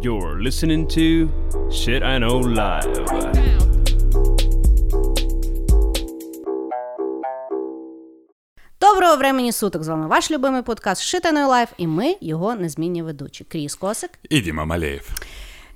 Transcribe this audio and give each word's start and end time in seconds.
You're 0.00 0.40
listening 0.42 0.86
to 0.88 1.28
Shit 1.70 2.02
I 2.02 2.18
Know 2.18 2.42
Live. 2.42 3.06
Доброго 8.80 9.16
времени 9.16 9.52
суток! 9.52 9.82
З 9.82 9.88
вами 9.88 10.06
ваш 10.06 10.30
любимий 10.30 10.62
подкаст 10.62 11.02
Шитаний 11.02 11.44
Лайф, 11.44 11.68
і 11.76 11.86
ми 11.86 12.16
його 12.20 12.54
незмінні 12.54 13.02
ведучі. 13.02 13.44
Кріс 13.44 13.74
Косик. 13.74 14.10
І 14.30 14.40
Діма 14.40 14.64
Малеєв. 14.64 15.10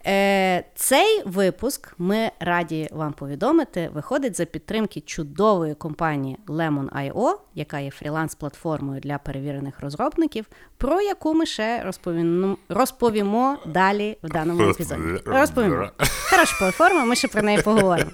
Е, 0.07 0.65
Цей 0.75 1.23
випуск 1.27 1.93
ми 1.99 2.31
раді 2.41 2.89
вам 2.93 3.13
повідомити. 3.13 3.91
Виходить 3.95 4.37
за 4.37 4.45
підтримки 4.45 5.01
чудової 5.01 5.75
компанії 5.75 6.39
Lemon.io, 6.49 7.35
яка 7.55 7.79
є 7.79 7.91
фріланс-платформою 7.91 9.01
для 9.01 9.19
перевірених 9.19 9.81
розробників, 9.81 10.45
про 10.79 11.01
яку 11.01 11.35
ми 11.35 11.47
ще 11.47 11.83
розповімо, 11.85 12.57
розповімо 12.69 13.59
далі 13.67 14.19
в 14.23 14.29
даному 14.29 14.71
епізоді. 14.71 15.01
Розповімо. 15.27 15.91
Хороша 16.31 16.57
платформа, 16.59 17.05
ми 17.05 17.17
ще 17.17 17.29
про 17.29 17.43
неї 17.43 17.63
поговоримо. 17.63 18.11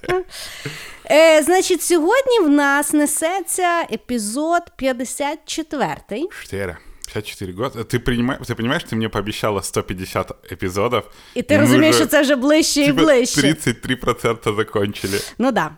Е, 1.11 1.43
Значить, 1.43 1.83
сьогодні 1.83 2.39
в 2.45 2.49
нас 2.49 2.93
несеться 2.93 3.81
епізод 3.93 4.63
54. 4.77 5.97
Штера. 6.31 6.79
54 7.12 7.54
года. 7.54 7.84
Ты, 7.84 8.00
принимаешь, 8.00 8.48
ты 8.48 8.56
понимаешь, 8.56 8.84
ты 8.84 8.96
мне 8.96 9.10
пообещала 9.10 9.62
150 9.62 10.32
эпизодов. 10.52 11.04
І 11.36 11.42
ти 11.42 11.54
и 11.54 11.58
мы 11.58 11.62
розумієш, 11.62 11.96
уже, 11.96 12.04
що 12.04 12.12
це 12.12 12.22
вже 12.22 12.36
ближче 12.36 12.82
і 12.82 12.88
типа, 12.88 13.02
ближче. 13.02 13.42
33% 13.42 14.56
закончили. 14.56 15.20
Ну 15.38 15.52
да. 15.52 15.72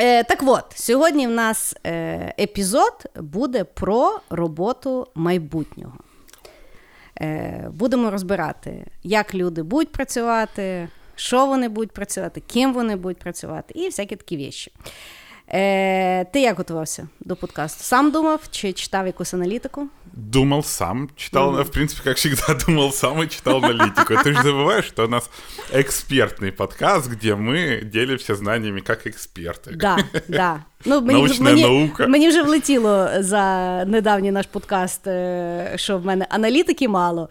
Е, 0.00 0.24
так 0.24 0.38
от, 0.42 0.64
сьогодні 0.74 1.26
в 1.26 1.30
нас 1.30 1.76
е, 1.86 2.34
епізод 2.40 3.06
буде 3.16 3.64
про 3.64 4.20
роботу 4.30 5.06
майбутнього. 5.14 5.98
Е, 7.20 7.70
будемо 7.72 8.10
розбирати, 8.10 8.86
як 9.02 9.34
люди 9.34 9.62
будуть 9.62 9.92
працювати, 9.92 10.88
що 11.16 11.46
вони 11.46 11.68
будуть 11.68 11.92
працювати, 11.92 12.42
ким 12.46 12.72
вони 12.72 12.96
будуть 12.96 13.18
працювати, 13.18 13.74
і 13.76 13.86
всякі 13.86 14.16
такі 14.16 14.36
віші. 14.36 14.72
Е, 15.48 16.24
ти 16.24 16.40
як 16.40 16.56
готувався 16.58 17.08
до 17.20 17.36
подкасту? 17.36 17.84
Сам 17.84 18.10
думав 18.10 18.40
чи 18.50 18.72
читав 18.72 19.06
якусь 19.06 19.34
аналітику? 19.34 19.88
Думал 20.18 20.62
сам, 20.62 21.10
читал, 21.16 21.62
в 21.64 21.70
принципе, 21.70 22.02
как 22.04 22.16
всегда, 22.16 22.54
думал 22.66 22.92
сам 22.92 23.22
и 23.22 23.28
читал 23.28 23.56
аналитику. 23.64 24.14
Ты 24.14 24.32
же 24.32 24.42
забываешь, 24.42 24.84
что 24.86 25.04
у 25.04 25.08
нас 25.08 25.28
экспертный 25.72 26.52
подкаст, 26.52 27.08
где 27.10 27.34
мы 27.34 27.80
делимся 27.84 28.34
знаниями 28.36 28.80
как 28.80 29.06
эксперты. 29.06 29.74
Да, 29.76 29.98
да. 30.28 30.62
Ну, 30.84 31.00
мені, 31.00 31.18
Научна 31.20 31.44
мені, 31.44 31.62
наука. 31.62 32.06
мені 32.06 32.28
вже 32.28 32.42
влетіло 32.42 33.08
за 33.18 33.44
недавній 33.86 34.30
наш 34.30 34.46
подкаст, 34.46 35.06
е, 35.06 35.72
що 35.76 35.98
в 35.98 36.04
мене 36.06 36.26
аналітики 36.30 36.88
мало. 36.88 37.28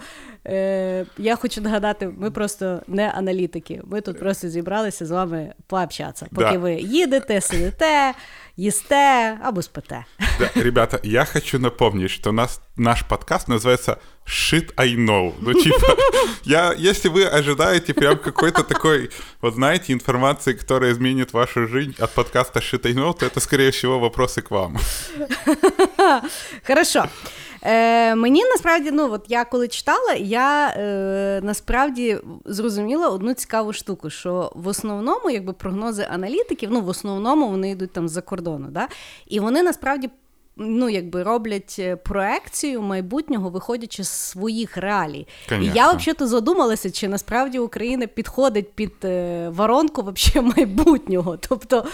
Е, 0.48 1.06
Я 1.18 1.36
хочу 1.36 1.62
нагадати, 1.62 2.10
ми 2.18 2.32
просто 2.32 2.82
не 2.88 3.10
аналітики. 3.10 3.82
Ми 3.84 4.02
тут 4.02 4.20
просто 4.20 4.50
зібралися 4.50 5.06
з 5.06 5.12
вами 5.12 5.54
пообщатися. 5.68 6.26
Поки 6.36 6.52
Да. 6.52 6.58
ви 6.58 6.74
їдете, 6.74 7.42
сидите, 7.42 8.14
їсте 8.58 9.38
або 9.44 9.62
спите. 9.62 10.06
Да, 10.40 10.50
ребята, 10.56 11.00
я 11.04 11.26
хочу 11.26 11.60
напомнить, 11.60 12.12
что 12.12 12.32
нас, 12.32 12.62
наш 12.78 13.04
подкаст 13.04 13.48
называется 13.48 13.98
Shit 14.26 14.74
I 14.78 14.96
Know. 14.96 15.34
Ну, 15.40 15.54
типа, 15.54 15.98
я, 16.44 16.74
если 16.74 17.10
вы 17.10 17.26
ожидаете 17.26 17.94
прям 17.94 18.18
какой-то 18.18 18.64
такой, 18.64 19.10
вот 19.42 19.54
знаете, 19.54 19.94
информации, 19.94 20.54
которая 20.54 20.92
изменит 20.92 21.34
вашу 21.34 21.68
жизнь 21.68 21.96
от 22.00 22.12
подкаста 22.14 22.60
Shit 22.60 22.88
I 22.88 22.94
Know, 22.94 23.18
то 23.18 23.26
это, 23.26 23.40
скорее 23.40 23.72
всего, 23.72 24.00
вопросы 24.00 24.42
к 24.42 24.52
вам. 24.52 24.78
Хорошо. 26.64 27.10
Е, 27.69 28.15
мені 28.15 28.45
насправді, 28.45 28.91
ну 28.91 29.13
от 29.13 29.25
я 29.29 29.45
коли 29.45 29.69
читала, 29.69 30.15
я 30.19 30.69
е, 30.69 31.41
насправді 31.43 32.19
зрозуміла 32.45 33.09
одну 33.09 33.35
цікаву 33.35 33.73
штуку, 33.73 34.11
що 34.11 34.53
в 34.55 34.69
основному, 34.69 35.31
якби 35.31 35.53
прогнози 35.53 36.07
аналітиків, 36.11 36.71
ну 36.73 36.81
в 36.81 36.89
основному 36.89 37.49
вони 37.49 37.71
йдуть 37.71 37.93
там 37.93 38.09
з-за 38.09 38.21
кордону, 38.21 38.69
да? 38.71 38.89
і 39.27 39.41
вони 39.41 39.63
насправді. 39.63 40.11
Ну, 40.61 40.89
якби 40.89 41.23
роблять 41.23 41.77
е, 41.79 41.97
проекцію 41.97 42.83
майбутнього, 42.83 43.51
виходячи 43.51 44.05
з 44.05 44.09
своїх 44.09 44.77
реалій. 44.77 45.27
І 45.63 45.65
я 45.75 45.93
взагалі 45.93 46.31
задумалася, 46.31 46.91
чи 46.91 47.09
насправді 47.09 47.59
Україна 47.59 48.07
підходить 48.07 48.73
під 48.73 48.93
е, 49.05 49.49
воронку 49.49 50.03
вообще 50.03 50.41
майбутнього. 50.57 51.37
Тобто, 51.37 51.85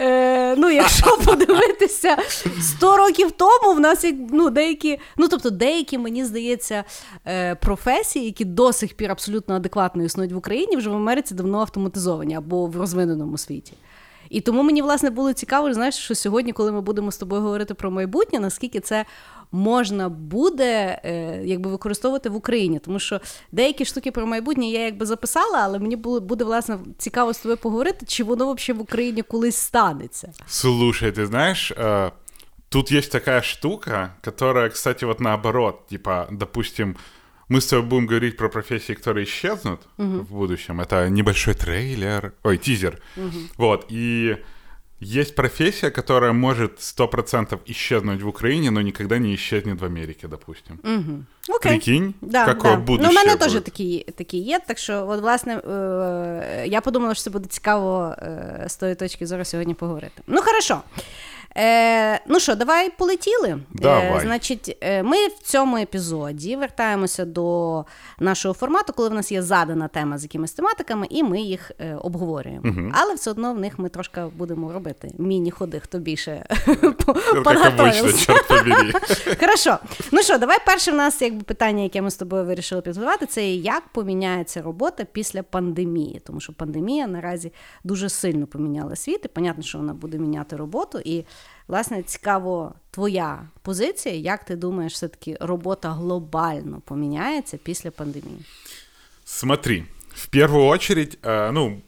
е, 0.00 0.56
ну, 0.56 0.70
якщо 0.70 1.18
подивитися 1.24 2.16
100 2.60 2.96
років 2.96 3.30
тому, 3.30 3.74
в 3.74 3.80
нас 3.80 4.04
як 4.04 4.14
ну, 4.32 4.50
деякі, 4.50 4.98
ну 5.16 5.28
тобто, 5.28 5.50
деякі, 5.50 5.98
мені 5.98 6.24
здається, 6.24 6.84
е, 7.26 7.54
професії, 7.54 8.24
які 8.24 8.44
до 8.44 8.72
сих 8.72 8.94
пір 8.94 9.10
абсолютно 9.10 9.54
адекватно 9.54 10.04
існують 10.04 10.32
в 10.32 10.36
Україні, 10.36 10.76
вже 10.76 10.90
в 10.90 10.94
Америці 10.94 11.34
давно 11.34 11.60
автоматизовані 11.60 12.34
або 12.34 12.66
в 12.66 12.76
розвиненому 12.76 13.38
світі. 13.38 13.72
І 14.30 14.40
тому 14.40 14.62
мені 14.62 14.82
власне 14.82 15.10
було 15.10 15.32
цікаво, 15.32 15.74
знаєш, 15.74 15.94
що 15.94 16.14
сьогодні, 16.14 16.52
коли 16.52 16.72
ми 16.72 16.80
будемо 16.80 17.10
з 17.12 17.16
тобою 17.16 17.42
говорити 17.42 17.74
про 17.74 17.90
майбутнє, 17.90 18.40
наскільки 18.40 18.80
це 18.80 19.04
можна 19.52 20.08
буде 20.08 21.00
е, 21.04 21.40
якби 21.44 21.70
використовувати 21.70 22.28
в 22.28 22.36
Україні. 22.36 22.78
Тому 22.78 22.98
що 22.98 23.20
деякі 23.52 23.84
штуки 23.84 24.10
про 24.10 24.26
майбутнє 24.26 24.66
я 24.66 24.84
якби 24.84 25.06
записала, 25.06 25.58
але 25.62 25.78
мені 25.78 25.96
було 25.96 26.20
буде 26.20 26.44
власне 26.44 26.78
цікаво 26.98 27.34
з 27.34 27.38
тобою 27.38 27.56
поговорити, 27.56 28.06
чи 28.06 28.24
воно 28.24 28.52
взагалі 28.52 28.78
в 28.78 28.82
Україні 28.82 29.22
колись 29.22 29.56
станеться. 29.56 30.32
Слушай, 30.46 31.10
ты 31.10 31.26
знаешь, 31.26 31.72
э, 31.72 32.10
тут 32.68 32.92
есть 32.92 33.12
такая 33.12 33.42
штука, 33.42 34.14
которая, 34.24 34.68
кстати, 34.68 35.06
вот 35.06 35.20
наоборот, 35.20 35.86
типа, 35.86 36.26
допустим, 36.30 36.96
мы 37.49 37.57
с 37.61 37.67
тобой 37.67 37.85
будем 37.89 38.07
говорить 38.07 38.37
про 38.37 38.49
профессии, 38.49 38.93
которые 38.93 39.23
исчезнут 39.25 39.81
в 39.97 40.23
будущем. 40.33 40.81
Это 40.81 41.09
небольшой 41.09 41.53
трейлер, 41.53 42.33
ой, 42.43 42.57
тизер. 42.57 42.99
Вот, 43.57 43.85
и 43.89 44.37
есть 45.01 45.35
профессия, 45.35 45.91
которая 45.91 46.33
может 46.33 46.79
100% 46.79 47.59
исчезнуть 47.65 48.21
в 48.21 48.27
Украине, 48.27 48.71
но 48.71 48.81
никогда 48.81 49.17
не 49.19 49.35
исчезнет 49.35 49.81
в 49.81 49.85
Америке, 49.85 50.27
допустим. 50.27 50.79
Окей. 51.49 51.71
Прикинь, 51.71 52.13
Да, 52.21 52.45
какое 52.45 52.71
да. 52.71 52.77
будущее 52.77 53.03
Ну, 53.07 53.09
у 53.11 53.13
мене 53.13 53.35
будет. 53.35 53.53
теж 53.53 53.61
такі, 53.61 54.05
такі 54.17 54.37
є. 54.37 54.59
Так 54.67 54.77
що, 54.77 55.07
от, 55.07 55.21
власне, 55.21 55.53
е, 55.57 56.63
я 56.67 56.81
подумала, 56.81 57.13
що 57.13 57.23
це 57.23 57.29
буде 57.29 57.47
цікаво 57.49 58.15
е, 58.17 58.65
з 58.67 58.75
тої 58.75 58.95
точки 58.95 59.25
зору 59.27 59.45
сьогодні 59.45 59.73
поговорити. 59.73 60.21
Ну, 60.27 60.41
хорошо. 60.41 60.81
Е, 60.97 61.01
ну 62.26 62.40
що, 62.40 62.54
давай 62.54 62.90
полетіли. 62.90 63.58
Давай. 63.72 64.16
Е, 64.16 64.20
значить, 64.20 64.76
е, 64.80 65.02
ми 65.02 65.26
в 65.26 65.38
цьому 65.42 65.76
епізоді 65.76 66.56
вертаємося 66.56 67.24
до 67.24 67.84
нашого 68.18 68.54
формату, 68.54 68.92
коли 68.92 69.08
в 69.08 69.14
нас 69.14 69.32
є 69.32 69.42
задана 69.42 69.88
тема 69.88 70.18
з 70.18 70.22
якимись 70.22 70.52
тематиками, 70.52 71.06
і 71.10 71.22
ми 71.22 71.40
їх 71.40 71.70
е, 71.80 71.94
обговорюємо. 71.94 72.92
Але 72.94 73.14
все 73.14 73.30
одно 73.30 73.54
в 73.54 73.58
них 73.58 73.78
ми 73.78 73.88
трошки 73.88 74.20
будемо 74.36 74.72
робити 74.72 75.10
міні-ходи, 75.18 75.80
хто 75.80 75.98
більше 75.98 76.46
по- 77.06 77.14
Как 77.14 77.34
обычно, 77.34 77.70
підготовився. 77.76 78.26
черт 78.26 78.48
побери. 78.48 78.92
Хорошо. 79.40 79.78
Ну 80.12 80.22
що, 80.22 80.38
давай 80.38 80.58
перше 80.66 80.92
в 80.92 80.94
нас 80.94 81.22
якби 81.22 81.42
питання, 81.42 81.82
яке 81.82 82.02
ми 82.02 82.10
з 82.10 82.16
тобою 82.16 82.44
вирішили 82.44 82.82
підготувати, 82.82 83.26
це 83.26 83.50
як 83.50 83.82
поміняється 83.88 84.62
робота 84.62 85.04
після 85.12 85.42
пандемії. 85.42 86.20
Тому 86.26 86.40
що 86.40 86.52
пандемія 86.52 87.06
наразі 87.06 87.52
дуже 87.84 88.08
сильно 88.08 88.46
поміняла 88.46 88.96
світ, 88.96 89.20
і 89.24 89.28
понятно, 89.28 89.62
що 89.62 89.78
вона 89.78 89.92
буде 89.94 90.18
міняти 90.18 90.56
роботу. 90.56 90.98
І, 91.04 91.24
власне, 91.69 92.03
цікаво, 92.03 92.73
твоя 92.91 93.47
позиція, 93.61 94.15
як 94.15 94.43
ти 94.43 94.55
думаєш, 94.55 94.93
все-таки 94.93 95.37
робота 95.39 95.91
глобально 95.91 96.81
поміняється 96.85 97.57
після 97.57 97.91
пандемії? 97.91 98.45
Смотри, 99.25 99.83
в 100.15 100.27
первую 100.27 100.65
очередь, 100.65 101.17
э, 101.23 101.51
ну, 101.51 101.81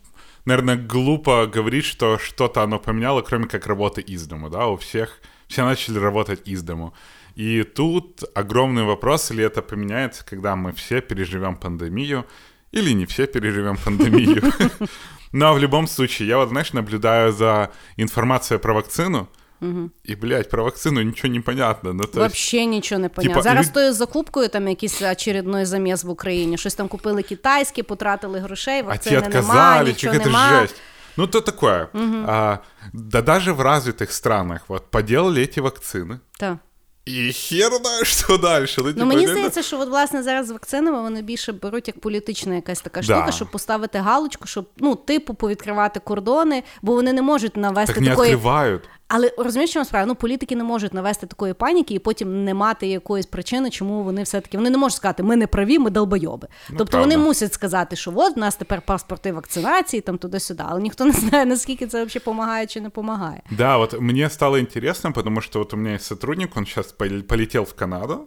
наверное, 0.45 0.88
глупо 0.89 1.51
говорить, 1.55 1.85
что 1.85 2.17
что-то 2.17 2.61
оно 2.61 2.79
поменяло, 2.79 3.22
кроме 3.22 3.45
как 3.45 3.67
работы 3.67 4.01
из 4.13 4.28
дому, 4.28 4.50
да, 4.50 4.67
у 4.67 4.75
всех, 4.75 5.22
все 5.47 5.63
начали 5.63 6.00
работать 6.00 6.47
из 6.47 6.63
дому. 6.63 6.94
И 7.35 7.63
тут 7.63 8.23
огромный 8.35 8.83
вопрос, 8.83 9.31
или 9.31 9.44
это 9.44 9.61
поменяется, 9.61 10.25
когда 10.25 10.55
мы 10.55 10.72
все 10.72 11.01
переживем 11.01 11.55
пандемию, 11.55 12.25
или 12.72 12.93
не 12.93 13.05
все 13.05 13.28
переживем 13.28 13.78
пандемию. 13.78 14.41
Но 15.31 15.53
в 15.53 15.59
любом 15.59 15.87
случае, 15.87 16.28
я 16.28 16.37
вот, 16.37 16.49
знаешь, 16.49 16.73
наблюдаю 16.73 17.31
за 17.31 17.69
информацией 17.97 18.59
про 18.59 18.73
вакцину, 18.73 19.28
и, 20.09 20.16
блядь, 20.16 20.49
про 20.49 20.64
вакцину 20.64 21.02
ничего 21.02 21.34
не 21.34 21.40
понятно. 21.40 21.93
Ну, 21.93 21.99
то 22.03 22.08
есть, 22.08 22.16
Вообще 22.17 22.66
нічого 22.66 22.99
не 22.99 23.09
понятно. 23.09 23.34
типа, 23.34 23.41
Зараз 23.41 23.67
люд- 23.67 23.73
тою 23.73 23.93
закупкою 23.93 24.49
там 24.49 24.67
якийсь 24.67 25.02
очередной 25.02 25.66
заміс 25.66 26.03
в 26.03 26.09
Україні. 26.09 26.58
Щось 26.58 26.75
там 26.75 26.87
купили 26.87 27.23
китайське, 27.23 27.84
потратили 27.84 28.40
грошей, 28.40 28.79
а 28.79 28.81
те 28.81 28.87
вакцини 28.87 29.22
нема, 29.22 29.28
отказались, 29.40 29.87
нічого 29.87 30.14
какая-то 30.14 30.29
нема. 30.29 30.61
жесть. 30.61 30.75
Ну, 31.17 31.28
то 31.28 31.41
такое. 31.41 31.87
А, 32.28 32.58
да 32.93 33.22
даже 33.22 33.52
в 33.52 33.61
развитых 33.61 34.11
странах 34.11 34.61
вот 34.67 34.91
поделали 34.91 35.41
эти 35.41 35.61
вакцины. 35.61 36.19
Та. 36.40 36.58
І 37.05 37.31
хер 37.34 37.72
знає, 37.81 38.05
що 38.05 38.37
далі. 38.37 38.66
Ну, 38.78 38.84
Ну 38.85 38.93
типа, 38.93 39.05
мені 39.05 39.25
не- 39.25 39.31
здається, 39.31 39.61
що 39.64 39.79
от 39.79 39.90
власне 39.90 40.23
зараз 40.23 40.47
з 40.47 40.52
вакцинами 40.52 41.02
вони 41.02 41.22
більше 41.22 41.52
беруть 41.52 41.87
як 41.87 41.99
політична 41.99 42.55
якась 42.55 42.81
така 42.81 43.02
штука, 43.03 43.23
Да. 43.25 43.31
щоб 43.31 43.52
поставити 43.52 43.97
галочку, 43.99 44.47
щоб 44.47 44.66
ну 44.78 44.96
типу 44.96 45.34
повідкривати 45.34 45.99
кордони, 45.99 46.64
бо 46.81 46.93
вони 46.93 47.14
не 47.14 47.22
можуть 47.22 47.58
навести 47.58 47.93
так 47.93 48.03
не 48.03 48.09
такої. 48.09 48.31
відкривають. 48.31 48.81
Але 49.14 49.32
розумієш, 49.38 49.70
що 49.70 49.84
справа? 49.84 50.06
Ну, 50.06 50.14
політики 50.14 50.56
не 50.56 50.64
можуть 50.64 50.94
навести 50.94 51.26
такої 51.26 51.54
паніки 51.54 51.94
і 51.94 51.98
потім 51.98 52.44
не 52.44 52.54
мати 52.54 52.86
якоїсь 52.86 53.26
причини, 53.26 53.70
чому 53.70 54.03
вони 54.03 54.22
все-таки 54.22 54.56
вони 54.56 54.70
не 54.70 54.78
можуть 54.78 54.97
сказати, 54.97 55.22
ми 55.22 55.36
не 55.36 55.47
праві, 55.47 55.78
ми 55.78 55.91
долбойоби. 55.91 56.48
Ну, 56.70 56.76
тобто 56.78 56.91
правда. 56.91 57.09
вони 57.09 57.24
мусять 57.24 57.53
сказати, 57.53 57.97
що 57.97 58.12
от 58.16 58.36
в 58.36 58.38
нас 58.38 58.56
тепер 58.56 58.82
паспорти 58.82 59.32
вакцинації, 59.32 60.00
там 60.00 60.18
туди-сюди. 60.18 60.62
Але 60.66 60.82
ніхто 60.82 61.04
не 61.04 61.12
знає, 61.12 61.47
наскільки 61.47 61.86
це 61.86 62.04
взагалі 62.04 62.20
допомагає 62.24 62.66
чи 62.66 62.80
не 62.80 62.86
допомагає. 62.86 63.42
Да, 63.50 63.76
вот 63.76 64.00
мне 64.00 64.30
стало 64.30 64.59
интересно, 64.59 65.12
потому 65.12 65.41
что 65.41 65.58
вот 65.58 65.74
у 65.74 65.76
меня 65.76 65.94
есть 65.94 66.04
сотрудник, 66.04 66.56
он 66.56 66.66
сейчас 66.66 66.92
полетел 67.28 67.62
в 67.62 67.74
Канаду, 67.74 68.26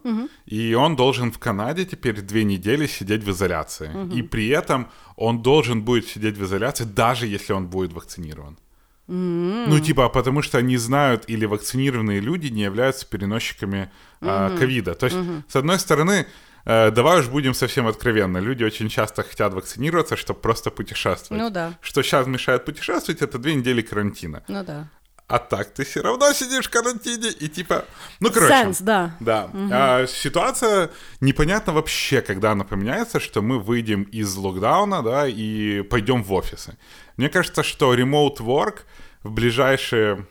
и 0.51 0.75
он 0.75 0.95
должен 0.95 1.31
в 1.31 1.37
Канаде 1.37 1.85
теперь 1.85 2.21
две 2.21 2.43
недели 2.43 2.87
сидеть 2.87 3.23
в 3.23 3.29
изоляции. 3.29 3.89
И 4.17 4.23
при 4.23 4.47
этом 4.49 4.85
он 5.15 5.41
должен 5.41 5.81
будет 5.81 6.07
сидеть 6.07 6.37
в 6.37 6.43
изоляции, 6.43 6.85
даже 6.95 7.27
если 7.35 7.55
он 7.55 7.67
будет 7.67 7.93
вакцинирован. 7.93 8.57
Ну, 9.07 9.79
типа, 9.79 10.09
потому 10.09 10.41
что 10.41 10.57
они 10.57 10.77
знают, 10.77 11.25
или 11.27 11.45
вакцинированные 11.45 12.19
люди 12.19 12.47
не 12.47 12.63
являются 12.63 13.05
переносчиками 13.05 13.91
а, 14.21 14.55
ковида. 14.57 14.95
То 14.95 15.05
есть, 15.05 15.17
с 15.47 15.55
одной 15.55 15.79
стороны, 15.79 16.25
э, 16.65 16.91
давай 16.91 17.19
уж 17.19 17.27
будем 17.27 17.53
совсем 17.53 17.85
откровенны, 17.87 18.39
люди 18.39 18.63
очень 18.63 18.89
часто 18.89 19.23
хотят 19.23 19.53
вакцинироваться, 19.53 20.15
чтобы 20.15 20.39
просто 20.39 20.71
путешествовать. 20.71 21.41
Ну 21.43 21.49
да. 21.51 21.73
Что 21.81 22.01
сейчас 22.01 22.25
мешает 22.27 22.65
путешествовать, 22.65 23.21
это 23.21 23.37
две 23.37 23.53
недели 23.53 23.81
карантина. 23.81 24.43
Ну 24.47 24.63
да. 24.63 24.87
А 25.27 25.39
так 25.39 25.73
ты 25.73 25.83
все 25.83 26.01
равно 26.01 26.31
сидишь 26.33 26.67
в 26.67 26.69
карантине 26.69 27.29
и 27.29 27.47
типа... 27.47 27.85
Ну, 28.19 28.29
короче. 28.31 28.53
Сенс, 28.53 28.79
да. 28.79 29.15
Да. 29.19 29.49
А, 29.71 30.05
ситуация 30.07 30.91
непонятно 31.19 31.73
вообще, 31.73 32.21
когда 32.21 32.51
она 32.51 32.63
поменяется, 32.63 33.19
что 33.19 33.41
мы 33.41 33.59
выйдем 33.59 34.03
из 34.03 34.35
локдауна, 34.35 35.01
да, 35.01 35.27
и 35.27 35.81
пойдем 35.81 36.23
в 36.23 36.31
офисы. 36.31 36.77
Мне 37.17 37.29
кажется, 37.29 37.63
что 37.63 37.95
remote 37.95 38.37
work 38.37 38.81
в 39.23 39.31
ближайшие, 39.31 40.27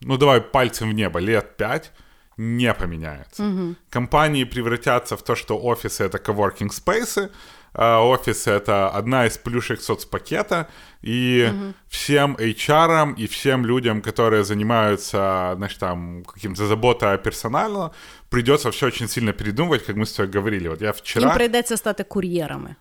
ну, 0.00 0.16
давай 0.16 0.40
пальцем 0.40 0.90
в 0.90 0.94
небо, 0.94 1.18
лет 1.18 1.56
пять 1.56 1.90
не 2.36 2.72
поменяется. 2.72 3.74
Компании 3.90 4.44
превратятся 4.44 5.16
в 5.16 5.22
то, 5.22 5.34
что 5.34 5.58
офисы— 5.58 6.04
это 6.04 6.18
коворкинг 6.18 6.72
спейсы, 6.72 7.30
офис — 7.75 8.47
это 8.47 8.89
одна 8.89 9.25
из 9.25 9.37
плюшек 9.37 9.81
соцпакета, 9.81 10.67
и 11.01 11.49
всем 11.87 12.35
HR 12.35 13.15
и 13.17 13.27
всем 13.27 13.65
людям, 13.65 14.01
которые 14.01 14.43
занимаются, 14.43 15.53
значит, 15.55 15.79
там, 15.79 16.23
каким-то 16.23 16.67
заботой 16.67 17.13
о 17.13 17.17
персонале, 17.17 17.91
придется 18.29 18.69
все 18.71 18.87
очень 18.87 19.07
сильно 19.07 19.31
передумывать, 19.33 19.85
как 19.85 19.95
мы 19.95 20.05
с 20.05 20.13
тобой 20.13 20.31
говорили. 20.31 20.67
Вот 20.69 20.81
я 20.81 20.91
вчера... 20.91 21.25
Їм 21.27 21.35
прийдеться 21.35 21.77
стати 21.77 22.03
кур'єрами. 22.03 22.75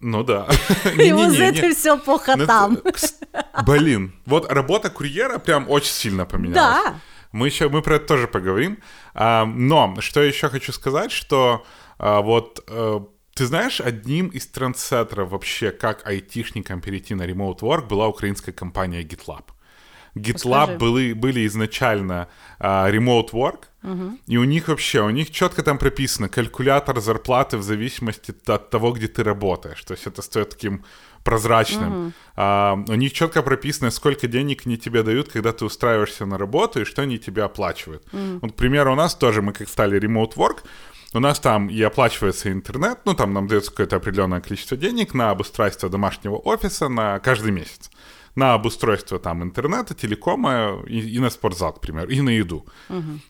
Ну 0.00 0.22
да. 0.22 0.46
І 0.84 0.96
Не-не-не, 0.96 1.12
возити 1.14 1.62
не. 1.62 1.68
все 1.68 1.96
по 1.96 2.12
Ну, 2.12 2.18
хатам. 2.18 2.76
это- 2.76 2.92
кс- 2.92 3.64
Блин, 3.66 4.12
вот 4.26 4.52
работа 4.52 4.90
курьера 4.90 5.38
прям 5.38 5.64
очень 5.68 5.92
сильно 5.92 6.24
поменялась. 6.26 6.84
Да. 6.84 6.94
Мы 7.32 7.46
еще 7.46 7.68
мы 7.68 7.82
про 7.82 7.96
это 7.96 8.06
тоже 8.06 8.26
поговорим. 8.26 8.76
А, 9.14 9.44
но 9.44 9.94
что 10.00 10.20
я 10.20 10.28
еще 10.28 10.48
хочу 10.48 10.72
сказать, 10.72 11.10
что 11.12 11.64
а, 11.98 12.20
вот 12.20 12.60
э, 12.68 13.00
ты 13.39 13.45
знаешь, 13.45 13.79
одним 13.79 14.27
из 14.27 14.47
трендсеттеров 14.47 15.29
вообще, 15.29 15.71
как 15.71 16.05
айтишникам 16.05 16.81
перейти 16.81 17.15
на 17.15 17.23
remote 17.23 17.59
work, 17.59 17.87
была 17.87 18.07
украинская 18.07 18.53
компания 18.53 19.01
GitLab. 19.01 19.43
GitLab 20.13 20.77
были, 20.77 21.13
были 21.13 21.47
изначально 21.47 22.27
а, 22.59 22.89
remote 22.91 23.31
work, 23.31 23.59
и 24.27 24.37
у 24.37 24.43
них 24.43 24.67
вообще, 24.67 25.01
у 25.01 25.09
них 25.09 25.31
четко 25.31 25.63
там 25.63 25.77
прописано 25.77 26.27
калькулятор 26.27 26.99
зарплаты 26.99 27.57
в 27.57 27.63
зависимости 27.63 28.33
от 28.45 28.69
того, 28.69 28.91
где 28.91 29.07
ты 29.07 29.23
работаешь. 29.23 29.81
То 29.83 29.93
есть 29.93 30.05
это 30.05 30.21
стоит 30.21 30.49
таким 30.49 30.83
прозрачным. 31.23 32.13
А, 32.35 32.73
у 32.87 32.95
них 32.95 33.13
четко 33.13 33.41
прописано, 33.41 33.91
сколько 33.91 34.27
денег 34.27 34.63
они 34.65 34.77
тебе 34.77 35.03
дают, 35.03 35.29
когда 35.29 35.51
ты 35.51 35.63
устраиваешься 35.63 36.25
на 36.25 36.37
работу, 36.37 36.81
и 36.81 36.85
что 36.85 37.03
они 37.03 37.17
тебе 37.17 37.43
оплачивают. 37.43 38.03
Вот, 38.41 38.51
к 38.51 38.55
примеру, 38.55 38.91
у 38.91 38.95
нас 38.95 39.15
тоже, 39.15 39.41
мы 39.41 39.53
как 39.53 39.69
стали 39.69 39.97
remote 39.97 40.35
work, 40.35 40.63
у 41.13 41.19
нас 41.19 41.39
там 41.39 41.69
и 41.69 41.81
оплачивается 41.81 42.51
интернет, 42.51 42.99
ну, 43.05 43.13
там 43.13 43.33
нам 43.33 43.47
дается 43.47 43.71
какое-то 43.71 43.95
определенное 43.95 44.41
количество 44.41 44.77
денег 44.77 45.13
на 45.13 45.31
обустройство 45.31 45.89
домашнего 45.89 46.35
офиса 46.35 46.87
на 46.89 47.19
каждый 47.19 47.51
месяц. 47.51 47.89
На 48.35 48.53
обустройство 48.53 49.17
там 49.19 49.41
интернета, 49.43 49.95
телекома 49.95 50.83
и, 50.87 50.99
и 50.99 51.19
на 51.19 51.29
спортзал, 51.29 51.73
к 51.73 51.81
примеру, 51.81 52.09
и 52.09 52.21
на 52.21 52.29
еду. 52.29 52.65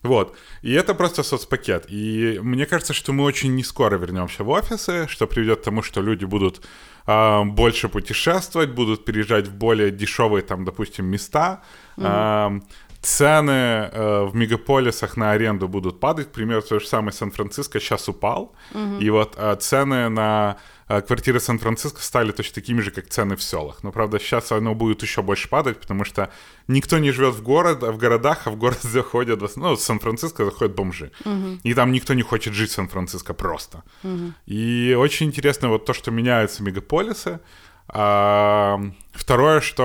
Вот. 0.03 0.35
И 0.61 0.73
это 0.73 0.93
просто 0.93 1.23
соцпакет. 1.23 1.85
И 1.87 2.37
мне 2.43 2.65
кажется, 2.65 2.93
что 2.93 3.13
мы 3.13 3.23
очень 3.23 3.55
не 3.55 3.63
скоро 3.63 3.97
вернемся 3.97 4.43
в 4.43 4.49
офисы, 4.49 5.07
что 5.07 5.25
приведет 5.25 5.61
к 5.61 5.63
тому, 5.63 5.81
что 5.81 6.01
люди 6.01 6.25
будут 6.25 6.61
а, 7.05 7.43
больше 7.43 7.87
путешествовать, 7.87 8.71
будут 8.71 9.05
переезжать 9.05 9.47
в 9.47 9.55
более 9.55 9.89
дешевые, 9.89 10.43
там, 10.43 10.65
допустим, 10.65 11.05
места. 11.05 11.63
А, 11.97 12.59
цены 13.01 13.51
э, 13.91 14.23
в 14.25 14.35
мегаполисах 14.35 15.17
на 15.17 15.31
аренду 15.31 15.67
будут 15.67 15.99
падать. 15.99 16.27
К 16.27 16.31
примеру, 16.31 16.61
то 16.61 16.79
же 16.79 16.87
самое 16.87 17.13
Сан-Франциско 17.13 17.79
сейчас 17.79 18.09
упал. 18.09 18.53
И 18.99 19.09
вот 19.09 19.35
э, 19.37 19.55
цены 19.59 20.09
на 20.09 20.57
э, 20.89 21.01
квартиры 21.01 21.39
Сан-Франциско 21.39 22.01
стали 22.01 22.31
точно 22.31 22.55
такими 22.55 22.81
же, 22.81 22.91
как 22.91 23.07
цены 23.07 23.35
в 23.35 23.43
селах. 23.43 23.83
Но, 23.83 23.91
правда, 23.91 24.19
сейчас 24.19 24.51
оно 24.51 24.75
будет 24.75 25.01
еще 25.01 25.21
больше 25.21 25.47
падать, 25.47 25.79
потому 25.79 26.03
что 26.03 26.29
никто 26.67 26.97
не 26.97 27.11
живет 27.11 27.35
в, 27.35 27.41
город, 27.41 27.83
в 27.83 27.97
городах, 27.97 28.47
а 28.47 28.51
в 28.51 28.57
город 28.57 28.79
заходят... 28.81 29.41
Ну, 29.55 29.75
в 29.75 29.79
Сан-Франциско 29.79 30.43
заходят 30.43 30.75
бомжи. 30.75 31.11
И 31.63 31.73
там 31.73 31.91
никто 31.91 32.13
не 32.13 32.23
хочет 32.23 32.53
жить 32.53 32.71
в 32.71 32.73
Сан-Франциско 32.73 33.33
просто. 33.33 33.83
И 34.45 34.95
очень 34.99 35.27
интересно 35.27 35.69
вот 35.69 35.85
то, 35.85 35.93
что 35.93 36.11
меняются 36.11 36.63
мегаполисы. 36.63 37.39
А, 37.88 38.80
второе, 39.12 39.60
что 39.60 39.84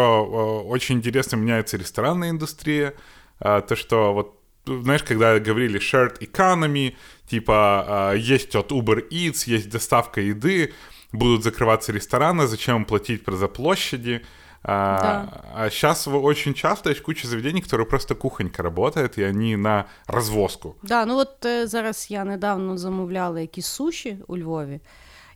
э, 0.66 0.68
очень 0.70 0.98
интересно 0.98 1.36
меняется 1.38 1.78
ресторанная 1.78 2.30
индустрия. 2.30 2.94
А, 3.40 3.62
то, 3.62 3.76
что 3.76 4.14
вот, 4.14 4.40
знаешь, 4.84 5.04
когда 5.04 5.40
говорили 5.40 5.80
shared 5.80 6.20
economy, 6.20 6.96
типа 7.30 7.86
а, 7.88 8.14
есть 8.14 8.56
от 8.56 8.72
Uber 8.72 9.10
Eats, 9.12 9.44
есть 9.48 9.70
доставка 9.70 10.22
еды, 10.22 10.74
будут 11.12 11.44
закрываться 11.44 11.92
рестораны, 11.92 12.48
зачем 12.48 12.76
им 12.78 12.86
платить 12.86 13.24
за 13.28 13.48
площади? 13.48 14.22
А, 14.64 15.00
Да. 15.02 15.44
а 15.56 15.70
сейчас 15.70 16.08
очень 16.08 16.54
часто 16.54 16.90
есть 16.90 17.02
куча 17.02 17.28
заведений, 17.28 17.62
которые 17.62 17.88
просто 17.88 18.16
кухонька 18.16 18.64
работает, 18.64 19.18
и 19.18 19.24
они 19.24 19.56
на 19.56 19.86
развозку. 20.08 20.76
Да, 20.84 21.06
ну 21.06 21.18
от 21.18 21.46
е, 21.46 21.68
зараз 21.68 22.08
я 22.12 22.24
недавно 22.26 22.78
замовляла 22.78 23.40
якісь 23.40 23.66
суші 23.66 24.18
у 24.28 24.38
Львові, 24.38 24.80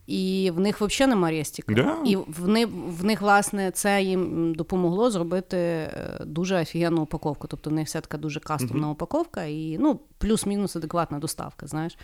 І 0.08 0.50
в 0.54 0.60
них 0.60 0.80
взагалі 0.80 1.10
нема 1.10 1.30
рестіка. 1.30 1.74
Да. 1.74 1.96
І 2.04 2.16
в 2.16 2.48
них, 2.48 2.68
в 2.72 3.04
них, 3.04 3.20
власне, 3.20 3.70
це 3.70 4.02
їм 4.02 4.54
допомогло 4.54 5.10
зробити 5.10 5.56
е, 5.56 6.22
дуже 6.24 6.60
офігенну 6.60 7.02
упаковку. 7.02 7.46
Тобто 7.46 7.70
в 7.70 7.72
них 7.72 7.86
вся 7.86 8.00
така 8.00 8.18
дуже 8.18 8.40
кастомна 8.40 8.90
упаковка 8.90 9.44
і 9.44 9.76
ну, 9.80 10.00
плюс-мінус 10.18 10.76
адекватна 10.76 11.18
доставка, 11.18 11.66
знаєш. 11.66 11.98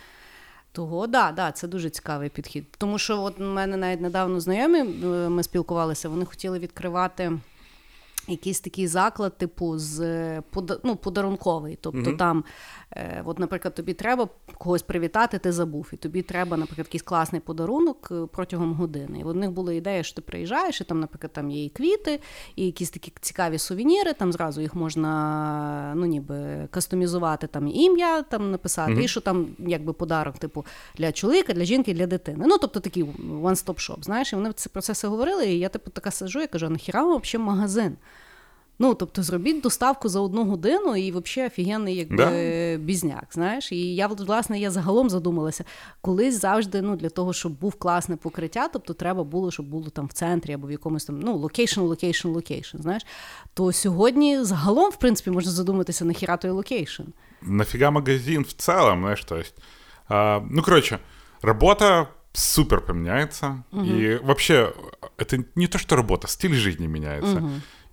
Того, 0.71 1.07
да, 1.07 1.31
да, 1.31 1.51
це 1.51 1.67
дуже 1.67 1.89
цікавий 1.89 2.29
підхід. 2.29 2.65
Тому 2.77 2.97
що 2.97 3.21
от 3.21 3.39
у 3.39 3.43
мене 3.43 3.77
навіть 3.77 4.01
недавно 4.01 4.39
знайомі, 4.39 4.79
е, 4.79 5.29
ми 5.29 5.43
спілкувалися, 5.43 6.09
вони 6.09 6.25
хотіли 6.25 6.59
відкривати 6.59 7.31
якийсь 8.27 8.59
такий 8.59 8.87
заклад, 8.87 9.37
типу, 9.37 9.77
з 9.77 9.99
е, 9.99 10.43
ну, 10.83 10.95
подарунковий. 10.95 11.77
Тобто 11.81 12.13
там, 12.13 12.43
е, 12.91 13.21
от, 13.25 13.39
наприклад, 13.39 13.75
тобі 13.75 13.93
треба 13.93 14.27
когось 14.57 14.81
привітати, 14.81 15.39
ти 15.39 15.51
забув, 15.51 15.89
і 15.93 15.95
тобі 15.95 16.21
треба, 16.21 16.57
наприклад, 16.57 16.87
якийсь 16.87 17.03
класний 17.03 17.41
подарунок 17.41 18.07
е, 18.11 18.27
протягом 18.31 18.73
години. 18.73 19.19
І 19.19 19.23
в 19.23 19.35
них 19.35 19.51
була 19.51 19.73
ідея, 19.73 20.03
що 20.03 20.15
ти 20.15 20.21
приїжджаєш, 20.21 20.81
і 20.81 20.83
там, 20.83 20.99
наприклад, 20.99 21.33
там 21.33 21.51
є 21.51 21.65
і 21.65 21.69
квіти, 21.69 22.19
і 22.55 22.65
якісь 22.65 22.89
такі 22.89 23.13
цікаві 23.21 23.57
сувеніри, 23.57 24.13
там 24.13 24.33
зразу 24.33 24.61
їх 24.61 24.75
можна 24.75 25.93
ну, 25.95 26.05
ніби 26.05 26.67
кастомізувати, 26.71 27.47
там 27.47 27.67
ім'я 27.67 28.21
там 28.21 28.51
написати, 28.51 29.03
і 29.03 29.07
що 29.07 29.21
там 29.21 29.47
якби 29.59 29.93
подарок, 29.93 30.37
типу, 30.37 30.65
для 30.97 31.11
чоловіка, 31.11 31.53
для 31.53 31.65
жінки, 31.65 31.93
для 31.93 32.07
дитини. 32.07 32.45
Ну, 32.47 32.57
тобто 32.57 32.79
такий 32.79 33.03
one-stop 33.19 33.89
shop, 33.89 34.03
знаєш, 34.03 34.33
і 34.33 34.35
вони 34.35 34.51
про 34.71 34.81
це 34.81 34.93
все 34.93 35.07
говорили, 35.07 35.47
і 35.47 35.59
я 35.59 35.69
типу 35.69 35.91
така 35.91 36.11
сижу, 36.11 36.39
я 36.39 36.47
кажу, 36.47 36.65
а 36.65 36.69
нахіра 36.69 37.03
взагалі 37.03 37.45
магазин? 37.45 37.97
Ну, 38.79 38.93
тобто, 38.93 39.23
зробіть 39.23 39.61
доставку 39.61 40.09
за 40.09 40.19
одну 40.19 40.45
годину 40.45 40.95
і 40.95 41.11
взагалі 41.11 41.47
офігенний 41.47 41.95
якби, 41.95 42.15
Да. 42.17 42.83
бізняк, 42.83 43.27
знаєш. 43.31 43.71
І 43.71 43.95
я, 43.95 44.07
власне, 44.07 44.59
я 44.59 44.71
загалом 44.71 45.09
задумалася, 45.09 45.63
колись 46.01 46.41
завжди 46.41 46.81
ну, 46.81 46.95
для 46.95 47.09
того, 47.09 47.33
щоб 47.33 47.59
був 47.59 47.75
класне 47.75 48.15
покриття, 48.15 48.67
тобто 48.67 48.93
треба 48.93 49.23
було, 49.23 49.51
щоб 49.51 49.65
було 49.65 49.89
там 49.89 50.05
в 50.07 50.13
центрі 50.13 50.53
або 50.53 50.67
в 50.67 50.71
якомусь 50.71 51.05
там 51.05 51.19
ну, 51.19 51.35
location, 51.37 51.79
location, 51.81 52.27
location, 52.27 52.77
знаєш. 52.77 53.05
То 53.53 53.71
сьогодні 53.71 54.43
загалом, 54.43 54.91
в 54.91 54.95
принципі, 54.95 55.31
можна 55.31 55.51
задуматися, 55.51 56.05
нахіра 56.05 56.37
той 56.37 56.51
location. 56.51 57.03
нафига 57.41 57.91
магазин 57.91 58.41
в 58.43 58.53
целом, 58.53 58.99
знаешь, 58.99 59.23
то 59.23 59.37
есть... 59.37 59.55
а, 60.07 60.41
ну, 60.49 60.61
короче, 60.63 60.99
работа 61.41 62.07
супер 62.33 62.81
поменяется. 62.81 63.63
И 63.73 64.19
вообще, 64.23 64.73
это 65.17 65.43
не 65.55 65.67
то, 65.67 65.77
что 65.77 65.95
работа, 65.95 66.27
стиль 66.27 66.53
жизни 66.55 66.87
меняется. 66.87 67.41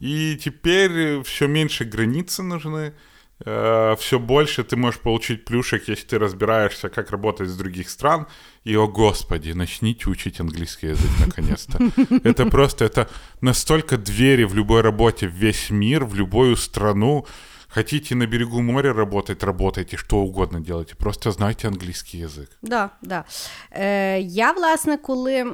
И 0.03 0.37
теперь 0.37 1.23
все 1.23 1.47
меньше 1.47 1.85
границы 1.85 2.43
нужны, 2.43 2.93
все 3.39 4.19
больше 4.19 4.65
ты 4.65 4.75
можешь 4.75 4.99
получить 4.99 5.45
плюшек, 5.45 5.87
если 5.87 6.05
ты 6.05 6.19
разбираешься, 6.19 6.89
как 6.89 7.13
работать 7.13 7.49
с 7.49 7.57
других 7.57 7.89
стран. 7.89 8.27
И, 8.65 8.75
о 8.75 8.89
господи, 8.89 9.53
начните 9.53 10.11
учить 10.11 10.41
английский 10.41 10.89
язык 10.89 11.11
наконец-то. 11.25 11.79
Это 12.25 12.47
просто, 12.47 12.85
это 12.85 13.09
настолько 13.41 13.97
двери 13.97 14.43
в 14.43 14.57
любой 14.57 14.81
работе 14.81 15.29
в 15.29 15.35
весь 15.35 15.71
мир, 15.71 16.05
в 16.05 16.17
любую 16.17 16.57
страну, 16.57 17.25
Хотите 17.75 18.15
на 18.15 18.27
берегу 18.27 18.61
моря 18.61 18.93
работать, 18.93 19.43
работайте, 19.43 19.97
что 19.97 20.19
угодно 20.19 20.61
делайте. 20.61 20.95
Просто 20.95 21.33
знайте 21.33 21.69
англійський 21.69 22.21
язик. 22.21 22.51
Да, 22.63 22.91
да. 23.03 23.25
Е, 23.71 24.21
Я, 24.21 24.53
власне, 24.53 24.97
коли 24.97 25.45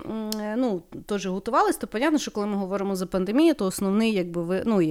ну, 0.57 0.83
теж 1.07 1.27
готувалась, 1.27 1.77
то 1.77 1.87
понятно, 1.87 2.19
що 2.19 2.31
коли 2.31 2.47
ми 2.47 2.57
говоримо 2.57 2.97
за 2.97 3.07
пандемію, 3.07 3.55
то 3.55 3.67
основний 3.67 4.13
якби, 4.13 4.63
ну, 4.67 4.83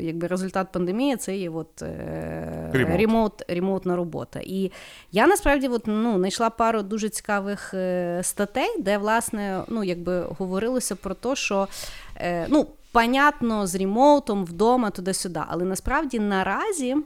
якби 0.00 0.26
результат 0.26 0.72
пандемії 0.72 1.16
це 1.16 1.36
є 1.36 1.50
от, 1.50 1.82
е, 1.82 2.70
ремоут, 2.72 3.42
ремоутна 3.48 3.96
робота. 3.96 4.40
І 4.44 4.72
я 5.12 5.26
насправді 5.26 5.68
от, 5.68 5.82
ну, 5.86 6.18
знайшла 6.18 6.50
пару 6.50 6.82
дуже 6.82 7.08
цікавих 7.08 7.74
е, 7.74 8.20
статей, 8.22 8.82
де, 8.82 8.98
власне, 8.98 9.62
ну, 9.68 9.84
якби 9.84 10.20
говорилося 10.20 10.96
про 10.96 11.14
те, 11.14 11.36
що. 11.36 11.68
Е, 12.16 12.46
ну, 12.48 12.66
понятно, 12.92 13.66
з 13.66 13.74
ремоутом 13.74 14.44
вдома, 14.44 14.90
туди-сюди. 14.90 15.40
Але 15.48 15.64
насправді 15.64 16.18
наразі 16.18 16.96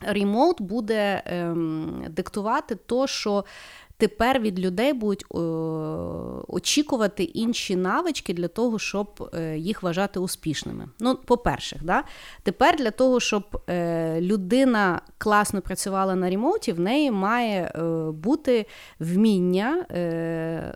ремоут 0.00 0.62
буде 0.62 1.22
ем, 1.26 2.04
диктувати 2.10 2.74
то, 2.74 3.06
що. 3.06 3.44
Тепер 4.00 4.40
від 4.40 4.60
людей 4.60 4.92
будуть 4.92 5.24
очікувати 6.48 7.24
інші 7.24 7.76
навички 7.76 8.34
для 8.34 8.48
того, 8.48 8.78
щоб 8.78 9.30
е, 9.34 9.58
їх 9.58 9.82
вважати 9.82 10.20
успішними. 10.20 10.88
Ну, 11.00 11.16
по-перше, 11.16 11.80
да? 11.82 12.04
тепер 12.42 12.76
для 12.76 12.90
того, 12.90 13.20
щоб 13.20 13.62
е, 13.68 14.20
людина 14.20 15.00
класно 15.18 15.60
працювала 15.60 16.14
на 16.14 16.30
ремоуті, 16.30 16.72
в 16.72 16.80
неї 16.80 17.10
має 17.10 17.62
е, 17.62 17.82
бути 18.10 18.66
вміння, 19.00 19.84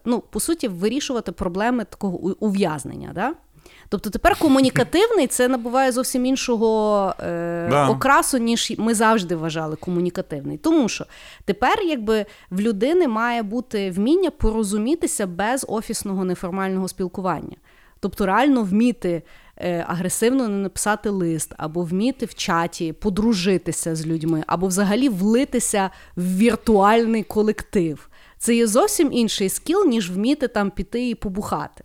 ну, 0.05 0.21
по 0.21 0.41
суті, 0.41 0.69
вирішувати 0.69 1.33
проблеми 1.33 1.85
такого 1.85 2.19
ув'язнення. 2.41 3.11
Да? 3.15 3.35
Тобто 3.89 4.11
тепер 4.11 4.37
комунікативний 4.39 5.27
це 5.27 5.49
набуває 5.49 5.93
зовсім 5.93 6.27
іншого 6.27 7.15
е, 7.21 7.69
да. 7.71 7.89
окрасу, 7.89 8.39
ніж 8.39 8.73
ми 8.79 8.95
завжди 8.95 9.37
вважали 9.37 9.77
комунікативний. 9.77 10.59
Тому 10.59 10.89
що 10.89 11.07
тепер, 11.45 11.83
якби 11.83 12.27
в 12.51 12.61
людини 12.61 13.09
має 13.09 13.43
бути 13.43 13.91
вміння 13.91 14.31
порозумітися 14.31 15.27
без 15.27 15.67
офісного 15.69 16.25
неформального 16.25 16.89
спілкування. 16.89 17.57
Тобто 18.05 18.27
реально 18.27 18.63
вміти 18.63 19.23
е, 19.57 19.85
агресивно 19.89 20.49
не 20.49 20.57
написати 20.57 21.11
лист, 21.11 21.55
або 21.57 21.83
вміти 21.83 22.27
в 22.27 22.35
чаті 22.35 22.93
подружитися 22.93 23.97
з 23.97 24.07
людьми, 24.07 24.45
або 24.47 24.67
взагалі 24.67 25.09
влитися 25.09 25.91
в 26.17 26.37
віртуальний 26.37 27.23
колектив. 27.23 28.09
Це 28.39 28.55
є 28.55 28.67
зовсім 28.67 29.13
інший 29.13 29.49
скіл, 29.49 29.85
ніж 29.87 30.11
вміти 30.11 30.49
там 30.49 30.71
піти 30.71 31.09
і 31.09 31.15
побухати. 31.15 31.85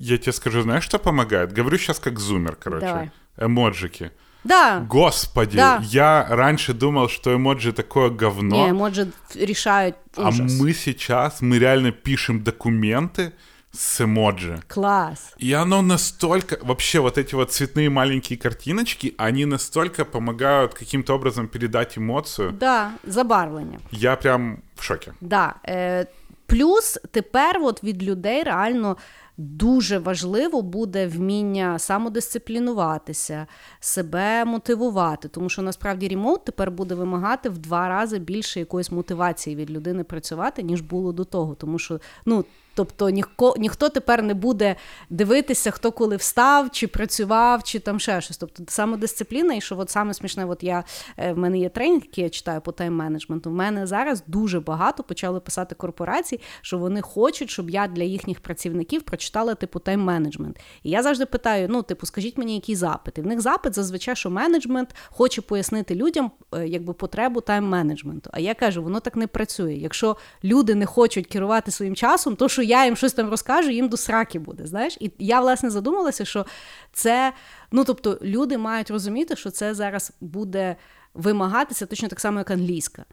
Я 0.00 0.16
тебе 0.16 0.32
скажу, 0.32 0.62
знаешь, 0.62 0.84
что 0.84 0.98
помогает? 0.98 1.52
Говорю 1.52 1.78
сейчас 1.78 1.98
как 1.98 2.18
зумер, 2.18 2.56
короче. 2.56 2.86
Давай. 2.86 3.10
Эмоджики. 3.36 4.10
Да. 4.44 4.80
Господи, 4.88 5.56
да. 5.56 5.82
я 5.82 6.26
раньше 6.30 6.72
думал, 6.72 7.10
что 7.10 7.34
эмоджи 7.34 7.72
такое 7.72 8.08
говно. 8.08 8.56
Не, 8.56 8.70
эмоджи 8.70 9.12
решают 9.34 9.96
ужас. 10.16 10.40
А 10.40 10.42
мы 10.42 10.72
сейчас, 10.72 11.42
мы 11.42 11.58
реально 11.58 11.92
пишем 11.92 12.42
документы 12.42 13.32
с 13.72 14.00
эмоджи. 14.00 14.62
Класс. 14.68 15.34
И 15.36 15.52
оно 15.52 15.82
настолько... 15.82 16.58
Вообще 16.62 17.00
вот 17.00 17.18
эти 17.18 17.34
вот 17.34 17.52
цветные 17.52 17.90
маленькие 17.90 18.38
картиночки, 18.38 19.14
они 19.18 19.44
настолько 19.44 20.06
помогают 20.06 20.72
каким-то 20.72 21.14
образом 21.14 21.46
передать 21.46 21.98
эмоцию. 21.98 22.52
Да, 22.52 22.92
забарвлення. 23.04 23.78
Я 23.90 24.16
прям 24.16 24.62
в 24.76 24.82
шоке. 24.82 25.12
Да. 25.20 25.54
Е, 25.68 26.06
плюс 26.46 26.98
тепер 27.10 27.58
от 27.62 27.84
від 27.84 28.02
людей 28.02 28.42
реально 28.42 28.96
дуже 29.40 29.98
важливо 29.98 30.62
буде 30.62 31.06
вміння 31.06 31.78
самодисциплінуватися, 31.78 33.46
себе 33.80 34.44
мотивувати, 34.44 35.28
тому 35.28 35.48
що 35.48 35.62
насправді 35.62 36.08
ремоут 36.08 36.44
тепер 36.44 36.70
буде 36.70 36.94
вимагати 36.94 37.48
в 37.48 37.58
два 37.58 37.88
рази 37.88 38.18
більше 38.18 38.60
якоїсь 38.60 38.90
мотивації 38.90 39.56
від 39.56 39.70
людини 39.70 40.04
працювати, 40.04 40.62
ніж 40.62 40.80
було 40.80 41.12
до 41.12 41.24
того. 41.24 41.54
Тому 41.54 41.78
що 41.78 42.00
ну, 42.26 42.44
Тобто 42.74 43.10
ніхто 43.10 43.54
ніхто 43.58 43.88
тепер 43.88 44.22
не 44.22 44.34
буде 44.34 44.76
дивитися, 45.10 45.70
хто 45.70 45.92
коли 45.92 46.16
встав, 46.16 46.70
чи 46.70 46.86
працював, 46.86 47.62
чи 47.62 47.78
там 47.78 48.00
ще 48.00 48.20
щось. 48.20 48.36
Тобто 48.36 48.62
самодисципліна, 48.68 49.54
і 49.54 49.60
що 49.60 49.78
от 49.78 49.90
саме 49.90 50.14
смішне, 50.14 50.44
от 50.44 50.62
я 50.62 50.84
е, 51.16 51.32
в 51.32 51.38
мене 51.38 51.58
є 51.58 51.68
тренінг, 51.68 52.02
який 52.02 52.24
я 52.24 52.30
читаю 52.30 52.60
по 52.60 52.70
тайм-менеджменту. 52.70 53.48
В 53.48 53.52
мене 53.52 53.86
зараз 53.86 54.22
дуже 54.26 54.60
багато 54.60 55.02
почали 55.02 55.40
писати 55.40 55.74
корпорації, 55.74 56.40
що 56.62 56.78
вони 56.78 57.00
хочуть, 57.00 57.50
щоб 57.50 57.70
я 57.70 57.86
для 57.86 58.02
їхніх 58.02 58.40
працівників 58.40 59.02
прочитала 59.02 59.54
типу 59.54 59.78
тайм-менеджмент. 59.78 60.56
І 60.82 60.90
я 60.90 61.02
завжди 61.02 61.26
питаю: 61.26 61.66
ну, 61.70 61.82
типу, 61.82 62.06
скажіть 62.06 62.38
мені, 62.38 62.54
який 62.54 62.76
запит? 62.76 63.18
І 63.18 63.20
в 63.20 63.26
них 63.26 63.40
запит 63.40 63.74
зазвичай, 63.74 64.16
що 64.16 64.30
менеджмент 64.30 64.94
хоче 65.10 65.42
пояснити 65.42 65.94
людям 65.94 66.30
е, 66.54 66.68
якби 66.68 66.92
потребу 66.92 67.40
тайм-менеджменту. 67.40 68.28
А 68.32 68.40
я 68.40 68.54
кажу, 68.54 68.82
воно 68.82 69.00
так 69.00 69.16
не 69.16 69.26
працює. 69.26 69.74
Якщо 69.74 70.16
люди 70.44 70.74
не 70.74 70.86
хочуть 70.86 71.26
керувати 71.26 71.70
своїм 71.70 71.94
часом, 71.94 72.36
то 72.36 72.48
що 72.48 72.59
я 72.62 72.84
їм 72.84 72.96
щось 72.96 73.12
там 73.12 73.30
розкажу, 73.30 73.70
їм 73.70 73.88
до 73.88 73.96
сраки 73.96 74.38
буде. 74.38 74.66
знаєш. 74.66 74.96
І 75.00 75.10
я, 75.18 75.40
власне, 75.40 75.70
задумалася, 75.70 76.24
що 76.24 76.46
це, 76.92 77.32
ну 77.72 77.84
тобто, 77.84 78.18
люди 78.22 78.58
мають 78.58 78.90
розуміти, 78.90 79.36
що 79.36 79.50
це 79.50 79.74
зараз 79.74 80.12
буде 80.20 80.76
вимагатися 81.14 81.86
точно 81.86 82.08
так 82.08 82.20
само, 82.20 82.38
як 82.38 82.50
англійська. 82.50 83.04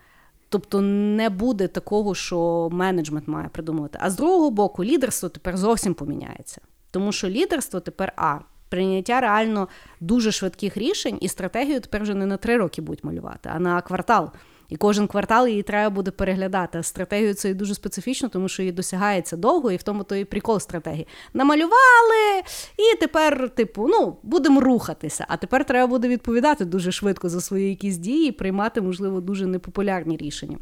Тобто 0.50 0.82
не 0.82 1.30
буде 1.30 1.68
такого, 1.68 2.16
що 2.16 2.70
менеджмент 2.72 3.28
має 3.28 3.48
придумувати. 3.48 4.00
А 4.02 4.10
з 4.10 4.16
другого 4.16 4.52
боку, 4.52 4.84
лідерство 4.84 5.30
тепер 5.30 5.58
зовсім 5.58 5.94
поміняється. 5.94 6.62
Тому 6.92 7.12
що 7.12 7.30
лідерство 7.30 7.80
тепер 7.80 8.14
а. 8.16 8.40
Прийняття 8.70 9.22
реально 9.22 9.68
дуже 10.00 10.32
швидких 10.32 10.78
рішень, 10.78 11.18
і 11.22 11.28
стратегію 11.28 11.80
тепер 11.80 12.02
вже 12.02 12.14
не 12.14 12.26
на 12.26 12.38
три 12.38 12.58
роки 12.58 12.82
будуть 12.82 13.04
малювати, 13.04 13.50
а 13.54 13.60
на 13.60 13.82
квартал. 13.82 14.32
І 14.70 14.76
кожен 14.76 15.08
квартал 15.08 15.48
її 15.48 15.64
треба 15.64 15.90
буде 15.90 16.12
переглядати. 16.12 16.84
Стратегію 16.84 17.34
це 17.34 17.54
дуже 17.54 17.76
специфічно, 17.76 18.30
тому 18.30 18.50
що 18.50 18.62
її 18.62 18.72
досягається 18.72 19.38
довго, 19.38 19.72
і 19.72 19.76
в 19.76 19.84
тому 19.84 20.04
той 20.04 20.26
прикол 20.26 20.60
стратегії. 20.60 21.08
Намалювали, 21.34 22.42
і 22.78 22.98
тепер, 23.00 23.50
типу, 23.50 23.88
ну, 23.88 24.18
будемо 24.24 24.62
рухатися. 24.62 25.26
А 25.28 25.38
тепер 25.38 25.66
треба 25.66 25.88
буде 25.88 26.08
відповідати 26.08 26.66
дуже 26.66 26.92
швидко 26.92 27.30
за 27.30 27.42
свої 27.42 27.70
якісь 27.70 27.98
дії, 27.98 28.30
і 28.30 28.32
приймати, 28.32 28.82
можливо, 28.82 29.22
дуже 29.22 29.46
непопулярні 29.46 30.18
рішення. 30.18 30.58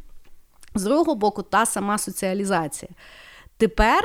З 0.76 0.84
другого 0.84 1.16
боку, 1.16 1.42
та 1.42 1.66
сама 1.66 1.98
соціалізація. 1.98 2.92
Тепер 3.58 4.04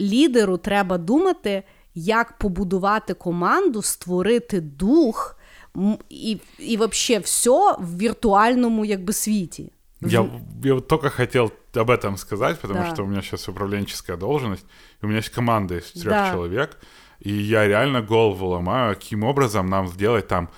лідеру 0.00 0.56
треба 0.56 0.98
думати, 0.98 1.62
як 1.94 2.38
побудувати 2.38 3.14
команду, 3.14 3.82
створити 3.82 4.60
дух 4.60 5.38
и, 6.10 6.40
и 6.58 6.76
вообще 6.76 7.20
все 7.20 7.76
в 7.78 7.96
виртуальному 7.96 8.84
якби 8.84 9.12
світі. 9.12 9.72
Я, 10.00 10.26
я 10.64 10.74
вот 10.74 10.88
только 10.88 11.10
хотел 11.10 11.52
об 11.74 11.90
этом 11.90 12.16
сказать, 12.16 12.60
потому 12.60 12.80
да. 12.80 12.90
что 12.90 13.04
у 13.04 13.06
меня 13.06 13.22
сейчас 13.22 13.48
управленческая 13.48 14.16
должность, 14.16 14.66
у 15.02 15.06
меня 15.06 15.18
есть 15.18 15.28
команда 15.28 15.78
из 15.78 15.92
трех 15.92 16.14
да. 16.14 16.32
человек, 16.32 16.78
и 17.20 17.32
я 17.32 17.68
реально 17.68 18.02
голову 18.02 18.46
ломаю, 18.46 18.94
каким 18.94 19.22
образом 19.24 19.66
нам 19.66 19.88
сделать 19.88 20.28
там 20.28 20.48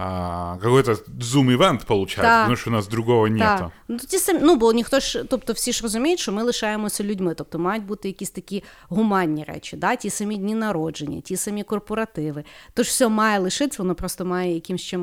а, 0.00 0.56
какой-то 0.62 0.96
зум-івент 1.20 1.84
так. 2.16 2.44
тому 2.44 2.56
що 2.56 2.70
у 2.70 2.72
нас 2.72 2.88
другого 2.88 3.28
нету. 3.28 3.70
Ну, 3.88 3.98
ті 3.98 4.18
самі, 4.18 4.40
ну, 4.42 4.56
бо 4.56 4.72
ніхто 4.72 5.00
ж, 5.00 5.24
тобто 5.28 5.52
всі 5.52 5.72
ж 5.72 5.82
розуміють, 5.82 6.20
що 6.20 6.32
ми 6.32 6.42
лишаємося 6.42 7.04
людьми, 7.04 7.34
тобто 7.34 7.58
мають 7.58 7.84
бути 7.84 8.08
якісь 8.08 8.30
такі 8.30 8.64
гуманні 8.88 9.44
речі, 9.44 9.76
да? 9.76 9.96
ті 9.96 10.10
самі 10.10 10.36
дні 10.36 10.54
народження, 10.54 11.20
ті 11.20 11.36
самі 11.36 11.62
корпоративи. 11.62 12.44
Тож 12.74 12.86
все 12.86 13.08
має 13.08 13.38
лишитися, 13.38 13.82
воно 13.82 13.94
просто 13.94 14.24
має 14.24 14.54
якимсь 14.54 14.82
чим 14.82 15.00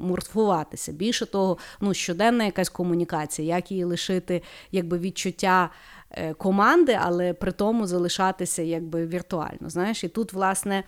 морфуватися. 0.00 0.92
Більше 0.92 1.26
того, 1.26 1.58
ну, 1.80 1.94
щоденна 1.94 2.44
якась 2.44 2.68
комунікація, 2.68 3.56
як 3.56 3.70
її 3.70 3.84
лишити, 3.84 4.42
якби 4.72 4.98
відчуття. 4.98 5.70
Е, 6.16 6.34
команди, 6.34 6.98
але 7.02 7.32
при 7.32 7.52
тому 7.52 7.86
залишатися 7.86 8.62
якби 8.62 9.06
віртуально. 9.06 9.70
Знаєш, 9.70 10.04
і 10.04 10.08
тут, 10.08 10.32
власне, 10.32 10.84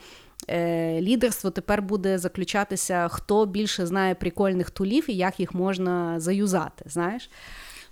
лідерство 1.01 1.51
тепер 1.51 1.83
буде 1.83 2.19
заключатися, 2.19 3.09
хто 3.09 3.47
більше 3.47 3.87
знає 3.87 4.15
прикольних 4.15 4.71
тулів 4.71 5.11
і 5.11 5.15
як 5.15 5.41
їх 5.41 5.55
можна 5.55 6.21
заюзати. 6.21 6.85
знаєш. 6.87 7.31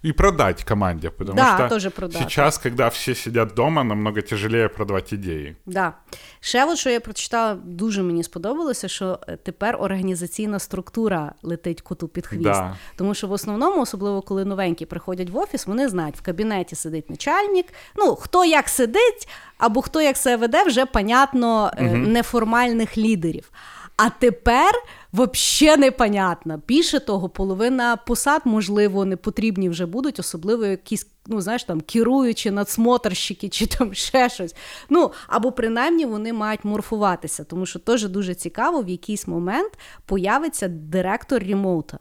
И 0.04 0.12
продать 0.12 0.64
команде, 0.64 1.10
потому 1.10 1.36
да, 1.36 1.54
что 1.56 1.68
тоже 1.68 1.90
продать. 1.90 2.22
сейчас, 2.22 2.58
когда 2.58 2.88
все 2.88 3.14
сидят 3.14 3.54
дома, 3.54 3.84
намного 3.84 4.20
тяжелее 4.20 4.68
продавати 4.68 5.14
ідеї. 5.14 5.56
Да. 5.66 5.92
Ще 6.40 6.64
от 6.64 6.78
що 6.78 6.90
я 6.90 7.00
прочитала, 7.00 7.54
дуже 7.54 8.02
мені 8.02 8.22
сподобалося, 8.22 8.88
що 8.88 9.18
е, 9.28 9.36
тепер 9.36 9.76
організаційна 9.80 10.58
структура 10.58 11.32
летить 11.42 11.80
коту 11.80 12.08
під 12.08 12.26
хвіст. 12.26 12.42
Да. 12.42 12.76
Тому 12.96 13.14
що 13.14 13.26
в 13.26 13.32
основному, 13.32 13.82
особливо 13.82 14.22
коли 14.22 14.44
новенькі 14.44 14.86
приходять 14.86 15.30
в 15.30 15.36
офіс, 15.36 15.66
вони 15.66 15.88
знають, 15.88 16.16
в 16.16 16.22
кабінеті 16.22 16.76
сидить 16.76 17.10
начальник. 17.10 17.66
Ну, 17.96 18.16
хто 18.16 18.44
як 18.44 18.68
сидить, 18.68 19.28
або 19.58 19.82
хто 19.82 20.00
як 20.00 20.16
себе 20.16 20.36
веде, 20.36 20.64
вже 20.64 20.86
понятно 20.86 21.72
угу. 21.78 21.96
неформальних 21.96 22.98
лідерів. 22.98 23.50
А 23.96 24.10
тепер 24.10 24.72
взагалі 25.14 25.80
непонятно. 25.80 26.62
Більше 26.66 27.00
того, 27.00 27.28
половина 27.28 27.96
посад, 27.96 28.42
можливо, 28.44 29.04
не 29.04 29.16
потрібні 29.16 29.68
вже 29.68 29.86
будуть, 29.86 30.18
особливо 30.18 30.64
якісь, 30.64 31.06
ну 31.26 31.40
знаєш, 31.40 31.64
там 31.64 31.80
керуючі 31.80 32.50
надсмотрщики 32.50 33.48
чи 33.48 33.66
там 33.66 33.94
ще 33.94 34.28
щось. 34.28 34.54
Ну 34.88 35.12
або 35.26 35.52
принаймні 35.52 36.06
вони 36.06 36.32
мають 36.32 36.64
морфуватися, 36.64 37.44
тому 37.44 37.66
що 37.66 37.78
теж 37.78 38.08
дуже 38.08 38.34
цікаво, 38.34 38.82
в 38.82 38.88
якийсь 38.88 39.26
момент 39.26 39.72
появиться 40.06 40.68
директор 40.68 41.42
ремоута. 41.42 41.98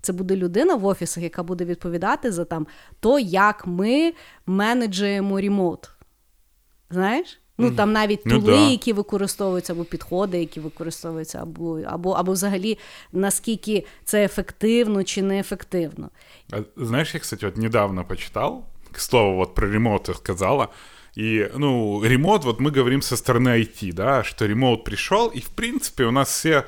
Це 0.00 0.12
буде 0.12 0.36
людина 0.36 0.74
в 0.74 0.86
офісах, 0.86 1.22
яка 1.22 1.42
буде 1.42 1.64
відповідати 1.64 2.32
за 2.32 2.44
там 2.44 2.66
то, 3.00 3.18
як 3.18 3.66
ми 3.66 4.12
менеджуємо 4.46 5.40
ремоут. 5.40 5.90
Знаєш? 6.90 7.40
Ну 7.61 7.71
там 7.71 7.91
навіть 7.93 8.19
Ну, 8.25 8.39
тули, 8.39 8.53
да. 8.53 8.69
які 8.69 8.93
використовуються, 8.93 9.73
або 9.73 9.83
підходи, 9.83 10.39
які 10.39 10.59
використовуються, 10.59 11.39
або, 11.41 11.79
або, 11.79 12.11
або 12.11 12.31
взагалі 12.31 12.77
наскільки 13.13 13.85
це 14.05 14.23
ефективно 14.25 15.03
чи 15.03 15.21
неефективно. 15.21 16.09
А 16.51 16.57
Знаешь, 16.77 17.13
я, 17.13 17.19
кстати, 17.19 17.45
вот 17.45 17.57
недавно 17.57 18.05
почитал, 18.05 18.65
к 18.91 18.99
слову, 18.99 19.35
вот 19.35 19.55
про 19.55 19.67
ремоут 19.71 20.09
ты 20.09 20.15
сказала, 20.15 20.67
и, 21.17 21.51
ну, 21.57 22.03
ремоут, 22.03 22.43
вот 22.45 22.59
мы 22.59 22.71
говорим 22.77 23.01
со 23.01 23.15
стороны 23.15 23.49
IT, 23.49 23.93
да, 23.93 24.23
что 24.23 24.47
ремоут 24.47 24.83
пришел, 24.83 25.31
и, 25.35 25.39
в 25.39 25.49
принципе, 25.49 26.05
у 26.05 26.11
нас 26.11 26.29
все, 26.29 26.63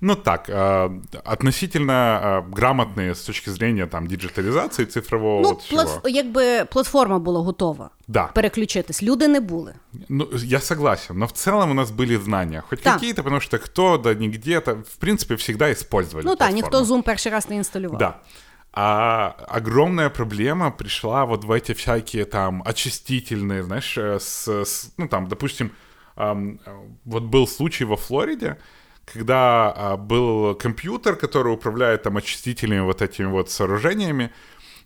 ну, 0.00 0.14
так, 0.16 0.48
э, 0.48 0.90
относительно 1.24 1.92
э, 1.92 2.50
грамотные 2.54 3.10
с 3.14 3.20
точки 3.22 3.50
зрения, 3.50 3.86
там, 3.86 4.06
диджитализации 4.06 4.84
цифрового 4.84 5.42
Ну, 5.42 5.48
вот 5.48 5.62
всего. 5.62 5.82
плат, 5.82 6.00
якби 6.04 6.64
платформа 6.64 7.18
була 7.18 7.42
готова 7.42 7.90
Да. 8.08 8.30
переключитись, 8.34 9.02
люди 9.02 9.28
не 9.28 9.40
були. 9.40 9.74
Ну, 10.08 10.28
я 10.34 10.60
согласен, 10.60 11.18
но 11.18 11.26
в 11.26 11.32
целом 11.32 11.70
у 11.70 11.74
нас 11.74 11.90
были 11.90 12.16
знания, 12.16 12.62
хоть 12.68 12.82
Да. 12.84 12.92
какие-то, 12.94 13.22
потому 13.22 13.40
что 13.40 13.58
кто, 13.58 13.98
да 13.98 14.14
не 14.14 14.28
где-то, 14.28 14.72
в 14.74 14.96
принципе, 14.98 15.34
всегда 15.34 15.70
использовали 15.72 16.24
Ну 16.26 16.36
так, 16.36 16.38
платформу. 16.50 16.56
ніхто 16.56 16.94
Zoom 16.94 17.02
перший 17.02 17.32
раз 17.32 17.48
не 17.50 17.56
інсталював. 17.56 17.98
Да. 17.98 18.14
А 18.74 19.34
огромная 19.48 20.08
проблема 20.08 20.70
пришла 20.70 21.24
вот 21.24 21.44
в 21.44 21.50
эти 21.50 21.72
всякие 21.74 22.24
там 22.24 22.62
очистительные, 22.64 23.62
знаешь, 23.62 23.98
э, 23.98 24.18
с, 24.18 24.48
с- 24.48 24.92
ну 24.98 25.08
там, 25.08 25.26
допустим, 25.28 25.70
ам, 26.16 26.58
э, 26.66 26.70
вот 27.04 27.22
был 27.24 27.46
случай 27.46 27.84
во 27.84 27.96
Флориде, 27.96 28.56
когда 29.11 29.71
а, 29.71 29.97
был 29.97 30.53
компьютер, 30.55 31.15
который 31.15 31.53
управляет 31.53 32.03
там 32.03 32.17
очистительными 32.17 32.81
вот 32.81 33.01
этими 33.01 33.27
вот 33.27 33.49
сооружениями, 33.49 34.33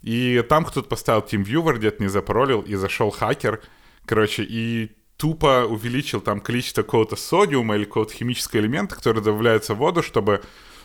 и 0.03 0.43
там 0.47 0.63
кто-то 0.63 0.87
поставил 0.87 1.21
TeamViewer, 1.21 1.77
где-то 1.77 2.03
не 2.03 2.09
запаролил, 2.09 2.61
и 2.61 2.75
зашел 2.75 3.09
хакер, 3.09 3.61
короче, 4.05 4.43
и 4.43 4.91
тупо 5.17 5.65
увеличил 5.67 6.21
там 6.21 6.39
количество 6.39 6.83
какого-то 6.83 7.15
содиума 7.15 7.75
или 7.75 7.85
какого-то 7.85 8.13
химического 8.13 8.59
элемента, 8.59 8.95
который 8.95 9.23
добавляется 9.23 9.73
в 9.73 9.77
воду, 9.77 10.03
чтобы, 10.03 10.41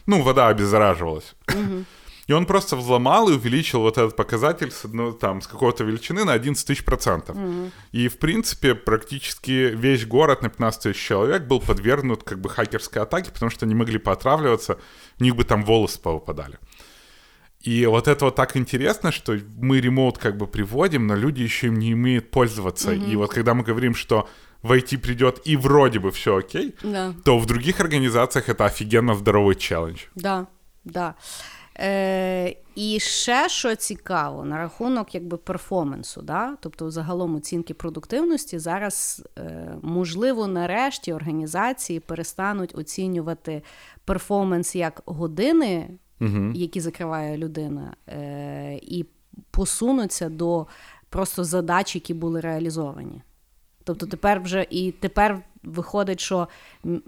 ну, 0.07 0.23
вода 0.23 0.49
обеззараживалась. 0.49 1.35
И 2.27 2.33
он 2.33 2.45
просто 2.47 2.75
взломал 2.77 3.29
и 3.29 3.35
увеличил 3.35 3.81
вот 3.83 3.99
этот 3.99 4.17
показатель 4.17 4.73
с, 4.73 4.85
одной, 4.85 5.13
там, 5.17 5.41
с 5.41 5.47
какой-то 5.47 5.85
величины 5.85 6.25
на 6.25 6.33
11 6.33 6.67
тысяч 6.67 6.85
процентов. 6.85 7.37
И, 7.93 8.09
в 8.09 8.19
принципе, 8.19 8.75
практически 8.75 9.71
весь 9.73 10.05
город 10.07 10.43
на 10.43 10.49
15 10.49 10.83
тысяч 10.83 11.01
человек 11.07 11.43
был 11.45 11.61
подвергнут 11.61 12.25
как 12.25 12.41
бы 12.41 12.49
хакерской 12.49 13.03
атаке, 13.03 13.31
потому 13.31 13.51
что 13.51 13.65
они 13.65 13.75
могли 13.77 13.99
поотравливаться, 13.99 14.79
у 15.21 15.25
них 15.25 15.37
бы 15.37 15.45
там 15.45 15.65
волосы 15.65 16.01
повыпадали. 16.01 16.59
И 17.61 17.87
вот 17.87 18.07
это 18.09 18.27
вот 18.27 18.35
так 18.37 18.57
интересно, 18.57 19.13
что 19.13 19.39
мы 19.59 19.81
ремоут 19.81 20.19
как 20.19 20.37
бы 20.37 20.47
приводим, 20.47 21.07
но 21.07 21.15
люди 21.17 21.43
еще 21.43 21.69
им 21.69 21.75
не 21.75 21.95
умеют 21.95 22.31
пользоваться. 22.31 22.93
И 22.93 23.17
вот 23.17 23.33
когда 23.33 23.55
мы 23.55 23.63
говорим, 23.63 23.95
что 23.95 24.29
в 24.63 24.73
IT 24.73 24.99
придет 24.99 25.43
и 25.45 25.57
вроде 25.57 25.99
бы 26.01 26.11
все 26.11 26.37
окей, 26.37 26.75
Да. 26.83 27.15
то 27.25 27.39
в 27.39 27.47
других 27.47 27.81
организациях 27.81 28.49
это 28.49 28.65
офигенно 28.67 29.15
здоровый 29.15 29.55
челлендж. 29.55 30.03
Да, 30.15 30.47
да. 30.85 31.15
Е, 31.79 32.57
і 32.75 33.01
ще 33.01 33.49
що 33.49 33.75
цікаво, 33.75 34.45
на 34.45 34.59
рахунок 34.59 35.15
якби 35.15 35.37
перформансу, 35.37 36.23
да? 36.23 36.57
тобто 36.61 36.91
загалом 36.91 37.35
оцінки 37.35 37.75
продуктивності, 37.75 38.59
зараз 38.59 39.25
е, 39.39 39.77
можливо 39.83 40.47
нарешті 40.47 41.13
організації 41.13 42.01
перестануть 42.01 42.79
оцінювати 42.79 43.63
перформанс 44.05 44.77
як 44.77 45.03
години, 45.07 45.91
які 46.55 46.81
закриває 46.81 47.37
людина, 47.37 47.97
е, 48.09 48.79
і 48.83 49.07
посунуться 49.51 50.29
до 50.29 50.67
просто 51.09 51.45
задач, 51.45 51.95
які 51.95 52.15
були 52.15 52.41
реалізовані. 52.41 53.23
Тобто 53.85 54.07
тепер 54.07 54.41
вже 54.41 54.67
і 54.71 54.93
тепер 54.93 55.43
виходить, 55.63 56.21
що 56.21 56.49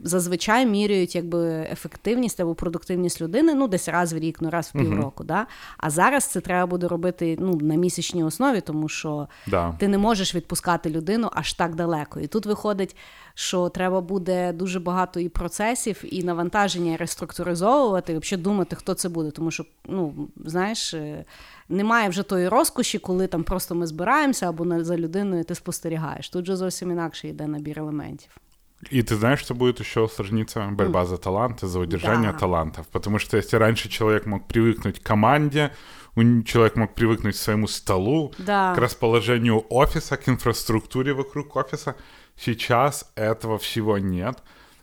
зазвичай 0.05 0.67
міряють 0.67 1.15
якби 1.15 1.69
ефективність 1.73 2.41
або 2.41 2.55
продуктивність 2.55 3.21
людини 3.21 3.55
ну 3.55 3.69
десь 3.69 3.89
раз 3.89 4.13
в 4.13 4.19
рік, 4.19 4.39
ну 4.41 4.51
раз 4.51 4.71
в 4.75 4.79
півроку. 4.79 5.25
Да? 5.25 5.47
А 5.79 5.91
зараз 5.91 6.25
це 6.25 6.41
треба 6.41 6.67
буде 6.67 6.89
робити 6.89 7.37
ну, 7.41 7.55
на 7.55 7.75
місячній 7.75 8.25
основі, 8.25 8.61
тому 8.61 8.89
що 8.89 9.29
Да. 9.47 9.75
ти 9.79 9.89
не 9.89 9.99
можеш 9.99 10.35
відпускати 10.35 10.91
людину 10.91 11.31
аж 11.33 11.53
так 11.53 11.75
далеко. 11.75 12.21
І 12.21 12.27
тут 12.27 12.47
виходить, 12.47 12.97
що 13.35 13.69
треба 13.69 14.01
буде 14.01 14.53
дуже 14.53 14.81
багато 14.81 15.21
і 15.21 15.29
процесів, 15.29 16.05
і 16.15 16.23
навантаження 16.25 16.97
реструктуризовувати, 16.97 18.13
і 18.13 18.19
взагалі 18.19 18.43
думати, 18.43 18.77
хто 18.77 18.95
це 18.95 19.09
буде. 19.09 19.31
Тому 19.31 19.51
що, 19.51 19.65
ну, 19.89 20.29
знаєш, 20.45 20.95
е, 20.95 21.25
немає 21.69 22.09
вже 22.09 22.23
тої 22.23 22.49
розкоші, 22.49 22.99
коли 22.99 23.27
там 23.27 23.45
просто 23.45 23.75
ми 23.75 23.87
збираємося 23.87 24.49
або 24.49 24.85
за 24.85 24.97
людиною 24.97 25.45
ти 25.45 25.55
спостерігаєш. 25.55 26.29
Тут 26.31 26.47
же 26.47 26.57
зовсім 26.57 26.91
інакше 26.91 27.29
йде 27.29 27.47
набір 27.47 27.79
елементів. 27.79 28.31
И 28.92 29.02
ты 29.02 29.16
знаешь, 29.16 29.40
что 29.40 29.54
будет 29.54 29.80
еще 29.80 30.02
усложниться? 30.02 30.68
Борьба 30.72 31.06
за 31.06 31.18
таланты, 31.18 31.68
за 31.68 31.80
удержание 31.80 32.32
Да. 32.32 32.38
талантов. 32.40 32.86
Потому 32.92 33.20
что 33.20 33.38
если 33.38 33.56
раньше 33.60 33.90
человек 33.90 34.26
мог 34.26 34.48
привыкнуть 34.48 35.00
к 35.00 35.04
команде, 35.04 35.72
у 36.16 36.22
н- 36.22 36.44
человек 36.44 36.76
мог 36.76 36.94
привыкнуть 36.94 37.36
к 37.36 37.40
своему 37.40 37.68
столу, 37.68 38.34
Да. 38.38 38.74
к 38.76 38.78
расположению 38.78 39.64
офиса, 39.70 40.18
к 40.18 40.28
инфраструктуре 40.30 41.14
вокруг 41.14 41.56
офиса, 41.56 41.96
сейчас 42.38 43.06
этого 43.16 43.58
всего 43.58 43.98
нет. 44.00 44.38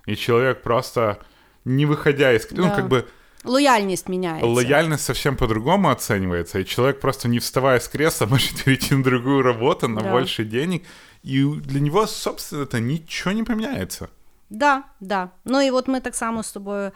И 0.07 0.16
человек 0.16 0.62
просто, 0.62 1.18
не 1.66 1.87
выходя 1.87 2.33
из... 2.33 2.49
Ну, 2.53 2.62
Да. 2.64 2.77
как 2.77 2.88
бы 2.88 3.05
Лояльність 3.44 4.09
міняється. 4.09 4.46
лояльность 4.46 5.05
совсем 5.05 5.37
по-другому 5.37 5.88
оценивается, 5.88 6.59
и 6.59 6.64
человек 6.64 7.01
просто 7.01 7.29
не 7.29 7.38
вставая 7.38 7.81
с 7.81 7.88
кресла 7.88 8.27
может 8.27 8.64
перейти 8.64 8.94
на 8.94 9.03
другую 9.03 9.42
работу, 9.42 9.88
на 9.88 10.01
Да. 10.01 10.11
больше 10.11 10.44
денег, 10.44 10.83
и 11.25 11.44
для 11.64 11.81
него, 11.81 12.07
собственно, 12.07 12.62
это 12.64 12.81
ничего 12.81 13.33
не 13.35 13.44
поменяется. 13.44 14.09
Да, 14.51 14.83
да. 15.01 15.29
Ну 15.44 15.61
і 15.62 15.70
от 15.70 15.88
ми 15.88 16.01
так 16.01 16.14
само 16.14 16.42
з 16.42 16.53
тобою 16.53 16.90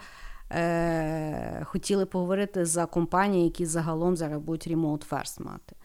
е- 0.51 1.61
хотіли 1.65 2.05
поговорити 2.05 2.65
за 2.65 2.85
компанії, 2.85 3.43
які 3.45 3.65
загалом 3.65 4.17
зараз 4.17 4.39
будуть 4.39 4.67
remote 4.67 5.09
first 5.09 5.41
мати. 5.43 5.75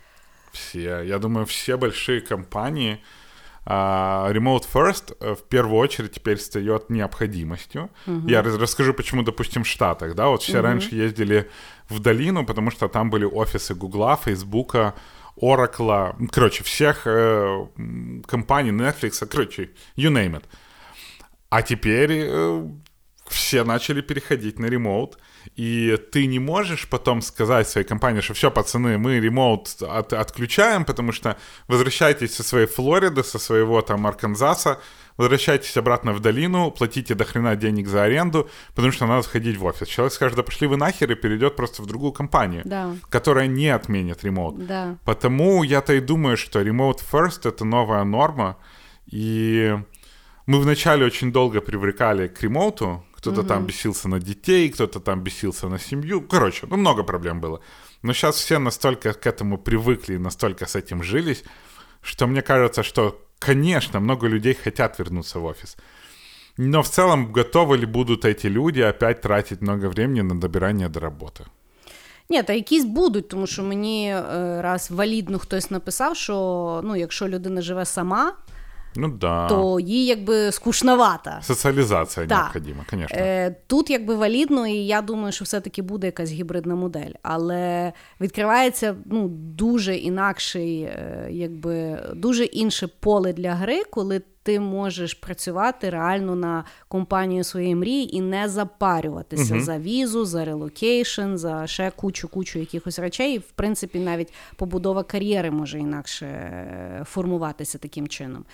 Все, 0.52 1.02
я 1.06 1.18
думаю, 1.18 1.46
все 1.46 1.76
большие 1.76 2.20
компании 2.20 2.98
а, 3.64 4.30
Remote 4.32 4.72
First 4.72 5.16
э, 5.20 5.32
в 5.34 5.40
первую 5.42 5.76
очередь 5.80 6.12
теперь 6.12 6.38
стает 6.38 6.90
необходимостью. 6.90 7.88
Я 8.28 8.42
раз- 8.42 8.58
расскажу, 8.58 8.94
почему, 8.94 9.22
допустим, 9.22 9.62
в 9.62 9.66
Штатах, 9.66 10.14
да, 10.14 10.28
вот 10.28 10.42
все 10.42 10.60
раньше 10.62 10.96
ездили 10.96 11.44
в 11.90 11.98
долину, 12.00 12.46
потому 12.46 12.70
что 12.70 12.88
там 12.88 13.10
были 13.10 13.26
офисы 13.26 13.74
Гугла, 13.74 14.16
Фейсбука, 14.16 14.92
Oracle, 15.41 16.29
короче, 16.31 16.63
всех 16.63 17.01
э, 17.05 17.67
компаний, 18.27 18.71
Netflix, 18.71 19.25
короче, 19.27 19.69
you 19.97 20.09
name 20.11 20.37
it. 20.39 20.43
А 21.49 21.61
теперь 21.61 22.11
э, 22.11 22.69
все 23.27 23.63
начали 23.63 24.01
переходить 24.01 24.59
на 24.59 24.65
ремоут, 24.67 25.17
и 25.55 25.97
ты 26.11 26.25
не 26.27 26.39
можешь 26.39 26.87
потом 26.87 27.21
сказать 27.21 27.67
своей 27.67 27.87
компании, 27.87 28.21
что 28.21 28.33
все, 28.33 28.51
пацаны, 28.51 28.97
мы 28.97 29.19
ремоут 29.19 29.81
от- 29.81 30.13
отключаем, 30.13 30.85
потому 30.85 31.11
что 31.11 31.37
возвращайтесь 31.67 32.35
со 32.35 32.43
своей 32.43 32.67
Флориды, 32.67 33.23
со 33.23 33.39
своего 33.39 33.81
там 33.81 34.05
Арканзаса, 34.07 34.79
возвращайтесь 35.17 35.77
обратно 35.77 36.13
в 36.13 36.19
долину, 36.19 36.71
платите 36.71 37.15
до 37.15 37.23
хрена 37.25 37.55
денег 37.55 37.87
за 37.87 38.03
аренду, 38.03 38.49
потому 38.73 38.91
что 38.91 39.05
надо 39.05 39.27
ходить 39.27 39.57
в 39.57 39.65
офис. 39.65 39.87
Человек 39.87 40.13
скажет, 40.13 40.35
да 40.37 40.43
пошли 40.43 40.67
вы 40.67 40.77
нахер, 40.77 41.11
и 41.11 41.15
перейдет 41.15 41.55
просто 41.55 41.81
в 41.81 41.85
другую 41.85 42.11
компанию, 42.11 42.61
Да. 42.65 42.95
которая 43.09 43.47
не 43.47 43.69
отменит 43.69 44.23
ремоут. 44.23 44.65
Да. 44.67 44.97
Потому 45.05 45.63
я-то 45.63 45.93
и 45.93 45.99
думаю, 45.99 46.37
что 46.37 46.61
remote 46.61 46.99
first— 47.11 47.41
это 47.49 47.65
новая 47.65 48.03
норма, 48.03 48.57
и 49.05 49.77
мы 50.45 50.59
вначале 50.59 51.05
очень 51.05 51.31
долго 51.31 51.61
привлекали 51.61 52.27
к 52.27 52.41
ремоуту, 52.43 53.03
кто-то 53.15 53.41
там 53.43 53.65
бесился 53.65 54.07
на 54.07 54.19
детей, 54.19 54.69
кто-то 54.69 54.99
там 54.99 55.21
бесился 55.23 55.67
на 55.67 55.79
семью, 55.79 56.21
короче, 56.21 56.67
ну 56.69 56.77
много 56.77 57.03
проблем 57.03 57.41
было. 57.41 57.59
Но 58.03 58.13
сейчас 58.13 58.35
все 58.35 58.59
настолько 58.59 59.13
к 59.13 59.25
этому 59.25 59.57
привыкли, 59.57 60.13
и 60.13 60.17
настолько 60.19 60.67
с 60.67 60.75
этим 60.75 61.01
жились, 61.01 61.43
что 62.01 62.27
мне 62.27 62.43
кажется, 62.43 62.83
что, 62.83 63.19
конечно, 63.44 64.00
много 64.00 64.28
людей 64.28 64.54
хотят 64.54 64.98
вернуться 64.98 65.38
в 65.38 65.44
офис. 65.44 65.76
Но 66.56 66.82
в 66.82 66.88
целом, 66.88 67.32
готовы 67.32 67.78
ли 67.78 67.86
будут 67.86 68.24
эти 68.24 68.46
люди 68.48 68.80
опять 68.80 69.20
тратить 69.20 69.62
много 69.62 69.88
времени 69.88 70.20
на 70.22 70.40
добирание 70.40 70.88
до 70.88 71.00
работы? 71.00 71.44
Ні, 72.30 72.42
та 72.42 72.52
якісь 72.52 72.84
будуть, 72.84 73.28
тому 73.28 73.46
що 73.46 73.62
мені 73.62 74.14
е, 74.14 74.62
раз 74.62 74.90
валідно 74.90 75.38
хтось 75.38 75.70
написав, 75.70 76.16
що 76.16 76.34
ну, 76.84 76.96
якщо 76.96 77.28
людина 77.28 77.62
живе 77.62 77.84
сама, 77.84 78.32
Ну 78.95 79.07
да. 79.07 79.47
то 79.47 79.79
їй 79.79 80.05
якби 80.05 80.51
скучновата. 80.51 81.39
Соціалізація 81.41 82.25
Так. 82.27 82.55
необхідна, 82.55 82.85
звісно. 82.91 83.17
Е, 83.25 83.55
тут 83.67 83.89
якби 83.89 84.15
валідно, 84.15 84.67
і 84.67 84.73
я 84.73 85.01
думаю, 85.01 85.31
що 85.31 85.45
все-таки 85.45 85.81
буде 85.81 86.07
якась 86.07 86.31
гібридна 86.31 86.75
модель. 86.75 87.11
Але 87.21 87.93
відкривається 88.21 88.95
ну, 89.05 89.27
дуже 89.29 89.95
інакший, 89.95 90.81
е, 90.81 91.27
якби 91.31 91.99
дуже 92.15 92.43
інше 92.43 92.87
поле 92.99 93.33
для 93.33 93.53
гри, 93.53 93.83
коли 93.83 94.21
ти 94.45 94.59
можеш 94.59 95.13
працювати 95.13 95.89
реально 95.89 96.35
на 96.35 96.63
компанію 96.87 97.43
своєї 97.43 97.75
мрії 97.75 98.15
і 98.15 98.21
не 98.21 98.49
запарюватися 98.49 99.61
за 99.61 99.77
візу, 99.77 100.25
за 100.25 100.45
relocation, 100.45 101.35
за 101.35 101.67
ще 101.67 101.91
кучу-кучу 101.95 102.59
якихось 102.59 102.99
речей. 102.99 103.35
І, 103.35 103.37
в 103.37 103.51
принципі, 103.55 103.99
навіть 103.99 104.33
побудова 104.55 105.03
кар'єри 105.03 105.51
може 105.51 105.79
інакше 105.79 106.25
е, 106.25 107.03
формуватися 107.05 107.77
таким 107.77 108.07
чином. 108.07 108.45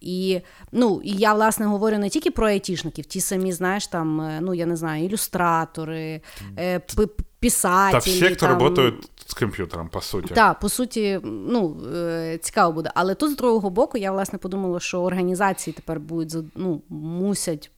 І 0.00 0.40
ну, 0.72 1.00
і 1.04 1.12
я 1.12 1.34
власне 1.34 1.66
говорю 1.66 1.98
не 1.98 2.08
тільки 2.08 2.30
про 2.30 2.46
айтішників, 2.46 3.04
ті 3.04 3.20
самі, 3.20 3.52
знаєш, 3.52 3.86
там, 3.86 4.20
е, 4.20 4.38
ну 4.42 4.54
я 4.54 4.66
не 4.66 4.76
знаю, 4.76 5.04
ілюстратори, 5.04 6.20
е, 6.58 6.80
писателі. 7.40 7.92
Та 7.92 7.98
всі, 7.98 8.24
хто 8.24 8.46
там, 8.46 8.58
працюють 8.58 8.94
з 9.30 9.34
комп'ютером, 9.34 9.88
по 9.88 10.00
суті. 10.00 10.34
так, 10.34 10.58
по 10.60 10.68
суті, 10.68 11.20
ну 11.24 11.76
е, 11.96 12.38
цікаво 12.42 12.72
буде. 12.72 12.90
Але 12.94 13.14
тут 13.14 13.32
з 13.32 13.36
другого 13.36 13.70
боку, 13.70 13.98
я 13.98 14.12
власне 14.12 14.38
подумала, 14.38 14.80
що 14.80 15.02
організації 15.02 15.74
тепер 15.74 16.00
будуть 16.00 16.46
ну, 16.56 16.82
мусять. 16.88 17.70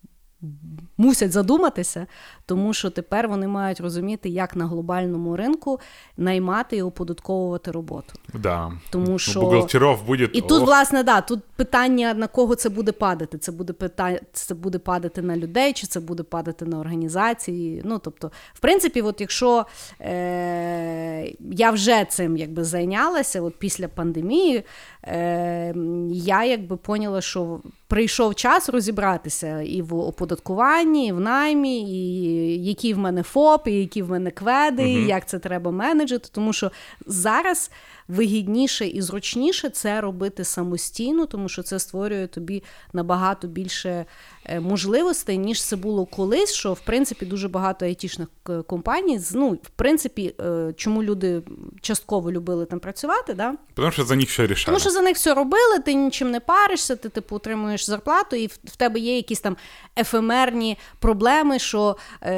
Мусять 0.96 1.32
задуматися, 1.32 2.06
тому 2.46 2.74
що 2.74 2.90
тепер 2.90 3.28
вони 3.28 3.48
мають 3.48 3.81
розуміти, 3.81 4.28
як 4.28 4.57
на 4.57 4.66
глобальному 4.66 5.37
ринку 5.37 5.81
наймати 6.16 6.76
і 6.76 6.83
оподатковувати 6.83 7.70
роботу. 7.70 8.12
Да. 8.35 8.72
Тому 8.90 9.18
що- 9.18 9.40
бухгалтерів 9.40 9.98
буде... 10.07 10.28
І 10.33 10.40
тут, 10.40 10.62
власне, 10.62 11.02
да, 11.02 11.20
тут 11.20 11.40
питання 11.57 12.14
на 12.14 12.26
кого 12.26 12.55
це 12.55 12.68
буде 12.68 12.92
падати. 12.92 13.38
Це 13.38 13.52
буде 13.52 13.72
питання, 13.72 14.20
це 14.33 14.55
буде 14.55 14.78
падати 14.78 15.22
на 15.22 15.37
людей, 15.37 15.72
чи 15.72 15.87
це 15.87 16.00
буде 16.00 16.22
падати 16.22 16.64
на 16.64 16.78
організації. 16.78 17.83
Ну, 17.85 17.98
тобто, 17.98 18.31
в 18.55 18.61
принципі, 18.61 19.02
от 19.02 19.20
якщо 19.20 19.66
е, 20.00 21.33
я 21.40 21.70
вже 21.70 22.07
цим 22.09 22.37
якби 22.37 22.64
зайнялася, 22.64 23.42
от 23.42 23.59
після 23.59 23.88
пандемії, 23.88 24.64
е, 25.05 25.74
я 26.11 26.44
якби 26.44 26.76
поняла, 26.76 27.20
що 27.20 27.61
прийшов 27.87 28.35
час 28.35 28.68
розібратися 28.68 29.61
і 29.61 29.83
в 29.83 29.94
оподаткуванні, 29.94 31.07
і 31.07 31.12
в 31.12 31.20
наймі, 31.20 31.81
і 31.81 32.31
які 32.56 32.94
в 32.94 32.98
мене 32.98 33.22
ФОП, 33.22 33.68
і 33.68 33.72
які 33.72 34.02
в 34.02 34.10
мене 34.10 34.30
кведи, 34.30 34.90
і 34.90 35.06
як 35.06 35.28
це 35.28 35.38
треба 35.38 35.70
менеджити. 35.70 36.28
Тому 36.32 36.52
що 36.52 36.70
зараз 37.06 37.70
вигідніше 38.12 38.87
і 38.87 39.03
зручніше 39.03 39.68
це 39.68 40.01
робити 40.01 40.44
самостійно, 40.44 41.27
тому 41.27 41.48
що 41.48 41.62
це 41.62 41.79
створює 41.79 42.27
тобі 42.27 42.62
набагато 42.92 43.48
більше 43.48 44.05
е, 44.44 44.61
можливостей, 44.61 45.38
ніж 45.38 45.64
це 45.64 45.77
було 45.77 46.07
колись. 46.07 46.53
Що 46.53 46.72
в 46.72 46.81
принципі 46.81 47.27
дуже 47.27 47.48
багато 47.48 47.85
айтішних 47.85 48.29
е, 48.48 48.62
компаній, 48.62 49.20
ну 49.33 49.51
в 49.51 49.70
принципі, 49.77 50.35
е, 50.40 50.72
чому 50.77 51.03
люди 51.03 51.42
частково 51.81 52.33
любили 52.33 52.66
там 52.66 52.81
працювати, 52.81 53.35
да? 53.35 53.55
Тому 53.75 53.90
що 53.90 54.05
за 54.05 54.16
них 54.16 54.29
все 54.29 54.46
рішали. 54.46 54.66
Тому 54.66 54.81
що 54.81 54.90
за 54.90 55.01
них 55.01 55.16
все 55.16 55.35
робили, 55.35 55.79
ти 55.85 55.94
нічим 55.94 56.31
не 56.31 56.40
паришся, 56.40 56.96
ти 56.96 57.09
типу 57.09 57.37
отримуєш 57.37 57.87
зарплату, 57.87 58.37
і 58.37 58.46
в, 58.46 58.77
тебе 58.77 59.01
є 59.01 59.16
якісь 59.16 59.40
там 59.40 59.57
ефемерні 59.98 60.79
проблеми, 60.98 61.59
що 61.59 61.96
е, 62.20 62.33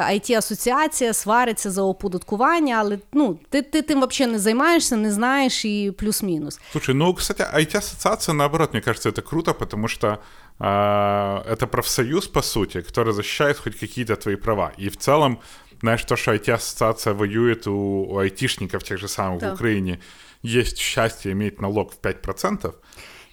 IT-асоціація 0.00 1.12
свариться 1.12 1.70
за 1.70 1.82
оподаткування, 1.82 2.76
але 2.78 2.98
ну, 3.12 3.38
ти, 3.50 3.62
ти 3.62 3.82
тим 3.82 4.06
взагалі 4.06 4.32
не 4.32 4.38
займаєшся, 4.38 4.96
не 4.96 5.12
знаєш 5.17 5.65
і 5.65 5.91
плюс-мінус. 5.97 6.59
Слушай, 6.71 6.95
ну, 6.95 7.13
кстати, 7.13 7.43
IT-ассоциация, 7.43 8.33
наоборот, 8.33 8.73
мне 8.73 8.81
кажется, 8.81 9.09
это 9.09 9.21
круто, 9.21 9.53
потому 9.53 9.87
что 9.87 10.17
а, 10.59 11.43
это 11.49 11.67
профсоюз, 11.67 12.27
по 12.27 12.41
сути, 12.41 12.77
который 12.81 13.13
защищает 13.13 13.57
хоть 13.57 13.75
какие-то 13.79 14.15
твои 14.15 14.35
права. 14.35 14.71
И 14.77 14.89
в 14.89 14.97
целом, 14.97 15.39
знаешь, 15.81 16.03
то, 16.05 16.15
что 16.15 16.31
IT-ассоциация 16.33 17.13
воюет 17.13 17.67
у, 17.67 18.05
у 18.09 18.17
айтишников, 18.17 18.83
тех 18.83 18.99
же 18.99 19.07
самых 19.07 19.39
Да. 19.39 19.49
в 19.51 19.53
Украине, 19.53 19.99
есть 20.43 20.77
счастье 20.77 21.31
иметь 21.31 21.61
налог 21.61 21.93
в 21.93 21.99
5%, 21.99 22.73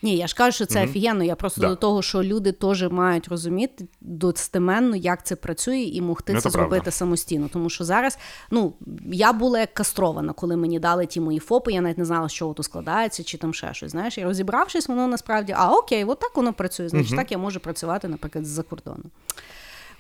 ні, 0.06 0.18
я 0.18 0.28
ж 0.28 0.36
кажу, 0.36 0.52
що 0.52 0.66
це 0.66 0.84
офігенно. 0.84 1.24
Я 1.24 1.36
просто 1.36 1.62
Да. 1.62 1.68
до 1.68 1.76
того, 1.76 2.02
що 2.02 2.24
люди 2.24 2.52
теж 2.52 2.84
мають 2.92 3.28
розуміти 3.28 3.88
достеменно, 4.02 4.96
як 4.96 5.26
це 5.26 5.36
працює, 5.36 5.78
і 5.78 6.02
могти 6.02 6.34
Ну, 6.34 6.42
це 6.42 6.50
правда. 6.50 6.60
зробити 6.60 6.92
самостійно. 6.92 7.50
Тому 7.54 7.70
що 7.70 7.84
зараз, 7.84 8.18
ну 8.52 8.74
я 9.12 9.34
була 9.34 9.60
як 9.60 9.74
кастрована, 9.74 10.34
коли 10.34 10.56
мені 10.56 10.80
дали 10.80 11.06
ті 11.06 11.20
мої 11.22 11.40
ФОПи, 11.40 11.74
я 11.74 11.82
навіть 11.82 11.98
не 11.98 12.06
знала, 12.06 12.30
з 12.30 12.34
чого 12.34 12.54
тут 12.54 12.66
складається, 12.66 13.24
чи 13.24 13.38
там 13.38 13.54
ще 13.54 13.74
щось. 13.74 13.92
Знаєш, 13.92 14.18
і 14.18 14.24
розібравшись, 14.24 14.88
воно 14.88 15.08
насправді, 15.08 15.54
а 15.58 15.72
окей, 15.74 16.04
от 16.06 16.20
так 16.20 16.36
воно 16.38 16.54
працює. 16.54 16.90
Значить, 16.90 17.16
так 17.16 17.32
я 17.32 17.38
можу 17.38 17.60
працювати, 17.60 18.08
наприклад, 18.08 18.46
з-за 18.46 18.64
кордону. 18.64 19.04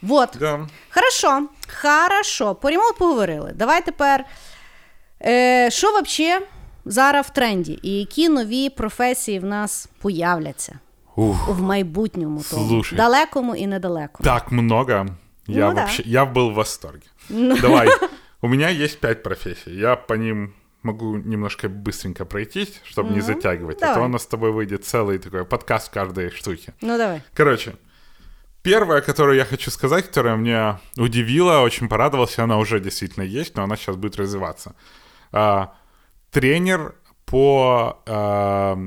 Вот. 0.02 0.30
да. 0.40 0.68
Хорошо, 0.90 1.48
хорошо. 1.82 2.56
По 2.56 2.70
ремонт 2.70 2.98
поговорили. 2.98 3.52
Давай 3.56 3.86
тепер. 3.86 4.26
Е, 5.22 5.70
що 5.72 5.88
взагалі 5.90 6.46
зараз 6.85 7.27
в 7.27 7.31
тренді? 7.31 7.79
І 7.83 7.91
які 7.99 8.29
нові 8.29 8.71
професії 8.71 9.39
в 9.39 9.45
нас 9.45 9.89
появляться 10.01 10.79
Ух, 11.17 11.49
в 11.49 11.63
майбутньому 11.63 12.43
тому, 12.51 12.69
Слушай. 12.69 12.97
далекому 12.97 13.57
і 13.57 13.67
недалекому? 13.67 14.25
так 14.25 14.53
много. 14.53 15.07
Я 15.47 15.69
Ну 15.69 15.75
да. 15.75 15.81
вообще, 15.81 16.03
я 16.07 16.25
был 16.25 16.51
в 16.51 16.55
восторге. 16.55 17.07
Давай, 17.63 17.89
у 18.41 18.49
меня 18.49 18.69
есть 18.69 19.01
пять 19.01 19.23
профессий, 19.23 19.77
я 19.79 19.97
по 19.97 20.15
ним 20.15 20.53
могу 20.83 21.17
немножко 21.17 21.69
быстренько 21.69 22.25
пройтись, 22.25 22.81
чтобы 22.85 23.11
не 23.11 23.17
Ну, 23.17 23.23
затягивать, 23.23 23.77
а 23.83 23.87
давай. 23.87 23.95
то 23.97 24.05
у 24.05 24.09
нас 24.09 24.23
с 24.23 24.27
тобой 24.27 24.51
выйдет 24.53 24.85
целый 24.85 25.19
такой 25.19 25.45
подкаст 25.45 25.89
каждой 25.93 26.31
штуки. 26.31 26.73
Ну 26.83 26.97
давай. 26.99 27.21
Короче, 27.35 27.73
первая, 28.63 29.01
которую 29.01 29.37
я 29.37 29.45
хочу 29.45 29.71
сказать, 29.71 30.07
которая 30.07 30.37
меня 30.37 30.79
удивила, 30.97 31.61
очень 31.65 31.89
порадовался, 31.89 32.45
она 32.45 32.57
уже 32.59 32.81
действительно 32.81 33.25
есть, 33.25 33.57
но 33.57 33.63
она 33.63 33.77
сейчас 33.77 33.97
будет 33.97 34.17
развиваться. 34.17 34.75
Тренер 36.36 36.96
по 37.26 38.04
а, 38.06 38.78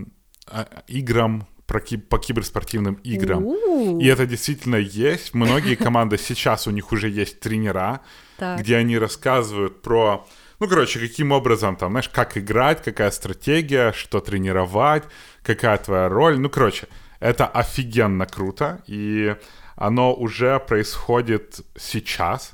играм, 0.86 1.46
про 1.64 1.80
ки- 1.80 1.96
по 1.96 2.18
киберспортивным 2.18 2.96
играм. 2.96 3.42
У. 3.42 3.98
И 4.00 4.06
это 4.06 4.26
действительно 4.26 4.76
есть. 4.76 5.32
Многие 5.32 5.74
команды 5.86 6.18
сейчас 6.18 6.66
у 6.66 6.70
них 6.70 6.92
уже 6.92 7.08
есть 7.08 7.40
тренера, 7.40 8.00
Так. 8.36 8.60
где 8.60 8.76
они 8.76 8.98
рассказывают 8.98 9.80
про, 9.80 10.26
ну, 10.60 10.68
короче, 10.68 11.00
каким 11.00 11.32
образом 11.32 11.76
там, 11.76 11.92
знаешь, 11.92 12.10
как 12.10 12.36
играть, 12.36 12.82
какая 12.84 13.10
стратегия, 13.10 13.92
что 13.92 14.20
тренировать, 14.20 15.04
какая 15.42 15.78
твоя 15.78 16.10
роль. 16.10 16.38
Ну, 16.38 16.50
короче, 16.50 16.86
это 17.18 17.46
офигенно 17.46 18.26
круто, 18.26 18.82
и 18.86 19.36
оно 19.74 20.12
уже 20.12 20.60
происходит 20.60 21.60
сейчас. 21.78 22.52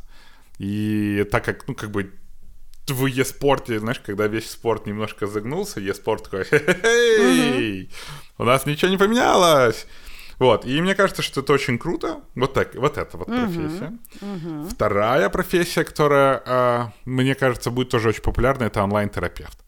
И 0.59 1.27
так 1.33 1.45
как, 1.45 1.67
ну, 1.67 1.75
как 1.75 1.91
бы 1.91 2.13
в 2.91 3.07
e-спорте, 3.07 3.79
знаешь, 3.79 4.01
когда 4.01 4.27
весь 4.27 4.51
спорт 4.51 4.87
немножко 4.87 5.27
загнулся, 5.27 5.81
e-спорт 5.81 6.25
такой, 6.25 6.45
«Хе-хе-хей, 6.51 7.91
у 8.39 8.45
нас 8.45 8.67
ничего 8.67 8.91
не 8.91 8.99
поменялось. 8.99 9.87
Вот, 10.39 10.67
и 10.67 10.81
мне 10.81 10.95
кажется, 10.95 11.23
что 11.23 11.41
это 11.41 11.53
очень 11.53 11.79
круто. 11.79 12.21
Вот 12.35 12.55
так, 12.55 12.75
вот 12.75 12.99
это 12.99 13.17
вот 13.17 13.29
профессия. 13.29 13.93
Вторая 14.71 15.29
профессия, 15.29 15.85
которая, 15.85 16.43
э, 16.45 16.85
мне 17.05 17.35
кажется, 17.35 17.71
будет 17.71 17.91
тоже 17.91 18.09
очень 18.09 18.23
популярна, 18.23 18.65
это 18.65 18.83
онлайн-терапевт. 18.83 19.59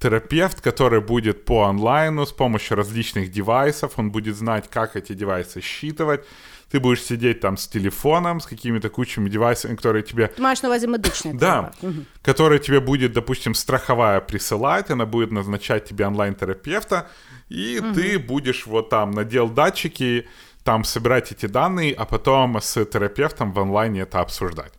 Терапевт, 0.00 0.62
который 0.62 1.02
будет 1.02 1.44
по 1.44 1.64
онлайну 1.64 2.24
с 2.24 2.32
помощью 2.32 2.78
различных 2.78 3.30
девайсов, 3.30 3.98
он 3.98 4.10
будет 4.10 4.36
знать, 4.36 4.70
как 4.70 4.96
эти 4.96 5.12
девайсы 5.12 5.60
считывать. 5.60 6.24
Ты 6.70 6.78
будешь 6.78 7.02
сидеть 7.02 7.40
там 7.40 7.56
с 7.56 7.66
телефоном, 7.66 8.40
с 8.40 8.46
какими-то 8.46 8.88
кучами 8.88 9.28
девайсов, 9.28 9.70
которые 9.76 10.02
тебе 10.02 10.26
Ти 10.26 10.42
маєш 10.42 10.62
на 10.62 10.68
медичний 10.88 11.34
да. 11.34 11.70
Мгм. 11.82 12.06
который 12.24 12.58
тебе 12.58 12.80
будет, 12.80 13.12
допустим, 13.12 13.54
страховая 13.54 14.20
присылать, 14.20 14.90
она 14.90 15.06
будет 15.06 15.32
назначать 15.32 15.84
тебе 15.84 16.06
онлайн-терапевта, 16.06 17.08
и 17.48 17.80
ты 17.94 18.18
будешь 18.18 18.66
вот 18.66 18.88
там 18.88 19.10
надел 19.10 19.48
датчики, 19.48 20.26
там 20.62 20.84
собирать 20.84 21.32
эти 21.32 21.46
данные, 21.46 21.94
а 21.98 22.04
потом 22.04 22.60
с 22.60 22.84
терапевтом 22.84 23.52
в 23.52 23.58
онлайне 23.58 24.02
это 24.02 24.20
обсуждать. 24.20 24.72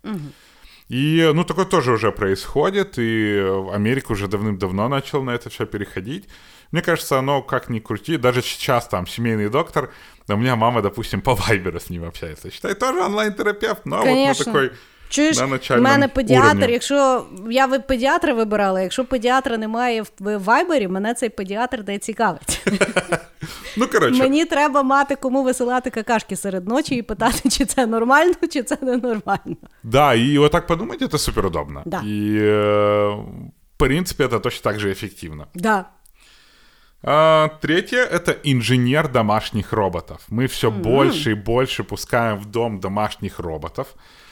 И, 0.91 1.31
ну, 1.33 1.43
такое 1.43 1.65
тоже 1.65 1.91
уже 1.91 2.11
происходит, 2.11 2.97
и 2.97 3.39
Америка 3.73 4.11
уже 4.11 4.27
давным-давно 4.27 4.89
начала 4.89 5.23
на 5.23 5.31
это 5.31 5.49
все 5.49 5.65
переходить. 5.65 6.27
Мне 6.71 6.81
кажется, 6.81 7.17
оно 7.19 7.41
как 7.41 7.69
ни 7.69 7.79
крути, 7.79 8.17
даже 8.17 8.41
сейчас 8.41 8.87
там 8.87 9.07
семейный 9.07 9.49
доктор, 9.49 9.89
да 10.30 10.34
у 10.34 10.36
меня 10.38 10.56
мама, 10.56 10.82
допустим, 10.82 11.20
по 11.20 11.34
Вайберу 11.34 11.76
с 11.78 11.90
ним 11.90 12.04
общается. 12.04 12.50
Считай, 12.50 12.74
тоже 12.74 13.00
онлайн-терапевт, 13.00 13.86
но 13.86 13.96
вот 13.96 14.04
на 14.06 14.10
Конечно. 14.12 14.44
такой 14.44 14.70
Чуєш, 15.08 15.36
на 15.36 15.44
в 15.46 15.50
начальному 15.50 15.88
мене 15.88 16.08
педіатр, 16.08 16.56
уровні. 16.56 16.72
якщо 16.72 17.24
я 17.50 17.66
ви 17.66 17.78
педіатра 17.80 18.34
вибирала, 18.34 18.80
якщо 18.80 19.04
педіатра 19.04 19.56
немає 19.56 20.02
в- 20.02 20.10
в 20.20 20.38
вайбері, 20.38 20.88
мене 20.88 21.14
цей 21.14 21.28
педіатр 21.28 21.84
не 21.86 21.98
цікавить. 21.98 22.66
Ну, 23.76 23.86
короче, 23.92 24.18
Мені 24.22 24.44
треба 24.44 24.82
мати 24.82 25.16
кому 25.16 25.42
висилати 25.42 25.90
какашки 25.90 26.36
серед 26.36 26.68
ночі 26.68 26.94
і 26.94 27.02
питати, 27.02 27.48
чи 27.48 27.64
це 27.64 27.86
нормально, 27.86 28.32
чи 28.50 28.62
це 28.62 28.78
ненормально. 28.82 29.56
Да, 29.82 30.14
и 30.16 30.38
вот 30.38 30.52
так 30.52 30.66
подумать, 30.66 31.02
это 31.02 31.18
супер 31.18 31.46
удобно. 31.46 31.82
Да. 31.84 31.96
И, 32.04 32.38
э, 32.40 33.16
в 33.74 33.78
принципе, 33.78 34.26
это 34.26 34.40
точно 34.40 34.70
так 34.70 34.80
же 34.80 34.88
эффективно. 34.90 35.44
Да. 35.54 35.84
А, 37.03 37.49
третье— 37.61 37.99
это 38.11 38.31
инженер 38.43 39.07
домашних 39.07 39.73
роботов. 39.73 40.21
Мы 40.29 40.45
все 40.47 40.69
больше 40.69 41.31
и 41.31 41.33
больше 41.33 41.83
пускаем 41.83 42.37
в 42.37 42.45
дом 42.45 42.79
домашних 42.79 43.39
роботов, 43.39 43.87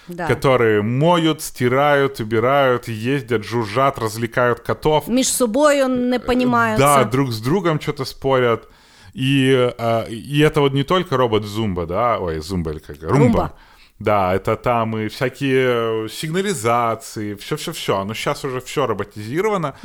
Да. 0.07 0.27
которые 0.27 0.81
моют, 0.81 1.41
стирают, 1.41 2.19
убирают, 2.19 2.87
ездят, 2.87 3.43
жужжат, 3.43 3.97
развлекают 3.97 4.59
котов. 4.59 5.09
Між 5.09 5.27
собою 5.27 5.87
не 5.87 6.19
понімаються. 6.19 6.85
Да, 6.85 7.03
друг 7.03 7.31
с 7.31 7.39
другом 7.39 7.79
что-то 7.79 8.05
спорят. 8.05 8.67
И, 9.15 9.51
а, 9.79 10.05
и 10.09 10.39
это 10.39 10.59
вот 10.61 10.73
не 10.73 10.83
только 10.83 11.17
робот 11.17 11.43
Зумба, 11.43 11.85
да, 11.85 12.19
ой, 12.19 12.39
Зумба 12.39 12.71
или 12.71 12.79
как, 12.79 13.01
Румба. 13.01 13.17
Румба. 13.17 13.51
Да, 13.99 14.33
это 14.33 14.55
там 14.55 14.97
и 14.97 15.07
всякие 15.07 16.07
сигнализации, 16.09 17.33
все-все-все. 17.35 18.03
Но 18.05 18.13
сейчас 18.13 18.45
уже 18.45 18.59
все 18.59 18.87
роботизировано, 18.87 19.75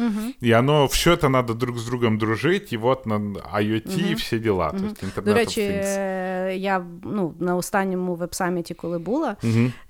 и 0.41 0.53
оно, 0.53 0.87
все 0.87 1.13
это 1.15 1.29
надо 1.29 1.55
друг 1.55 1.79
с 1.79 1.85
другом 1.85 2.19
дружить, 2.19 2.73
и 2.73 2.77
вот 2.77 3.07
на 3.07 3.15
IoT 3.15 4.13
и 4.13 4.15
все 4.15 4.39
дела. 4.39 4.71
То 4.71 4.85
есть 4.85 5.03
Internet 5.03 5.25
До 5.25 5.35
речі, 5.35 5.61
е, 5.61 6.57
я 6.57 6.87
ну, 7.03 7.35
на 7.39 7.57
останньому 7.57 8.15
веб-саміті, 8.15 8.75
коли 8.75 8.99
була, 8.99 9.37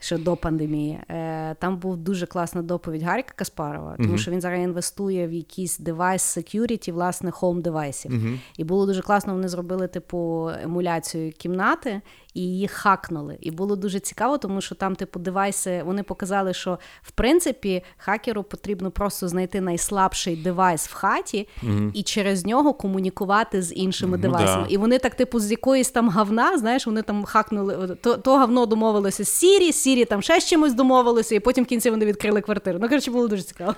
ще 0.00 0.18
до 0.18 0.36
пандемії, 0.36 0.98
е, 1.08 1.54
там 1.60 1.76
був 1.76 1.96
дуже 1.96 2.26
класна 2.26 2.62
доповідь 2.62 3.02
Гаріка 3.02 3.32
Каспарова, 3.36 3.96
тому 3.98 4.18
що 4.18 4.30
він 4.30 4.40
зараз 4.40 4.60
інвестує 4.60 5.28
в 5.28 5.32
якийсь 5.32 5.78
девайс 5.78 6.38
security, 6.38 6.92
власне, 6.92 7.30
home 7.30 7.62
девайсів. 7.62 8.12
І 8.58 8.64
було 8.64 8.86
дуже 8.86 9.02
класно, 9.02 9.32
вони 9.32 9.48
зробили 9.48 9.88
типу 9.88 10.50
емуляцію 10.62 11.32
кімнати 11.32 12.00
І 12.33 12.41
її 12.41 12.67
хакнули. 12.67 13.37
І 13.41 13.51
було 13.51 13.75
дуже 13.75 13.99
цікаво, 13.99 14.37
тому 14.37 14.61
що 14.61 14.75
там, 14.75 14.95
типу, 14.95 15.19
девайси, 15.19 15.83
вони 15.85 16.03
показали, 16.03 16.53
що 16.53 16.79
в 17.01 17.11
принципі 17.11 17.83
хакеру 17.97 18.43
потрібно 18.43 18.91
просто 18.91 19.27
знайти 19.27 19.61
найслабший 19.61 20.35
девайс 20.35 20.87
в 20.87 20.93
хаті 20.93 21.47
і 21.93 22.03
через 22.03 22.45
нього 22.45 22.73
комунікувати 22.73 23.61
з 23.61 23.73
іншими 23.73 24.17
Ну 24.17 24.21
девайсами. 24.21 24.63
да. 24.63 24.69
І 24.69 24.77
вони 24.77 24.99
так, 24.99 25.15
типу, 25.15 25.39
з 25.39 25.51
якоїсь 25.51 25.89
там 25.89 26.09
гавна, 26.09 26.57
знаєш, 26.57 26.85
вони 26.87 27.01
там 27.01 27.23
хакнули. 27.25 27.97
То, 28.01 28.17
то 28.17 28.37
гавно 28.37 28.65
домовилося 28.65 29.23
з 29.23 29.29
Сірі, 29.29 29.71
Сірі 29.73 30.05
там 30.05 30.21
ще 30.21 30.39
з 30.39 30.45
чимось 30.45 30.73
домовилося, 30.73 31.35
і 31.35 31.39
потім 31.39 31.63
в 31.63 31.67
кінці 31.67 31.89
вони 31.89 32.05
відкрили 32.05 32.41
квартиру. 32.41 32.79
Ну, 32.81 32.89
коротше, 32.89 33.11
було 33.11 33.27
дуже 33.27 33.43
цікаво. 33.43 33.75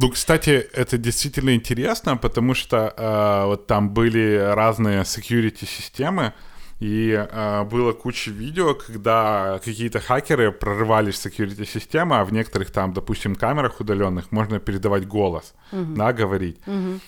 Ну, 0.00 0.10
кстати, 0.12 0.68
это 0.74 0.98
действительно 0.98 1.50
интересно, 1.54 2.16
потому 2.16 2.54
что 2.54 2.76
э, 2.76 3.46
вот 3.46 3.66
там 3.66 3.90
были 3.94 4.54
разные 4.54 5.00
security 5.04 5.64
системы, 5.64 6.32
И 6.79 7.11
э, 7.11 7.63
было 7.63 7.93
куча 7.93 8.31
видео, 8.31 8.73
когда 8.73 9.59
какие-то 9.63 9.99
хакеры 9.99 10.51
прорывались 10.51 11.15
в 11.19 11.25
security 11.25 11.65
системы, 11.65 12.17
а 12.19 12.25
в 12.25 12.33
некоторых 12.33 12.71
там, 12.71 12.93
допустим, 12.93 13.35
камерах 13.35 13.79
удаленных 13.79 14.31
можно 14.31 14.59
передавать 14.59 15.07
голос, 15.07 15.53
да, 15.71 16.13
говорить. 16.13 16.59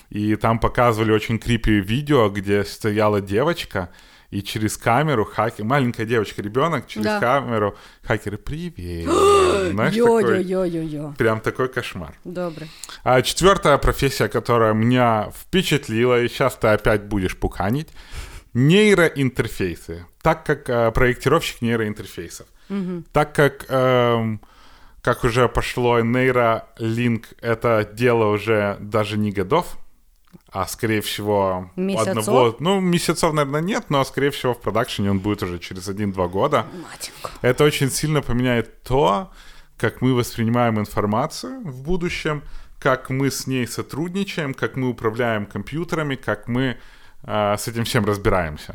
И 0.10 0.36
там 0.36 0.60
показывали 0.60 1.12
очень 1.12 1.40
крипи 1.40 1.80
видео, 1.80 2.30
где 2.30 2.64
стояла 2.64 3.22
девочка, 3.22 3.90
и 4.32 4.42
через 4.42 4.76
камеру 4.76 5.24
хакер, 5.24 5.64
маленькая 5.66 6.06
девочка, 6.06 6.42
ребенок, 6.42 6.88
через 6.88 7.06
Да. 7.06 7.20
камеру 7.20 7.76
хакеры, 8.02 8.38
привет. 8.38 9.06
Знаешь, 9.72 9.94
такой, 9.94 10.44
прям 11.18 11.40
такой 11.40 11.70
кошмар. 11.70 12.16
Добре. 12.24 12.68
А 13.04 13.22
четвертая 13.22 13.78
профессия, 13.78 14.28
которая 14.28 14.74
меня 14.74 15.32
впечатлила, 15.34 16.22
и 16.22 16.28
сейчас 16.28 16.56
ты 16.56 16.68
опять 16.68 17.04
будешь 17.06 17.38
пуканить, 17.38 17.90
нейроинтерфейсы. 18.56 20.06
Так 20.22 20.46
как 20.46 20.70
э, 20.70 20.92
проектировщик 20.92 21.62
нейроинтерфейсов. 21.62 22.48
Так 23.12 23.36
как, 23.36 23.66
эм, 23.70 24.42
как 25.04 25.24
уже 25.24 25.48
пошло, 25.48 26.00
нейролинк— 26.00 27.28
это 27.42 27.88
дело 27.94 28.32
уже 28.32 28.78
даже 28.80 29.20
не 29.20 29.32
годов, 29.32 29.78
а 30.52 30.66
скорее 30.66 31.02
всего 31.02 31.70
Месяцов? 31.76 32.18
одного... 32.18 32.56
Ну, 32.60 32.80
месяцев, 32.80 33.34
наверное, 33.34 33.62
нет, 33.62 33.90
но 33.90 34.04
скорее 34.04 34.32
всего 34.32 34.54
в 34.54 34.62
продакшене 34.62 35.12
он 35.12 35.20
будет 35.20 35.44
уже 35.44 35.60
через 35.60 35.88
1-2 35.90 36.30
года. 36.30 36.66
Матінко. 36.74 37.30
Это 37.42 37.64
очень 37.66 37.92
сильно 37.92 38.22
поменяет 38.24 38.82
то, 38.82 39.32
как 39.78 40.02
мы 40.02 40.16
воспринимаем 40.16 40.80
информацию 40.80 41.62
в 41.62 41.84
будущем, 41.84 42.42
как 42.80 43.10
мы 43.10 43.30
с 43.30 43.48
ней 43.48 43.68
сотрудничаем, 43.68 44.54
как 44.54 44.76
мы 44.76 44.90
управляем 44.90 45.46
компьютерами, 45.46 46.16
как 46.16 46.48
мы 46.48 46.78
а, 47.26 47.58
с 47.58 47.68
этим 47.68 47.84
всем 47.84 48.06
разбираемся. 48.06 48.74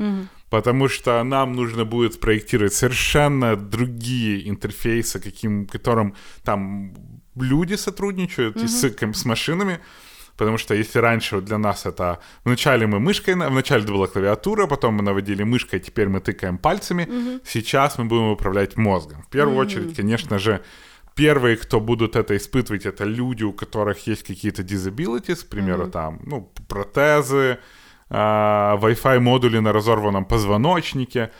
Потому 0.50 0.88
что 0.88 1.22
нам 1.24 1.54
нужно 1.54 1.84
будет 1.84 2.14
спроектировать 2.14 2.74
совершенно 2.74 3.54
другие 3.56 4.48
интерфейсы, 4.48 5.20
каким, 5.20 5.66
которым 5.66 6.14
там 6.44 6.92
люди 7.36 7.76
сотрудничают 7.76 8.56
и 8.56 8.66
с, 8.66 8.82
с 9.14 9.24
машинами. 9.24 9.78
Потому 10.36 10.58
что 10.58 10.74
если 10.74 10.98
раньше 11.00 11.40
для 11.40 11.58
нас 11.58 11.86
это... 11.86 12.18
Вначале 12.44 12.86
мы 12.86 12.98
мышкой... 12.98 13.34
на- 13.34 13.48
Вначале 13.50 13.84
это 13.84 13.92
была 13.92 14.06
клавиатура, 14.06 14.66
потом 14.66 14.94
мы 14.94 15.02
наводили 15.02 15.44
мышкой, 15.44 15.80
теперь 15.80 16.08
мы 16.08 16.20
тыкаем 16.20 16.58
пальцами. 16.58 17.06
Сейчас 17.44 17.98
мы 17.98 18.06
будем 18.06 18.30
управлять 18.30 18.76
мозгом. 18.76 19.22
В 19.22 19.28
первую 19.28 19.56
очередь, 19.58 19.94
конечно 19.96 20.38
же, 20.38 20.60
первые, 21.14 21.56
кто 21.56 21.78
будут 21.80 22.16
это 22.16 22.34
испытывать, 22.36 22.86
это 22.86 23.04
люди, 23.04 23.44
у 23.44 23.52
которых 23.52 24.06
есть 24.08 24.26
какие-то 24.26 24.62
disabilities, 24.62 25.44
к 25.44 25.48
примеру, 25.48 25.88
там, 25.90 26.20
ну, 26.24 26.50
протезы, 26.68 27.58
а, 28.12 28.76
Wi-Fi 28.82 29.20
модули 29.20 29.60
на 29.60 29.72
разорванном 29.72 30.24
позвоночнике 30.24 31.30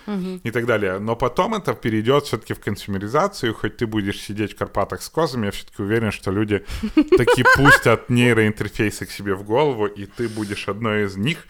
и 0.45 0.51
так 0.51 0.67
далее. 0.67 0.99
Но 1.01 1.17
потом 1.17 1.55
это 1.55 1.75
перейдет 1.75 2.25
все-таки 2.25 2.55
в 2.55 2.61
консюмеризацию. 2.61 3.55
Хоть 3.55 3.77
ты 3.77 3.87
будешь 3.87 4.21
сидеть 4.21 4.53
в 4.53 4.59
Карпатах 4.59 5.03
с 5.03 5.09
козами, 5.09 5.47
я 5.47 5.51
все-таки 5.51 5.83
уверен, 5.83 6.13
что 6.13 6.31
люди 6.33 6.65
таки 7.19 7.45
пустят 7.57 8.11
нейроинтерфейсы 8.11 9.07
к 9.07 9.11
себе 9.11 9.35
в 9.35 9.43
голову, 9.43 9.87
и 9.87 10.07
ты 10.07 10.29
будешь 10.29 10.69
одной 10.69 11.05
из 11.07 11.17
них. 11.17 11.47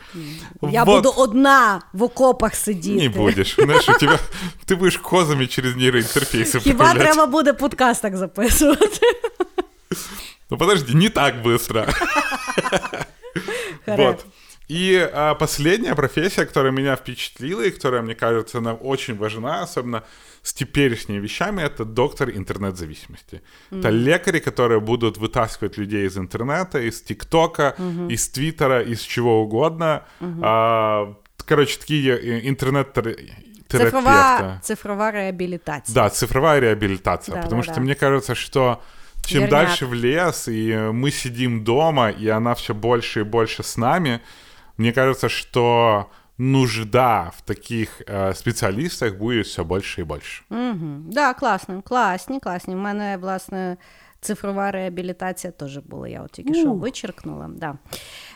Я 0.63 0.85
Вот. 0.85 1.03
буду 1.05 1.23
одна 1.23 1.81
в 1.93 2.03
окопах 2.03 2.55
сидіти. 2.55 3.01
Не 3.01 3.09
будешь. 3.09 3.55
Знаешь, 3.59 3.89
у 3.89 3.99
тебя... 3.99 4.19
Ты 4.67 4.77
будешь 4.77 4.97
козами 4.99 5.47
через 5.47 5.77
нейроинтерфейсы 5.77 6.59
Хіба 6.63 6.85
управлять. 6.85 7.03
треба 7.03 7.27
буде 7.27 7.53
подкаст 7.53 8.03
так 8.03 8.17
записувати? 8.17 9.01
Ну 10.51 10.59
подожди, 10.59 10.95
не 10.95 11.09
так 11.09 11.35
быстро. 11.45 11.87
Харе. 13.87 14.07
Вот. 14.07 14.27
И 14.70 15.10
а, 15.14 15.36
последняя 15.36 15.96
профессия, 15.96 16.46
которая 16.46 16.72
меня 16.72 16.96
впечатлила 16.96 17.62
и 17.62 17.72
которая, 17.72 18.02
мне 18.02 18.16
кажется, 18.16 18.58
она 18.58 18.74
очень 18.74 19.16
важна, 19.16 19.62
особенно 19.62 20.04
с 20.42 20.54
теперешними 20.54 21.20
вещами, 21.20 21.62
это 21.62 21.86
доктор 21.86 22.30
интернет-зависимости. 22.30 23.42
Это 23.72 23.90
лекари, 23.90 24.40
которые 24.40 24.80
будут 24.80 25.18
вытаскивать 25.18 25.78
людей 25.78 26.08
из 26.08 26.18
интернета, 26.18 26.80
из 26.80 27.02
ТикТока, 27.02 27.76
из 28.10 28.30
Твиттера, 28.30 28.82
из 28.82 29.02
чего 29.02 29.42
угодно. 29.42 30.04
А, 30.42 31.14
короче, 31.46 31.78
такие 31.80 32.18
э, 32.18 32.50
интернет-терапевты. 32.50 33.46
Цифрова, 33.68 34.60
цифрова 34.62 35.12
реабілітація. 35.12 35.94
Да, 35.96 36.10
цифровая 36.10 36.60
реабилитация. 36.60 37.36
Да, 37.36 37.42
потому 37.42 37.62
да, 37.62 37.64
что 37.64 37.76
да. 37.76 37.82
мне 37.82 37.96
кажется, 37.96 38.36
что 38.36 38.80
чем 39.26 39.42
Верняк. 39.42 39.52
дальше 39.52 39.86
в 39.86 39.94
лес, 39.94 40.48
и 40.48 40.90
мы 40.94 41.12
сидим 41.12 41.64
дома, 41.64 42.10
и 42.10 42.28
она 42.28 42.54
все 42.54 42.74
больше 42.74 43.20
и 43.20 43.24
больше 43.24 43.64
с 43.64 43.78
нами, 43.78 44.22
мне 44.81 44.93
кажется, 44.93 45.29
что 45.29 46.11
нужда 46.39 47.31
в 47.37 47.43
таких 47.43 48.03
э, 48.07 48.33
специалистах 48.35 49.17
будет 49.17 49.47
все 49.47 49.63
больше 49.63 50.01
и 50.01 50.05
больше. 50.05 50.43
Угу. 50.51 51.13
Да, 51.13 51.35
класно, 51.35 51.83
класні, 51.83 52.41
класні. 52.41 52.75
У 52.75 52.79
мене, 52.79 53.17
власне, 53.17 53.77
цифрова 54.21 54.71
реабілітація 54.71 55.53
теж 55.53 55.79
була. 55.79 56.09
Я 56.09 56.23
от 56.23 56.31
тільки 56.31 56.55
що 56.55 56.73
вичеркнула. 56.73 57.51
Да. 57.57 57.75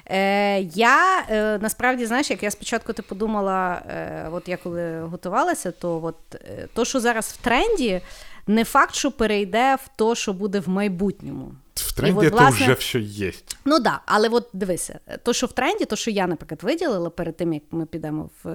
Е, 0.06 0.60
я 0.60 1.24
е, 1.30 1.58
насправді, 1.58 2.06
знаєш, 2.06 2.30
як 2.30 2.42
я 2.42 2.50
спочатку 2.50 2.92
ти 2.92 3.02
подумала, 3.02 3.82
е, 3.88 4.28
от 4.32 4.48
я 4.48 4.56
коли 4.56 5.00
готувалася, 5.00 5.70
то 5.70 6.04
от 6.04 6.34
е, 6.34 6.68
то, 6.74 6.84
що 6.84 7.00
зараз 7.00 7.26
в 7.26 7.44
тренді, 7.44 8.00
не 8.46 8.64
факт, 8.64 8.94
що 8.94 9.10
перейде 9.10 9.74
в 9.74 9.88
то, 9.96 10.14
що 10.14 10.32
буде 10.32 10.60
в 10.60 10.68
майбутньому. 10.68 11.52
В 11.74 11.92
тренде 11.92 12.26
от, 12.26 12.32
власне, 12.32 12.66
уже 12.66 12.74
все 12.74 12.98
есть. 12.98 13.56
Ну 13.64 13.74
так, 13.74 13.82
да, 13.82 14.00
але 14.06 14.28
от 14.28 14.48
дивися, 14.52 14.98
то, 15.22 15.32
що 15.32 15.46
в 15.46 15.52
тренді, 15.52 15.84
то, 15.84 15.96
що 15.96 16.10
я, 16.10 16.26
наприклад, 16.26 16.62
виділила 16.62 17.10
перед 17.10 17.36
тим, 17.36 17.52
як 17.52 17.62
ми 17.70 17.86
підемо 17.86 18.30
в 18.44 18.48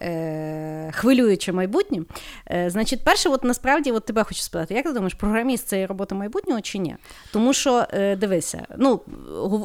е, 0.00 0.90
хвилююче 0.94 1.52
майбутнє. 1.52 2.02
Е, 2.50 2.70
значить, 2.70 3.04
перше, 3.04 3.28
от 3.28 3.44
насправді, 3.44 3.92
от 3.92 4.04
тебе 4.04 4.24
хочу 4.24 4.42
спитати, 4.42 4.74
як 4.74 4.84
ти 4.84 4.92
думаєш, 4.92 5.14
програміст 5.14 5.68
це 5.68 5.78
є 5.78 5.86
робота 5.86 6.14
майбутнього 6.14 6.60
чи 6.60 6.78
ні? 6.78 6.96
Тому 7.32 7.52
що 7.52 7.84
е, 7.92 8.16
дивися, 8.16 8.66
ну 8.78 9.00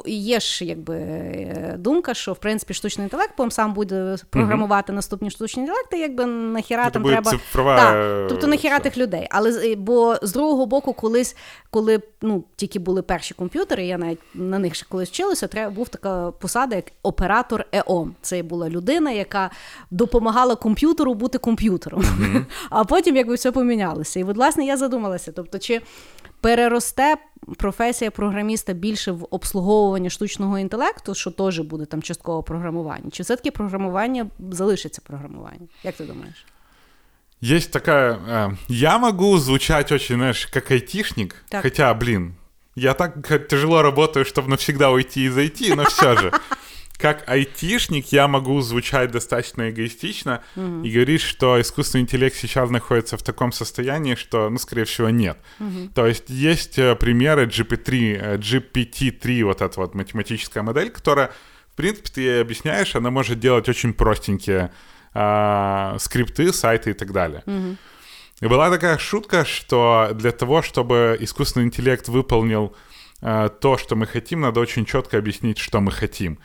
є 0.06 0.40
ж 0.40 0.66
якби 0.66 0.96
е, 0.96 1.76
думка, 1.78 2.14
що 2.14 2.34
в 2.34 2.38
принципі 2.38 2.74
штучний 2.74 3.06
інтелект 3.06 3.36
потім 3.38 3.52
сам 3.52 3.74
буде 3.74 4.18
програмувати 4.30 4.94
наступні 4.94 5.30
штучні 5.30 5.64
інтелекти, 5.64 6.00
якби 6.00 6.26
нахіра 6.26 6.86
Це 6.86 6.92
там 6.92 7.04
треба 7.04 7.32
цифрова, 7.32 7.94
е, 7.94 8.26
тобто 8.30 8.48
нахіра 8.48 8.80
тих 8.80 8.98
людей. 8.98 9.28
Але 9.32 9.76
бо 9.76 10.16
з 10.22 10.32
другого 10.32 10.66
боку, 10.66 10.94
колись, 10.94 11.36
коли 11.70 12.02
ну 12.22 12.44
тільки 12.56 12.80
були 12.88 13.02
перші 13.02 13.34
комп'ютери, 13.34 13.86
я 13.86 13.98
навіть 13.98 14.20
на 14.34 14.60
них 14.60 14.76
ще 14.76 14.86
колись 14.90 15.10
вчилася, 15.10 15.48
треба 15.48 15.72
був 15.72 15.90
така 15.90 16.32
посада, 16.32 16.76
як 16.76 16.86
оператор 17.04 17.66
ЕО. 17.72 18.08
Це 18.22 18.44
була 18.44 18.70
людина, 18.70 19.12
яка 19.12 19.50
допомагала 19.92 20.56
комп'ютеру 20.56 21.14
бути 21.14 21.38
комп'ютером. 21.38 22.04
А 22.70 22.84
потім 22.84 23.16
якби 23.16 23.36
все 23.36 23.52
помінялося. 23.52 24.20
І 24.20 24.24
от, 24.24 24.36
власне, 24.36 24.66
я 24.66 24.78
задумалася. 24.78 25.32
Тобто, 25.32 25.60
чи 25.60 25.82
переросте 26.42 27.16
професія 27.58 28.12
програміста 28.12 28.74
більше 28.74 29.12
в 29.12 29.28
обслуговування 29.32 30.10
штучного 30.10 30.60
інтелекту, 30.60 31.16
що 31.16 31.32
теж 31.32 31.60
буде 31.60 31.86
там 31.86 32.02
частково 32.02 32.44
програмування? 32.44 33.12
Чи 33.12 33.24
все-таки 33.24 33.52
програмування 33.52 34.28
залишиться 34.52 35.02
програмування? 35.06 35.68
Як 35.84 35.96
ти 35.96 36.04
думаєш? 36.04 36.46
Есть 37.44 37.72
такая... 37.72 38.20
Э, 38.28 38.50
я 38.68 38.98
могу 38.98 39.38
звучать 39.38 39.92
очень, 39.92 40.16
знаешь, 40.16 40.46
как 40.48 40.72
айтишник, 40.72 41.36
Так. 41.50 41.62
хотя, 41.62 41.94
блин, 41.94 42.34
я 42.78 42.94
так 42.94 43.48
тяжело 43.48 43.82
работаю, 43.82 44.24
чтобы 44.24 44.50
навсегда 44.50 44.92
уйти 44.92 45.26
из 45.26 45.36
IT, 45.36 45.76
но 45.76 45.86
все 45.86 46.16
же. 46.16 46.32
Как 46.98 47.30
айтишник 47.30 48.12
я 48.12 48.28
могу 48.28 48.60
звучать 48.62 49.12
достаточно 49.12 49.70
эгоистично 49.70 50.42
и 50.56 50.92
говорить, 50.92 51.22
что 51.22 51.62
искусственный 51.62 52.04
интеллект 52.04 52.36
сейчас 52.36 52.72
находится 52.72 53.18
в 53.18 53.24
таком 53.24 53.52
состоянии, 53.52 54.16
что, 54.16 54.50
ну, 54.50 54.58
скорее 54.58 54.86
всего, 54.86 55.10
нет. 55.10 55.38
То 55.94 56.08
есть 56.08 56.30
есть 56.30 56.80
э, 56.80 56.96
примеры 56.96 57.46
GP3, 57.46 57.90
э, 57.90 58.38
GPT-3, 58.38 59.44
вот 59.44 59.62
эта 59.62 59.80
вот 59.80 59.94
математическая 59.94 60.64
модель, 60.64 60.90
которая, 60.90 61.32
в 61.74 61.76
принципе, 61.76 62.10
ты 62.14 62.22
ей 62.22 62.42
объясняешь, 62.42 62.96
она 62.96 63.12
может 63.12 63.40
делать 63.40 63.70
очень 63.70 63.94
простенькие 63.94 64.72
а, 65.14 65.98
скрипты, 66.00 66.52
сайты 66.54 66.92
и 66.92 66.94
так 66.94 67.12
далее. 67.12 67.44
И 67.46 67.78
была 68.42 68.70
такая 68.70 68.98
шутка, 68.98 69.46
что 69.46 70.12
для 70.14 70.32
того, 70.32 70.62
чтобы 70.62 71.18
искусственный 71.20 71.66
интеллект 71.66 72.08
выполнил 72.08 72.76
э, 73.22 73.50
то, 73.60 73.78
что 73.78 73.96
мы 73.96 74.06
хотим, 74.06 74.42
надо 74.42 74.60
очень 74.60 74.86
четко 74.86 75.18
объяснить, 75.18 75.58
что 75.58 75.82
мы 75.82 75.92
хотим. 75.92 76.38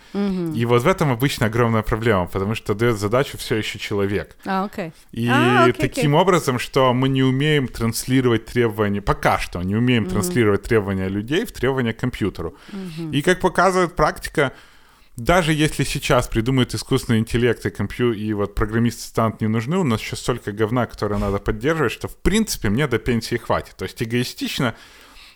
И 0.54 0.64
вот 0.64 0.82
в 0.82 0.86
этом 0.86 1.12
обычно 1.12 1.46
огромная 1.46 1.82
проблема, 1.82 2.26
потому 2.26 2.54
что 2.54 2.74
дает 2.74 2.98
задачу 2.98 3.36
все 3.36 3.56
еще 3.56 3.78
человек. 3.78 4.36
А, 4.46 4.64
окей. 4.64 4.92
И 5.12 5.28
А, 5.28 5.64
окей, 5.64 5.72
таким 5.74 6.14
образом, 6.14 6.58
что 6.58 6.94
мы 6.94 7.10
не 7.10 7.22
умеем 7.22 7.68
транслировать 7.68 8.46
требования, 8.46 9.02
пока 9.02 9.38
что 9.38 9.62
не 9.62 9.76
умеем 9.76 10.06
транслировать 10.06 10.62
требования 10.62 11.08
людей 11.08 11.44
в 11.44 11.52
требования 11.52 11.92
к 11.92 11.98
компьютеру. 11.98 12.56
И 13.12 13.20
как 13.20 13.40
показывает 13.40 13.94
практика, 13.94 14.52
даже 15.17 15.51
если 15.51 15.83
сейчас 15.83 16.27
придумают 16.27 16.75
искусственный 16.75 17.17
интеллект 17.17 17.65
и 17.65 17.71
компью, 17.71 18.13
и 18.13 18.33
вот 18.33 18.53
программисты 18.53 19.01
станут 19.01 19.41
не 19.41 19.47
нужны, 19.47 19.77
у 19.77 19.83
нас 19.83 19.99
еще 19.99 20.15
столько 20.15 20.51
говна, 20.51 20.85
которое 20.85 21.17
надо 21.17 21.39
поддерживать, 21.39 21.91
что 21.91 22.07
в 22.07 22.15
принципе 22.17 22.69
мне 22.69 22.87
до 22.87 22.99
пенсии 22.99 23.35
хватит. 23.35 23.75
То 23.77 23.85
есть 23.85 24.01
эгоистично 24.01 24.75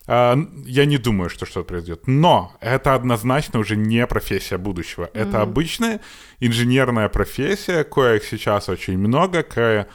а, 0.07 0.37
я 0.65 0.85
не 0.85 0.97
думаю, 0.97 1.29
что 1.29 1.45
что-то 1.45 1.65
произойдет. 1.67 2.05
Но 2.05 2.55
это 2.59 2.93
однозначно 2.93 3.59
уже 3.59 3.75
не 3.75 4.05
профессия 4.05 4.57
будущего. 4.57 5.09
Это 5.13 5.41
обычная 5.41 6.01
инженерная 6.39 7.09
профессия, 7.09 7.83
коих 7.83 8.23
сейчас 8.23 8.69
очень 8.69 8.97
много, 8.97 9.41
кое 9.41 9.87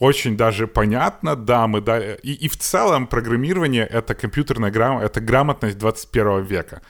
очень 0.00 0.36
даже 0.36 0.66
понятно, 0.66 1.36
да, 1.36 1.66
мы 1.66 1.80
да, 1.80 1.98
и, 1.98 2.32
и 2.44 2.48
в 2.48 2.56
целом 2.56 3.06
программирование 3.06 3.86
это 3.86 4.14
компьютерная 4.14 4.70
грам, 4.70 4.98
это 4.98 5.20
грамотность 5.20 5.78
21 5.78 6.42
века. 6.44 6.80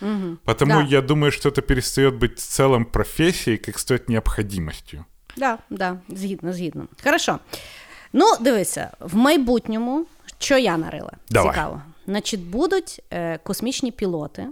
Потому 0.44 0.72
Да. 0.72 0.86
я 0.88 1.00
думаю, 1.02 1.32
что 1.32 1.48
это 1.48 1.62
перестает 1.62 2.14
быть 2.14 2.38
в 2.38 2.46
целом 2.46 2.84
профессией, 2.84 3.58
как 3.58 3.78
стоит 3.78 4.08
необходимостью. 4.08 5.04
Да, 5.36 5.58
да, 5.70 5.96
згідно, 6.08 6.52
згідно. 6.52 6.86
Хорошо. 7.04 7.38
Ну, 8.12 8.26
дивися, 8.40 8.90
в 9.00 9.16
майбутньому, 9.16 10.06
що 10.38 10.58
я 10.58 10.76
нарила? 10.76 11.12
Давай. 11.30 11.52
Цікаво. 11.54 11.82
Значить, 12.06 12.40
будуть 12.40 13.02
е, 13.12 13.38
космічні 13.42 13.90
пілоти, 13.92 14.46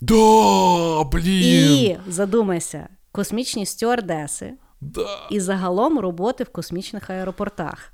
Да, 0.00 1.04
блин! 1.04 1.74
і 1.76 1.98
задумайся, 2.08 2.88
космічні 3.12 3.66
стюардеси, 3.66 4.52
Да. 4.81 5.27
і 5.29 5.39
загалом 5.39 5.99
роботи 5.99 6.43
в 6.43 6.49
космічних 6.49 7.09
аеропортах. 7.09 7.93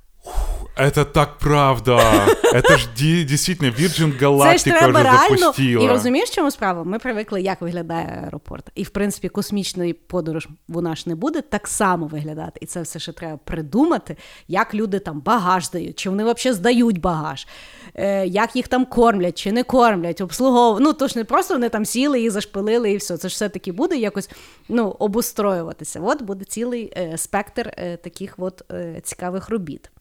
Это 0.77 1.05
так 1.05 1.37
правда. 1.37 2.27
Это 2.53 2.77
ж 2.77 2.87
действительно 3.25 3.69
Virgin 3.69 4.19
Galactica 4.19 4.91
реально. 4.91 5.37
запустила. 5.37 5.85
І 5.85 5.87
розумієш, 5.87 6.29
чому 6.29 6.51
справа? 6.51 6.83
Ми 6.83 6.99
привикли, 6.99 7.41
як 7.41 7.61
виглядає 7.61 8.21
аеропорт. 8.23 8.69
І 8.75 8.83
в 8.83 8.89
принципі, 8.89 9.29
космічної 9.29 9.93
подорож 9.93 10.47
вона 10.67 10.95
ж 10.95 11.03
не 11.09 11.15
буде 11.15 11.41
так 11.41 11.67
само 11.67 12.07
виглядати. 12.07 12.59
І 12.61 12.65
це 12.65 12.81
все 12.81 12.99
ще 12.99 13.11
треба 13.11 13.39
придумати, 13.43 14.17
як 14.47 14.73
люди 14.73 14.99
там 14.99 15.21
багаж 15.21 15.65
здають, 15.65 15.99
чи 15.99 16.09
вони 16.09 16.23
взагалі 16.23 16.55
здають 16.55 17.01
багаж, 17.01 17.47
е, 17.95 18.27
як 18.27 18.55
їх 18.55 18.67
там 18.67 18.85
кормлять, 18.85 19.37
чи 19.37 19.51
не 19.51 19.63
кормлять, 19.63 20.21
обслуговують. 20.21 20.83
Ну 20.83 20.93
то 20.93 21.07
ж 21.07 21.17
не 21.17 21.23
просто 21.23 21.53
вони 21.53 21.69
там 21.69 21.85
сіли 21.85 22.21
і 22.21 22.29
зашпилили, 22.29 22.91
і 22.91 22.97
все. 22.97 23.17
Це 23.17 23.29
ж 23.29 23.33
все-таки 23.33 23.71
буде 23.71 23.95
якось 23.95 24.29
ну, 24.69 24.95
обустроюватися. 24.99 25.99
От 25.99 26.21
буде 26.21 26.45
цілий 26.45 26.93
е, 26.97 27.17
спектр 27.17 27.73
е, 27.77 27.97
таких 27.97 28.33
от 28.37 28.63
е, 28.71 28.99
цікавих 29.03 29.49
робіт. 29.49 29.91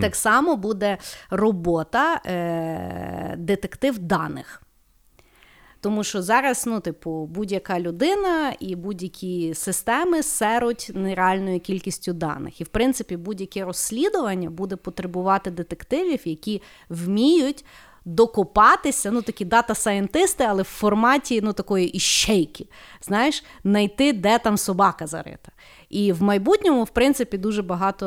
Так 0.00 0.16
само 0.16 0.56
буде 0.56 0.98
робота 1.30 2.20
е, 2.26 3.34
детектив 3.38 3.98
даних. 3.98 4.62
Тому 5.82 6.04
що 6.04 6.22
зараз, 6.22 6.66
ну, 6.66 6.80
типу, 6.80 7.26
будь-яка 7.26 7.80
людина 7.80 8.52
і 8.60 8.76
будь-які 8.76 9.54
системи 9.54 10.22
серуть 10.22 10.90
нереальною 10.94 11.60
кількістю 11.60 12.12
даних. 12.12 12.60
І, 12.60 12.64
в 12.64 12.68
принципі, 12.68 13.16
будь-яке 13.16 13.64
розслідування 13.64 14.50
буде 14.50 14.76
потребувати 14.76 15.50
детективів, 15.50 16.20
які 16.24 16.62
вміють 16.88 17.64
докопатися, 18.04 19.10
ну 19.10 19.22
такі 19.22 19.44
дата-сайентисти, 19.44 20.44
але 20.44 20.62
в 20.62 20.66
форматі 20.66 21.40
ну, 21.40 21.52
такої 21.52 21.88
іщейки. 21.88 22.66
Знаєш, 23.02 23.44
знайти, 23.64 24.12
де 24.12 24.38
там 24.38 24.56
собака 24.56 25.06
зарита. 25.06 25.52
І 25.92 26.12
в 26.12 26.22
майбутньому, 26.22 26.84
в 26.84 26.88
принципі, 26.88 27.38
дуже 27.38 27.62
багато 27.62 28.06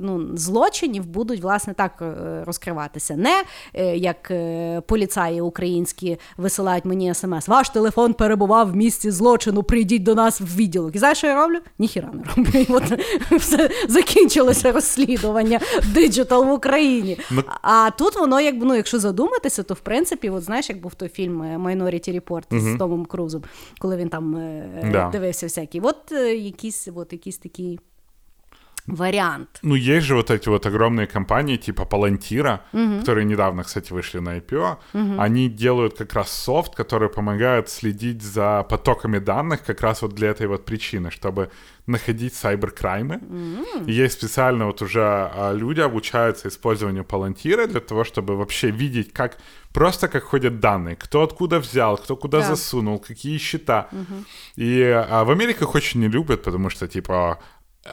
ну, 0.00 0.28
злочинів 0.34 1.06
будуть 1.06 1.40
власне 1.40 1.74
так 1.74 2.02
е, 2.02 2.44
розкриватися. 2.44 3.16
Не 3.16 3.42
е, 3.74 3.96
як 3.96 4.30
е, 4.30 4.80
поліцаї 4.80 5.40
українські 5.40 6.18
висилають 6.36 6.84
мені 6.84 7.14
смс. 7.14 7.48
Ваш 7.48 7.70
телефон 7.70 8.14
перебував 8.14 8.72
в 8.72 8.76
місці 8.76 9.10
злочину. 9.10 9.62
Прийдіть 9.62 10.02
до 10.02 10.14
нас 10.14 10.40
в 10.40 10.56
відділок. 10.56 10.96
І 10.96 10.98
знаєш, 10.98 11.18
що 11.18 11.26
я 11.26 11.34
роблю? 11.34 11.58
Ніхіра 11.78 12.10
не 12.12 12.22
роблю. 12.36 12.60
І 12.60 12.72
от 12.72 13.00
все 13.40 13.70
закінчилося 13.88 14.72
розслідування 14.72 15.60
диджитал 15.94 16.44
в 16.46 16.52
Україні. 16.52 17.18
А 17.62 17.90
тут 17.90 18.16
воно, 18.16 18.40
якби 18.40 18.66
ну, 18.66 18.74
якщо 18.74 18.98
задуматися, 18.98 19.62
то 19.62 19.74
в 19.74 19.80
принципі, 19.80 20.30
от 20.30 20.42
знаєш, 20.42 20.68
як 20.68 20.80
був 20.80 20.94
той 20.94 21.08
фільм 21.08 21.42
Minority 21.42 22.20
Report 22.20 22.74
з 22.74 22.78
Томом 22.78 23.04
Крузом, 23.04 23.42
коли 23.78 23.96
він 23.96 24.08
там 24.08 24.52
Да. 24.92 25.08
дивився 25.12 25.46
всякі. 25.46 25.80
От 25.80 26.12
е, 26.12 26.34
якийсь, 27.44 27.80
варіант. 28.86 29.48
Ну, 29.62 29.74
есть 29.76 30.06
же 30.06 30.14
вот 30.14 30.30
эти 30.30 30.48
вот 30.48 30.66
огромные 30.66 31.06
компании 31.06 31.56
типа 31.56 31.82
Palantir, 31.82 32.58
которые 33.00 33.24
недавно, 33.24 33.62
кстати, 33.62 33.92
вышли 33.92 34.20
на 34.20 34.38
IPO. 34.38 34.76
Они 35.18 35.48
делают 35.48 35.96
как 35.98 36.14
раз 36.14 36.30
софт, 36.30 36.74
который 36.74 37.08
помогает 37.08 37.68
следить 37.68 38.22
за 38.22 38.62
потоками 38.68 39.18
данных 39.18 39.64
как 39.66 39.82
раз 39.82 40.02
вот 40.02 40.14
для 40.14 40.28
этой 40.30 40.46
вот 40.46 40.64
причины, 40.64 41.10
чтобы 41.10 41.48
находить 41.86 42.34
сайберкраймы. 42.34 43.20
И 43.86 43.92
есть 43.92 44.14
специально 44.14 44.66
вот 44.66 44.82
уже 44.82 45.00
а, 45.00 45.52
люди 45.52 45.80
обучаются 45.80 46.48
использованию 46.48 47.04
Palantir 47.04 47.66
для 47.66 47.80
того, 47.80 48.04
чтобы 48.04 48.36
вообще 48.36 48.70
видеть, 48.70 49.12
как 49.12 49.38
просто 49.72 50.08
как 50.08 50.24
ходят 50.24 50.60
данные, 50.60 50.94
кто 50.96 51.22
откуда 51.22 51.58
взял, 51.58 51.96
кто 51.96 52.16
куда 52.16 52.38
Да. 52.38 52.46
засунул, 52.46 52.98
какие 52.98 53.38
счета. 53.38 53.88
И 54.56 54.82
а, 54.82 55.24
в 55.24 55.30
Америке 55.30 55.60
их 55.64 55.74
очень 55.74 56.00
не 56.00 56.08
любят, 56.08 56.42
потому 56.42 56.70
что 56.70 56.86
типа 56.86 57.38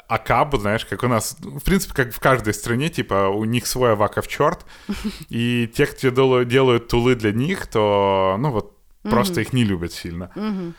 АКАБ, 0.07 0.55
знаешь, 0.59 0.85
как 0.85 1.03
у 1.03 1.07
нас, 1.07 1.37
в 1.39 1.63
принципе, 1.63 1.93
как 1.93 2.13
в 2.13 2.19
каждой 2.19 2.53
стране, 2.53 2.89
типа, 2.89 3.29
у 3.29 3.43
них 3.45 3.65
свой 3.65 3.93
аваков 3.93 4.27
черт, 4.27 4.65
и 5.29 5.69
те, 5.73 5.85
кто 5.85 6.43
делают, 6.43 6.87
тулы 6.87 7.15
для 7.15 7.31
них, 7.31 7.67
то, 7.67 8.37
ну, 8.39 8.51
вот, 8.51 8.77
просто 9.03 9.41
их 9.41 9.53
не 9.53 9.63
любят 9.63 9.93
сильно. 9.93 10.29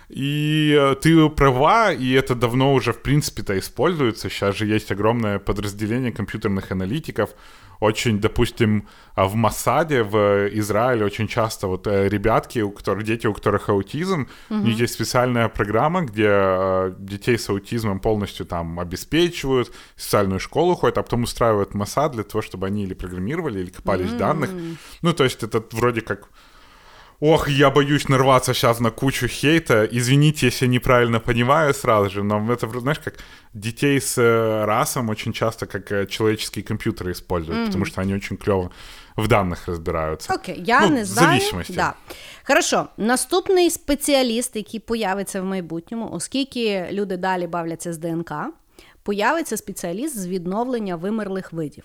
И 0.08 0.76
э, 0.78 0.94
ты 1.00 1.28
права, 1.30 1.92
и 1.92 2.12
это 2.12 2.34
давно 2.34 2.74
уже, 2.74 2.92
в 2.92 3.02
принципе-то, 3.02 3.58
используется. 3.58 4.28
Сейчас 4.28 4.56
же 4.56 4.66
есть 4.66 4.92
огромное 4.92 5.38
подразделение 5.38 6.12
компьютерных 6.12 6.70
аналитиков, 6.70 7.30
очень, 7.80 8.20
допустим, 8.20 8.86
а 9.14 9.26
в 9.26 9.34
Масаде, 9.34 10.02
в 10.02 10.48
Израиле 10.52 11.04
очень 11.04 11.28
часто 11.28 11.66
вот 11.66 11.86
э, 11.86 12.08
ребятки, 12.08 12.60
у 12.60 12.70
которых, 12.70 13.04
дети, 13.04 13.26
у 13.26 13.34
которых 13.34 13.68
аутизм, 13.68 14.28
у 14.50 14.54
них 14.54 14.78
есть 14.78 14.94
специальная 14.94 15.48
программа, 15.48 16.02
где 16.02 16.28
э, 16.28 16.94
детей 16.98 17.38
с 17.38 17.48
аутизмом 17.48 18.00
полностью 18.00 18.46
там 18.46 18.78
обеспечивают, 18.78 19.68
в 19.96 20.02
специальную 20.02 20.40
школу 20.40 20.74
ходят, 20.74 20.98
а 20.98 21.02
потом 21.02 21.22
устраивают 21.22 21.74
Масад 21.74 22.12
для 22.12 22.22
того, 22.22 22.42
чтобы 22.42 22.66
они 22.66 22.84
или 22.84 22.94
программировали, 22.94 23.60
или 23.60 23.70
копались 23.70 24.10
в 24.10 24.16
данных. 24.16 24.50
Ну, 25.02 25.12
то 25.12 25.24
есть 25.24 25.42
это 25.42 25.64
вроде 25.72 26.02
как 26.02 26.28
Ох, 27.21 27.49
я 27.49 27.69
боюсь 27.69 28.09
нарваться 28.09 28.53
сейчас 28.53 28.79
на 28.79 28.91
кучу 28.91 29.27
хейта. 29.27 29.85
Извините, 29.91 30.47
если 30.47 30.65
я 30.65 30.71
неправильно 30.71 31.19
понимаю 31.19 31.73
сразу 31.73 32.09
же, 32.09 32.23
но 32.23 32.53
это, 32.53 32.79
знаешь, 32.79 32.99
как 32.99 33.13
детей 33.53 33.99
с 34.01 34.17
э, 34.21 34.65
расом 34.65 35.09
очень 35.09 35.33
часто 35.33 35.65
как 35.65 35.91
э, 35.91 36.05
человеческие 36.07 36.63
компьютеры 36.63 37.11
используют, 37.11 37.65
потому 37.67 37.85
что 37.85 38.01
они 38.01 38.13
очень 38.15 38.37
клево 38.37 38.69
в 39.15 39.27
данных 39.27 39.67
разбираются. 39.67 40.33
Окей, 40.33 40.61
я 40.65 40.81
Ну, 40.81 40.89
не 40.95 41.01
в 41.01 41.05
знаю. 41.05 41.27
зависимости. 41.39 41.73
Да. 41.73 41.93
Хорошо, 42.43 42.87
наступний 42.97 43.69
спеціаліст, 43.69 44.55
який 44.55 44.79
появиться 44.79 45.41
в 45.41 45.45
майбутньому, 45.45 46.09
оскільки 46.13 46.87
люди 46.91 47.17
далі 47.17 47.47
бавляться 47.47 47.93
з 47.93 47.97
ДНК, 47.97 48.31
появиться 49.03 49.57
спеціаліст 49.57 50.19
з 50.19 50.27
відновлення 50.27 50.95
вимерлих 50.95 51.53
видів. 51.53 51.83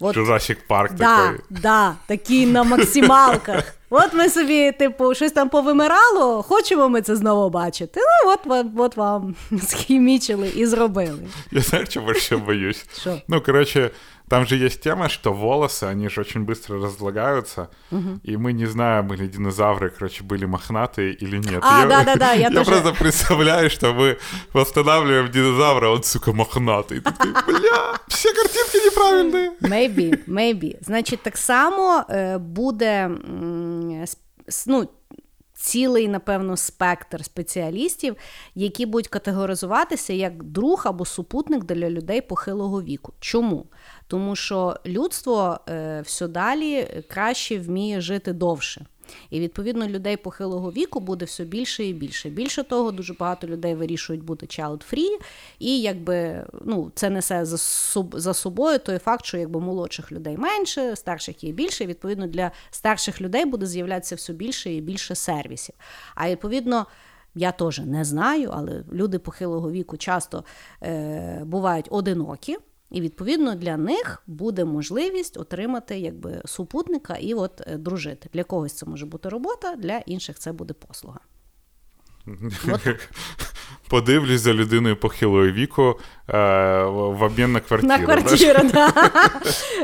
От, 0.00 0.16
Jurassic 0.16 0.56
Park 0.68 0.92
да, 0.94 1.16
такой. 1.16 1.40
да, 1.50 1.96
такі 2.06 2.46
на 2.46 2.62
максималках. 2.62 3.74
От 3.89 4.13
ми 4.13 4.29
собі, 4.29 4.71
типу, 4.71 5.13
щось 5.15 5.31
там 5.31 5.49
повимирало, 5.49 6.43
хочемо 6.43 6.89
ми 6.89 7.01
це 7.01 7.15
знову 7.15 7.49
бачити. 7.49 7.99
Ну, 7.99 8.31
от, 8.31 8.39
от, 8.45 8.67
от 8.77 8.97
вам 8.97 9.35
схімічили 9.67 10.51
і 10.55 10.65
зробили. 10.65 11.19
Я 11.51 11.61
знаю, 11.61 11.87
чому 11.87 12.13
ще 12.13 12.37
боюсь? 12.37 12.85
Що? 13.01 13.21
Ну, 13.27 13.41
короче, 13.41 13.89
там 14.28 14.46
же 14.46 14.56
есть 14.56 14.80
тема, 14.80 15.08
что 15.08 15.32
волосы, 15.32 15.84
они 15.84 16.08
же 16.08 16.20
очень 16.20 16.44
быстро 16.44 16.80
разлагаются, 16.80 17.68
и 18.26 18.36
мы 18.36 18.52
не 18.52 18.66
знаем, 18.66 19.06
были 19.06 19.26
динозавры, 19.26 19.90
короче, 19.90 20.24
были 20.24 20.46
мохнатые 20.46 21.12
или 21.24 21.36
нет. 21.36 21.62
А, 21.62 21.86
да-да-да, 21.86 22.32
я 22.32 22.50
тоже- 22.50 22.70
просто 22.70 22.92
представляю, 22.98 23.68
что 23.70 23.92
мы 23.92 24.16
восстанавливаем 24.54 25.30
динозавра, 25.30 25.86
а 25.88 25.90
он, 25.90 26.02
сука, 26.02 26.32
мохнатый. 26.32 27.00
Ты 27.00 27.10
такой, 27.12 27.32
бля, 27.46 27.94
все 28.08 28.32
картинки 28.34 28.86
неправильные. 28.86 29.50
Maybe, 29.60 30.24
maybe. 30.28 30.76
Значить, 30.80 31.22
так 31.22 31.36
само 31.36 32.04
е, 32.10 32.38
буде 32.38 33.04
м, 33.04 34.02
с- 34.06 34.16
с- 34.48 34.66
ну, 34.66 34.88
цілий, 35.67 36.07
напевно, 36.07 36.57
спектр 36.57 37.25
спеціалістів, 37.25 38.15
які 38.55 38.85
будуть 38.85 39.07
категоризуватися 39.07 40.13
як 40.13 40.43
друг 40.43 40.81
або 40.85 41.05
супутник 41.05 41.63
для 41.63 41.89
людей 41.89 42.21
похилого 42.21 42.81
віку. 42.81 43.13
Чому? 43.19 43.65
Тому 44.07 44.35
що 44.35 44.75
людство 44.85 45.59
е, 45.69 46.01
все 46.05 46.27
далі 46.27 47.03
краще 47.09 47.59
вміє 47.59 48.01
жити 48.01 48.33
довше. 48.33 48.85
І 49.29 49.39
відповідно 49.39 49.87
людей 49.87 50.17
похилого 50.17 50.71
віку 50.71 50.99
буде 50.99 51.25
все 51.25 51.43
більше 51.43 51.85
і 51.85 51.93
більше. 51.93 52.29
Більше 52.29 52.63
того, 52.63 52.91
дуже 52.91 53.13
багато 53.13 53.47
людей 53.47 53.75
вирішують 53.75 54.23
бути 54.23 54.45
child-free, 54.45 55.19
і 55.59 55.81
якби 55.81 56.45
ну 56.65 56.91
це 56.95 57.09
несе 57.09 57.45
за 57.45 57.55
соб- 57.55 58.19
за 58.19 58.33
собою 58.33 58.79
той 58.79 58.97
факт, 58.97 59.25
що 59.25 59.37
якби 59.37 59.59
молодших 59.59 60.11
людей 60.11 60.37
менше, 60.37 60.95
старших 60.95 61.43
є 61.43 61.51
більше. 61.51 61.85
Відповідно, 61.85 62.27
для 62.27 62.51
старших 62.71 63.21
людей 63.21 63.45
буде 63.45 63.65
з'являтися 63.65 64.15
все 64.15 64.33
більше 64.33 64.73
і 64.73 64.81
більше 64.81 65.15
сервісів. 65.15 65.75
А 66.15 66.29
відповідно. 66.29 66.85
Я 67.39 67.51
теж 67.51 67.79
не 67.79 68.05
знаю, 68.05 68.49
але 68.53 68.83
люди 68.91 69.19
похилого 69.19 69.71
віку 69.71 69.97
часто 69.97 70.43
е, 70.83 71.41
бувають 71.45 71.87
одинокі, 71.89 72.57
і 72.91 73.01
відповідно 73.01 73.55
для 73.55 73.77
них 73.77 74.23
буде 74.27 74.65
можливість 74.65 75.37
отримати 75.37 75.99
якби 75.99 76.41
супутника 76.45 77.15
і 77.15 77.33
от 77.33 77.61
е, 77.67 77.77
дружити. 77.77 78.29
Для 78.33 78.43
когось 78.43 78.73
це 78.73 78.85
може 78.85 79.05
бути 79.05 79.29
робота, 79.29 79.75
для 79.75 79.97
інших 79.97 80.39
це 80.39 80.51
буде 80.51 80.73
послуга. 80.73 81.19
Подивлюсь 83.89 84.41
за 84.41 84.53
людиною 84.53 84.95
похилого 84.95 85.47
віку 85.47 85.99
е, 86.29 86.33
в 86.83 87.23
обмін 87.23 87.51
на 87.51 87.59
квартиру. 87.59 87.87
На 87.87 87.99
квартиру, 87.99 88.59
да. 88.73 88.93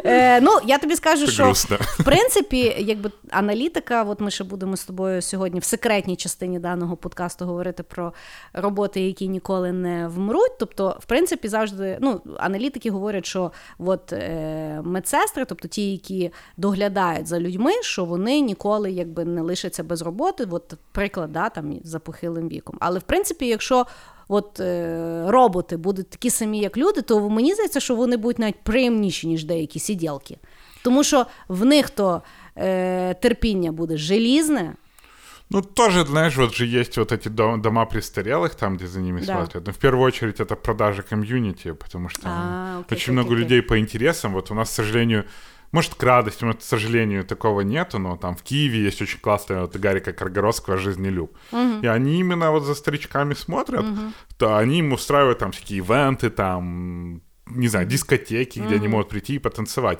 Е, 0.05 0.41
ну, 0.41 0.51
я 0.65 0.77
тобі 0.77 0.95
скажу, 0.95 1.27
що 1.27 1.43
грустно. 1.43 1.77
в 1.81 2.03
принципі, 2.03 2.75
якби 2.79 3.11
аналітика, 3.29 4.03
от 4.03 4.19
ми 4.19 4.31
ще 4.31 4.43
будемо 4.43 4.77
з 4.77 4.86
тобою 4.86 5.21
сьогодні 5.21 5.59
в 5.59 5.63
секретній 5.63 6.15
частині 6.15 6.59
даного 6.59 6.97
подкасту 6.97 7.45
говорити 7.45 7.84
про 7.84 8.13
роботи, 8.53 9.01
які 9.01 9.27
ніколи 9.27 9.71
не 9.71 10.07
вмруть. 10.07 10.57
Тобто, 10.59 10.97
в 10.99 11.05
принципі, 11.05 11.47
завжди 11.47 11.97
ну, 12.01 12.21
аналітики 12.38 12.91
говорять, 12.91 13.25
що 13.25 13.51
от 13.79 14.13
е, 14.13 14.81
медсестри, 14.84 15.45
тобто 15.45 15.67
ті, 15.67 15.91
які 15.91 16.31
доглядають 16.57 17.27
за 17.27 17.39
людьми, 17.39 17.71
що 17.81 18.05
вони 18.05 18.39
ніколи 18.39 18.91
якби 18.91 19.25
не 19.25 19.41
лишаться 19.41 19.84
без 19.84 20.01
роботи. 20.01 20.47
От 20.51 20.73
приклад, 20.91 21.31
да, 21.31 21.49
там 21.49 21.79
за 21.84 21.99
похилим 21.99 22.47
віком. 22.47 22.77
Але 22.79 22.99
в 22.99 23.03
принципі, 23.03 23.47
якщо 23.47 23.72
от 24.28 24.61
е, 24.61 25.24
роботи 25.26 25.76
будуть 25.76 26.11
такі 26.11 26.30
самі, 26.30 26.59
як 26.61 26.76
люди, 26.76 27.02
то 27.02 27.28
мені 27.30 27.54
здається, 27.54 27.80
що 27.80 27.94
вони 27.94 28.16
будуть 28.16 28.38
навіть 28.38 28.61
приємніші, 28.62 29.26
ніж 29.26 29.44
деякі 29.44 29.78
сиділки. 29.78 30.38
Тому 30.82 31.04
що 31.04 31.26
в 31.48 31.64
них 31.64 31.90
то 31.90 32.22
е, 32.56 33.14
терпіння 33.14 33.72
буде 33.72 33.96
желізне. 33.96 34.74
Ну, 35.50 35.62
тоже, 35.62 36.04
знаешь, 36.04 36.36
вот 36.36 36.54
же 36.54 36.66
есть 36.80 36.98
вот 36.98 37.12
эти 37.12 37.28
дом- 37.34 37.61
дома 37.61 37.84
престарелых, 37.84 38.54
там, 38.54 38.76
где 38.76 38.86
за 38.86 39.00
ними 39.00 39.20
Да. 39.20 39.26
смотрят. 39.34 39.66
Но 39.66 39.72
в 39.72 39.76
первую 39.76 40.04
очередь 40.09 40.40
это 40.40 40.54
продажа 40.56 41.02
комьюнити, 41.02 41.72
потому 41.72 42.09
что 42.09 42.22
А, 42.28 42.72
ну, 42.74 42.80
окей, 42.80 42.96
очень 42.96 43.04
окей, 43.04 43.12
много 43.12 43.28
окей. 43.32 43.44
людей 43.44 43.62
по 43.62 43.78
интересам. 43.78 44.32
Вот 44.32 44.50
у 44.50 44.54
нас, 44.54 44.68
к 44.68 44.72
сожалению, 44.74 45.24
может, 45.74 45.95
к 45.95 46.03
радости, 46.03 46.45
может, 46.45 46.61
к 46.61 46.63
сожалению, 46.63 47.26
такого 47.26 47.61
нету, 47.61 47.97
но 47.99 48.15
там 48.15 48.36
в 48.36 48.43
Киеве 48.43 48.84
есть 48.84 49.01
очень 49.01 49.19
классная 49.19 49.61
вот 49.61 49.76
Гарика 49.76 50.13
Каргородского 50.13 50.78
«Жизнелюб». 50.78 51.36
И 51.82 51.88
они 51.88 52.19
именно 52.19 52.51
вот 52.51 52.63
за 52.63 52.76
старичками 52.76 53.34
смотрят, 53.34 53.84
то 54.38 54.55
они 54.55 54.80
им 54.80 54.93
устраивают 54.93 55.39
там 55.39 55.51
всякие 55.51 55.80
ивенты, 55.80 56.30
там, 56.30 57.21
не 57.47 57.67
знаю, 57.67 57.88
дискотеки, 57.88 58.59
где 58.59 58.76
они 58.76 58.88
могут 58.88 59.09
прийти 59.09 59.36
и 59.36 59.39
потанцевать. 59.39 59.99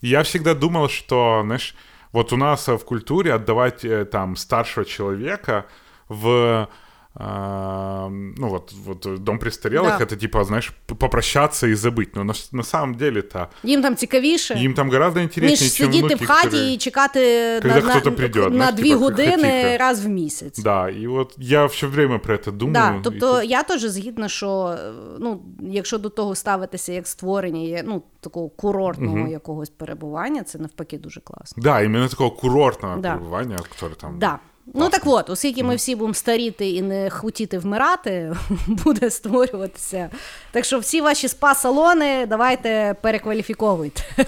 И 0.00 0.08
я 0.08 0.22
всегда 0.22 0.54
думал, 0.54 0.88
что, 0.88 1.42
знаешь, 1.44 1.74
вот 2.12 2.32
у 2.32 2.36
нас 2.36 2.68
в 2.68 2.78
культуре 2.78 3.34
отдавать 3.34 3.84
э, 3.84 4.04
там 4.04 4.36
старшего 4.36 4.86
человека 4.86 5.66
в 6.08 6.68
ну 7.17 8.47
вот, 8.49 8.73
вот 8.85 9.05
э, 9.05 9.17
дом 9.17 9.37
престарелых, 9.39 9.97
Да. 9.99 10.03
это 10.05 10.15
типа, 10.17 10.43
знаешь, 10.43 10.73
п- 10.87 10.95
попрощаться 10.95 11.67
и 11.67 11.73
забыть. 11.73 12.09
Но 12.15 12.23
на, 12.23 12.33
с- 12.33 12.51
на 12.51 12.63
самом 12.63 12.95
деле-то 12.95 13.47
Їм 13.63 13.81
там 13.81 13.95
цікавіше. 13.95 14.53
им 14.63 14.73
там 14.73 14.89
гораздо 14.91 15.19
интереснее, 15.19 15.49
ніж 15.67 15.73
чем 15.73 15.85
сидіти 15.87 16.07
внуки, 16.07 16.25
в 16.25 16.27
хаті 16.27 16.47
которые- 16.47 16.73
і 16.73 16.77
чекати 16.77 17.19
Когда 17.61 17.79
на, 17.79 17.85
на, 17.85 17.91
хто-то 17.91 18.11
прийде, 18.15 18.39
на 18.39 18.49
знаєш, 18.49 18.75
дві 18.75 18.83
типа, 18.89 18.95
години 19.01 19.35
хотіти. 19.37 19.77
раз 19.77 20.05
в 20.05 20.09
місяць. 20.09 20.59
Да, 20.59 20.89
и 20.91 21.07
вот 21.07 21.35
я 21.37 21.65
все 21.65 21.87
время 21.87 22.19
про 22.19 22.35
это 22.35 22.51
думаю. 22.51 22.73
Да, 22.73 22.97
и 22.97 23.01
тобто 23.03 23.33
тут- 23.39 23.49
я 23.49 23.63
теж 23.63 23.81
згідна, 23.81 24.29
що 24.29 24.75
е, 24.79 24.91
ну, 25.19 25.41
якщо 25.61 25.97
до 25.97 26.09
того 26.09 26.35
ставитися 26.35 26.93
як 26.93 27.07
створення 27.07 27.61
є, 27.61 27.83
ну, 27.85 28.03
такого 28.19 28.49
курортного 28.49 29.27
якогось 29.27 29.69
перебування, 29.69 30.43
це 30.43 30.59
навпаки 30.59 30.97
дуже 30.97 31.21
класно. 31.21 31.63
Да, 31.63 31.83
именно 31.83 32.07
такого 32.07 32.31
курортного 32.31 32.97
Да. 32.97 33.15
пребывания, 33.17 33.57
который 33.57 33.95
там... 33.95 34.19
Да. 34.19 34.39
Ну 34.74 34.88
так 34.88 35.02
от, 35.04 35.30
оскільки 35.30 35.62
ми 35.62 35.76
всі 35.76 35.96
будемо 35.96 36.14
старіти 36.14 36.70
і 36.70 36.82
не 36.82 37.10
хотіти 37.10 37.58
вмирати, 37.58 38.36
буде 38.66 39.10
створюватися. 39.10 40.10
Так 40.50 40.64
що 40.64 40.78
всі 40.78 41.00
ваші 41.00 41.26
спа-салони 41.28 42.26
давайте 42.26 42.96
перекваліфіковуйте. 43.02 44.02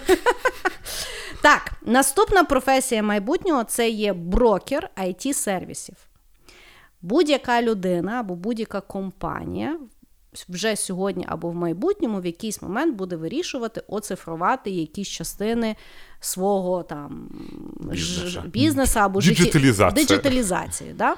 Так, 1.42 1.72
наступна 1.82 2.44
професія 2.44 3.02
майбутнього 3.02 3.64
це 3.64 3.88
є 3.88 4.12
брокер 4.12 4.90
it 4.96 5.32
сервісів 5.32 5.94
Будь-яка 7.02 7.62
людина 7.62 8.20
або 8.20 8.34
будь-яка 8.34 8.80
компанія 8.80 9.78
вже 10.48 10.76
сьогодні 10.76 11.24
або 11.28 11.48
в 11.50 11.54
майбутньому 11.54 12.20
в 12.20 12.26
якийсь 12.26 12.62
момент 12.62 12.96
буде 12.96 13.16
вирішувати 13.16 13.82
оцифрувати 13.88 14.70
якісь 14.70 15.08
частини 15.08 15.76
свого 16.20 16.82
там 16.82 17.28
Бізнеса. 17.80 18.26
ж- 18.28 18.42
бізнеса 18.48 19.00
або 19.00 19.20
Діджиталізація. 19.20 20.06
Диджиталізації, 20.06 20.92
да? 20.98 21.14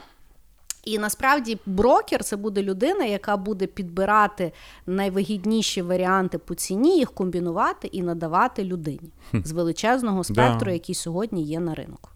І 0.84 0.98
насправді 0.98 1.58
брокер 1.66 2.24
це 2.24 2.36
буде 2.36 2.62
людина, 2.62 3.04
яка 3.04 3.36
буде 3.36 3.66
підбирати 3.66 4.52
найвигідніші 4.86 5.82
варіанти 5.82 6.38
по 6.38 6.54
ціні, 6.54 6.98
їх 6.98 7.12
комбінувати 7.12 7.88
і 7.88 8.02
надавати 8.02 8.64
людині 8.64 9.10
з 9.32 9.52
величезного 9.52 10.24
спектру, 10.24 10.64
Да. 10.66 10.70
який 10.72 10.94
сьогодні 10.94 11.42
є 11.44 11.60
на 11.60 11.74
ринку. 11.74 12.08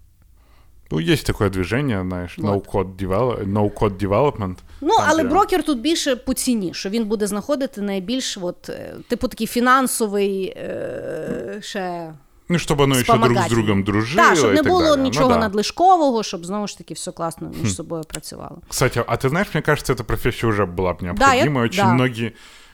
Ну, 0.90 1.00
есть 1.00 1.26
такое 1.26 1.50
движение, 1.50 2.02
знаешь, 2.08 2.38
no-code, 2.38 2.96
develop... 2.96 3.44
no-code 3.52 3.96
development. 4.08 4.56
Ну, 4.81 4.89
Там, 4.97 5.05
але 5.09 5.23
де- 5.23 5.29
брокер 5.29 5.63
тут 5.63 5.79
більше 5.79 6.15
по 6.15 6.33
ціні, 6.33 6.73
що 6.73 6.89
він 6.89 7.05
буде 7.05 7.27
знаходити 7.27 7.81
найбільш, 7.81 8.37
от, 8.41 8.69
е, 8.69 8.93
типу, 9.07 9.27
такий 9.27 9.47
фінансовий 9.47 10.45
е, 10.57 11.57
ще. 11.61 12.13
Ну, 12.49 12.57
чтобы 12.57 12.83
оно 12.83 12.95
еще 12.95 13.03
друг 13.05 13.17
с 13.17 13.25
Спомагательне. 13.25 13.49
другом 13.63 13.83
дружило 13.83 14.23
Так, 14.27 14.37
щоб 14.37 14.49
и 14.49 14.53
не 14.53 14.57
так 14.57 14.67
було 14.67 14.79
далее. 14.81 14.97
Ну 14.97 15.03
нічого 15.03 15.29
да. 15.33 15.37
надлишкового, 15.37 16.23
щоб 16.23 16.45
знову 16.45 16.67
ж 16.67 16.77
таки 16.77 16.93
все 16.93 17.11
класно 17.11 17.51
між 17.63 17.75
собою 17.75 18.03
працювало. 18.03 18.57
Кстати, 18.69 19.03
а 19.07 19.15
ты 19.15 19.29
знаешь, 19.29 19.47
мне 19.53 19.61
кажется, 19.61 19.93
эта 19.93 20.03
профессия 20.03 20.49
уже 20.49 20.63
была 20.63 20.93
бы 20.93 21.03
необходима. 21.03 21.59
я- 21.59 21.65
очень 21.65 21.83
да. 21.85 21.93
многие 21.93 22.31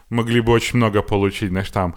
могли 0.10 0.42
бы 0.42 0.52
очень 0.52 0.78
много 0.78 1.02
получить, 1.02 1.50
знаешь, 1.50 1.72
там 1.72 1.94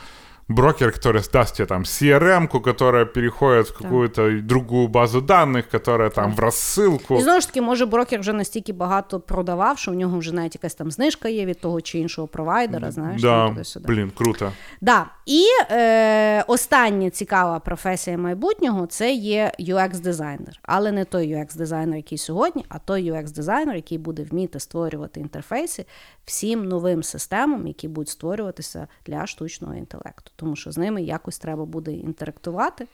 брокер, 0.51 0.93
который 0.93 1.23
сдаст 1.23 1.57
тебе 1.57 1.67
там 1.67 1.83
CRM-ку, 1.83 2.61
которая 2.61 3.05
переходит 3.05 3.69
в 3.69 3.79
какую-то 3.79 4.41
другую 4.41 4.89
базу 4.89 5.21
данных, 5.21 5.69
которая 5.71 6.11
там 6.11 6.35
в 6.35 6.41
рассылку. 6.41 7.19
І 7.19 7.23
знову 7.23 7.41
ж 7.41 7.47
таки, 7.47 7.61
може, 7.61 7.87
брокер 7.87 8.21
вже 8.21 8.33
настільки 8.33 8.73
багато 8.73 9.21
продавав, 9.21 9.79
що 9.79 9.91
в 9.91 9.95
нього 9.95 10.19
вже 10.19 10.35
навіть 10.35 10.55
якась 10.55 10.75
там 10.75 10.91
знижка 10.91 11.29
є 11.29 11.47
від 11.47 11.61
того 11.61 11.81
чи 11.81 11.99
іншого 11.99 12.29
провайдера, 12.29 12.91
знаєш, 12.91 13.23
там 13.23 13.31
Да, 13.31 13.49
туди-сюди. 13.49 13.87
блин, 13.89 14.13
круто. 14.15 14.53
Да. 14.81 15.07
І 15.27 15.45
е, 15.71 16.43
остання 16.43 17.11
цікава 17.11 17.61
професія 17.61 18.19
майбутнього 18.19 18.87
це 18.87 19.13
є 19.13 19.53
UX-дизайнер. 19.61 20.59
Але 20.63 20.93
не 20.93 21.05
той 21.05 21.35
UX-дизайнер, 21.35 21.97
який 21.97 22.19
сьогодні, 22.19 22.65
а 22.69 22.79
той 22.79 23.13
UX-дизайнер, 23.13 23.75
який 23.75 23.99
буде 23.99 24.23
вміти 24.23 24.61
створювати 24.61 25.21
інтерфейси 25.21 25.85
всім 26.25 26.65
новим 26.65 27.03
системам, 27.03 27.67
які 27.67 27.89
будуть 27.89 28.09
створюватися 28.09 28.89
для 29.07 29.27
штучного 29.27 29.75
інтелекту. 29.75 30.33
Тому 30.36 30.56
що 30.56 30.72
з 30.72 30.78
ними 30.78 31.04
якось 31.04 31.38
треба 31.38 31.66
буде 31.66 31.94
інтерактувати, 31.94 32.88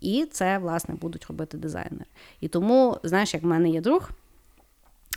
і 0.00 0.26
це, 0.32 0.58
власне, 0.58 0.94
будуть 0.94 1.26
робити 1.26 1.58
дизайнери. 1.58 2.04
І 2.40 2.48
тому, 2.48 2.98
знаєш, 3.02 3.34
як 3.34 3.42
в 3.42 3.46
мене 3.46 3.70
є 3.70 3.80
друг. 3.80 4.10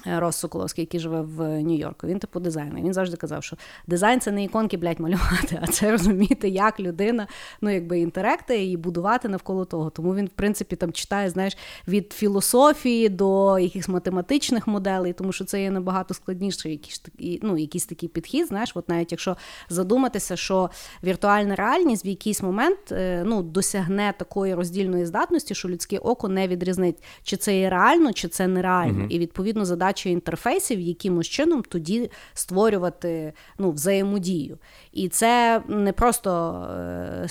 Е, 0.07 0.19
Рос 0.19 0.37
Соколовський, 0.37 0.81
який 0.81 0.99
живе 0.99 1.21
в 1.21 1.63
Нью-Йорку, 1.63 2.07
він 2.07 2.19
типу 2.19 2.39
дизайнер. 2.39 2.83
Він 2.83 2.93
завжди 2.93 3.17
казав, 3.17 3.43
що 3.43 3.57
дизайн 3.87 4.19
це 4.19 4.31
не 4.31 4.43
іконки, 4.43 4.77
блядь, 4.77 4.99
малювати, 4.99 5.59
а 5.61 5.67
це 5.67 5.91
розуміти, 5.91 6.49
як 6.49 6.79
людина 6.79 7.27
ну 7.61 7.69
якби 7.69 7.99
інтеректи 7.99 8.65
і 8.65 8.77
будувати 8.77 9.29
навколо 9.29 9.65
того. 9.65 9.89
Тому 9.89 10.15
він, 10.15 10.25
в 10.25 10.29
принципі, 10.29 10.75
там 10.75 10.91
читає, 10.91 11.29
знаєш, 11.29 11.57
від 11.87 12.13
філософії 12.13 13.09
до 13.09 13.59
якихось 13.59 13.89
математичних 13.89 14.67
моделей, 14.67 15.13
тому 15.13 15.31
що 15.31 15.45
це 15.45 15.61
є 15.61 15.71
набагато 15.71 16.13
складніше, 16.13 16.69
якийсь 16.69 17.03
ну, 17.41 17.57
якийсь 17.57 17.85
такий 17.85 18.09
підхід. 18.09 18.47
Знаєш, 18.47 18.71
от 18.75 18.89
навіть 18.89 19.11
якщо 19.11 19.37
задуматися, 19.69 20.35
що 20.35 20.69
віртуальна 21.03 21.55
реальність 21.55 22.05
в 22.05 22.07
якийсь 22.07 22.43
момент 22.43 22.91
е, 22.91 23.23
ну, 23.25 23.43
досягне 23.43 24.13
такої 24.17 24.53
роздільної 24.53 25.05
здатності, 25.05 25.55
що 25.55 25.69
людське 25.69 25.97
око 25.97 26.27
не 26.27 26.47
відрізнить, 26.47 27.03
чи 27.23 27.37
це 27.37 27.59
є 27.59 27.69
реально, 27.69 28.13
чи 28.13 28.27
це 28.27 28.47
нереально. 28.47 29.03
Mm-hmm. 29.03 29.09
І 29.09 29.19
відповідно 29.19 29.65
задача 29.65 29.90
задача 29.90 30.08
інтерфейсів 30.08 30.80
якимось 30.80 31.28
чином 31.28 31.62
тоді 31.68 32.10
створювати 32.34 33.32
ну, 33.58 33.70
взаємодію. 33.70 34.58
І 34.92 35.08
це 35.08 35.62
не 35.68 35.92
просто 35.92 36.52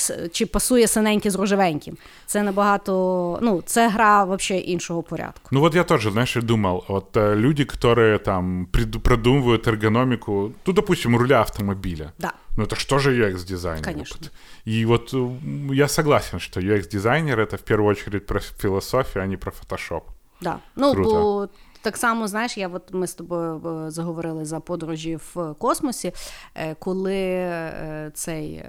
е, 0.09 0.29
чи 0.31 0.45
пасує 0.45 0.87
синеньке 0.87 1.31
з 1.31 1.35
рожевеньким. 1.35 1.97
Це 2.25 2.43
набагато, 2.43 3.39
ну, 3.41 3.63
це 3.65 3.89
гра 3.89 4.23
вообще 4.23 4.57
іншого 4.57 5.03
порядку. 5.03 5.49
Ну 5.51 5.59
вот 5.59 5.75
я 5.75 5.83
тоже, 5.83 6.11
знаешь, 6.11 6.35
думал, 6.35 6.83
вот 6.87 7.17
э, 7.17 7.35
люди, 7.35 7.63
которые 7.63 8.19
там 8.19 8.67
продумывают 9.03 9.67
эргономику, 9.67 10.51
ну, 10.65 10.73
допустим, 10.73 11.17
руля 11.17 11.39
автомобиля. 11.39 12.11
Да. 12.19 12.33
Ну 12.57 12.63
это 12.63 12.75
что 12.75 12.99
же 12.99 13.11
UX-дизайн? 13.11 13.83
Конечно. 13.83 14.27
И 14.65 14.85
вот 14.85 15.13
э, 15.13 15.73
я 15.73 15.87
согласен, 15.87 16.39
что 16.39 16.59
UX-дизайнер — 16.59 17.41
это 17.41 17.57
в 17.57 17.61
первую 17.61 17.91
очередь 17.91 18.25
про 18.25 18.39
философию, 18.39 19.23
а 19.23 19.27
не 19.27 19.37
про 19.37 19.51
фотошоп. 19.51 20.03
Да. 20.41 20.59
Ну, 20.75 20.93
Круто. 20.93 21.09
бо 21.09 21.49
так 21.82 21.96
само, 21.96 22.28
знаєш, 22.28 22.58
я 22.58 22.68
от 22.68 22.94
ми 22.94 23.06
з 23.06 23.14
тобою 23.14 23.62
е, 23.86 23.90
заговорили 23.90 24.44
за 24.44 24.60
подорожі 24.60 25.16
в 25.16 25.54
космосі, 25.58 26.12
е, 26.54 26.74
коли 26.74 27.14
е, 27.14 28.10
цей 28.14 28.64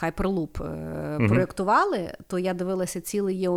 Hyperloop 0.00 0.48
mm 0.48 1.28
проєктували, 1.28 2.12
то 2.26 2.38
я 2.38 2.54
дивилася 2.54 3.00
цілий 3.00 3.36
є 3.36 3.48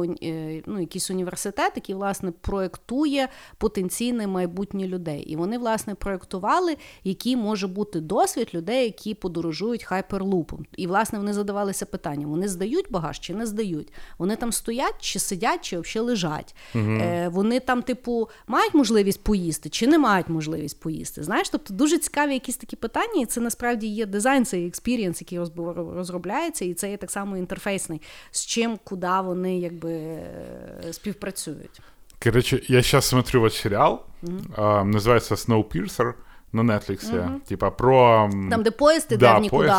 ну, 0.65 0.79
якийсь 0.79 1.11
університет, 1.11 1.71
який 1.75 1.95
власне 1.95 2.31
проєктує 2.31 3.29
потенційне 3.57 4.27
майбутнє 4.27 4.87
людей. 4.87 5.21
І 5.21 5.35
вони, 5.35 5.57
власне, 5.57 5.95
проєктували, 5.95 6.77
який 7.03 7.35
може 7.35 7.67
бути 7.67 7.99
досвід 7.99 8.49
людей, 8.53 8.85
які 8.85 9.13
подорожують 9.13 9.83
hyperloop 9.83 10.45
ом. 10.45 10.65
І, 10.77 10.87
власне, 10.87 11.19
вони 11.19 11.33
задавалися 11.33 11.85
питанням: 11.85 12.29
вони 12.29 12.47
здають 12.47 12.91
багаж 12.91 13.19
чи 13.19 13.33
не 13.33 13.45
здають? 13.45 13.93
Вони 14.17 14.35
там 14.35 14.51
стоять, 14.51 14.95
чи 14.99 15.19
сидять, 15.19 15.61
чи 15.61 15.79
взагалі 15.79 16.07
лежать. 16.07 16.55
mm 16.75 17.29
Вони 17.29 17.59
там 17.59 17.81
типу, 17.85 18.29
мають 18.47 18.73
можливість 18.73 19.23
поїсти 19.23 19.69
чи 19.69 19.87
не 19.87 19.97
мають 19.97 20.29
можливість 20.29 20.79
поїсти. 20.79 21.23
Знаєш, 21.23 21.49
тобто 21.49 21.73
дуже 21.73 21.97
цікаві 21.97 22.33
якісь 22.33 22.57
такі 22.57 22.75
питання, 22.75 23.21
і 23.21 23.25
це 23.25 23.41
насправді 23.41 23.87
є 23.87 24.05
дизайн, 24.05 24.45
це 24.45 24.65
experience, 24.65 25.21
який 25.21 25.39
розробляється, 25.95 26.65
і 26.65 26.73
це 26.73 26.91
є 26.91 26.97
так 26.97 27.11
само 27.11 27.37
інтерфейсний, 27.37 28.01
з 28.31 28.45
чим, 28.45 28.79
куди 28.83 29.07
вони 29.23 29.59
якби 29.59 30.17
співпрацюють. 30.91 31.81
Короче, 32.23 32.61
я 32.67 32.81
сейчас 32.81 33.05
смотрю 33.05 33.41
вот 33.41 33.53
сериал, 33.53 34.05
mm-hmm. 34.23 34.55
э, 34.57 34.83
называется 34.83 35.35
Snowpiercer 35.35 36.13
на 36.53 36.63
Netflix, 36.63 37.03
mm-hmm. 37.03 37.39
типа 37.47 37.69
про... 37.71 38.29
Там, 38.49 38.63
де 38.63 38.71
поезд 38.71 39.07
іде 39.11 39.17
да, 39.17 39.39
нікуди. 39.39 39.73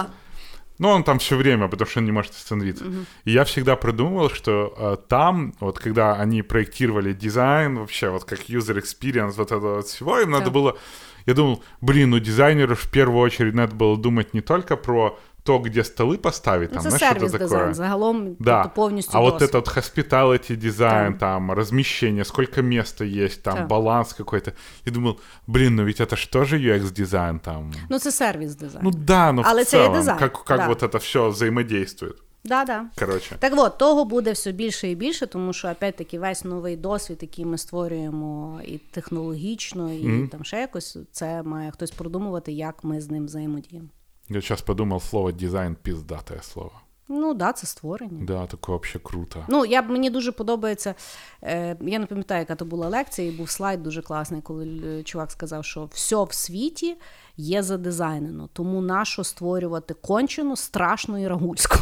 Ну, 0.78 0.88
он 0.88 1.04
там 1.04 1.18
все 1.18 1.36
время, 1.36 1.68
потому 1.68 1.88
что 1.88 2.00
он 2.00 2.06
не 2.06 2.12
может 2.12 2.32
остановиться. 2.32 2.84
Угу. 2.84 2.96
И 3.24 3.30
я 3.32 3.44
всегда 3.44 3.76
придумывал, 3.76 4.30
что 4.30 4.74
э, 4.76 4.96
там, 5.08 5.54
вот 5.60 5.78
когда 5.78 6.14
они 6.14 6.42
проектировали 6.42 7.12
дизайн, 7.12 7.78
вообще, 7.78 8.10
вот 8.10 8.24
как 8.24 8.40
user 8.48 8.82
experience 8.82 9.34
вот 9.36 9.52
этого 9.52 9.76
вот 9.76 9.86
всего, 9.86 10.18
им 10.20 10.30
да. 10.32 10.38
надо 10.38 10.50
было... 10.50 10.76
Я 11.24 11.34
думал, 11.34 11.62
блин, 11.80 12.10
ну 12.10 12.20
дизайнеру 12.20 12.76
в 12.76 12.88
первую 12.90 13.20
очередь 13.20 13.54
надо 13.54 13.74
было 13.74 13.96
думать 13.96 14.32
не 14.32 14.42
только 14.42 14.76
про 14.76 15.18
то, 15.45 15.59
где 15.59 15.83
столы 15.83 16.17
поставить, 16.17 16.71
там, 16.71 16.83
ну, 16.83 16.89
знаешь, 16.89 17.13
сервис 17.13 17.29
что 17.29 17.39
такое. 17.39 17.73
загалом 17.73 18.35
да. 18.39 18.63
тобто 18.63 18.75
повністю 18.75 19.17
А 19.17 19.21
досвід. 19.21 19.41
вот 19.41 19.65
этот 19.65 19.77
hospitality 19.77 20.55
дизайн, 20.55 21.17
там. 21.17 21.47
там, 21.47 21.51
размещение, 21.51 22.25
сколько 22.25 22.61
места 22.61 23.05
есть, 23.05 23.43
там, 23.43 23.57
так. 23.57 23.67
баланс 23.67 24.13
какой-то. 24.13 24.53
Я 24.85 24.91
думал, 24.91 25.19
блин, 25.47 25.75
ну 25.75 25.83
ведь 25.83 25.99
это 25.99 26.15
что 26.15 26.43
же 26.43 26.57
UX 26.57 26.91
дизайн 26.91 27.39
там? 27.39 27.73
Ну, 27.89 27.99
це 27.99 28.11
сервис 28.11 28.55
дизайн. 28.55 28.85
Ну 28.85 28.91
да, 28.91 29.31
ну 29.31 29.41
Але 29.45 29.63
в 29.63 29.65
целом, 29.65 29.93
це 29.93 29.99
дизайн. 29.99 30.19
как, 30.19 30.43
как 30.43 30.57
да. 30.57 30.67
вот 30.67 30.83
это 30.83 30.97
все 30.97 31.29
взаимодействует. 31.29 32.15
Да, 32.43 32.65
да. 32.65 32.85
Коротше. 32.99 33.35
Так 33.39 33.53
от, 33.57 33.77
того 33.77 34.05
буде 34.05 34.31
все 34.31 34.51
більше 34.51 34.89
і 34.89 34.95
більше, 34.95 35.27
тому 35.27 35.53
що 35.53 35.69
опять-таки 35.69 36.19
весь 36.19 36.43
новий 36.43 36.77
досвід, 36.77 37.17
який 37.21 37.45
ми 37.45 37.57
створюємо 37.57 38.61
і 38.65 38.77
технологічно, 38.77 39.93
і 39.93 40.07
mm-hmm. 40.07 40.27
там 40.27 40.43
ще 40.43 40.59
якось, 40.59 40.97
це 41.11 41.43
має 41.43 41.71
хтось 41.71 41.91
продумувати, 41.91 42.51
як 42.51 42.83
ми 42.83 43.01
з 43.01 43.09
ним 43.09 43.25
взаємодіємо. 43.25 43.87
Я 44.28 44.40
сейчас 44.40 44.62
подумал, 44.62 45.00
слово 45.00 45.32
дизайн 45.32 45.76
піздате 45.82 46.42
слово. 46.42 46.72
Ну, 47.08 47.34
да, 47.34 47.52
це 47.52 47.66
створення. 47.66 48.24
Да, 48.26 48.46
таке 48.46 48.72
взагалі 48.72 49.00
круто. 49.02 49.44
Ну, 49.48 49.64
я 49.66 49.82
мені 49.82 50.10
дуже 50.10 50.32
подобається. 50.32 50.94
Е, 51.42 51.76
Я 51.80 51.98
не 51.98 52.06
пам'ятаю, 52.06 52.40
яка 52.40 52.54
то 52.54 52.64
була 52.64 52.88
лекція, 52.88 53.28
і 53.28 53.30
був 53.30 53.50
слайд 53.50 53.82
дуже 53.82 54.02
класний, 54.02 54.40
коли 54.42 55.02
чувак 55.04 55.30
сказав, 55.30 55.64
що 55.64 55.88
все 55.92 56.24
в 56.24 56.32
світі 56.32 56.96
є 57.36 57.62
задизайнено, 57.62 58.48
тому 58.52 58.80
нащо 58.80 59.24
створювати 59.24 59.94
кончену, 59.94 60.56
страшну 60.56 61.22
і 61.22 61.28
рагульську. 61.28 61.78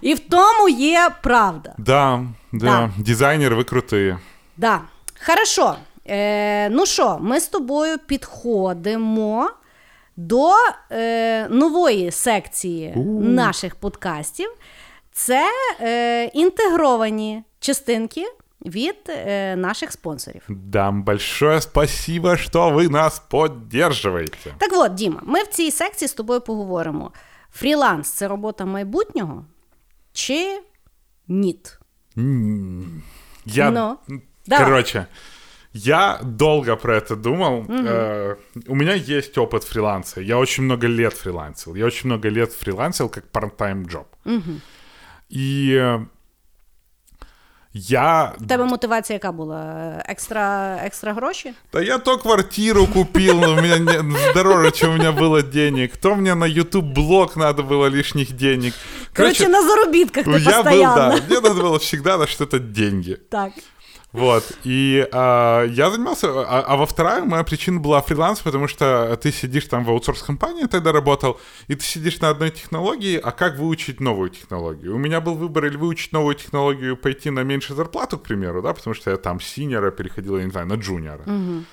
І 0.00 0.14
в 0.14 0.18
тому 0.18 0.68
є 0.68 1.10
правда. 1.22 1.74
Да, 1.78 2.26
да. 2.52 2.90
Дизайнер, 2.98 3.56
ви. 3.56 4.16
Да. 4.56 4.80
Хорошо. 5.26 5.76
Е, 6.08 6.68
Ну 6.68 6.86
що, 6.86 7.18
ми 7.20 7.40
з 7.40 7.48
тобою 7.48 7.98
підходимо 7.98 9.50
до 10.16 10.50
е, 10.90 11.48
нової 11.48 12.10
секції 12.10 12.92
У. 12.96 13.20
наших 13.22 13.74
подкастів. 13.76 14.48
Це 15.12 15.50
е, 15.80 16.24
інтегровані 16.24 17.42
частинки. 17.60 18.24
Від 18.60 18.96
е, 19.08 19.56
наших 19.56 19.92
спонсорів. 19.92 20.42
Дам 20.48 21.02
большое 21.02 21.60
спасибо, 21.60 22.36
що 22.36 22.70
ви 22.70 22.88
нас 22.88 23.18
підтримуєте. 23.18 24.54
Так 24.58 24.70
от, 24.72 24.94
Діма, 24.94 25.20
ми 25.22 25.42
в 25.42 25.46
цій 25.46 25.70
секції 25.70 26.08
з 26.08 26.12
тобою 26.12 26.40
поговоримо: 26.40 27.12
фріланс 27.52 28.10
це 28.10 28.28
робота 28.28 28.64
майбутнього 28.64 29.44
чи 30.12 30.60
ніт? 31.28 31.78
Я... 33.46 33.70
Ну, 33.70 33.96
Короче, 34.58 34.98
да. 34.98 35.06
Я 35.75 36.19
долго 36.23 36.75
про 36.75 36.97
это 36.97 37.15
думал. 37.15 37.59
Угу. 37.59 37.73
Э, 37.73 38.35
у 38.67 38.75
меня 38.75 38.93
есть 38.93 39.37
опыт 39.37 39.63
фриланса. 39.63 40.21
Я 40.21 40.37
очень 40.37 40.63
много 40.63 40.87
лет 40.87 41.13
фрилансил. 41.13 41.75
Я 41.75 41.85
очень 41.85 42.09
много 42.09 42.29
лет 42.29 42.51
фрилансил 42.53 43.09
как 43.09 43.23
part-time 43.31 43.85
job. 43.87 44.05
Угу. 44.25 44.59
І 45.29 45.79
я... 47.73 48.33
В 48.39 48.47
тебе 48.47 48.65
мотивація 48.65 49.15
яка 49.15 49.31
була? 49.31 50.03
Екстра, 50.09 50.77
екстра 50.85 51.13
гроші? 51.13 51.53
Да 51.73 51.81
я 51.81 51.97
то 51.97 52.17
квартиру 52.17 52.87
купил, 52.87 53.39
но 53.39 53.51
у 53.51 53.55
меня 53.55 53.77
не, 53.77 54.33
дороже, 54.33 54.71
чем 54.71 54.89
у 54.89 54.93
меня 54.93 55.11
было 55.11 55.41
денег. 55.41 55.97
То 55.97 56.15
мне 56.15 56.35
на 56.35 56.45
YouTube 56.45 56.85
блог 56.85 57.37
надо 57.37 57.63
было 57.63 57.87
лишних 57.87 58.35
денег. 58.35 58.73
Короче, 59.13 59.43
Короче 59.43 59.47
на 59.47 59.67
заработках 59.67 60.25
ты 60.25 60.31
я 60.31 60.37
постоянно. 60.37 61.11
Был, 61.11 61.19
да, 61.19 61.25
мне 61.27 61.39
надо 61.39 61.61
было 61.61 61.79
всегда 61.79 62.17
на 62.17 62.27
что-то 62.27 62.59
деньги. 62.59 63.17
Так. 63.29 63.51
Вот. 64.16 64.52
И 64.64 65.06
а, 65.12 65.64
я 65.64 65.90
занимался... 65.90 66.28
А, 66.28 66.64
а 66.66 66.76
во 66.76 66.86
вторая 66.86 67.22
моя 67.24 67.44
причина 67.44 67.80
была 67.80 68.00
фриланс, 68.00 68.40
потому 68.40 68.66
что 68.66 69.18
ты 69.22 69.30
сидишь 69.30 69.66
там 69.66 69.84
в 69.84 69.90
аутсорс-компании, 69.90 70.64
тогда 70.64 70.92
работал, 70.92 71.38
и 71.68 71.74
ты 71.74 71.84
сидишь 71.84 72.18
на 72.20 72.30
одной 72.30 72.50
технологии, 72.50 73.20
а 73.22 73.30
как 73.30 73.58
выучить 73.58 74.00
новую 74.00 74.30
технологию? 74.30 74.94
У 74.94 74.98
меня 74.98 75.20
был 75.20 75.34
выбор 75.34 75.66
или 75.66 75.76
выучить 75.76 76.12
новую 76.12 76.34
технологию, 76.34 76.96
пойти 76.96 77.30
на 77.30 77.40
меньшую 77.40 77.76
зарплату, 77.76 78.18
к 78.18 78.22
примеру, 78.22 78.62
да, 78.62 78.72
потому 78.72 78.94
что 78.94 79.10
я 79.10 79.16
там 79.16 79.40
синера 79.40 79.90
переходила, 79.90 80.38
я 80.38 80.44
не 80.44 80.50
знаю, 80.50 80.66
на 80.66 80.74
джуниора. 80.74 81.22
Угу. 81.22 81.64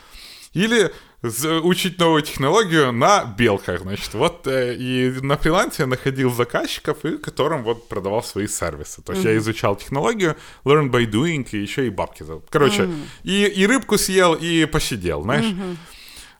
Или 0.53 0.91
учить 1.23 1.99
новую 1.99 2.21
технологию 2.21 2.91
на 2.91 3.23
белках, 3.23 3.81
значит. 3.81 4.13
Вот 4.13 4.45
э, 4.45 4.75
и 4.75 5.09
на 5.21 5.37
фрилансе 5.37 5.83
я 5.83 5.87
находил 5.87 6.33
заказчиков, 6.33 7.05
и 7.05 7.17
которым 7.17 7.63
вот 7.63 7.87
продавал 7.87 8.23
свои 8.23 8.47
сервисы. 8.47 9.01
То 9.01 9.13
есть 9.13 9.25
mm-hmm. 9.25 9.31
я 9.31 9.37
изучал 9.37 9.75
технологию, 9.77 10.35
learn 10.65 10.91
by 10.91 11.05
doing, 11.09 11.47
и 11.51 11.57
еще 11.57 11.87
и 11.87 11.89
бабки. 11.89 12.25
Короче, 12.49 12.83
mm-hmm. 12.83 13.05
и, 13.23 13.45
и 13.45 13.67
рыбку 13.67 13.97
съел, 13.97 14.33
и 14.33 14.65
посидел, 14.65 15.23
знаешь. 15.23 15.45
Mm-hmm. 15.45 15.77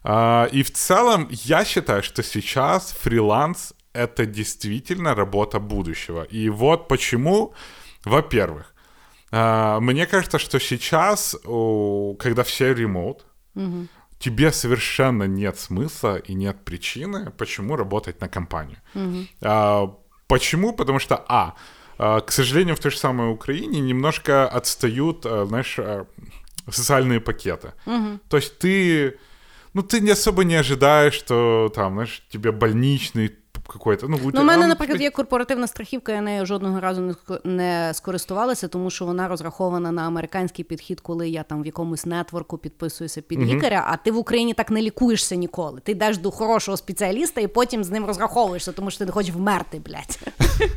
А, 0.02 0.48
и 0.52 0.62
в 0.62 0.70
целом 0.70 1.28
я 1.30 1.64
считаю, 1.64 2.02
что 2.02 2.22
сейчас 2.22 2.92
фриланс— 2.92 3.72
это 3.94 4.26
действительно 4.26 5.14
работа 5.14 5.60
будущего. 5.60 6.24
И 6.24 6.50
вот 6.50 6.88
почему, 6.88 7.54
во-первых, 8.04 8.74
а, 9.30 9.80
мне 9.80 10.06
кажется, 10.06 10.38
что 10.38 10.60
сейчас, 10.60 11.34
когда 12.18 12.42
все 12.42 12.74
ремоут, 12.74 13.24
mm-hmm 13.56 13.88
тебе 14.24 14.52
совершенно 14.52 15.24
нет 15.24 15.58
смысла 15.58 16.16
и 16.16 16.34
нет 16.34 16.64
причины, 16.64 17.30
почему 17.30 17.76
работать 17.76 18.20
на 18.22 18.28
компанию. 18.28 18.78
Угу. 18.94 19.26
А, 19.42 19.94
почему? 20.26 20.72
Потому 20.72 20.98
что, 20.98 21.22
а, 21.28 21.54
а, 21.98 22.20
к 22.20 22.32
сожалению, 22.32 22.74
в 22.74 22.80
той 22.80 22.90
же 22.90 22.96
самой 22.96 23.30
Украине 23.30 23.80
немножко 23.80 24.48
отстают, 24.48 25.26
а, 25.26 25.44
знаешь, 25.44 25.78
а, 25.78 26.06
социальные 26.70 27.20
пакеты. 27.20 27.74
Угу. 27.84 28.20
То 28.30 28.36
есть 28.38 28.58
ты, 28.58 29.18
ну, 29.74 29.82
ты 29.82 30.00
не 30.00 30.12
особо 30.12 30.44
не 30.44 30.54
ожидаешь, 30.54 31.14
что 31.14 31.70
там, 31.74 31.92
знаешь, 31.94 32.22
тебе 32.30 32.50
больничный 32.50 33.30
какой-то. 33.68 34.08
Ну, 34.08 34.18
Ну, 34.34 34.40
у 34.40 34.44
мене, 34.44 34.66
наприклад, 34.66 35.00
є 35.00 35.10
корпоративна 35.10 35.66
страхівка, 35.66 36.12
я 36.12 36.20
нею 36.20 36.46
жодного 36.46 36.80
разу 36.80 37.16
не 37.44 37.90
скористувалася, 37.94 38.68
тому 38.68 38.90
що 38.90 39.04
вона 39.04 39.28
розрахована 39.28 39.92
на 39.92 40.06
американський 40.06 40.64
підхід, 40.64 41.00
коли 41.00 41.28
я 41.28 41.42
там 41.42 41.62
в 41.62 41.66
якомусь 41.66 42.06
нетворку 42.06 42.58
підписуюся 42.58 43.20
під 43.20 43.38
лікаря, 43.42 43.84
а 43.88 43.96
ти 43.96 44.10
в 44.10 44.16
Україні 44.16 44.54
так 44.54 44.70
не 44.70 44.82
лікуєшся 44.82 45.34
ніколи. 45.36 45.80
Ти 45.80 45.92
йдеш 45.92 46.18
до 46.18 46.30
хорошого 46.30 46.76
спеціаліста 46.76 47.40
і 47.40 47.46
потім 47.46 47.84
з 47.84 47.90
ним 47.90 48.04
розраховуєшся, 48.06 48.72
тому 48.72 48.90
що 48.90 48.98
ти 48.98 49.04
не 49.06 49.12
хочеш 49.12 49.34
вмерти, 49.34 49.78
блядь. 49.78 50.18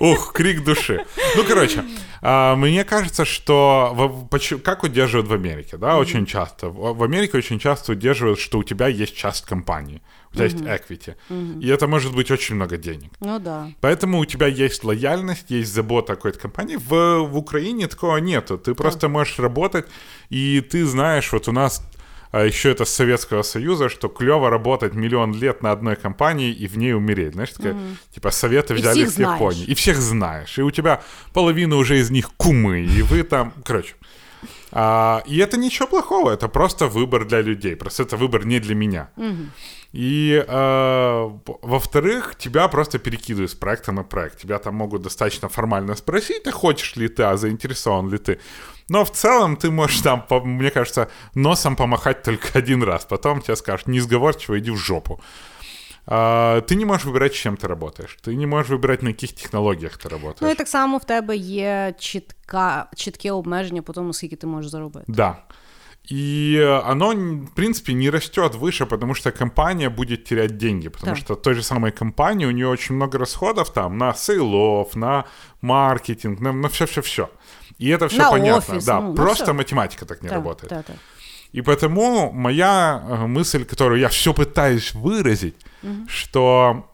Ух, 0.00 0.32
крик 0.32 0.64
души. 0.64 1.04
Ну, 1.36 1.44
короче, 1.44 1.84
а, 2.22 2.56
мне 2.56 2.84
кажется, 2.84 3.24
что 3.24 4.26
как 4.64 4.82
удерживают 4.82 5.28
в 5.28 5.32
Америке, 5.32 5.76
да, 5.76 5.98
очень 5.98 6.26
часто. 6.26 6.68
В 6.68 6.94
в 6.94 7.02
Америке 7.02 7.38
очень 7.38 7.58
часто 7.58 7.92
удерживают, 7.92 8.38
что 8.38 8.58
у 8.58 8.62
тебя 8.62 8.88
есть 8.88 9.16
часть 9.16 9.44
компании, 9.44 10.00
у 10.32 10.34
тебя 10.34 10.44
есть 10.44 10.56
equity. 10.56 11.14
И 11.60 11.68
это 11.68 11.86
может 11.86 12.14
быть 12.14 12.30
очень 12.30 12.54
много 12.54 12.76
денег. 12.76 13.12
Ну 13.20 13.38
да. 13.38 13.68
Поэтому 13.80 14.18
у 14.18 14.24
тебя 14.24 14.46
есть 14.46 14.84
лояльность, 14.84 15.50
есть 15.50 15.72
забота 15.72 16.12
о 16.12 16.16
какой-то 16.16 16.38
компании. 16.38 16.76
В, 16.76 17.18
в 17.24 17.36
Украине 17.36 17.88
такого 17.88 18.16
нету. 18.16 18.58
Ты 18.58 18.74
просто 18.74 19.08
можешь 19.08 19.38
работать, 19.38 19.86
и 20.30 20.60
ты 20.60 20.86
знаешь, 20.86 21.32
вот 21.32 21.48
у 21.48 21.52
нас 21.52 21.82
а, 22.34 22.44
еще 22.44 22.72
это 22.72 22.84
с 22.84 22.90
Советского 22.90 23.42
Союза, 23.42 23.88
что 23.88 24.08
клево 24.08 24.50
работать 24.50 24.94
миллион 24.94 25.34
лет 25.34 25.62
на 25.62 25.70
одной 25.70 25.94
компании 25.94 26.52
и 26.52 26.66
в 26.66 26.76
ней 26.76 26.92
умереть. 26.92 27.34
Знаешь, 27.34 27.50
такая, 27.50 27.76
типа 28.12 28.32
советы 28.32 28.74
И 28.74 28.76
взяли 28.76 29.06
с 29.06 29.14
знаешь. 29.14 29.34
Японии. 29.34 29.64
И 29.64 29.74
всех 29.74 29.98
знаешь. 29.98 30.58
И 30.58 30.62
у 30.62 30.70
тебя 30.72 31.00
половина 31.32 31.76
уже 31.76 31.98
из 31.98 32.10
них 32.10 32.32
кумы, 32.36 32.80
и 32.80 33.02
вы 33.02 33.22
там, 33.22 33.52
короче. 33.64 33.94
А, 34.72 35.22
и 35.26 35.38
это 35.38 35.56
ничего 35.56 35.86
плохого, 35.86 36.32
это 36.32 36.48
просто 36.48 36.88
выбор 36.88 37.24
для 37.24 37.40
людей. 37.40 37.76
Просто 37.76 38.02
это 38.02 38.16
выбор 38.16 38.44
не 38.44 38.58
для 38.58 38.74
меня. 38.74 39.10
И, 39.92 40.44
э, 40.44 41.30
во-вторых, 41.62 42.34
тебя 42.36 42.66
просто 42.66 42.98
перекидывают 42.98 43.52
с 43.52 43.54
проекта 43.54 43.92
на 43.92 44.02
проект. 44.02 44.38
Тебя 44.40 44.58
там 44.58 44.74
могут 44.74 45.02
достаточно 45.02 45.48
формально 45.48 45.94
спросить, 45.94 46.48
а 46.48 46.50
хочешь 46.50 46.96
ли 46.96 47.06
ты, 47.06 47.22
а 47.22 47.36
заинтересован 47.36 48.10
ли 48.10 48.18
ты. 48.18 48.40
Но 48.89 49.03
в 49.03 49.09
целом 49.11 49.55
ты 49.55 49.69
можешь 49.71 50.01
там, 50.01 50.21
по- 50.27 50.41
мне 50.45 50.69
кажется, 50.71 51.07
носом 51.35 51.75
помахать 51.75 52.23
только 52.23 52.47
один 52.59 52.83
раз. 52.83 53.05
Потом 53.05 53.41
тебе 53.41 53.55
скажут, 53.55 53.87
несговорчиво, 53.87 54.57
иди 54.57 54.71
в 54.71 54.77
жопу. 54.77 55.19
А, 56.11 56.61
ты 56.61 56.75
не 56.75 56.85
можешь 56.85 57.05
выбирать, 57.05 57.33
с 57.33 57.37
чем 57.37 57.55
ты 57.57 57.67
работаешь. 57.67 58.17
Ты 58.23 58.35
не 58.35 58.47
можешь 58.47 58.71
выбирать, 58.71 59.03
на 59.03 59.11
каких 59.11 59.33
технологиях 59.35 59.97
ты 59.97 60.09
работаешь. 60.09 60.41
Ну 60.41 60.49
і 60.49 60.55
так 60.55 60.67
само 60.67 60.97
в 60.97 61.03
тебе 61.05 61.35
є 61.37 61.93
чітка, 61.99 62.85
чітке 62.95 63.31
обмеження 63.31 63.81
по 63.81 63.93
тому, 63.93 64.13
скільки 64.13 64.35
ти 64.35 64.47
можеш 64.47 64.71
заробити. 64.71 65.05
Да. 65.07 65.37
И 66.11 66.55
э, 66.57 66.91
оно, 66.91 67.11
н- 67.11 67.45
в 67.45 67.55
принципе, 67.55 67.93
не 67.93 68.09
растет 68.09 68.55
выше, 68.55 68.85
потому 68.85 69.13
что 69.15 69.31
компания 69.31 69.89
будет 69.89 70.23
терять 70.23 70.57
деньги. 70.57 70.89
Потому 70.89 71.11
Да. 71.11 71.21
что 71.21 71.35
той 71.35 71.53
же 71.53 71.61
самой 71.63 71.91
компании 71.91 72.47
у 72.47 72.51
нее 72.51 72.67
очень 72.67 72.95
много 72.95 73.17
расходов 73.19 73.69
там 73.73 73.97
на 73.97 74.13
сейлов, 74.13 74.95
на 74.95 75.23
маркетинг, 75.61 76.39
на, 76.39 76.51
на 76.53 76.67
все-все-все. 76.67 77.27
И 77.78 77.88
это 77.88 78.08
все 78.08 78.18
На 78.18 78.30
понятно. 78.30 78.74
офис, 78.74 78.84
да, 78.84 79.00
ну, 79.00 79.08
на 79.10 79.14
просто 79.16 79.44
всё. 79.44 79.54
математика 79.54 80.06
так 80.06 80.22
не 80.22 80.28
Так, 80.28 80.36
работает. 80.38 80.68
так, 80.70 80.86
так. 80.86 80.96
И 81.52 81.60
поэтому 81.62 82.32
моя 82.32 83.02
э, 83.08 83.26
мысль, 83.26 83.64
которую 83.64 84.00
я 84.00 84.08
все 84.08 84.32
пытаюсь 84.32 84.94
выразить, 84.94 85.54
что 86.08 86.90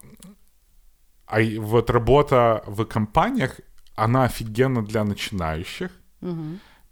а, 1.27 1.39
вот 1.59 1.89
работа 1.89 2.63
в 2.67 2.85
компаниях, 2.85 3.59
она 3.95 4.23
офигенна 4.25 4.81
для 4.83 5.03
начинающих. 5.03 5.89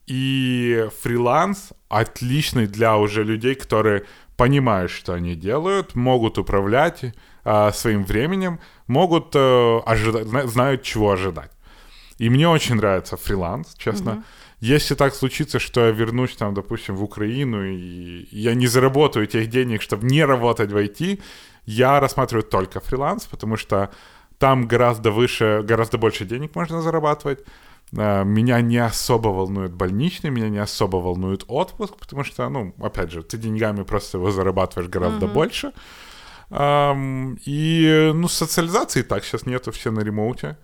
И 0.08 0.88
фриланс 1.02 1.70
отличный 1.88 2.68
для 2.68 2.98
уже 2.98 3.24
людей, 3.24 3.54
которые 3.56 4.04
понимают, 4.38 4.92
что 4.92 5.14
они 5.14 5.36
делают, 5.36 5.96
могут 5.96 6.38
управлять 6.38 7.14
а, 7.44 7.72
своим 7.72 8.04
временем, 8.06 8.60
могут 8.88 9.36
э, 9.36 9.40
ожида- 9.40 10.24
зна- 10.26 10.48
знают, 10.48 10.82
чего 10.84 11.12
ожидать. 11.12 11.52
И 12.20 12.30
мне 12.30 12.48
очень 12.48 12.76
нравится 12.76 13.16
фриланс, 13.18 13.76
честно. 13.78 14.12
Если 14.62 14.96
так 14.96 15.16
случится, 15.16 15.58
что 15.60 15.86
я 15.86 15.92
вернусь 15.92 16.36
там, 16.36 16.54
допустим, 16.54 16.96
в 16.96 17.04
Украину, 17.04 17.64
и 17.64 18.28
я 18.32 18.54
не 18.56 18.68
заработаю 18.68 19.26
тех 19.26 19.48
денег, 19.50 19.82
чтобы 19.82 20.06
не 20.06 20.26
работать 20.26 20.72
в 20.72 20.78
IT, 20.78 21.20
я 21.66 22.00
рассматриваю 22.00 22.44
только 22.44 22.80
фриланс, 22.80 23.26
потому 23.26 23.58
что 23.58 23.90
там 24.38 24.68
гораздо 24.68 25.12
выше, 25.12 25.64
гораздо 25.64 25.98
больше 25.98 26.26
денег 26.26 26.56
можно 26.56 26.82
зарабатывать. 26.82 27.40
Э, 27.98 28.24
Меня 28.26 28.62
не 28.62 28.78
особо 28.86 29.30
волнует 29.30 29.72
больничный, 29.72 30.30
меня 30.30 30.50
не 30.50 30.60
особо 30.62 30.98
волнует 30.98 31.44
отпуск, 31.48 31.96
потому 31.98 32.24
что, 32.26 32.50
ну, 32.50 32.74
опять 32.82 33.12
же, 33.12 33.22
ты 33.22 33.38
деньгами 33.38 33.84
просто 33.84 34.18
его 34.18 34.32
зарабатываешь 34.32 34.90
гораздо 34.90 35.28
больше. 35.34 35.72
И, 36.52 38.12
ну, 38.16 38.28
социализации 38.28 39.04
так 39.04 39.24
сейчас 39.24 39.46
нету, 39.46 39.72
все 39.72 39.92
на 39.92 40.00
ремоуте. 40.00 40.58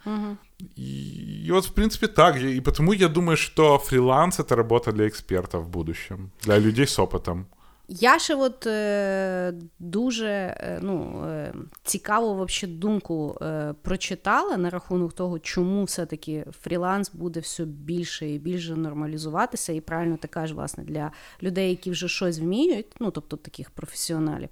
И, 0.75 1.45
и 1.47 1.51
вот, 1.51 1.65
в 1.65 1.73
принципе, 1.73 2.07
так. 2.07 2.37
И 2.37 2.61
потому 2.61 2.93
я 2.93 3.07
думаю, 3.07 3.37
что 3.37 3.77
фриланс— 3.77 4.39
это 4.39 4.55
работа 4.55 4.91
для 4.91 5.07
экспертов 5.07 5.65
в 5.65 5.69
будущем, 5.69 6.31
для 6.41 6.57
людей 6.57 6.87
с 6.87 6.99
опытом. 6.99 7.47
Я 7.87 8.19
ще 8.19 8.35
от 8.35 8.67
е, 8.67 9.53
дуже 9.79 10.27
е, 10.27 10.79
ну, 10.81 11.23
е, 11.27 11.53
цікаву 11.83 12.35
вообще 12.35 12.67
думку 12.67 13.37
е, 13.41 13.73
прочитала 13.81 14.57
на 14.57 14.69
рахунок 14.69 15.13
того, 15.13 15.39
чому 15.39 15.83
все-таки 15.83 16.45
фріланс 16.61 17.11
буде 17.13 17.39
все 17.39 17.65
більше 17.65 18.29
і 18.29 18.39
більше 18.39 18.75
нормалізуватися. 18.75 19.73
І 19.73 19.81
правильно 19.81 20.17
ти 20.17 20.27
кажеш, 20.27 20.55
власне, 20.55 20.83
для 20.83 21.11
людей, 21.43 21.69
які 21.69 21.91
вже 21.91 22.07
щось 22.07 22.39
вміють, 22.39 22.85
ну 22.99 23.11
тобто 23.11 23.37
таких 23.37 23.69
професіоналів. 23.69 24.49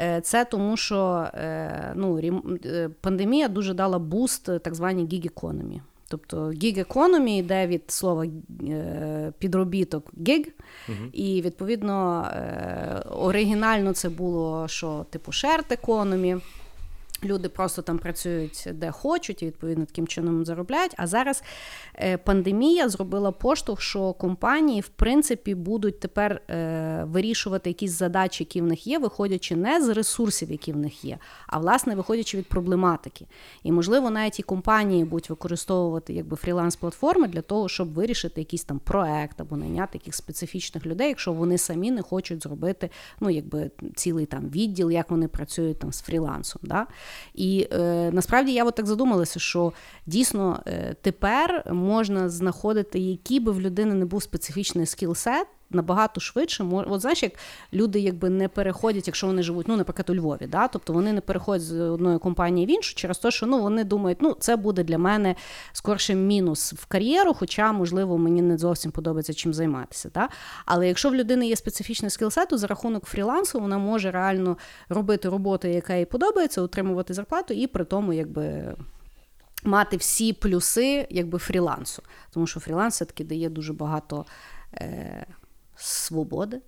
Е, 0.00 0.20
це 0.20 0.44
тому, 0.44 0.76
що 0.76 1.26
е, 1.34 1.92
ну, 1.96 2.20
рім- 2.20 2.58
пандемія 3.00 3.48
дуже 3.48 3.74
дала 3.74 3.98
буст 3.98 4.44
так 4.44 4.74
званій 4.74 5.06
гіг-економі. 5.12 5.82
Тобто 6.12 6.36
gig 6.36 6.86
economy 6.86 7.38
йде 7.38 7.66
від 7.66 7.90
слова 7.90 8.26
е, 8.68 9.32
підробіток 9.38 10.12
гіг, 10.28 10.46
і 11.12 11.42
відповідно 11.42 12.22
е, 12.22 13.02
оригінально 13.10 13.92
це 13.92 14.08
було 14.08 14.68
що 14.68 15.06
типу 15.10 15.32
shared 15.32 15.72
економі. 15.72 16.36
Люди 17.24 17.48
просто 17.48 17.82
там 17.82 17.98
працюють 17.98 18.68
де 18.72 18.90
хочуть 18.90 19.42
і 19.42 19.46
відповідно 19.46 19.84
таким 19.84 20.06
чином 20.06 20.44
заробляють. 20.44 20.94
А 20.96 21.06
зараз 21.06 21.42
е, 21.94 22.16
пандемія 22.16 22.88
зробила 22.88 23.32
поштовх, 23.32 23.80
що 23.80 24.12
компанії 24.12 24.80
в 24.80 24.88
принципі 24.88 25.54
будуть 25.54 26.00
тепер 26.00 26.42
е, 26.50 27.04
вирішувати 27.06 27.70
якісь 27.70 27.90
задачі, 27.90 28.44
які 28.44 28.60
в 28.60 28.66
них 28.66 28.86
є, 28.86 28.98
виходячи 28.98 29.56
не 29.56 29.84
з 29.84 29.88
ресурсів, 29.88 30.50
які 30.50 30.72
в 30.72 30.76
них 30.76 31.04
є, 31.04 31.18
а 31.46 31.58
власне 31.58 31.94
виходячи 31.94 32.38
від 32.38 32.46
проблематики. 32.46 33.26
І 33.62 33.72
можливо, 33.72 34.10
навіть 34.10 34.40
і 34.40 34.42
компанії 34.42 35.04
будуть 35.04 35.30
використовувати 35.30 36.12
якби 36.12 36.36
фріланс-платформи 36.36 37.28
для 37.28 37.42
того, 37.42 37.68
щоб 37.68 37.92
вирішити 37.92 38.40
якийсь 38.40 38.64
там 38.64 38.78
проект 38.78 39.40
або 39.40 39.56
найняти 39.56 39.98
яких 39.98 40.14
специфічних 40.14 40.86
людей, 40.86 41.08
якщо 41.08 41.32
вони 41.32 41.58
самі 41.58 41.90
не 41.90 42.02
хочуть 42.02 42.42
зробити 42.42 42.90
ну 43.20 43.30
якби 43.30 43.70
цілий 43.94 44.26
там 44.26 44.48
відділ, 44.48 44.90
як 44.90 45.10
вони 45.10 45.28
працюють 45.28 45.78
там 45.78 45.92
з 45.92 46.00
фрілансом. 46.00 46.60
Да? 46.64 46.86
І 47.34 47.68
е, 47.72 48.10
насправді 48.12 48.52
я 48.52 48.64
от 48.64 48.74
так 48.74 48.86
задумалася, 48.86 49.40
що 49.40 49.72
дійсно 50.06 50.62
е, 50.66 50.96
тепер 51.00 51.72
можна 51.72 52.28
знаходити, 52.28 52.98
який 52.98 53.40
би 53.40 53.52
в 53.52 53.60
людини 53.60 53.94
не 53.94 54.04
був 54.04 54.22
специфічний 54.22 54.86
скіл-сет, 54.86 55.46
набагато 55.74 56.20
швидше 56.20 56.64
мож... 56.64 56.86
От 56.88 57.00
знаєш, 57.00 57.22
як 57.22 57.32
люди 57.72 58.00
якби 58.00 58.30
не 58.30 58.48
переходять, 58.48 59.06
якщо 59.06 59.26
вони 59.26 59.42
живуть, 59.42 59.68
ну, 59.68 59.76
наприклад, 59.76 60.10
у 60.10 60.14
Львові, 60.14 60.46
да? 60.46 60.68
тобто 60.68 60.92
вони 60.92 61.12
не 61.12 61.20
переходять 61.20 61.62
з 61.62 61.80
одної 61.80 62.18
компанії 62.18 62.66
в 62.66 62.70
іншу 62.70 62.94
через 62.94 63.18
те, 63.18 63.30
що 63.30 63.46
ну, 63.46 63.62
вони 63.62 63.84
думають, 63.84 64.18
ну, 64.20 64.36
це 64.40 64.56
буде 64.56 64.84
для 64.84 64.98
мене 64.98 65.34
скорше 65.72 66.14
мінус 66.14 66.72
в 66.72 66.86
кар'єру, 66.86 67.34
хоча, 67.34 67.72
можливо, 67.72 68.18
мені 68.18 68.42
не 68.42 68.58
зовсім 68.58 68.90
подобається 68.90 69.34
чим 69.34 69.54
займатися. 69.54 70.10
Да? 70.14 70.28
Але 70.66 70.88
якщо 70.88 71.10
в 71.10 71.14
людини 71.14 71.48
є 71.48 71.56
специфічний 71.56 72.10
скілсет, 72.10 72.48
то 72.48 72.58
за 72.58 72.66
рахунок 72.66 73.04
фрілансу 73.04 73.60
вона 73.60 73.78
може 73.78 74.10
реально 74.10 74.56
робити 74.88 75.28
роботу, 75.28 75.68
яка 75.68 75.94
їй 75.94 76.04
подобається, 76.04 76.62
отримувати 76.62 77.14
зарплату 77.14 77.54
і 77.54 77.66
при 77.66 77.84
тому, 77.84 78.12
якби. 78.12 78.74
Мати 79.64 79.96
всі 79.96 80.32
плюси 80.32 81.06
якби 81.10 81.38
фрілансу, 81.38 82.02
тому 82.30 82.46
що 82.46 82.60
фріланс 82.60 82.94
все-таки 82.94 83.24
дає 83.24 83.48
дуже 83.48 83.72
багато 83.72 84.26
е, 84.74 85.26
свободи. 85.82 86.60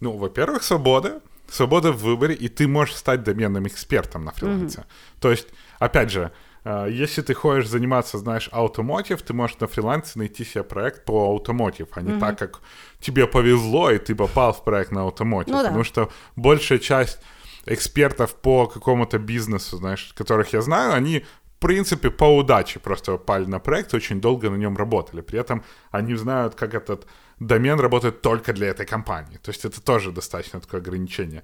Ну, 0.00 0.16
во-первых, 0.16 0.62
свобода. 0.62 1.20
Свобода 1.50 1.92
в 1.92 2.02
выборе, 2.02 2.34
и 2.34 2.48
ты 2.48 2.68
можешь 2.68 2.96
стать 2.96 3.22
доменным 3.22 3.66
экспертом 3.66 4.24
на 4.24 4.32
фрилансе. 4.32 4.84
То 5.18 5.30
есть, 5.30 5.48
опять 5.78 6.10
же, 6.10 6.30
э, 6.64 6.88
если 6.90 7.22
ты 7.22 7.32
хочешь 7.32 7.68
заниматься, 7.68 8.18
знаешь, 8.18 8.50
аутомотив, 8.52 9.22
ты 9.22 9.32
можешь 9.32 9.58
на 9.58 9.66
фрилансе 9.66 10.18
найти 10.18 10.44
себе 10.44 10.62
проект 10.62 11.06
по 11.06 11.30
аутомотив, 11.30 11.88
а 11.92 12.02
не 12.02 12.20
так, 12.20 12.38
как 12.38 12.60
тебе 13.00 13.26
повезло, 13.26 13.90
и 13.90 13.98
ты 13.98 14.14
попал 14.14 14.52
в 14.52 14.62
проект 14.62 14.92
на 14.92 15.02
аутомотив. 15.02 15.54
Ну 15.54 15.62
да. 15.62 15.68
Потому 15.68 15.84
что 15.84 16.10
большая 16.36 16.78
часть 16.78 17.18
экспертов 17.64 18.34
по 18.34 18.66
какому-то 18.66 19.18
бизнесу, 19.18 19.78
знаешь, 19.78 20.12
которых 20.14 20.52
я 20.52 20.60
знаю, 20.60 20.92
они 20.92 21.24
принципе, 21.58 22.10
по 22.10 22.24
удаче 22.24 22.78
просто 22.78 23.12
попали 23.12 23.44
на 23.46 23.58
проект, 23.58 23.94
очень 23.94 24.20
долго 24.20 24.50
на 24.50 24.56
нем 24.56 24.76
работали. 24.76 25.20
При 25.20 25.38
этом 25.38 25.64
они 25.90 26.14
знают, 26.14 26.54
как 26.54 26.74
этот 26.74 27.06
домен 27.40 27.80
работает 27.80 28.22
только 28.22 28.52
для 28.52 28.68
этой 28.68 28.86
компании. 28.86 29.38
То 29.42 29.50
есть 29.50 29.64
это 29.64 29.80
тоже 29.80 30.12
достаточно 30.12 30.60
такое 30.60 30.80
ограничение. 30.80 31.42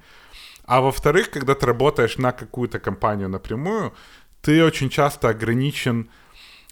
А 0.65 0.81
во-вторых, 0.81 1.31
когда 1.31 1.55
ты 1.55 1.67
работаешь 1.67 2.19
на 2.19 2.33
какую-то 2.33 2.79
компанию 2.79 3.29
напрямую, 3.29 3.93
ты 4.41 4.65
очень 4.65 4.91
часто 4.91 5.29
ограничен 5.29 6.09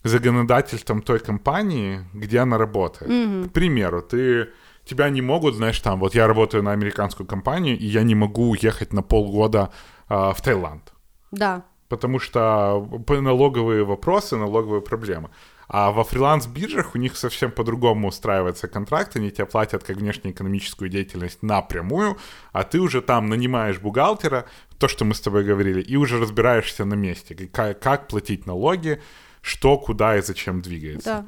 законодательством 0.05 1.03
той 1.03 1.21
компании, 1.21 2.01
где 2.15 2.41
она 2.41 2.59
работает. 2.59 3.11
Mm-hmm. 3.11 3.49
К 3.49 3.53
примеру, 3.53 4.03
ты 4.03 4.49
тебя 4.85 5.11
не 5.11 5.23
могут, 5.23 5.55
знаешь, 5.55 5.81
там, 5.81 6.01
вот 6.01 6.15
я 6.15 6.27
работаю 6.27 6.63
на 6.63 6.73
американскую 6.73 7.27
компанию, 7.27 7.79
и 7.79 7.87
я 7.87 8.03
не 8.03 8.15
могу 8.15 8.51
уехать 8.51 8.93
на 8.93 9.03
полгода 9.03 9.71
э, 10.09 10.33
в 10.35 10.41
Таиланд. 10.43 10.93
Да. 11.31 11.63
Потому 11.89 12.19
что 12.19 12.89
налоговые 13.09 13.85
вопросы, 13.85 14.37
налоговые 14.37 14.81
проблемы. 14.81 15.29
А 15.72 15.92
во 15.92 16.04
фриланс-биржах 16.04 16.96
у 16.96 16.98
них 16.98 17.18
совсем 17.18 17.52
по-другому 17.52 18.08
устраивается 18.08 18.68
контракт, 18.68 19.18
они 19.18 19.32
тебе 19.32 19.46
платят 19.46 19.84
как 19.84 19.98
внешнеэкономическую 19.98 20.90
деятельность 20.90 21.44
напрямую, 21.44 22.18
а 22.54 22.64
ты 22.64 22.80
уже 22.80 23.02
там 23.02 23.28
нанимаешь 23.30 23.78
бухгалтера, 23.80 24.46
то, 24.78 24.88
что 24.88 25.06
мы 25.06 25.14
с 25.14 25.20
тобой 25.20 25.44
говорили, 25.44 25.82
и 25.82 25.98
уже 25.98 26.20
разбираешься 26.20 26.86
на 26.86 26.94
месте, 26.96 27.50
как, 27.52 27.80
как 27.82 28.08
платить 28.08 28.48
налоги, 28.48 29.02
что, 29.42 29.78
куда 29.78 30.18
и 30.18 30.22
зачем 30.22 30.62
двигается. 30.62 31.10
Да. 31.10 31.26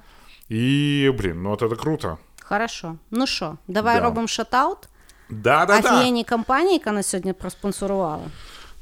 И, 0.55 1.13
блин, 1.17 1.43
ну 1.43 1.49
вот 1.49 1.61
это 1.61 1.75
круто. 1.75 2.17
Хорошо. 2.41 2.95
Ну 3.11 3.27
що, 3.27 3.57
давай 3.67 3.95
Да. 3.97 4.03
робимо 4.03 4.27
шатаут. 4.27 4.89
Да, 5.29 5.65
да, 5.65 5.81
да. 5.81 5.95
Офігенній 5.95 6.23
компанії, 6.23 6.73
яка 6.73 6.91
нас 6.91 7.07
сьогодні 7.07 7.33
проспонсорувала. 7.33 8.23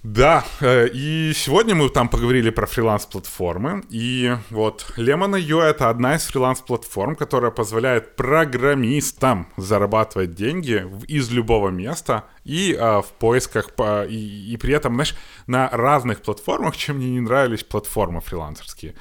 Да, 0.02 0.44
э, 0.60 0.88
и 0.88 1.32
сегодня 1.32 1.76
мы 1.76 1.88
там 1.88 2.08
поговорили 2.08 2.50
про 2.50 2.66
фриланс-платформы, 2.66 3.84
и 3.88 4.36
вот 4.50 4.92
Lemon.io— 4.96 5.62
это 5.62 5.90
одна 5.90 6.16
из 6.16 6.22
фриланс-платформ, 6.24 7.14
которая 7.14 7.52
позволяет 7.52 8.16
программистам 8.16 9.46
зарабатывать 9.56 10.34
деньги 10.34 10.84
из 11.06 11.30
любого 11.30 11.68
места 11.68 12.24
и 12.42 12.76
а, 12.76 13.00
в 13.00 13.12
поисках, 13.12 13.76
по, 13.76 14.04
и, 14.04 14.16
и 14.52 14.56
при 14.56 14.74
этом, 14.74 14.94
знаешь, 14.94 15.14
на 15.46 15.68
разных 15.70 16.22
платформах, 16.22 16.76
чем 16.76 16.96
мне 16.96 17.10
не 17.10 17.20
нравились 17.20 17.62
платформы 17.62 18.20
фрилансерские. 18.20 18.96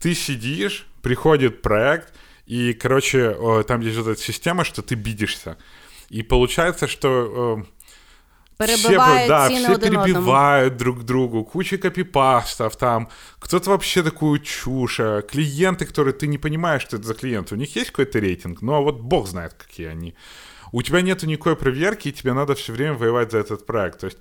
Ты 0.00 0.14
сидишь, 0.14 0.86
приходит 1.02 1.60
проект, 1.60 2.14
и, 2.46 2.72
короче, 2.72 3.36
э, 3.38 3.64
там 3.68 3.82
есть 3.82 3.98
вот 3.98 4.08
эта 4.08 4.20
система, 4.20 4.64
что 4.64 4.80
ты 4.80 4.94
бидишься. 4.94 5.58
И 6.08 6.22
получается, 6.22 6.88
что... 6.88 7.66
Перебивають 8.58 9.20
все, 9.20 9.28
да, 9.28 9.48
ціни 9.48 9.60
все 9.60 9.74
один 9.74 9.94
перебивают 9.94 10.76
друг 10.76 11.04
другу, 11.04 11.44
куча 11.44 11.78
копипастов 11.78 12.76
там, 12.76 13.08
кто-то 13.38 13.70
вообще 13.70 14.02
такую 14.02 14.40
чушь, 14.40 15.00
а 15.00 15.22
клиенты, 15.22 15.86
которые 15.86 16.12
ты 16.12 16.26
не 16.26 16.38
понимаешь, 16.38 16.82
что 16.82 16.96
это 16.96 17.06
за 17.06 17.14
клиенты, 17.14 17.54
у 17.54 17.58
них 17.58 17.76
есть 17.76 17.90
какой-то 17.90 18.18
рейтинг, 18.18 18.62
но 18.62 18.82
вот 18.82 19.00
бог 19.00 19.28
знает, 19.28 19.52
какие 19.54 19.86
они. 19.86 20.14
У 20.72 20.82
тебя 20.82 21.02
нету 21.02 21.26
никакой 21.26 21.54
проверки, 21.54 22.08
и 22.08 22.12
тебе 22.12 22.32
надо 22.32 22.54
все 22.54 22.72
время 22.72 22.94
воевать 22.94 23.30
за 23.30 23.38
этот 23.38 23.66
проект. 23.66 24.00
То 24.00 24.06
есть 24.06 24.18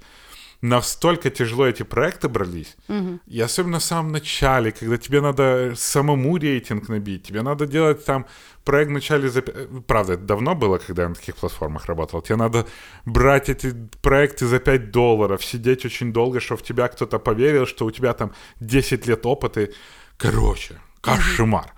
настолько 0.62 1.30
тяжело 1.30 1.66
эти 1.68 1.84
проекты 1.84 2.28
брались, 2.30 2.76
и 3.28 3.40
особенно 3.42 3.78
в 3.80 3.84
самом 3.84 4.12
начале, 4.12 4.72
когда 4.72 4.98
тебе 4.98 5.22
надо 5.22 5.74
самому 5.76 6.38
рейтинг 6.38 6.90
набить, 6.90 7.24
тебе 7.28 7.42
надо 7.44 7.66
делать 7.68 8.06
там 8.06 8.26
проект 8.66 8.92
вначале 8.92 9.30
за... 9.30 9.42
Правда, 9.42 10.14
это 10.14 10.24
давно 10.24 10.56
было, 10.56 10.78
когда 10.78 11.04
я 11.04 11.10
на 11.10 11.16
таких 11.16 11.36
платформах 11.36 11.86
работал. 11.86 12.22
Тебе 12.22 12.36
надо 12.38 12.66
брать 13.06 13.50
эти 13.50 13.74
проекты 14.02 14.46
за 14.48 14.60
5 14.60 14.92
долларов, 14.92 15.46
сидеть 15.46 15.86
очень 15.86 16.12
долго, 16.12 16.40
что 16.40 16.56
в 16.58 16.64
тебя 16.64 16.88
кто-то 16.88 17.20
поверил, 17.20 17.66
что 17.66 17.86
у 17.86 17.92
тебя 17.92 18.14
там 18.14 18.32
10 18.60 19.08
лет 19.08 19.26
опыта. 19.26 19.62
и- 19.62 19.72
Короче, 20.18 20.82
кошмар. 21.02 21.72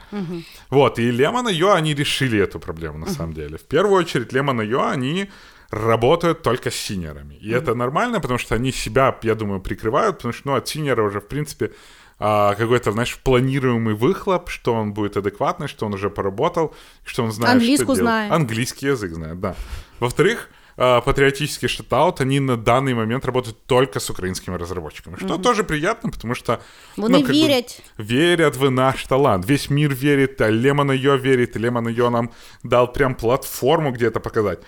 Вот, 0.70 1.00
и 1.00 1.12
Lemon.io, 1.12 1.74
они 1.74 1.94
решили 1.94 2.40
эту 2.40 2.60
проблему, 2.60 2.98
на 2.98 3.08
самом 3.08 3.34
деле. 3.34 3.58
В 3.58 3.64
первую 3.68 4.00
очередь, 4.00 4.32
Lemon.io, 4.34 4.90
они 4.90 5.30
работают 5.72 6.42
только 6.42 6.72
с 6.72 6.76
синерами. 6.76 7.36
И 7.36 7.52
это 7.52 7.76
нормально, 7.76 8.20
потому 8.20 8.40
что 8.40 8.56
они 8.56 8.72
себя, 8.72 9.18
я 9.24 9.36
думаю, 9.36 9.62
прикрывают, 9.62 10.18
потому 10.18 10.34
что, 10.34 10.48
ну, 10.50 10.56
от 10.56 10.68
синера 10.68 11.04
уже, 11.04 11.20
в 11.20 11.28
принципе, 11.28 11.72
а, 12.20 12.56
какой-то, 12.56 12.92
знаешь, 12.92 13.18
планируемый 13.18 13.94
выхлоп, 13.94 14.50
что 14.50 14.74
он 14.74 14.94
будет 14.94 15.16
адекватный, 15.16 15.68
что 15.68 15.86
он 15.86 15.94
уже 15.94 16.10
поработал, 16.10 16.74
что 17.06 17.24
он 17.24 17.32
знает, 17.32 17.54
Английскую 17.54 17.96
что 17.96 17.96
делать. 17.96 18.12
знает. 18.12 18.32
Английский 18.32 18.88
язык 18.88 19.14
знает, 19.14 19.40
да. 19.40 19.56
Во-вторых, 20.00 20.50
а, 20.76 21.02
патриотический 21.02 21.68
шатаут, 21.68 22.20
они 22.22 22.40
на 22.40 22.58
данный 22.58 22.94
момент 22.94 23.26
работают 23.26 23.58
только 23.66 24.00
с 24.00 24.10
украинскими 24.10 24.56
разработчиками, 24.56 25.18
что 25.18 25.38
тоже 25.38 25.64
приятно, 25.64 26.10
потому 26.10 26.36
что... 26.36 26.62
Вони 26.98 27.20
ну, 27.20 27.24
как 27.24 27.36
бы, 27.36 27.66
верят 27.98 28.58
в 28.58 28.70
наш 28.70 29.04
талант. 29.06 29.46
Весь 29.46 29.70
мир 29.70 29.94
верит, 29.94 30.42
а 30.42 30.50
Lemon.io 30.50 31.18
верит, 31.18 31.56
и 31.56 31.60
Lemon.io 31.60 32.10
нам 32.10 32.32
дал 32.64 32.92
прям 32.92 33.16
платформу, 33.16 33.92
где 33.92 34.08
это 34.08 34.20
показать. 34.20 34.60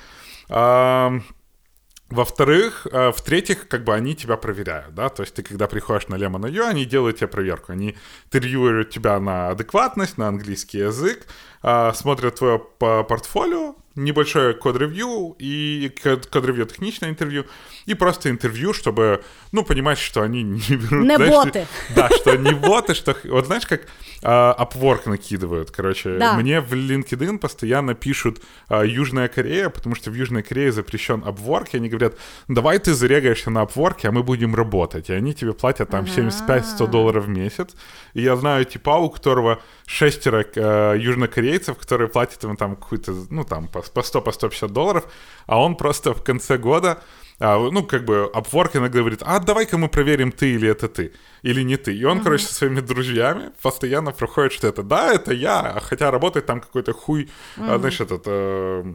Во-вторых, 2.12 2.88
а, 2.92 3.12
в-третьих, 3.14 3.70
как 3.70 3.86
бы 3.86 3.94
они 3.96 4.16
тебя 4.16 4.36
проверяют, 4.36 4.94
да, 4.94 5.08
то 5.08 5.24
есть 5.24 5.34
ты, 5.34 5.44
когда 5.44 5.68
приходишь 5.68 6.10
на 6.10 6.16
Lemon.io, 6.16 6.68
они 6.68 6.84
делают 6.84 7.18
тебе 7.18 7.28
проверку, 7.28 7.72
они 7.72 7.96
интервьюируют 8.26 8.90
тебя 8.90 9.18
на 9.20 9.50
адекватность, 9.52 10.18
на 10.18 10.28
английский 10.28 10.80
язык, 10.80 11.26
смотрят 11.62 12.36
твое 12.36 12.60
по- 12.60 13.04
портфолио, 13.04 13.76
небольшое 13.96 14.54
код-ревью 14.54 15.36
и 15.38 15.92
код- 16.02 16.28
код-ревью 16.28 16.66
техничное 16.66 17.10
интервью 17.10 17.46
и 17.86 17.94
просто 17.94 18.30
интервью, 18.30 18.74
чтобы, 18.74 19.24
ну, 19.52 19.64
понимать, 19.64 19.98
что 19.98 20.22
они 20.22 20.44
не 20.44 20.60
берут... 20.76 21.06
Не 21.06 21.16
знаешь, 21.16 21.32
боты. 21.32 21.68
Да, 21.96 22.10
что 22.10 22.36
не 22.38 22.54
боты, 22.54 22.94
что... 22.94 23.16
Вот 23.26 23.48
знаешь, 23.48 23.66
как 23.66 23.82
а, 24.24 24.56
Upwork 24.64 25.10
накидывают, 25.10 25.72
короче. 25.72 26.18
Да. 26.18 26.34
Мне 26.34 26.62
в 26.62 26.74
LinkedIn 26.74 27.40
постоянно 27.40 27.94
пишут 27.94 28.42
а, 28.68 28.84
Южная 28.84 29.28
Корея, 29.28 29.70
потому 29.70 29.96
что 29.96 30.12
в 30.12 30.14
Южной 30.14 30.44
Корее 30.44 30.72
запрещен 30.72 31.24
Upwork, 31.24 31.70
и 31.74 31.78
они 31.78 31.90
говорят, 31.90 32.18
давай 32.48 32.80
ты 32.80 32.94
зарегаешься 32.94 33.50
на 33.50 33.64
Upwork, 33.64 34.06
а 34.06 34.12
мы 34.12 34.24
будем 34.24 34.56
работать. 34.56 35.10
И 35.10 35.14
они 35.14 35.34
тебе 35.34 35.54
платят 35.54 35.90
там 35.90 36.06
75-100 36.06 36.88
долларов 36.88 37.26
в 37.26 37.30
месяц. 37.30 37.76
И 38.14 38.22
я 38.22 38.36
знаю 38.36 38.66
типа, 38.66 38.92
у 38.92 39.10
которого 39.10 39.62
шестеро 39.86 40.46
э, 40.56 40.96
южнокорейцев, 41.00 41.51
которые 41.60 42.08
платят 42.08 42.44
ему 42.44 42.56
там 42.56 42.76
какую-то, 42.76 43.14
ну 43.30 43.44
там 43.44 43.68
по, 43.68 43.82
по 43.82 44.04
100, 44.04 44.22
по 44.22 44.32
150 44.32 44.72
долларов, 44.72 45.06
а 45.48 45.62
он 45.62 45.76
просто 45.76 46.14
в 46.14 46.24
конце 46.24 46.58
года 46.58 47.02
а, 47.44 47.58
ну, 47.72 47.84
как 47.84 48.06
бы, 48.06 48.30
Upwork 48.36 48.78
иногда 48.78 49.00
говорит, 49.00 49.24
а 49.24 49.40
давай-ка 49.40 49.76
мы 49.76 49.90
проверим, 49.90 50.32
ты 50.32 50.54
или 50.54 50.70
это 50.70 50.88
ты, 50.88 51.12
или 51.42 51.64
не 51.64 51.76
ты. 51.76 51.92
И 51.98 52.04
он, 52.06 52.22
короче, 52.22 52.46
со 52.46 52.54
своими 52.54 52.82
друзьями 52.82 53.52
постоянно 53.64 54.12
проходит, 54.12 54.54
что 54.54 54.68
это 54.68 54.84
да, 54.84 55.12
это 55.12 55.34
я, 55.34 55.80
хотя 55.82 56.12
работает 56.12 56.46
там 56.46 56.62
какой-то 56.62 56.94
хуй, 56.94 57.32
а, 57.58 57.80
знаешь, 57.80 58.00
этот... 58.00 58.24
э, 58.28 58.94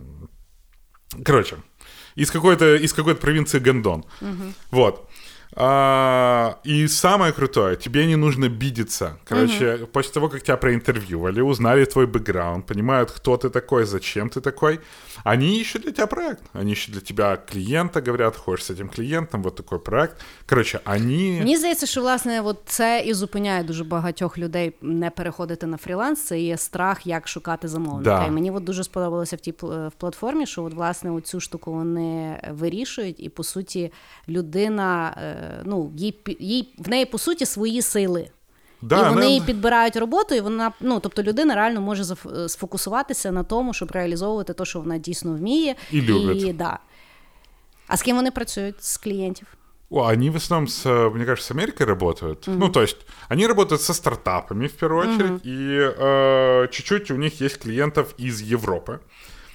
короче, 1.24 1.56
из 2.14 2.30
какой-то, 2.30 2.76
из 2.76 2.92
какой-то 2.92 3.20
провинции 3.20 3.58
Гандон. 3.58 4.04
Вот. 4.70 5.10
А, 5.55 6.59
и 6.63 6.87
самое 6.87 7.33
крутое, 7.33 7.75
тебе 7.75 8.05
не 8.05 8.15
нужно 8.15 8.47
бидиться. 8.47 9.17
Короче, 9.25 9.85
после 9.91 10.13
того, 10.13 10.29
как 10.29 10.43
тебя 10.43 10.55
проинтервьювали, 10.57 11.41
узнали 11.41 11.83
твой 11.85 12.07
бэкграунд, 12.07 12.65
понимают, 12.65 13.11
кто 13.11 13.35
ты 13.35 13.49
такой, 13.49 13.83
зачем 13.83 14.29
ты 14.29 14.39
такой, 14.39 14.79
они 15.25 15.59
ищут 15.59 15.81
для 15.81 15.91
тебя 15.91 16.07
проект. 16.07 16.43
Они 16.53 16.71
ищут 16.71 16.93
для 16.93 17.01
тебя 17.01 17.35
клиента, 17.35 18.01
говорят, 18.01 18.37
хочешь 18.37 18.65
с 18.65 18.69
этим 18.69 18.87
клиентом, 18.87 19.43
вот 19.43 19.55
такой 19.55 19.79
проект. 19.79 20.15
Короче, 20.49 20.79
они... 20.85 21.37
Мені 21.39 21.57
здається, 21.57 21.85
що 21.85 22.01
власне 22.01 22.41
от 22.41 22.61
це 22.65 23.03
і 23.05 23.13
зупиняє 23.13 23.63
дуже 23.63 23.83
багатьох 23.83 24.37
людей 24.37 24.73
не 24.81 25.09
переходити 25.09 25.67
на 25.67 25.77
фріланс. 25.77 26.23
Це 26.23 26.39
є 26.39 26.57
страх, 26.57 27.07
як 27.07 27.27
шукати 27.27 27.67
замовника. 27.67 28.19
Да. 28.19 28.25
І 28.27 28.31
мені 28.31 28.51
от 28.51 28.63
дуже 28.63 28.83
сподобалося 28.83 29.35
в 29.35 29.39
тій 29.39 29.51
пл- 29.51 29.87
в 29.87 29.91
платформі, 29.91 30.45
що 30.45 30.63
от 30.63 30.73
власне 30.73 31.21
цю 31.21 31.39
штуку 31.39 31.71
вони 31.71 32.41
вирішують, 32.51 33.15
і 33.19 33.29
по 33.29 33.43
суті 33.43 33.91
людина, 34.29 35.17
е, 35.17 35.37
ну 35.65 35.91
їй 35.97 36.15
пі- 36.25 36.37
їй 36.39 36.73
в 36.77 36.89
неї 36.89 37.05
по 37.05 37.17
суті 37.17 37.45
свої 37.45 37.81
сили. 37.81 38.29
Да, 38.81 38.95
і 38.99 39.09
вони 39.09 39.21
она- 39.21 39.25
їй 39.25 39.41
підбирають 39.41 39.95
роботу, 39.95 40.35
і 40.35 40.39
вона 40.41 40.71
ну 40.81 40.99
тобто 40.99 41.23
людина 41.23 41.55
реально 41.55 41.81
може 41.81 42.03
заф- 42.03 42.47
сфокусуватися 42.49 43.31
на 43.31 43.43
тому, 43.43 43.73
щоб 43.73 43.91
реалізовувати 43.91 44.53
те, 44.53 44.65
що 44.65 44.79
вона 44.79 44.97
дійсно 44.97 45.33
вміє, 45.33 45.75
І 45.91 46.01
любить. 46.01 46.57
да. 46.57 46.79
А 47.87 47.97
з 47.97 48.01
ким 48.01 48.15
вони 48.15 48.31
працюють 48.31 48.83
з 48.83 48.97
клієнтів? 48.97 49.47
О, 49.93 50.03
они 50.11 50.29
в 50.29 50.35
основном, 50.35 50.67
с, 50.67 50.85
э, 50.89 51.09
мне 51.15 51.25
кажется, 51.25 51.47
с 51.47 51.51
Америкой 51.51 51.85
работают. 51.87 52.45
Ну, 52.47 52.69
то 52.69 52.81
есть, 52.81 52.97
они 53.29 53.47
работают 53.47 53.81
со 53.81 53.93
стартапами 53.93 54.67
в 54.67 54.71
первую 54.73 55.01
очередь, 55.09 55.45
и 55.45 55.79
э, 55.99 56.67
чуть-чуть 56.67 57.11
у 57.11 57.15
них 57.17 57.41
есть 57.41 57.57
клиентов 57.63 58.13
из 58.19 58.41
Европы. 58.53 58.99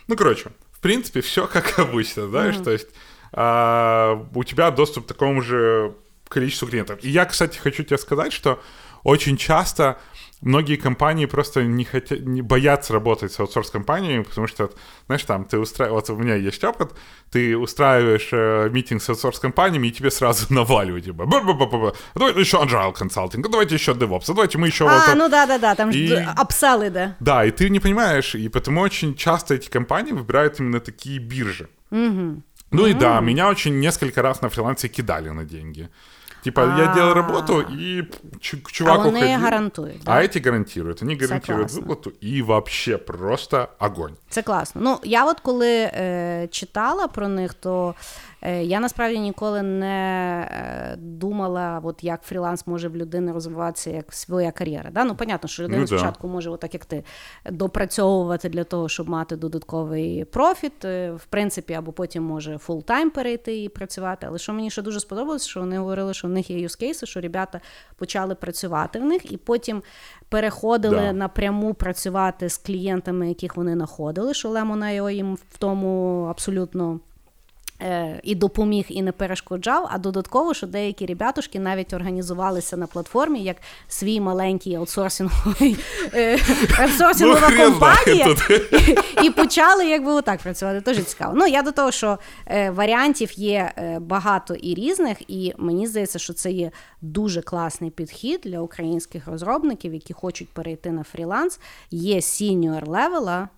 Ну, 0.09 0.17
короче, 0.17 0.51
в 0.73 0.79
принципе, 0.81 1.21
все 1.21 1.47
как 1.47 1.79
обычно, 1.79 2.29
знаешь, 2.29 2.57
то 2.65 2.71
есть 2.71 2.89
А, 3.34 4.26
у 4.34 4.44
тебя 4.44 4.72
доступ 4.72 5.06
к 5.06 5.08
такому 5.08 5.42
же 5.42 5.94
количеству 6.28 6.68
клиентов. 6.68 7.00
И 7.02 7.10
я, 7.10 7.26
кстати, 7.26 7.58
хочу 7.58 7.84
тебе 7.84 7.98
сказать, 7.98 8.34
что 8.34 8.62
очень 9.04 9.38
часто 9.38 9.98
многие 10.42 10.76
компании 10.76 11.26
просто 11.26 11.64
не 11.64 11.86
хотят, 11.86 12.20
не 12.22 12.42
боятся 12.42 12.94
работать 12.94 13.32
с 13.32 13.40
аутсорс-компаниями, 13.40 14.24
потому 14.24 14.48
что, 14.48 14.72
знаешь, 15.06 15.24
там 15.24 15.46
ты 15.46 15.60
устраиваешь, 15.60 16.08
вот 16.08 16.18
у 16.18 16.20
меня 16.20 16.36
есть 16.36 16.64
опыт, 16.64 16.92
ты 17.32 17.58
устраиваешь 17.58 18.30
э, 18.32 18.70
митинг 18.72 19.02
с 19.02 19.10
аутсорс-компаниями, 19.10 19.88
и 19.88 19.92
тебе 19.92 20.10
сразу 20.12 20.48
наваливают, 20.54 21.06
типа, 21.06 21.26
«Ба-ба-ба-ба-ба, 21.26 21.94
давайте 22.16 22.40
еще 22.40 22.58
agile 22.58 22.94
консалтинг, 22.94 23.50
давайте 23.50 23.76
еще 23.76 23.92
DevOps, 23.92 24.28
давайте 24.28 24.58
мы 24.58 24.68
еще... 24.68 24.88
А, 24.88 24.94
вот 24.94 25.04
это». 25.08 25.16
ну 25.16 25.30
да, 25.30 25.46
да, 25.46 25.58
да, 25.58 25.76
там 25.76 25.90
И- 25.92 26.08
ж 26.08 26.28
апсел 26.38 26.84
іде. 26.84 27.16
Да, 27.20 27.46
и 27.46 27.52
ты 27.52 27.70
не 27.70 27.80
понимаешь, 27.80 28.36
и 28.36 28.50
потому 28.50 28.82
очень 28.82 29.16
часто 29.16 29.54
эти 29.54 29.70
компании 29.70 30.14
выбирают 30.14 30.60
именно 30.60 30.80
такие 30.80 31.20
биржи. 31.20 31.68
Ну 32.72 32.88
и 32.88 32.94
да, 32.94 33.20
меня 33.22 33.50
очень 33.50 33.80
несколько 33.80 34.22
раз 34.22 34.42
на 34.42 34.50
фрилансе 34.50 34.88
кидали 34.88 35.30
на 35.30 35.44
деньги. 35.44 35.90
Типа, 36.44 36.62
я 36.78 36.94
делал 36.96 37.14
работу, 37.14 37.62
и 37.62 38.04
чувак 38.40 38.68
А 38.68 38.72
чуваку 38.72 39.04
вони 39.04 39.20
ходил, 39.22 39.40
гарантують. 39.40 40.02
а 40.06 40.22
эти 40.24 40.40
гарантируют. 40.46 41.04
Они 41.04 41.16
гарантируют 41.16 41.68
классно. 41.72 41.82
выплату, 41.82 42.12
и 42.24 42.42
вообще 42.42 42.98
просто 42.98 43.68
огонь. 43.80 44.14
Це 44.30 44.42
класно. 44.42 44.82
Ну, 44.82 45.00
я 45.04 45.26
от 45.26 45.40
коли 45.40 45.70
е, 45.70 46.48
читала 46.52 47.08
про 47.08 47.28
них, 47.28 47.54
то 47.54 47.96
я 48.50 48.80
насправді 48.80 49.20
ніколи 49.20 49.62
не 49.62 50.48
е, 50.52 50.96
думала, 50.98 51.82
от 51.84 52.04
як 52.04 52.22
фріланс 52.22 52.68
може 52.68 52.88
в 52.88 52.96
людини 52.96 53.32
розвиватися 53.32 53.90
як 53.90 54.14
своя 54.14 54.52
кар'єра. 54.52 54.90
Да? 54.92 55.04
Ну, 55.04 55.16
понятно, 55.16 55.50
що 55.50 55.64
людина 55.64 55.80
Ну, 55.80 55.86
да. 55.88 55.98
спочатку 55.98 56.28
може, 56.28 56.50
отак 56.50 56.74
як 56.74 56.86
ти, 56.86 57.04
допрацьовувати 57.52 58.50
для 58.50 58.64
того, 58.64 58.90
щоб 58.90 59.10
мати 59.10 59.36
додатковий 59.36 60.26
профіт, 60.26 60.86
е, 60.86 61.12
в 61.12 61.26
принципі, 61.26 61.74
або 61.74 61.92
потім 61.92 62.24
може 62.24 62.58
full-time 62.58 63.10
перейти 63.10 63.64
і 63.64 63.70
працювати. 63.70 64.26
Але 64.30 64.38
що 64.38 64.54
мені 64.54 64.70
ще 64.72 64.82
дуже 64.82 65.00
сподобалось, 65.00 65.48
що 65.48 65.60
вони 65.60 65.78
говорили, 65.78 66.14
що 66.14 66.28
в 66.28 66.32
них 66.32 66.50
є 66.50 66.60
use 66.60 66.75
case 66.75 66.96
и, 66.96 67.06
що 67.06 67.22
ребята 67.22 67.62
почали 67.96 68.36
працювати 68.36 69.00
в 69.00 69.06
них, 69.06 69.32
і 69.32 69.38
потім 69.38 69.84
переходили 70.30 70.96
Да. 70.96 71.14
напряму 71.14 71.74
працювати 71.74 72.50
з 72.50 72.58
клієнтами, 72.58 73.28
яких 73.28 73.56
вони 73.56 73.74
знаходили, 73.74 74.34
що 74.34 74.50
Lemon.io 74.50 75.10
їм 75.10 75.36
в 75.36 75.58
тому 75.58 76.24
абсолютно. 76.30 77.00
Е, 77.82 78.20
І 78.24 78.36
допоміг, 78.36 78.86
і 78.90 79.02
не 79.02 79.12
перешкоджав. 79.12 79.88
А 79.92 79.98
додатково, 79.98 80.54
що 80.54 80.68
деякі 80.68 81.06
ребятушки 81.06 81.60
навіть 81.60 81.94
організувалися 81.94 82.78
на 82.78 82.88
платформі 82.88 83.44
як 83.44 83.58
свій 83.88 84.20
маленький 84.20 84.76
аутсорсинговий 84.76 85.78
е, 86.14 86.40
аутсорсингова 86.80 87.52
компанія, 87.58 88.36
і, 89.24 89.30
почали 89.30 89.88
якби 89.88 90.12
отак 90.12 90.40
працювати. 90.40 90.82
Дуже 90.82 91.02
цікаво. 91.02 91.34
Ну 91.36 91.48
я 91.48 91.62
до 91.62 91.72
того, 91.72 91.92
що 91.92 92.20
е, 92.48 92.72
варіантів 92.72 93.32
є 93.40 93.72
багато 94.02 94.56
і 94.56 94.74
різних, 94.74 95.18
і 95.28 95.54
мені 95.58 95.88
здається, 95.88 96.20
що 96.20 96.34
це 96.34 96.52
є 96.52 96.72
дуже 97.02 97.42
класний 97.42 97.90
підхід 97.90 98.42
для 98.44 98.60
українських 98.60 99.28
розробників, 99.28 99.94
які 99.94 100.14
хочуть 100.14 100.50
перейти 100.50 100.92
на 100.92 101.04
фріланс. 101.04 101.60
Є 101.92 102.22
senior 102.22 102.88
level 102.88 103.32
а. 103.32 103.50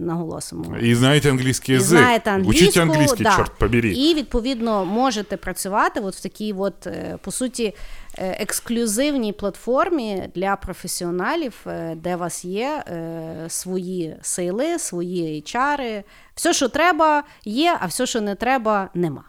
Наголосимо 0.00 0.76
И 0.82 0.94
знаете 0.94 1.30
английский 1.30 1.74
і 1.74 1.78
язык. 1.78 1.82
знаєте 1.82 2.30
англійську, 2.30 2.64
Учите 2.64 2.82
английский, 2.82 3.22
да. 3.24 3.36
черт 3.36 3.52
побери. 3.58 3.92
І 3.92 4.14
відповідно 4.14 4.84
можете 4.84 5.36
працювати 5.36 6.00
от 6.00 6.14
в 6.14 6.22
такій, 6.22 6.52
от, 6.52 6.86
е, 6.86 7.18
по 7.22 7.30
суті, 7.30 7.74
е, 8.18 8.36
ексклюзивній 8.40 9.32
платформі 9.32 10.28
для 10.34 10.56
професіоналів, 10.56 11.54
е, 11.66 11.94
де 11.96 12.16
у 12.16 12.18
вас 12.18 12.44
є 12.44 12.82
е, 12.88 13.44
свої 13.48 14.16
сейли, 14.22 14.78
свої 14.78 15.42
HR. 15.42 16.02
Все, 16.34 16.52
що 16.54 16.68
треба, 16.68 17.22
є, 17.44 17.76
а 17.80 17.86
все, 17.86 18.06
що 18.06 18.20
не 18.20 18.34
треба, 18.34 18.88
нема. 18.94 19.24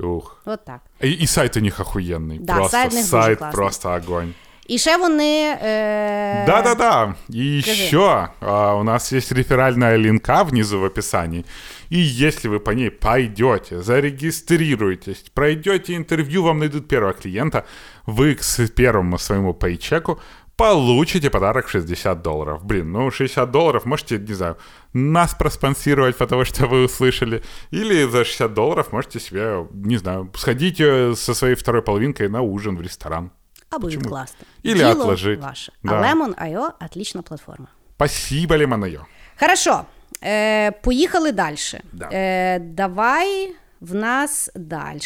Ух. 0.00 0.42
От 0.44 0.64
так. 0.64 0.80
И, 1.04 1.08
и 1.22 1.26
сайт 1.26 1.56
у 1.56 1.60
них 1.60 1.80
охуенный. 1.80 2.38
Да, 2.40 2.54
просто 2.54 2.70
сайт 2.76 2.92
у 2.92 2.96
них 2.96 3.10
дуже 3.10 3.22
сайт 3.24 3.38
классный. 3.38 3.52
просто 3.52 3.88
огонь. 3.88 4.34
І 4.67 4.77
ще 4.77 4.97
вони. 4.97 5.57
Е... 5.61 6.45
Да-да-да. 6.47 7.15
И 7.29 7.61
Скажи. 7.61 7.83
еще 7.83 8.27
а, 8.41 8.75
у 8.75 8.83
нас 8.83 9.13
есть 9.13 9.31
реферальная 9.31 9.97
линка 9.97 10.43
внизу 10.43 10.79
в 10.79 10.85
описании. 10.85 11.45
И 11.89 11.99
если 11.99 12.49
вы 12.49 12.59
по 12.59 12.71
ней 12.71 12.89
пойдете, 12.89 13.81
зарегистрируетесь, 13.81 15.25
пройдете 15.33 15.93
интервью, 15.95 16.43
вам 16.43 16.59
найдут 16.59 16.87
первого 16.87 17.13
клиента, 17.13 17.65
вы 18.07 18.35
к 18.35 18.41
первому 18.75 19.17
своему 19.17 19.53
пейчеку 19.53 20.19
получите 20.55 21.29
подарок 21.29 21.69
60 21.69 22.21
долларов. 22.21 22.63
Блин, 22.63 22.91
ну 22.91 23.11
60 23.11 23.51
долларов 23.51 23.85
можете, 23.85 24.17
не 24.17 24.33
знаю, 24.33 24.57
нас 24.93 25.33
проспонсировать, 25.33 26.17
потому 26.17 26.45
что 26.45 26.67
вы 26.67 26.85
услышали. 26.85 27.43
Или 27.71 28.05
за 28.09 28.23
60 28.23 28.53
долларов 28.53 28.91
можете 28.93 29.19
себе, 29.19 29.67
не 29.73 29.97
знаю, 29.97 30.29
сходить 30.35 30.79
э, 30.79 31.15
со 31.15 31.33
своей 31.33 31.55
второй 31.55 31.81
половинкой 31.81 32.29
на 32.29 32.41
ужин 32.41 32.77
в 32.77 32.81
ресторан. 32.81 33.31
Або 33.75 33.85
Почему? 33.87 34.01
відкласти. 34.01 34.45
Или 34.65 34.75
Діло 34.75 34.89
отложить. 34.89 35.41
ваше. 35.41 35.71
Да. 35.83 35.93
А 35.93 36.01
Lemon.io– 36.01 36.69
отлична 36.85 37.21
платформа. 37.21 37.67
Спасибо, 37.95 38.57
Лемонайо. 38.57 39.05
Хорошо, 39.39 39.81
е, 40.23 40.71
поїхали 40.71 41.31
далі. 41.31 41.55
Да. 41.93 42.09
Е, 42.13 42.59
давай 42.59 43.51
в 43.81 43.95
нас 43.95 44.49
далі. 44.55 44.99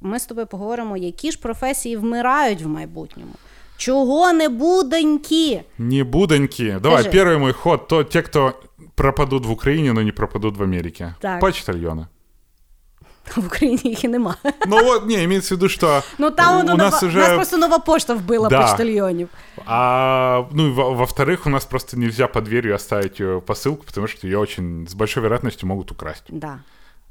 Ми 0.00 0.18
з 0.18 0.26
тобою 0.26 0.46
поговоримо, 0.46 0.96
які 0.96 1.30
ж 1.30 1.38
професії 1.38 1.96
вмирають 1.96 2.62
в 2.62 2.68
майбутньому. 2.68 3.32
Чого 3.76 4.32
не 4.32 4.48
буденькі? 4.48 5.62
Не 5.78 6.04
будоньки. 6.04 6.78
Давай, 6.82 7.02
Скажи. 7.02 7.18
первый 7.18 7.38
мой 7.38 7.52
ход. 7.52 7.88
То 7.88 8.04
те, 8.04 8.22
кто 8.22 8.52
пропадут 8.94 9.46
в 9.46 9.50
Украине, 9.50 9.92
но 9.92 10.02
не 10.02 10.12
пропадут 10.12 10.56
в 10.56 10.62
Америке. 10.62 11.14
Так. 11.20 11.40
Почтальоны. 11.40 12.06
В 13.36 13.46
Україні 13.46 13.80
їх 13.84 14.04
і 14.04 14.08
нема. 14.08 14.36
Ну 14.66 14.84
вот, 14.84 15.06
не, 15.06 15.24
имеется 15.24 15.54
в 15.54 15.58
виду, 15.58 15.68
что 15.68 16.02
Ну 16.18 16.30
там 16.30 16.56
у, 16.56 16.60
у 16.72 16.76
нас 16.76 17.02
нова- 17.02 17.06
уже... 17.08 17.18
нас 17.18 17.34
просто 17.34 17.56
нова 17.58 17.78
пошта 17.78 18.14
вбила 18.14 18.48
Да. 18.48 18.62
почтальйонів. 18.62 19.28
А, 19.66 20.44
ну, 20.52 20.72
во-вторых, 20.74 21.46
у 21.46 21.50
нас 21.50 21.64
просто 21.64 21.96
нельзя 21.96 22.26
под 22.28 22.44
дверью 22.44 22.74
оставить 22.74 23.20
ее 23.20 23.40
посылку, 23.40 23.84
потому 23.86 24.06
что 24.06 24.26
ее 24.26 24.38
очень 24.38 24.86
с 24.88 24.94
большой 24.94 25.22
вероятностью 25.22 25.68
могут 25.68 25.90
украсть. 25.92 26.24
Да. 26.28 26.58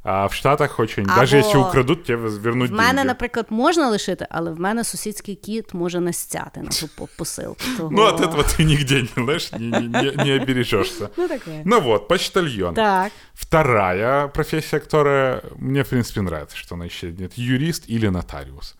А 0.08 0.28
в 0.28 0.34
Штатах 0.34 0.80
очень... 0.80 1.04
Або- 1.06 1.16
Даже 1.16 1.38
если 1.38 1.58
украдут, 1.58 2.04
тебе 2.04 2.30
вернуть 2.30 2.72
В 2.72 2.74
мене, 2.74 2.92
деньги. 2.94 3.08
наприклад, 3.08 3.46
можна 3.50 3.90
лишити, 3.90 4.28
але 4.30 4.52
в 4.52 4.60
мене 4.60 4.84
сусідський 4.84 5.36
кіт 5.36 5.74
може 5.74 6.00
настяти 6.00 6.60
на 6.62 6.70
ту 6.70 6.88
по- 6.96 7.08
посилку. 7.18 7.56
Того... 7.78 7.90
Ну, 7.92 8.02
от 8.02 8.22
этого 8.22 8.44
ты 8.44 8.64
нигде, 8.64 9.02
не, 9.02 9.24
знаешь, 9.24 9.52
не, 9.52 9.82
не- 9.82 10.14
не- 10.26 10.36
обережешься. 10.42 11.10
Ну, 11.18 11.28
таке. 11.28 11.62
Ну 11.66 11.82
вот, 11.82 12.08
почтальон. 12.08 12.74
Так. 12.76 13.12
Вторая 13.34 14.28
профессия, 14.28 14.80
которая 14.80 15.42
мне, 15.60 15.82
в 15.84 15.90
принципе, 15.90 16.22
нравится, 16.22 16.58
что 16.58 16.76
она 16.76 16.86
еще 16.86 17.12
нет, 17.12 17.34
юрист 17.38 17.84
или 17.90 18.08
нотариус. 18.10 18.76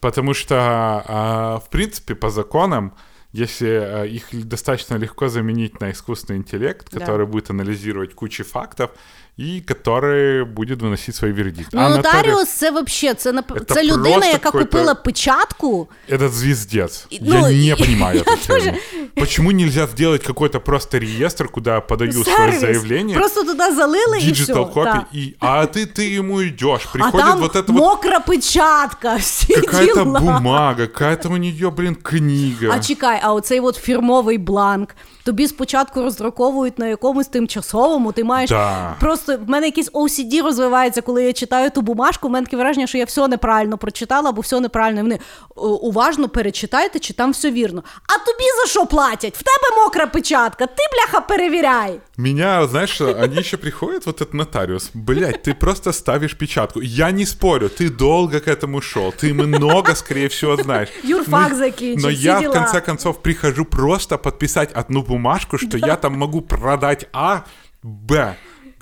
Потому 0.00 0.34
что, 0.34 0.54
а, 0.56 1.58
в 1.58 1.68
принципе, 1.70 2.14
по 2.14 2.30
законам, 2.30 2.92
если 3.32 3.68
а, 3.68 4.04
их 4.04 4.24
достаточно 4.32 4.96
легко 4.98 5.28
заменить 5.28 5.80
на 5.80 5.90
искусственный 5.90 6.38
интеллект, 6.38 6.88
Да. 6.92 7.00
который 7.00 7.26
будет 7.26 7.50
анализировать 7.50 8.14
кучу 8.14 8.44
фактов 8.44 8.90
и 9.39 9.61
который 9.61 10.43
будет 10.45 10.81
выносить 10.81 11.13
свой 11.15 11.31
вердикт. 11.31 11.69
Ну, 11.73 11.81
А 11.81 11.89
нотариус- 11.89 11.95
нотаріус 11.97 12.49
це 12.49 12.71
взагалі, 12.71 13.15
це, 13.17 13.31
нап... 13.31 13.51
Це 13.67 13.73
це 13.73 13.83
людина, 13.83 14.03
просто 14.15 14.31
яка 14.31 14.37
какой-то- 14.39 14.65
купила 14.71 14.95
печатку. 14.95 15.87
Это 16.09 16.29
звездец. 16.29 17.05
И- 17.11 17.19
я 17.21 17.41
ну, 17.41 17.47
не 17.47 17.67
и- 17.67 17.75
понимаю 17.75 18.23
я 18.27 18.33
эту 18.33 18.47
тему. 18.65 18.77
Почему 19.15 19.51
нельзя 19.51 19.87
сделать 19.87 20.23
какой-то 20.23 20.59
просто 20.59 20.99
реестр, 20.99 21.47
куда 21.49 21.73
я 21.75 21.81
подаю 21.81 22.11
свое 22.23 22.37
Сервіс. 22.37 22.59
заявление? 22.59 23.15
Просто 23.15 23.43
туди 23.43 23.71
залили 23.75 24.17
і 24.21 24.31
все. 24.31 24.53
Digital 24.53 24.73
copy, 24.73 24.83
так. 24.83 25.05
и, 25.15 25.35
а 25.39 25.65
ты, 25.65 25.85
ты 25.99 26.19
ему 26.19 26.41
идешь, 26.41 26.85
А 26.89 26.93
приходит 26.93 27.25
там 27.25 27.39
вот 27.39 27.55
это 27.55 27.71
вот 27.71 27.81
мокра 27.81 28.19
печатка, 28.19 29.15
всі 29.15 29.53
какая-то 29.53 30.03
діла. 30.03 30.19
бумага, 30.19 30.73
какая-то 30.87 31.29
у 31.29 31.37
нее, 31.37 31.69
блин, 31.69 31.95
книга. 32.03 32.73
А 32.75 32.79
чекай, 32.79 33.19
а 33.23 33.33
оцей 33.33 33.59
от 33.59 33.75
фірмовий 33.75 34.37
бланк. 34.37 34.95
Тобі 35.23 35.47
спочатку 35.47 36.01
роздруковують 36.01 36.79
на 36.79 36.87
якомусь 36.87 37.27
тимчасовому, 37.27 38.11
ти 38.11 38.23
маєш 38.23 38.49
Да. 38.49 38.95
просто 38.99 39.37
в 39.37 39.49
мене 39.49 39.65
якийсь 39.65 39.91
OCD 39.91 40.43
розвивається, 40.43 41.01
коли 41.01 41.23
я 41.23 41.33
читаю 41.33 41.69
ту 41.69 41.81
бумажку. 41.81 42.27
В 42.27 42.31
мене 42.31 42.45
таке 42.45 42.57
враження, 42.57 42.87
що 42.87 42.97
я 42.97 43.05
все 43.05 43.27
неправильно 43.27 43.77
прочитала, 43.77 44.29
або 44.29 44.41
все 44.41 44.59
неправильно. 44.59 44.99
І 44.99 45.03
Вони 45.03 45.19
«О, 45.55 45.67
уважно 45.67 46.29
перечитайте, 46.29 46.99
чи 46.99 47.13
там 47.13 47.31
все 47.31 47.51
вірно. 47.51 47.83
А 48.07 48.25
тобі 48.25 48.43
за 48.63 48.69
що 48.69 48.85
платять? 48.85 49.02
В 49.03 49.43
тебе 49.43 49.75
мокра 49.83 50.07
печатка, 50.07 50.65
ти 50.67 50.83
бляха 50.93 51.21
перевіряй. 51.27 51.99
Меня, 52.17 52.67
знаешь, 52.67 52.89
что, 52.95 53.13
они 53.23 53.35
еще 53.37 53.57
приходят, 53.57 54.05
вот 54.05 54.21
этот 54.21 54.33
нотариус, 54.33 54.91
блядь, 54.93 55.43
ты 55.43 55.53
просто 55.53 55.91
ставишь 55.93 56.33
печатку. 56.37 56.81
Я 56.81 57.11
не 57.11 57.25
спорю, 57.25 57.69
ты 57.69 57.89
долго 57.89 58.39
к 58.39 58.47
этому 58.47 58.81
шел, 58.81 59.11
ты 59.11 59.33
много, 59.33 59.95
скорее 59.95 60.27
всего, 60.27 60.55
знаешь. 60.57 60.89
Юрфак 61.03 61.49
Но- 61.51 61.55
закінчив, 61.57 62.03
Но 62.03 62.09
всі 62.09 62.21
я, 62.23 62.37
в 62.37 62.41
діла. 62.41 62.53
конце 62.53 62.81
концов, 62.81 63.21
прихожу 63.21 63.65
просто 63.65 64.17
подписать 64.17 64.69
одну 64.75 65.01
бумажку, 65.01 65.57
что 65.57 65.77
я 65.77 65.95
там 65.95 66.13
могу 66.13 66.41
продать 66.41 67.07
А, 67.13 67.39
Б. 67.83 68.35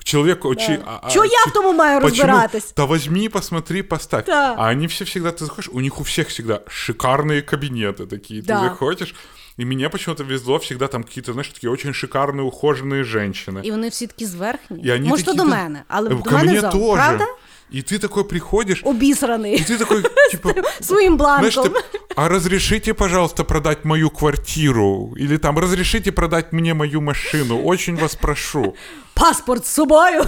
Человеку... 0.04 0.54
чи- 0.54 0.80
а- 0.86 1.00
а- 1.02 1.10
Чого 1.10 1.24
я 1.26 1.44
в 1.46 1.52
тому 1.52 1.72
маю 1.72 2.00
Почему? 2.00 2.26
розбиратись? 2.28 2.72
Да 2.76 2.84
возьми, 2.84 3.28
посмотри, 3.28 3.82
поставь. 3.82 4.24
Да. 4.26 4.54
А 4.58 4.68
они 4.72 4.86
все 4.86 5.04
всегда, 5.04 5.28
ты 5.30 5.44
заходишь, 5.44 5.70
у 5.72 5.80
них 5.80 6.00
у 6.00 6.02
всех 6.04 6.28
всегда 6.28 6.60
шикарные 6.68 7.42
кабинеты 7.42 8.06
такие. 8.06 8.42
Да. 8.42 8.54
Ты 8.62 8.68
заходишь, 8.68 9.14
и 9.58 9.64
мне 9.64 9.88
почему-то 9.88 10.24
везло 10.24 10.58
всегда 10.58 10.86
там 10.88 11.04
какие-то, 11.04 11.32
знаешь, 11.32 11.48
такие 11.48 11.70
очень 11.72 11.92
шикарные, 11.92 12.42
ухоженные 12.42 13.04
женщины. 13.04 13.60
І 13.62 13.70
вони 13.70 13.88
всі 13.88 14.06
такі 14.06 14.26
зверхні. 14.26 14.82
И 14.86 14.90
они 14.94 15.08
Може, 15.08 15.24
то 15.24 15.32
такие, 15.32 15.44
до 15.44 15.50
да, 15.50 15.56
мене, 15.56 15.82
але 15.88 16.08
э, 16.10 16.16
до 16.16 16.22
ко 16.22 16.34
мене 16.36 16.50
мне 16.50 16.60
зал. 16.60 16.72
тоже. 16.72 16.94
Правда? 16.94 17.26
И 17.74 17.82
ты 17.82 17.98
такой 17.98 18.24
приходишь, 18.24 18.80
Обісраний 18.84 19.54
и 19.54 19.58
ты 19.62 19.78
такой, 19.78 20.02
типа, 20.30 20.54
своїм 20.80 21.16
знаешь, 21.16 21.54
бланком. 21.54 21.72
ты, 21.74 22.00
а 22.16 22.28
разрешите, 22.28 22.94
пожалуйста, 22.94 23.44
продать 23.44 23.84
мою 23.84 24.10
квартиру? 24.10 25.14
Или 25.20 25.36
там, 25.38 25.58
разрешите 25.58 26.12
продать 26.12 26.52
мне 26.52 26.74
мою 26.74 27.00
машину? 27.00 27.62
Очень 27.64 27.96
вас 27.96 28.14
прошу. 28.14 28.74
Паспорт 29.14 29.66
з 29.66 29.70
собою. 29.70 30.22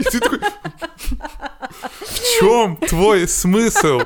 И 0.00 0.04
ты 0.04 0.20
такой, 0.20 0.38
в 2.00 2.40
чем 2.40 2.76
твой 2.76 3.26
смысл? 3.26 4.00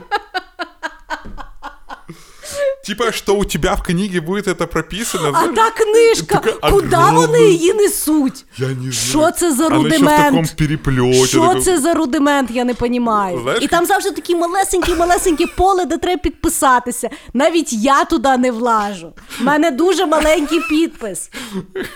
Типа, 2.86 3.12
что 3.12 3.34
у 3.36 3.44
тебя 3.44 3.74
в 3.74 3.82
книге 3.82 4.20
будет 4.20 4.46
это 4.46 4.66
прописано? 4.66 5.28
А 5.28 5.30
знаешь? 5.30 5.54
та 5.56 5.70
книжка, 5.70 6.34
Така 6.38 6.70
куди 6.70 6.96
огромна. 6.96 7.20
вони 7.20 7.40
її 7.40 7.74
несуть? 7.74 8.44
Я 8.58 8.66
не 8.68 8.74
знаю. 8.74 8.92
Що 8.92 9.30
це 9.30 9.52
за 9.54 9.66
Она 9.66 9.76
еще 9.76 9.88
в 9.88 9.92
рудимент? 9.92 10.24
таком 10.24 10.46
переплете. 10.58 11.26
Що 11.26 11.40
таком- 11.40 11.62
це 11.62 11.78
за 11.78 11.94
рудимент, 11.94 12.50
я 12.50 12.64
не 12.64 12.74
понімаю. 12.74 13.40
Знаєш, 13.42 13.62
І 13.64 13.68
там 13.68 13.86
завжди 13.86 14.10
такі 14.10 14.36
малесенькі, 14.36 14.94
малесенькі 14.94 15.46
поле, 15.46 15.84
де 15.84 15.98
треба 15.98 16.20
підписатися. 16.20 17.10
Навіть 17.34 17.72
я 17.72 18.04
туди 18.04 18.36
не 18.36 18.50
влажу. 18.50 19.12
У 19.40 19.44
мене 19.44 19.70
дуже 19.70 20.06
маленький 20.06 20.60
підпис. 20.70 21.30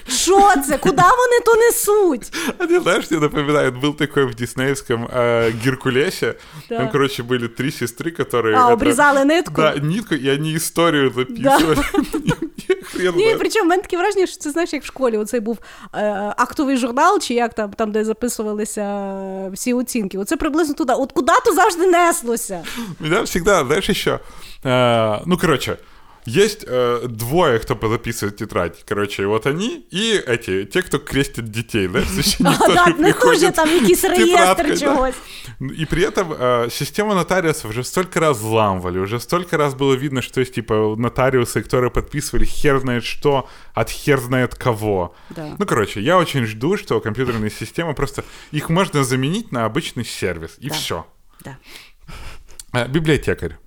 Що 0.08 0.52
це? 0.68 0.78
Куди 0.78 1.02
вони 1.02 1.40
то 1.46 1.54
несуть? 1.56 2.32
Они, 2.58 2.80
знаешь, 2.80 3.10
мне 3.10 3.20
напоминает, 3.20 3.74
был 3.74 3.94
такой 3.96 4.24
в 4.24 4.34
диснеевском 4.34 5.06
э, 5.16 5.52
Геркулесе. 5.64 6.34
Да. 6.68 6.76
Там, 6.78 6.90
короче, 6.90 7.22
были 7.22 7.48
три 7.48 7.68
сестры, 7.70 8.10
которые... 8.20 8.54
А, 8.56 8.58
это- 8.68 8.72
обрізали 8.72 9.24
нитку? 9.24 9.52
Да, 9.56 9.74
нитку, 9.76 10.14
и 10.14 10.34
они 10.34 10.52
историю 10.73 11.11
записывали. 11.11 11.75
Хрен 12.83 13.15
Ні, 13.15 13.35
причому 13.39 13.65
в 13.65 13.69
мене 13.69 13.81
таке 13.81 13.97
враження, 13.97 14.27
що 14.27 14.37
це 14.37 14.51
знаєш, 14.51 14.73
як 14.73 14.83
в 14.83 14.85
школі. 14.85 15.17
Оцей 15.17 15.39
був 15.39 15.57
е, 15.93 16.33
актовий 16.37 16.77
журнал, 16.77 17.19
чи 17.19 17.33
як 17.33 17.53
там, 17.53 17.73
там, 17.73 17.91
де 17.91 18.03
записувалися 18.03 18.81
е, 18.81 19.49
всі 19.53 19.73
оцінки. 19.73 20.17
Оце 20.17 20.37
приблизно 20.37 20.73
туди. 20.73 20.93
От 20.93 21.11
куди 21.11 21.33
то 21.45 21.53
завжди 21.53 21.87
неслося. 21.87 22.63
Меня 22.99 23.25
завжди, 23.25 23.65
знаешь, 23.65 23.91
що? 23.91 24.19
э, 24.63 25.19
ну, 25.25 25.37
короче, 25.37 25.77
есть 26.25 26.63
э, 26.65 27.05
двое, 27.07 27.59
кто 27.59 27.77
записывает 27.89 28.37
тетрадь. 28.37 28.83
Короче, 28.85 29.25
вот 29.25 29.45
они 29.45 29.85
и 29.91 30.13
эти, 30.25 30.65
те, 30.65 30.81
кто 30.81 30.99
крестит 30.99 31.49
детей, 31.49 31.87
да, 31.87 32.01
священник 32.01 32.55
А, 32.61 32.65
тоже 32.65 32.73
да, 32.75 32.85
не 32.87 32.93
приходит 33.03 33.41
хуже 33.41 33.51
там 33.51 33.69
якийсь 33.69 33.99
тетрадкой, 34.01 34.25
реєстр 34.25 34.67
да. 34.67 34.75
чогось. 34.77 35.15
И 35.59 35.85
при 35.85 36.03
этом 36.03 36.33
э, 36.37 36.69
систему 36.71 37.13
нотариусов 37.13 37.71
уже 37.71 37.83
столько 37.83 38.19
раз 38.19 38.37
взламывали, 38.37 38.99
уже 38.99 39.19
столько 39.19 39.57
раз 39.57 39.75
было 39.75 39.93
видно, 39.93 40.21
что 40.21 40.39
есть 40.39 40.53
типа 40.55 40.95
нотариусы, 40.97 41.61
которые 41.61 41.91
подписывали 41.91 42.45
хер 42.45 42.79
знает 42.79 43.03
что 43.03 43.47
от 43.73 43.89
хер 43.89 44.19
знает 44.19 44.55
кого. 44.55 45.15
Да. 45.29 45.55
Ну, 45.57 45.65
короче, 45.65 46.01
я 46.01 46.17
очень 46.17 46.45
жду, 46.45 46.77
что 46.77 46.99
компьютерные 46.99 47.51
системы 47.51 47.93
просто... 47.93 48.23
Их 48.51 48.69
можно 48.69 49.03
заменить 49.03 49.51
на 49.51 49.65
обычный 49.65 50.05
сервис, 50.05 50.55
и 50.59 50.69
Да. 50.69 50.75
все. 50.75 51.05
Да. 51.41 52.87
библиотекарь. 52.87 53.57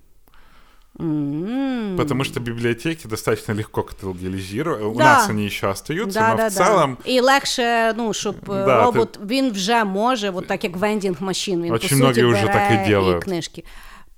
Потому 0.97 2.23
что 2.23 2.39
библиотеки 2.39 3.07
достаточно 3.07 3.53
легко 3.53 3.83
каталогизируют. 3.83 4.81
У 4.95 4.99
нас 4.99 5.29
они 5.29 5.45
еще 5.45 5.69
остаются, 5.69 6.19
Да, 6.19 6.29
но 6.31 6.37
да, 6.37 6.47
в 6.47 6.51
целом 6.53 6.97
да. 7.05 7.11
І 7.11 7.21
легше, 7.21 7.93
ну, 7.97 8.13
щоб 8.13 8.35
Да, 8.47 8.83
робот, 8.83 9.19
він 9.25 9.51
вже 9.51 9.83
може, 9.83 10.29
от 10.29 10.47
так 10.47 10.63
як 10.63 10.77
вендінг 10.77 11.17
машин, 11.19 11.61
він 11.63 11.73
Очень 11.73 11.89
по 11.89 11.95
суті 11.95 12.21
многие 12.21 12.25
уже 12.25 12.47
так 12.47 12.71
і 12.71 12.89
делают. 12.89 13.23
книжки. 13.23 13.63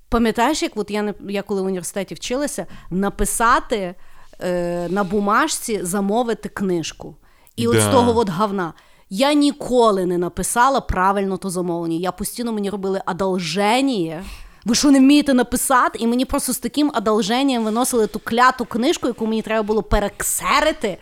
Пам'ятаєш, 0.10 0.64
як 0.64 0.72
от 0.76 0.92
я, 0.92 1.02
не- 1.02 1.14
я 1.30 1.42
коли 1.42 1.62
в 1.62 1.66
університеті 1.66 2.16
вчилася, 2.16 2.66
написати 2.90 3.96
е, 4.42 4.88
на 4.90 5.04
бумажці, 5.04 5.80
замовити 5.84 6.50
книжку. 6.50 7.16
І 7.56 7.68
от 7.68 7.80
з 7.82 7.86
того 7.86 8.18
от 8.20 8.30
говна. 8.30 8.74
Я 9.10 9.34
ніколи 9.34 10.06
не 10.06 10.18
написала 10.18 10.82
правильно 10.82 11.38
то 11.38 11.50
замовлення. 11.50 11.98
Я 11.98 12.12
постійно 12.12 12.52
мені 12.54 12.70
робили 12.70 13.02
одолження. 13.08 14.24
Ви 14.65 14.75
що 14.75 14.91
не 14.91 14.99
вмієте 14.99 15.35
написати? 15.35 15.99
І 15.99 16.07
мені 16.07 16.25
просто 16.25 16.53
з 16.53 16.59
таким 16.59 16.93
одолженням 16.95 17.65
виносили 17.65 18.07
ту 18.07 18.19
кляту 18.19 18.65
книжку, 18.65 19.07
яку 19.07 19.27
мені 19.27 19.43
треба 19.43 19.63
було 19.63 19.83
перексерити. 19.83 20.99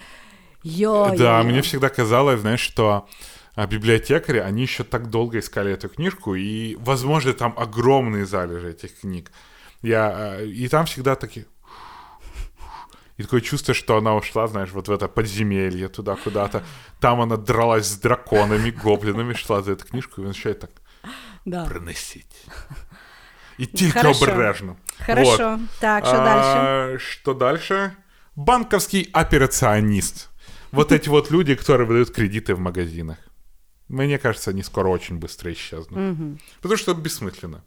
Йо, 0.64 1.14
Да, 1.18 1.42
мне 1.42 1.60
всегда 1.60 1.88
казалось, 1.88 2.40
знаешь, 2.40 2.60
что 2.60 3.02
а, 3.56 3.66
библиотекари, 3.66 4.38
они 4.48 4.62
еще 4.62 4.84
так 4.84 5.06
долго 5.06 5.38
искали 5.38 5.72
эту 5.72 5.88
книжку, 5.88 6.36
и, 6.36 6.76
возможно, 6.80 7.32
там 7.32 7.54
огромные 7.56 8.24
залежи 8.26 8.68
этих 8.70 9.00
книг. 9.00 9.30
Я, 9.82 10.08
а, 10.08 10.42
и 10.42 10.68
там 10.68 10.84
всегда 10.86 11.14
такие... 11.14 11.46
И 13.18 13.22
такое 13.22 13.40
чувство, 13.40 13.74
что 13.74 13.96
она 13.96 14.14
ушла, 14.14 14.46
знаешь, 14.46 14.70
вот 14.72 14.88
в 14.88 14.92
это 14.92 15.06
подземелье 15.08 15.88
туда 15.88 16.16
куда-то. 16.24 16.62
Там 17.00 17.20
она 17.20 17.36
дралась 17.36 17.86
с 17.86 17.96
драконами, 18.00 18.70
гоблинами, 18.70 19.34
шла 19.34 19.62
за 19.62 19.72
эту 19.72 19.84
книжку, 19.86 20.22
и 20.22 20.24
начинает 20.24 20.60
так 20.60 20.70
Да. 21.44 21.64
проносить. 21.64 22.46
И 23.59 23.65
тільки 23.65 23.99
Хорошо. 23.99 24.25
обережно. 24.25 24.75
Хорошо. 25.05 25.49
Вот. 25.49 25.59
Так, 25.79 26.05
що 26.05 26.15
А, 26.15 26.25
далі? 26.25 26.99
Что 26.99 27.33
дальше? 27.33 27.91
Банковский 28.35 29.09
операционист. 29.13 30.29
Вот 30.71 30.91
эти 30.91 31.09
вот 31.09 31.31
люди, 31.31 31.55
которые 31.55 31.87
выдают 31.87 32.09
кредиты 32.11 32.53
в 32.53 32.59
магазинах. 32.59 33.17
Мне 33.89 34.17
кажется, 34.17 34.51
они 34.51 34.63
скоро 34.63 34.89
очень 34.89 35.17
быстро 35.17 35.51
исчезнут. 35.51 36.17
Потому 36.61 36.77
что 36.77 36.93
бессмысленно. 36.93 37.61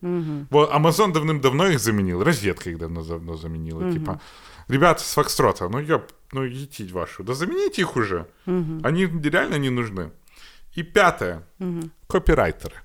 Вот 0.50 0.70
Amazon 0.72 1.12
давным-давно 1.12 1.66
их 1.66 1.80
заменил, 1.80 2.22
розетка 2.22 2.70
их 2.70 2.78
давно-давно 2.78 3.36
заменила. 3.36 3.92
Типа, 3.92 4.20
ребята 4.68 5.02
с 5.02 5.14
Фокстрота, 5.14 5.68
ну 5.68 5.78
ёп, 5.78 6.12
ну 6.32 6.44
етить 6.44 6.92
вашу, 6.92 7.24
да 7.24 7.34
замените 7.34 7.82
их 7.82 7.96
уже. 7.96 8.26
Они 8.84 9.06
реально 9.06 9.58
не 9.58 9.70
нужны. 9.70 10.10
И 10.78 10.82
пятое. 10.82 11.42
Копирайтеры. 12.06 12.76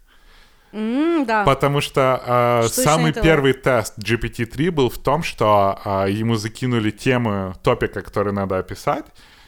М, 0.74 1.26
да. 1.26 1.44
Потому 1.46 1.82
что 1.82 2.22
э, 2.26 2.68
Штучный 2.68 2.84
самый 2.84 3.10
интеллект. 3.10 3.24
первый 3.24 3.54
тест 3.54 3.98
GPT-3 3.98 4.72
был 4.72 4.90
в 4.90 4.98
том, 4.98 5.24
что 5.24 5.80
э, 5.86 6.08
ему 6.12 6.36
закинули 6.36 6.92
тему 6.92 7.56
топика, 7.64 8.02
который 8.02 8.34
надо 8.34 8.58
описать, 8.58 9.06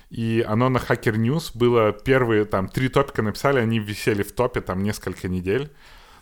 и 0.10 0.46
оно 0.48 0.70
на 0.70 0.78
Hacker 0.78 1.16
News 1.16 1.52
было 1.54 1.92
первые 1.92 2.46
там 2.46 2.70
три 2.70 2.88
топика 2.88 3.22
написали, 3.22 3.60
они 3.60 3.80
висели 3.80 4.24
в 4.24 4.32
топе 4.32 4.62
там 4.62 4.84
несколько 4.84 5.28
недель. 5.28 5.70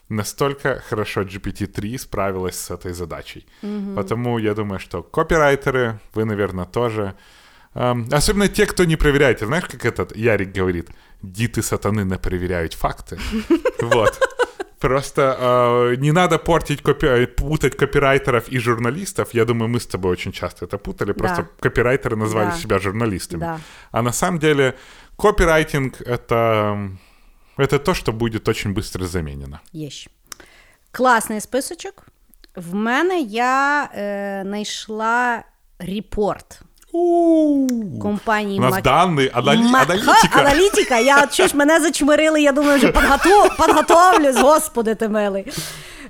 Настолько 0.09 0.83
хорошо 0.87 1.21
GPT-3 1.21 1.97
справилась 1.97 2.55
с 2.59 2.69
этой 2.71 2.93
задачей. 2.93 3.45
Потому 3.95 4.37
я 4.39 4.53
думаю, 4.53 4.79
что 4.79 5.01
копирайтеры, 5.01 5.99
вы, 6.13 6.25
наверное, 6.25 6.65
тоже. 6.65 7.15
Эм, 7.73 8.07
особенно 8.11 8.47
те, 8.47 8.65
кто 8.67 8.85
не 8.85 8.95
проверяете. 8.97 9.45
Знаешь, 9.47 9.65
как 9.65 9.83
этот 9.83 10.15
Ярик 10.15 10.51
говорит? 10.53 10.89
Диты 11.23 11.61
сатаны 11.63 12.01
не 12.01 12.17
проверяют 12.17 12.73
факты. 12.73 13.17
Вот. 13.81 14.19
Просто 14.78 15.20
э, 15.92 15.96
не 15.96 16.12
надо 16.12 16.38
портить, 16.38 16.82
копи- 16.82 17.26
путать 17.26 17.76
копирайтеров 17.76 18.48
и 18.52 18.58
журналистов. 18.58 19.34
Я 19.34 19.44
думаю, 19.44 19.68
мы 19.68 19.78
с 19.78 19.86
тобой 19.86 20.12
очень 20.12 20.32
часто 20.32 20.64
это 20.64 20.78
путали. 20.78 21.12
Просто 21.12 21.42
Да. 21.42 21.48
копирайтеры 21.68 22.16
назвали 22.16 22.50
Да. 22.50 22.56
себя 22.56 22.78
журналистами. 22.78 23.40
Да. 23.40 23.60
А 23.92 24.02
на 24.02 24.12
самом 24.12 24.38
деле 24.38 24.74
копирайтинг 25.16 26.00
это, 26.00 26.90
это 27.58 27.78
то, 27.78 27.94
что 27.94 28.12
будет 28.12 28.48
очень 28.48 28.72
быстро 28.74 29.06
заменено. 29.06 29.60
Є 29.72 29.90
ще. 29.90 30.10
Класний 30.92 31.40
списочок. 31.40 32.06
В 32.56 32.74
мене 32.74 33.20
я 33.20 33.84
е, 33.94 34.42
знайшла 34.46 35.42
репорт 35.78 36.60
компанії 38.01 38.59
У 38.59 38.61
нас 38.61 38.71
Мак- 39.71 39.83
аналитика. 40.03 40.39
Аналітика. 40.39 40.99
Я 40.99 41.27
ж 41.47 41.57
мене 41.57 41.79
зачмирили, 41.79 42.41
я 42.41 42.51
думаю, 42.51 42.77
вже 42.77 42.91
підготовлюсь, 43.67 44.37
господи 44.37 44.95
ти 44.95 45.09
милий. 45.09 45.45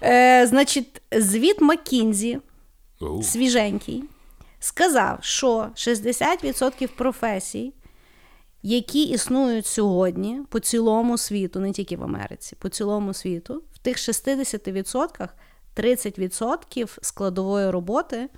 Е, 0.04 0.48
значить, 0.48 1.02
звіт 1.12 1.62
Маккінзі, 1.62 2.40
свіженький, 3.24 4.04
сказав, 4.60 5.18
що 5.22 5.68
60% 5.76 6.88
професій, 6.88 7.74
які 8.64 9.04
існують 9.04 9.66
сьогодні 9.66 10.40
по 10.50 10.60
цілому 10.60 11.18
світу, 11.18 11.60
не 11.60 11.72
тільки 11.72 11.98
в 11.98 12.04
Америці, 12.04 12.56
по 12.60 12.70
цілому 12.70 13.14
світу, 13.14 13.64
в 13.74 13.78
тих 13.78 13.98
60% 13.98 15.28
30% 15.78 16.98
складової 17.02 17.70
роботи 17.70 18.30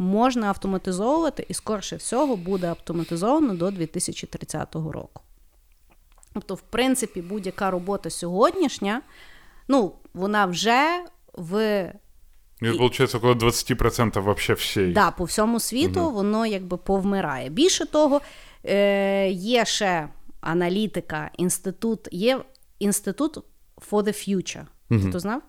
можна 0.00 0.46
автоматизовувати, 0.46 1.46
і 1.48 1.54
скорше 1.54 1.96
всього 1.96 2.36
буде 2.36 2.66
автоматизовано 2.68 3.54
до 3.54 3.70
2030 3.70 4.74
року. 4.74 5.22
Тобто, 6.32 6.54
в 6.54 6.60
принципі, 6.60 7.22
будь-яка 7.22 7.70
робота 7.70 8.10
сьогоднішня, 8.10 9.02
ну, 9.68 9.92
вона 10.14 10.46
вже 10.46 11.04
в 11.32 11.54
Это 12.62 12.76
получается 12.78 13.18
около 13.18 13.34
20% 13.34 14.20
вообще 14.20 14.54
всей. 14.54 14.92
Да, 14.92 15.10
по 15.10 15.24
всьому 15.24 15.60
світу 15.60 16.10
воно 16.10 16.46
якби 16.46 16.76
повмирає. 16.76 17.48
Більше 17.48 17.86
того, 17.86 18.20
е, 18.64 19.30
є 19.30 19.64
ще 19.64 20.08
аналітика, 20.40 21.30
інститут, 21.38 22.08
є 22.12 22.40
інститут 22.78 23.38
for 23.90 24.02
the 24.02 24.28
future. 24.28 24.64
Ти 24.88 25.12
то 25.12 25.18
знав? 25.18 25.42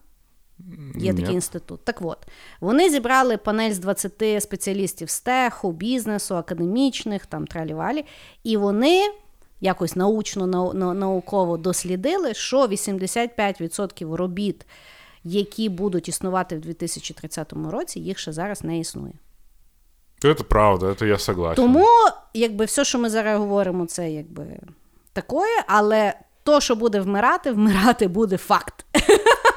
Є 0.96 1.14
такий 1.14 1.36
інститут. 1.36 1.84
Так 1.84 2.02
от, 2.02 2.18
вони 2.60 2.90
зібрали 2.90 3.38
панель 3.38 3.72
з 3.72 3.80
20 3.80 4.44
спеціалістів 4.44 5.10
з 5.10 5.20
теху, 5.20 5.72
бізнесу, 5.72 6.36
академічних, 6.36 7.26
там 7.26 7.48
тралівалі, 7.48 8.06
і 8.44 8.58
вони 8.58 9.12
якось 9.62 9.96
научно-науково 9.96 11.58
дослідили, 11.58 12.34
що 12.34 12.68
85% 12.68 14.14
робіт, 14.14 14.66
які 15.24 15.70
будуть 15.70 16.10
існувати 16.10 16.56
в 16.56 16.60
2030 16.60 17.54
році, 17.54 18.00
їх 18.00 18.20
ще 18.20 18.32
зараз 18.32 18.64
не 18.64 18.80
існує. 18.80 19.14
Это 20.24 20.44
правда, 20.44 20.86
это 20.86 21.06
я 21.06 21.18
согласен. 21.18 21.56
Тому, 21.56 21.88
якби 22.34 22.66
все, 22.66 22.86
що 22.86 23.00
ми 23.00 23.10
зараз 23.10 23.40
говоримо, 23.40 23.86
це 23.86 24.12
якби 24.12 24.60
такое, 25.14 25.64
але 25.68 26.14
то, 26.45 26.61
що 26.61 26.77
буде 26.77 27.01
вмирати, 27.01 27.53
вмирати 27.53 28.09
буде 28.09 28.37
факт. 28.37 28.87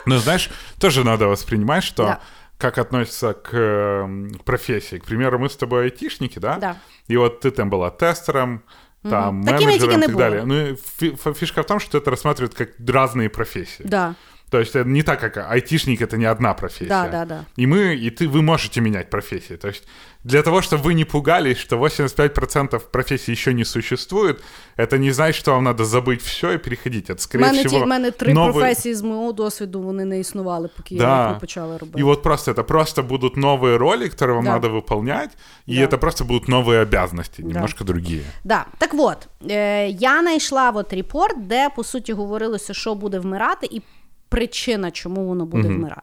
Но 0.06 0.20
знаешь, 0.20 0.50
тоже 0.80 1.04
надо 1.04 1.28
воспринимать, 1.30 1.84
что 1.84 2.04
Да. 2.04 2.18
как 2.58 2.78
относится 2.78 3.34
к 3.34 3.54
э, 3.58 4.30
профессии. 4.44 4.98
К 5.00 5.06
примеру, 5.06 5.40
мы 5.40 5.46
с 5.46 5.56
тобой 5.56 5.84
айтишники, 5.84 6.40
да? 6.40 6.58
Да. 6.62 6.76
И 7.08 7.18
вот 7.18 7.46
ты 7.46 7.52
там 7.52 7.70
была 7.70 7.90
тестером, 7.90 8.62
там, 9.10 9.44
Такими 9.44 9.66
менеджером 9.66 9.80
тільки 9.80 9.94
и 9.94 9.98
не 9.98 10.02
так 10.08 10.12
було. 10.12 10.24
далее. 10.24 10.44
Ну, 10.46 10.56
и 10.68 10.72
фи- 10.74 11.16
фи- 11.24 11.34
фишка 11.34 11.62
в 11.62 11.66
том, 11.66 11.80
что 11.80 11.98
это 12.00 12.10
рассматривают 12.10 12.54
как 12.54 12.70
разные 12.80 13.30
профессии. 13.30 13.86
Да. 13.86 14.16
То 14.50 14.60
есть 14.60 14.76
это 14.76 14.90
не 14.90 15.04
так, 15.04 15.20
как 15.20 15.38
айтишник, 15.52 16.02
это 16.02 16.18
не 16.18 16.26
одна 16.26 16.54
профессия. 16.54 16.90
Да, 16.90 17.08
да, 17.08 17.26
да. 17.26 17.46
И 17.56 17.68
мы, 17.68 17.96
и 18.08 18.10
ты, 18.10 18.28
вы 18.28 18.42
можете 18.42 18.82
менять 18.82 19.10
профессии. 19.10 19.58
То 19.58 19.68
есть 19.68 19.88
для 20.24 20.42
того, 20.42 20.62
чтобы 20.62 20.84
вы 20.84 20.94
не 20.94 21.06
пугались, 21.06 21.58
что 21.58 21.78
85% 21.78 22.80
профессий 22.92 23.32
еще 23.32 23.54
не 23.54 23.66
существует, 23.66 24.42
это 24.78 24.98
не 24.98 25.12
значит, 25.12 25.36
что 25.40 25.52
вам 25.52 25.64
надо 25.64 25.84
забыть 25.84 26.22
все 26.22 26.52
и 26.52 26.58
переходить. 26.58 27.10
Это, 27.10 27.16
У 27.16 27.18
скорее 27.18 27.46
мене, 27.46 27.62
ті, 27.62 27.68
всего, 27.68 27.86
в 27.86 27.88
мене 27.88 28.12
три 28.12 28.34
новые- 28.34 28.52
професії 28.54 28.96
з 28.96 29.02
мого 29.02 29.32
досвіду, 29.32 29.82
вони 29.82 30.06
не 30.06 30.20
існували, 30.20 30.70
поки 30.78 30.96
я 30.96 31.02
Да. 31.02 31.24
їх 31.24 31.34
не 31.34 31.40
почала 31.40 31.78
робити. 31.78 32.00
И 32.00 32.04
вот 32.04 32.24
просто 32.24 32.52
это 32.52 32.64
просто 32.64 33.04
будут 33.04 33.38
новые 33.38 33.78
роли, 33.78 34.06
которые 34.06 34.34
вам 34.36 34.44
Да. 34.46 34.52
надо 34.52 34.70
выполнять, 34.70 35.30
и 35.70 35.76
Да. 35.76 35.82
это 35.86 35.98
просто 35.98 36.26
будут 36.26 36.50
новые 36.50 36.82
обязанности, 36.82 37.42
Да. 37.42 37.48
немножко 37.48 37.84
другие. 37.84 38.22
Да. 38.44 38.66
Так 38.78 38.90
от, 38.94 39.28
е, 39.52 39.88
я 39.90 40.20
знайшла 40.22 40.70
от 40.72 40.94
репорт, 40.94 41.48
де 41.48 41.70
по 41.76 41.84
суті 41.84 42.14
говорилося, 42.14 42.74
що 42.74 42.96
буде 42.96 43.20
вмирати, 43.20 43.68
і 43.72 43.82
причина, 44.30 44.92
чому 44.92 45.26
воно 45.28 45.46
буде 45.46 45.68
вмирати. 45.68 46.02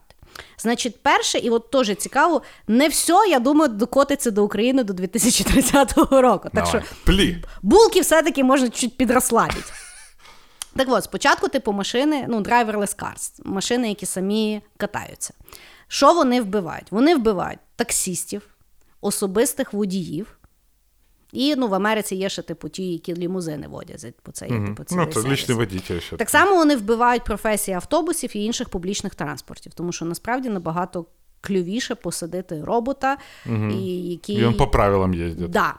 Значить, 0.57 1.03
перше, 1.03 1.37
і 1.37 1.49
от 1.49 1.71
теж 1.71 1.95
цікаво, 1.95 2.41
не 2.67 2.87
все, 2.87 3.13
я 3.29 3.39
думаю, 3.39 3.71
докотиться 3.71 4.31
до 4.31 4.43
України 4.43 4.83
до 4.83 4.93
2030 4.93 5.93
року. 6.11 6.49
Так 6.53 6.53
Давай. 6.53 6.69
що 6.69 6.81
Пли. 7.05 7.43
булки 7.61 8.01
все-таки 8.01 8.43
можна 8.43 8.69
чуть 8.69 8.97
підрослабити. 8.97 9.63
Так 10.75 10.87
от, 10.89 11.03
спочатку, 11.03 11.47
типу, 11.47 11.71
машини, 11.71 12.25
ну, 12.29 12.39
driverless 12.39 12.97
cars, 12.97 13.31
машини, 13.45 13.89
які 13.89 14.05
самі 14.05 14.61
катаються. 14.77 15.33
Що 15.87 16.13
вони 16.13 16.41
вбивають? 16.41 16.91
Вони 16.91 17.15
вбивають 17.15 17.59
таксістів, 17.75 18.41
особистих 19.01 19.73
водіїв. 19.73 20.37
І 21.33 21.55
ну, 21.55 21.67
в 21.67 21.73
Америці 21.73 22.15
є 22.15 22.29
ще 22.29 22.41
типу 22.41 22.69
ті, 22.69 22.91
які 22.91 23.15
лімузини 23.15 23.67
водять. 23.67 24.05
Бо 24.25 24.31
це 24.31 24.47
є 24.47 24.59
типу, 24.65 24.83
цілий 24.83 25.07
Ну, 25.15 25.21
личный 25.21 25.53
водитель 25.53 25.99
ще. 25.99 26.17
Так 26.17 26.29
само 26.29 26.55
вони 26.55 26.75
вбивають 26.75 27.23
професії 27.23 27.75
автобусів 27.75 28.37
і 28.37 28.43
інших 28.43 28.69
публічних 28.69 29.15
транспортів, 29.15 29.73
тому 29.73 29.91
що 29.91 30.05
насправді 30.05 30.49
набагато 30.49 31.05
клювіше 31.41 31.95
посадити 31.95 32.63
робота, 32.63 33.17
і 33.71 34.09
який... 34.09 34.35
І 34.35 34.45
він 34.45 34.53
по 34.53 34.67
правилам 34.67 35.13
ездит. 35.13 35.49
Да. 35.49 35.73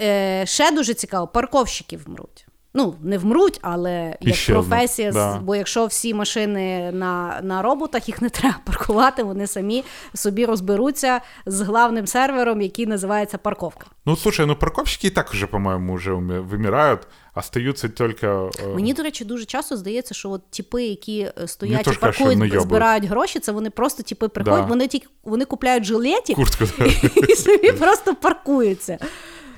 Е, 0.00 0.46
ще 0.46 0.70
дуже 0.70 0.94
цікаво, 0.94 1.28
парковщики 1.28 1.96
вмруть. 1.96 2.43
Ну, 2.76 2.94
не 3.02 3.18
вмруть, 3.18 3.58
але 3.62 4.16
як 4.20 4.34
Іщезнуть, 4.34 4.68
професія, 4.68 5.12
да. 5.12 5.38
бо 5.42 5.56
якщо 5.56 5.86
всі 5.86 6.14
машини 6.14 6.92
на, 6.92 7.40
на 7.42 7.62
роботах, 7.62 8.08
їх 8.08 8.22
не 8.22 8.28
треба 8.30 8.56
паркувати, 8.64 9.22
вони 9.22 9.46
самі 9.46 9.84
собі 10.14 10.44
розберуться 10.46 11.20
з 11.46 11.60
главним 11.60 12.06
сервером, 12.06 12.60
який 12.62 12.86
називається 12.86 13.38
парковка. 13.38 13.86
Ну, 14.06 14.16
слушай, 14.16 14.46
ну 14.46 14.56
парковщики 14.56 15.06
и 15.06 15.10
так 15.10 15.30
уже, 15.34 15.46
по-моему, 15.46 15.92
уже 15.92 16.12
уми- 16.12 16.48
вымирают. 16.48 16.98
Остаются 17.34 17.88
только... 17.88 18.26
э, 18.26 18.74
Мені, 18.74 18.94
до 18.94 19.02
речі, 19.02 19.24
дуже 19.24 19.44
часто 19.44 19.76
здається, 19.76 20.14
що 20.14 20.30
от 20.30 20.50
типи, 20.50 20.84
які 20.84 21.20
е, 21.42 21.48
стоять 21.48 21.86
і 21.86 21.90
паркують, 21.98 22.38
наєбують. 22.38 22.62
збирають 22.62 23.04
гроші, 23.04 23.40
це 23.40 23.52
вони 23.52 23.70
просто 23.70 24.02
типи 24.02 24.28
приходять, 24.28 24.60
Да. 24.62 24.68
вони 24.68 24.88
тільки 24.88 25.06
вони 25.24 25.44
купляють 25.44 25.84
жилетик 25.84 26.36
Куртку. 26.36 26.64
да. 26.78 26.84
і 27.28 27.34
собі 27.36 27.72
просто 27.72 28.14
паркуються. 28.14 28.98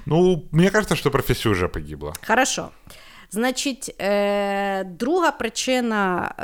Ну, 0.07 0.45
мне 0.53 0.71
кажется, 0.71 0.97
что 0.97 1.11
профессия 1.11 1.51
уже 1.53 1.69
погибла. 1.69 2.13
Хорошо. 2.27 2.69
Значить, 3.31 3.95
е, 4.01 4.85
друга 4.85 5.31
причина 5.31 6.35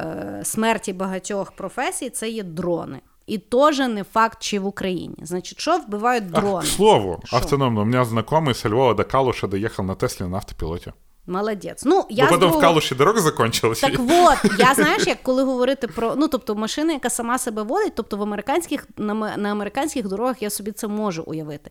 е, 0.40 0.44
смерті 0.44 0.92
багатьох 0.92 1.52
професій 1.52 2.10
це 2.10 2.28
є 2.28 2.42
дрони. 2.42 3.00
І 3.26 3.38
теж 3.38 3.78
не 3.78 4.04
факт, 4.04 4.38
чи 4.40 4.58
в 4.58 4.66
Україні. 4.66 5.16
Значить, 5.22 5.60
що 5.60 5.78
вбивають 5.78 6.30
дрони? 6.30 6.60
к 6.60 6.66
слову, 6.66 7.20
Шо? 7.24 7.36
автономно. 7.36 7.80
У 7.80 7.84
меня 7.84 8.04
знакомый 8.04 8.54
со 8.54 8.68
Львова 8.68 8.94
до 8.94 9.04
Калуша 9.04 9.46
доехал 9.46 9.84
на 9.84 9.94
Тесле 9.94 10.26
на 10.28 10.36
автопилоте. 10.36 10.92
Молодець. 11.26 11.82
Ну, 11.84 12.04
я 12.10 12.24
Но 12.24 12.28
з 12.30 12.32
потом 12.32 12.48
в 12.48 12.52
другого- 12.52 12.60
Калуші 12.60 12.94
дорога 12.94 13.20
закончилась. 13.20 13.80
Так 13.80 13.92
от, 14.10 14.58
я 14.58 14.74
знаєш, 14.74 15.06
як 15.06 15.22
коли 15.22 15.42
говорити 15.42 15.86
про 15.86 16.14
ну, 16.16 16.28
тобто 16.28 16.54
машина, 16.54 16.92
яка 16.92 17.10
сама 17.10 17.38
себе 17.38 17.62
водить, 17.62 17.92
тобто 17.96 18.16
в 18.16 18.22
американських 18.22 18.86
на, 18.96 19.14
на 19.36 19.50
американських 19.52 20.08
дорогах 20.08 20.42
я 20.42 20.50
собі 20.50 20.72
це 20.72 20.88
можу 20.88 21.22
уявити. 21.22 21.70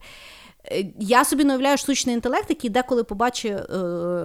Е, 0.65 0.85
Я 0.99 1.25
собі 1.25 1.43
не 1.43 1.53
уявляю 1.53 1.77
штучний 1.77 2.15
інтелект, 2.15 2.49
який 2.49 2.69
деколи 2.69 3.03
побачить 3.03 3.51
е, 3.51 3.77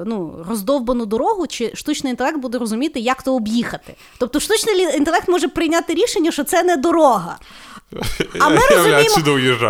ну, 0.07 0.45
роздовбану 0.49 1.07
дорогу, 1.07 1.47
чи 1.47 1.71
штучний 1.75 2.11
інтелект 2.11 2.39
буде 2.39 2.59
розуміти, 2.59 3.01
як 3.01 3.23
то 3.23 3.35
об'їхати. 3.37 3.95
Тобто 4.19 4.41
штучний 4.41 4.97
інтелект 4.97 5.29
може 5.29 5.49
прийняти 5.49 5.95
рішення, 5.95 6.31
що 6.33 6.45
це 6.45 6.63
не 6.63 6.77
дорога. 6.77 7.39
А 8.41 8.49
ми 8.49 8.57
розуміємо, 8.71 9.15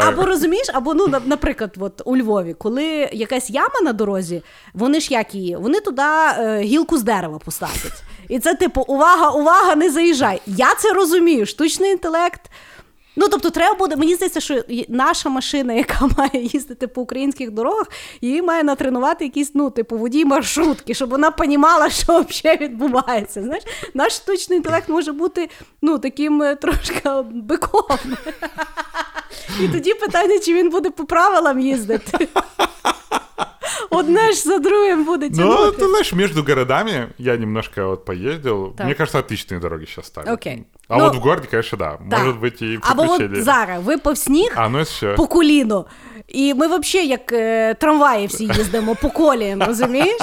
або 0.09 0.23
розумієш, 0.27 0.67
або 0.75 0.95
ну, 0.95 1.07
наприклад, 1.27 1.75
от 1.79 2.03
у 2.05 2.17
Львові, 2.17 2.55
коли 2.59 2.85
якась 3.13 3.51
яма 3.51 3.81
на 3.83 3.93
дорозі, 3.93 4.43
вони 4.75 5.01
ж 5.01 5.15
як 5.15 5.35
її, 5.35 5.57
вони 5.57 5.81
туди 5.81 6.03
е, 6.03 6.61
гілку 6.61 6.99
з 6.99 7.03
дерева 7.03 7.39
поставлять. 7.39 8.03
І 8.29 8.39
це 8.39 8.55
типу, 8.55 8.81
увага, 8.81 9.31
увага, 9.31 9.75
не 9.75 9.91
заїжджай. 9.91 10.41
Я 10.47 10.75
це 10.75 10.93
розумію. 10.93 11.47
Штучний 11.47 11.91
інтелект. 11.91 12.41
Ну, 13.17 13.29
тобто, 13.29 13.51
треба 13.51 13.75
буде. 13.75 13.97
Мені 13.97 14.15
здається, 14.15 14.41
що 14.41 14.63
наша 14.89 15.29
машина, 15.29 15.73
яка 15.73 16.09
має 16.19 16.45
їздити 16.45 16.87
по 16.89 17.03
українських 17.03 17.51
дорогах, 17.51 17.87
її 18.21 18.43
має 18.43 18.65
натренувати 18.65 19.25
якийсь, 19.25 19.51
ну, 19.55 19.71
типу, 19.71 19.99
водій 19.99 20.25
маршрутки, 20.25 20.95
щоб 20.95 21.11
вона 21.11 21.31
понімала, 21.31 21.91
що 21.91 22.25
взагалі 22.29 22.61
відбувається. 22.61 23.43
Знаєш, 23.43 23.65
наш 23.95 24.13
штучний 24.13 24.57
інтелект 24.57 24.89
може 24.89 25.13
бути 25.13 25.49
ну, 25.83 25.99
таким 25.99 26.43
е, 26.43 26.55
трошки 26.55 27.11
биком. 27.31 27.99
І 29.61 29.69
тоді 29.69 29.95
питання, 29.95 30.39
чи 30.39 30.55
він 30.55 30.71
буде 30.71 30.91
по 30.91 31.05
правилам 31.05 31.61
їздити. 31.61 32.29
Одне 33.90 34.32
ж 34.32 34.42
за 34.42 34.58
другим 34.60 35.04
буде 35.04 35.30
Ну, 35.32 35.38
тягнути. 35.38 35.78
ты 35.84 35.88
знаешь, 35.90 36.14
между 36.14 36.44
городами 36.44 37.08
я 37.18 37.38
немножко 37.38 37.88
вот 37.88 38.06
поездил. 38.06 38.74
Так. 38.78 38.86
Мне 38.86 38.96
кажется, 38.96 39.20
отличные 39.20 39.60
дороги 39.60 39.86
сейчас 39.86 40.06
ставят. 40.08 40.30
Окей. 40.30 40.64
А 40.88 40.98
Ну, 40.98 41.04
вот 41.04 41.16
в 41.16 41.20
городе, 41.20 41.48
конечно, 41.52 41.78
да. 41.78 41.98
Так. 42.10 42.20
Может 42.20 42.40
быть 42.40 42.62
и 42.64 42.80
Або 42.82 43.04
от 43.04 43.10
приключения. 43.18 43.44
зараз 43.44 43.84
випав 43.84 44.18
сніг 44.18 44.54
А, 44.56 44.70
ну 44.70 44.78
это 44.80 44.84
все. 44.84 45.14
по 45.14 45.28
коліно. 45.28 45.86
І 46.28 46.54
ми 46.54 46.68
взагалі 46.68 47.08
як 47.10 47.32
е, 47.34 47.74
трамваї 47.74 48.28
всі 48.28 48.44
їздимо 48.46 48.96
по 48.96 49.10
коліям, 49.10 49.64
розумієш? 49.64 50.18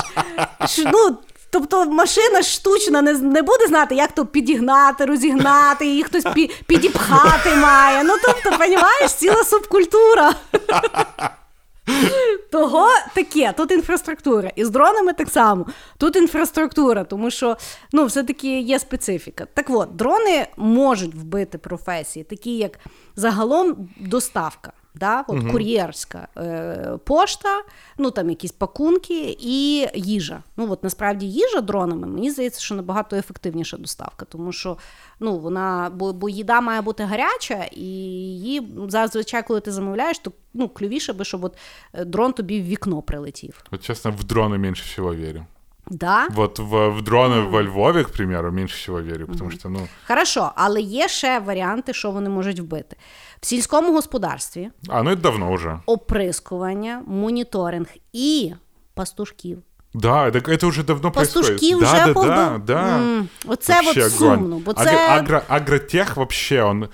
Ш- 0.68 0.90
ну, 0.92 1.16
тобто 1.51 1.84
машина 1.84 2.42
штучна 2.42 3.03
не, 3.03 3.14
з- 3.14 3.22
не 3.22 3.42
буде 3.42 3.66
знати, 3.66 3.94
як 3.94 4.12
то 4.12 4.26
підігнати, 4.26 5.05
розігнати, 5.05 5.86
її 5.86 6.03
хтось 6.03 6.24
пі, 6.34 6.51
підіпхати 6.66 7.55
має. 7.57 8.05
Ну, 8.05 8.14
тобто, 8.24 8.51
розумієш, 8.51 9.12
ціла 9.16 9.44
субкультура. 9.44 10.32
Того 12.51 12.88
таке, 13.15 13.53
тут 13.57 13.71
інфраструктура. 13.71 14.51
І 14.55 14.65
з 14.65 14.69
дронами 14.69 15.13
так 15.13 15.29
само. 15.29 15.65
Тут 15.97 16.15
інфраструктура, 16.15 17.03
тому 17.03 17.31
що 17.31 17.57
ну, 17.91 18.05
все-таки 18.05 18.59
є 18.59 18.79
специфіка. 18.79 19.47
Так 19.53 19.69
от, 19.69 19.95
дрони 19.95 20.47
можуть 20.57 21.15
вбити 21.15 21.57
професії, 21.57 22.23
такі 22.23 22.57
як 22.57 22.79
загалом 23.15 23.89
доставка. 23.99 24.73
Да? 24.95 25.25
От 25.27 25.51
Кур'єрська 25.51 26.27
е, 26.37 26.97
пошта, 27.05 27.61
ну 27.97 28.11
там 28.11 28.29
якісь 28.29 28.51
пакунки 28.51 29.37
і 29.39 29.87
їжа. 29.93 30.43
Ну 30.57 30.71
от 30.71 30.83
насправді 30.83 31.25
їжа 31.25 31.61
дронами, 31.61 32.07
мені 32.07 32.31
здається, 32.31 32.61
що 32.61 32.75
набагато 32.75 33.15
ефективніша 33.15 33.77
доставка, 33.77 34.25
тому 34.25 34.51
що 34.51 34.77
ну, 35.19 35.37
вона, 35.37 35.91
бо, 35.95 36.13
бо 36.13 36.29
їда 36.29 36.61
має 36.61 36.81
бути 36.81 37.03
гаряча, 37.03 37.65
і 37.71 37.85
її 37.85 38.71
зазвичай, 38.87 39.47
коли 39.47 39.59
ти 39.59 39.71
замовляєш, 39.71 40.19
то 40.19 40.31
ну, 40.53 40.69
клювіше 40.69 41.13
би, 41.13 41.25
щоб 41.25 41.43
от 41.43 41.57
е, 41.93 42.05
дрон 42.05 42.33
тобі 42.33 42.61
в 42.61 42.65
вікно 42.65 43.01
прилетів. 43.01 43.63
Вот, 43.71 43.81
честно, 43.81 44.11
в 44.11 44.23
дроны 44.23 44.57
меньше 44.57 44.83
всего 44.83 45.15
верю. 45.15 45.45
Да? 45.89 46.27
Вот 46.29 46.59
в, 46.59 46.89
в 46.89 47.01
дроны 47.01 47.41
во 47.41 47.61
Львове, 47.61 48.03
к 48.03 48.11
примеру, 48.11 48.51
меньше 48.51 48.75
всего 48.77 49.01
верю, 49.01 49.27
потому 49.27 49.51
что, 49.51 49.69
ну... 49.69 49.87
Хорошо, 50.07 50.51
але 50.55 50.81
є 50.81 51.07
ще 51.07 51.39
варіанти, 51.39 51.93
що 51.93 52.11
вони 52.11 52.29
можуть 52.29 52.59
вбити 52.59 52.95
В 53.42 53.46
сільському 53.46 53.92
господарстві 53.92 54.70
А, 54.88 55.03
ну 55.03 55.11
это 55.11 55.20
давно 55.20 55.50
уже. 55.50 55.79
оприскування, 55.87 57.03
моніторинг 57.07 57.87
і 58.12 58.53
пастушків. 58.95 59.58
Да, 59.95 60.29
это, 60.30 60.49
это 60.49 60.66
уже 60.66 60.83
давно 60.83 61.11
Пастушки 61.12 61.57
происходит. 61.57 61.76
вже 61.88 61.92
да, 61.96 62.07
да, 62.07 62.12
повбив. 62.12 62.34
да, 62.34 62.58
да. 62.58 62.96
М, 62.99 63.29
Оце 63.46 63.79
от 63.79 63.84
Вообще 63.84 64.11
сумно, 64.11 64.34
огонь. 64.34 64.62
бо 64.66 64.70
Агро- 64.72 64.84
це 64.84 65.08
агро- 65.20 65.42
агротех 65.49 66.16
вообще, 66.16 66.62
он 66.62 66.88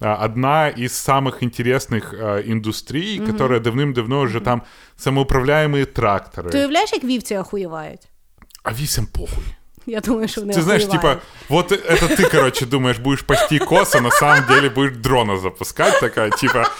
а, 0.00 0.24
одна 0.24 0.68
из 0.78 1.08
самых 1.08 1.42
интересных 1.42 2.14
а, 2.24 2.40
индустрий, 2.50 3.18
которая 3.26 3.60
давным-давно 3.60 4.20
уже 4.20 4.40
там 4.40 4.62
самоуправляемые 4.98 5.86
тракторы. 6.00 6.50
ти 6.50 6.58
уявляєш, 6.58 6.92
як 6.92 7.04
вівці 7.04 7.36
охуєвають? 7.36 8.08
А 8.62 8.70
висям 8.72 9.06
похуй. 9.06 9.44
Я 9.86 10.00
думаю, 10.00 10.28
що 10.28 10.40
вони 10.40 10.52
Ты 10.54 10.60
знаешь, 10.62 10.82
типа, 10.84 10.96
охуєвають. 10.96 11.22
вот 11.48 11.72
это 11.72 12.08
ты, 12.20 12.30
короче, 12.30 12.66
думаешь, 12.66 12.98
будешь 12.98 13.22
пасти 13.22 13.58
косы, 13.58 14.00
на 14.00 14.10
самом 14.10 14.44
деле 14.48 14.68
будешь 14.68 14.96
дрона 14.96 15.36
запускать, 15.38 16.00
такая, 16.00 16.30
типа, 16.30 16.70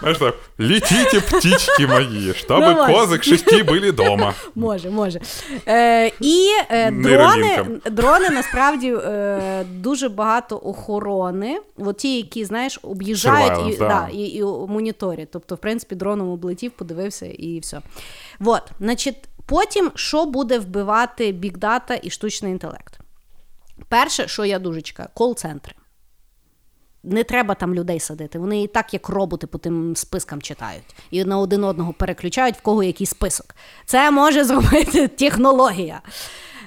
знаешь, 0.00 0.18
так, 0.18 0.34
летите, 0.58 1.20
птички 1.20 1.86
мои, 1.86 2.32
чтобы 2.32 2.60
Ну, 2.60 2.66
ладно. 2.76 2.94
козы 2.94 3.18
к 3.18 3.22
шести 3.24 3.62
были 3.62 3.92
дома. 3.92 4.34
Може, 4.54 4.90
може. 4.90 5.20
Е, 5.68 6.06
і 6.20 6.48
е, 6.70 6.90
дрони, 6.90 7.08
Нейролінком. 7.08 7.80
дрони 7.92 8.30
насправді 8.30 8.94
е, 9.04 9.64
дуже 9.70 10.08
багато 10.08 10.56
охорони. 10.64 11.60
От 11.78 11.96
ті, 11.96 12.16
які, 12.16 12.44
знаєш, 12.44 12.78
об'їжджають 12.82 13.52
і, 13.52 13.54
Surveillance, 13.56 13.78
да. 13.78 13.88
да, 13.88 14.08
і, 14.12 14.22
і 14.22 14.42
моніторять. 14.68 15.28
Тобто, 15.32 15.54
в 15.54 15.58
принципі, 15.58 15.94
дроном 15.94 16.28
облетів, 16.30 16.70
подивився 16.70 17.26
і 17.26 17.58
все. 17.58 17.80
От, 18.44 18.62
значить, 18.80 19.16
потім 19.49 19.91
що 19.95 20.25
буде 20.25 20.59
вбивати 20.59 21.31
бікдата 21.31 21.99
і 22.03 22.09
штучний 22.09 22.51
інтелект? 22.51 22.99
Перше, 23.87 24.27
що 24.27 24.45
я 24.45 24.59
дуже 24.59 24.81
чекаю, 24.81 25.09
кол-центри. 25.13 25.73
Не 27.03 27.23
треба 27.23 27.55
там 27.55 27.75
людей 27.75 27.99
садити. 27.99 28.39
Вони 28.39 28.63
і 28.63 28.67
так, 28.67 28.93
як 28.93 29.09
роботи, 29.09 29.47
по 29.47 29.57
тим 29.57 29.95
спискам 29.95 30.41
читають 30.41 30.95
і 31.11 31.23
на 31.23 31.37
один 31.37 31.63
одного 31.63 31.93
переключають, 31.93 32.55
в 32.55 32.61
кого 32.61 32.83
який 32.83 33.07
список. 33.07 33.55
Це 33.85 34.11
може 34.11 34.43
зробити 34.45 35.07
технологія. 35.07 36.01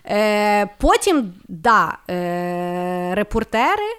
Е, 0.07 0.67
потім, 0.67 1.35
да, 1.49 1.99
е, 2.11 3.15
репортери 3.15 3.97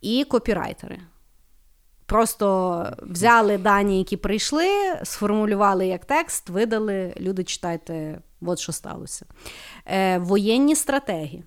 і 0.00 0.24
копірайтери. 0.24 0.98
Просто 2.06 2.86
взяли 3.02 3.58
дані, 3.58 3.98
які 3.98 4.16
прийшли, 4.16 4.68
сформулювали 5.02 5.86
як 5.86 6.04
текст, 6.04 6.48
видали. 6.48 7.14
Люди 7.20 7.44
читайте, 7.44 8.20
от 8.40 8.58
що 8.58 8.72
сталося. 8.72 9.26
Е, 9.86 10.18
воєнні 10.18 10.76
стратегії. 10.76 11.44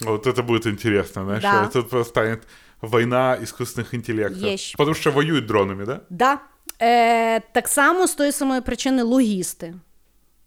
Вот 0.00 0.26
это 0.26 0.42
будет 0.42 0.66
интересно, 0.66 1.24
знаешь, 1.24 1.42
Да. 1.42 1.60
просто 1.66 2.04
станет 2.04 2.46
война 2.80 3.36
искусственных 3.42 3.94
интеллектов. 3.94 4.44
Есть. 4.44 4.76
Потому 4.76 4.94
что 4.94 5.10
воюют 5.10 5.46
дронами, 5.46 5.84
да? 5.84 6.00
Да. 6.10 6.38
Е, 6.82 7.40
так 7.40 7.68
само 7.68 8.06
з 8.06 8.14
тої 8.14 8.32
самої 8.32 8.60
причини 8.60 9.02
логісти. 9.02 9.74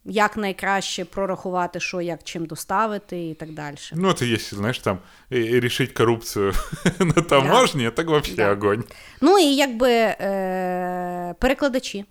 Як 0.05 0.37
найкраще 0.37 1.05
прорахувати, 1.05 1.79
що 1.79 2.01
як 2.01 2.23
чим 2.23 2.45
доставити 2.45 3.29
і 3.29 3.33
так 3.33 3.53
далі. 3.53 3.75
Ну, 3.93 4.07
это 4.07 4.23
если, 4.33 4.57
знаешь, 4.57 4.79
там, 4.79 4.99
и- 5.31 5.39
и 5.55 5.59
решить 5.59 5.91
коррупцию 5.93 6.53
на 6.99 7.13
таможне, 7.21 7.91
так 7.91 8.07
вообще 8.07 8.35
Да. 8.35 8.51
огонь. 8.53 8.83
Ну 9.21 9.39
і 9.39 9.55
якби 9.55 9.89
е, 9.91 11.35
перекладачі. 11.39 12.05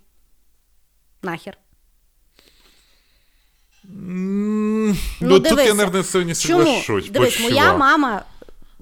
Нахер. 1.22 1.56
М, 3.84 4.96
Ну, 5.20 5.40
тут 5.40 5.58
я, 5.58 5.74
наверное, 5.74 6.24
не 6.24 6.34
Чому? 6.34 6.34
соглашусь. 6.34 7.10
Дивись, 7.10 7.38
Больше 7.38 7.42
моя 7.42 7.76
мама 7.76 8.22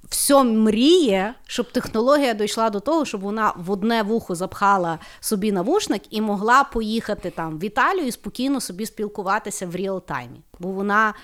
все 0.09 0.45
мріє, 0.45 1.35
щоб 1.47 1.73
технологія 1.73 2.35
дійшла 2.35 2.71
до 2.71 2.81
того, 2.81 3.05
щоб 3.05 3.21
вона 3.21 3.53
в 3.57 3.71
одне 3.71 4.03
вухо 4.03 4.35
запхала 4.35 4.99
собі 5.21 5.53
навушник 5.53 6.03
і 6.11 6.21
могла 6.21 6.65
поїхати 6.65 7.31
там 7.31 7.59
в 7.59 7.65
Італію 7.65 8.07
і 8.07 8.13
спокійно 8.13 8.61
собі 8.61 8.87
спілкуватися 8.87 9.67
в 9.67 9.77
реал-таймі, 9.77 10.41
бо 10.59 10.69
вона 10.69 11.15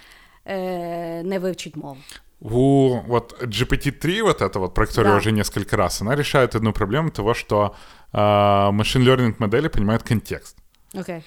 е, 0.46 1.22
не 1.22 1.38
вивчить 1.38 1.76
мову. 1.76 1.96
У 2.40 2.88
вот 3.06 3.42
GPT-3, 3.42 4.22
вот 4.22 4.42
это 4.42 4.58
вот, 4.58 4.74
про 4.74 4.86
которую 4.86 5.14
Да. 5.14 5.18
уже 5.18 5.32
несколько 5.32 5.76
раз, 5.76 6.02
она 6.02 6.14
решает 6.16 6.54
одну 6.54 6.72
проблему 6.72 7.10
того, 7.10 7.34
что 7.34 7.74
э, 8.12 8.70
машин 8.72 9.02
learning 9.02 9.34
модели 9.38 9.68
понимают 9.68 10.02
контекст. 10.02 10.56
Окей. 10.94 11.22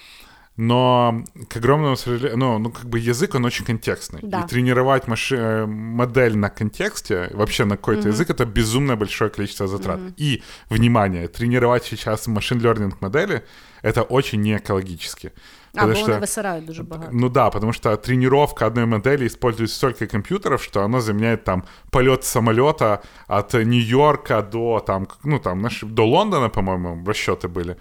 Но, 0.57 1.23
к 1.49 1.57
огромному 1.57 1.95
сожалению, 1.95 2.37
ну, 2.37 2.57
ну, 2.57 2.71
как 2.71 2.85
бы 2.85 2.97
язык, 2.97 3.35
он 3.35 3.45
очень 3.45 3.63
контекстный. 3.65 4.19
Да. 4.23 4.41
И 4.41 4.47
тренировать 4.47 5.07
маши- 5.07 5.37
э, 5.37 5.65
модель 5.67 6.35
на 6.35 6.49
контексте, 6.49 7.29
вообще 7.33 7.65
на 7.65 7.77
какой-то 7.77 8.07
язык, 8.09 8.29
это 8.31 8.45
безумно 8.45 8.95
большое 8.95 9.29
количество 9.29 9.67
затрат. 9.67 9.99
И, 10.17 10.41
внимание, 10.69 11.27
тренировать 11.27 11.85
сейчас 11.85 12.27
машин 12.27 12.57
learning 12.59 12.93
модели, 13.01 13.43
это 13.83 14.01
очень 14.01 14.41
не 14.41 14.57
экологически. 14.57 15.31
А, 15.77 15.81
Потому 15.81 15.93
бо 15.93 15.95
что- 15.99 16.07
вони 16.07 16.19
висирають 16.21 16.65
дуже 16.65 16.83
багато. 16.83 17.09
ну 17.13 17.29
да, 17.29 17.49
потому 17.49 17.73
что 17.73 17.95
тренировка 17.97 18.67
одной 18.67 18.85
модели 18.85 19.25
использует 19.25 19.71
столько 19.71 20.07
компьютеров, 20.07 20.63
что 20.63 20.81
оно 20.81 21.01
заменяет 21.01 21.43
там 21.43 21.63
полет 21.89 22.23
самолета 22.23 22.99
от 23.27 23.53
Нью-Йорка 23.53 24.41
до 24.41 24.79
там, 24.79 25.07
ну 25.23 25.39
там, 25.39 25.61
наш... 25.61 25.83
до 25.83 26.05
Лондона, 26.05 26.49
по-моему, 26.49 27.03
расчеты 27.05 27.47
были. 27.47 27.75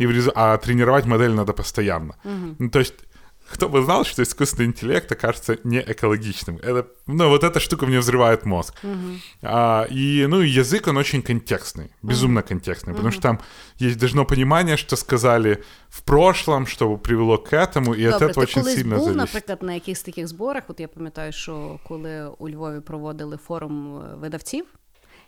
И 0.00 0.06
в 0.06 0.32
А 0.34 0.56
тренировать 0.56 1.06
модель 1.06 1.30
надо 1.30 1.52
постоянно. 1.52 2.14
Ну, 2.58 2.68
то 2.70 2.78
есть 2.78 2.94
кто 3.53 3.67
бы 3.69 3.83
знал, 3.83 4.05
что 4.05 4.23
искусственный 4.23 4.67
интеллект 4.67 5.11
окажется 5.11 5.57
не 5.63 5.79
экологичным. 5.79 6.57
Это, 6.57 6.87
ну, 7.07 7.29
вот 7.29 7.43
эта 7.43 7.59
штука 7.59 7.85
мне 7.85 7.99
взрывает 7.99 8.45
мозг. 8.45 8.75
А, 9.41 9.87
и, 9.89 10.25
ну, 10.29 10.41
и 10.41 10.47
язык, 10.47 10.87
он 10.87 10.97
очень 10.97 11.21
контекстный, 11.21 11.91
безумно 12.01 12.41
контекстный, 12.41 12.93
потому 12.93 13.11
что 13.11 13.21
там 13.21 13.39
есть 13.77 13.99
должно 13.99 14.25
понимание, 14.25 14.77
что 14.77 14.95
сказали 14.95 15.63
в 15.89 16.01
прошлом, 16.03 16.65
что 16.65 16.97
привело 16.97 17.37
к 17.37 17.53
этому, 17.53 17.93
и 17.93 18.05
от 18.05 18.19
Добре, 18.19 18.27
этого 18.27 18.33
ти 18.33 18.51
очень 18.51 18.61
колись 18.61 18.75
сильно 18.75 18.95
був, 18.95 19.05
зависит. 19.05 19.33
наприклад, 19.33 19.63
на 19.63 19.73
якихось 19.73 20.03
таких 20.03 20.27
зборах. 20.27 20.63
От 20.67 20.79
я 20.79 20.87
пам'ятаю, 20.87 21.31
що 21.31 21.79
коли 21.87 22.27
у 22.39 22.49
Львові 22.49 22.79
проводили 22.79 23.37
форум 23.37 23.97
е, 23.97 24.15
видавців, 24.15 24.65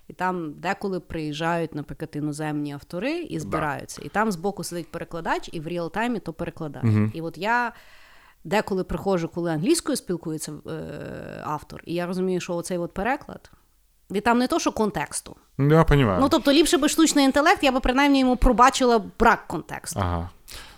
і 0.08 0.14
там 0.14 0.54
деколи 0.54 1.00
приїжджають, 1.00 1.76
наприклад, 1.76 2.10
іноземні 2.14 2.74
автори 2.74 3.22
і 3.22 3.40
збираються. 3.40 4.02
І 4.06 4.10
там 4.10 4.32
збоку 4.32 4.64
сидить 4.64 4.92
перекладач, 4.92 5.50
і 5.52 5.60
в 5.60 5.68
реал-таймі 5.68 6.20
то 6.20 6.34
перекладає. 6.34 7.12
І 7.14 7.22
от 7.22 7.38
я. 7.38 7.74
Деколи 8.44 8.84
приходжу, 8.84 9.30
коли 9.34 9.52
англійською 9.52 9.96
спілкується 9.96 10.54
е, 10.68 11.42
автор, 11.46 11.82
і 11.86 11.94
я 11.94 12.06
розумію, 12.06 12.42
що 12.42 12.56
оцей 12.56 12.78
от 12.78 12.94
переклад, 12.94 13.52
і 14.10 14.22
там 14.22 14.38
не 14.38 14.48
то, 14.48 14.60
що 14.60 14.72
контексту. 14.72 15.36
Ну, 15.58 15.76
Я 15.76 15.84
понимаю. 15.84 16.20
Ну 16.22 16.30
тобто, 16.30 16.52
ліпше 16.54 16.78
би 16.78 16.90
штучний 16.90 17.26
інтелект, 17.26 17.64
я 17.64 17.72
би 17.72 17.80
принаймні 17.80 18.20
йому 18.20 18.36
пробачила 18.36 19.02
брак 19.20 19.48
контексту. 19.48 20.00
Ага. 20.00 20.30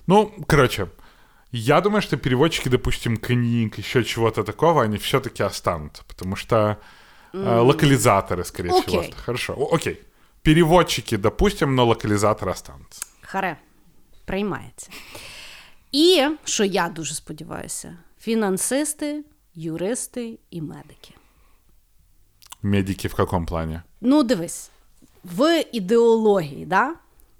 Ну, 0.07 0.31
короче, 0.47 0.87
я 1.51 1.81
думаю, 1.81 2.01
что 2.01 2.17
переводчики, 2.17 2.69
допустим, 2.69 3.17
книг, 3.17 3.79
еще 3.79 4.03
чего-то 4.03 4.43
такого, 4.43 4.81
они 4.81 4.97
все-таки 4.97 5.43
останутся, 5.43 6.03
потому 6.07 6.35
что 6.35 6.77
э, 7.33 7.59
локализаторы, 7.59 8.43
скорее 8.43 8.69
всего. 8.69 8.99
Окей. 8.99 9.13
Хорошо, 9.25 9.53
О, 9.53 9.75
окей. 9.75 10.01
Переводчики, 10.41 11.17
допустим, 11.17 11.75
но 11.75 11.85
локализаторы 11.85 12.51
останутся. 12.51 13.01
Харе, 13.21 13.57
приймається. 14.25 14.91
І, 15.92 16.28
що 16.44 16.64
я 16.64 16.88
дуже 16.88 17.14
сподіваюся, 17.14 17.96
фінансисти, 18.20 19.24
юристи 19.54 20.38
і 20.50 20.62
медики. 20.62 21.14
Медики 22.62 23.08
в 23.08 23.14
каком 23.14 23.46
плане? 23.46 23.82
Ну, 24.00 24.22
дивись, 24.22 24.70
в 25.24 25.64
ідеології, 25.72 26.66
да? 26.66 26.94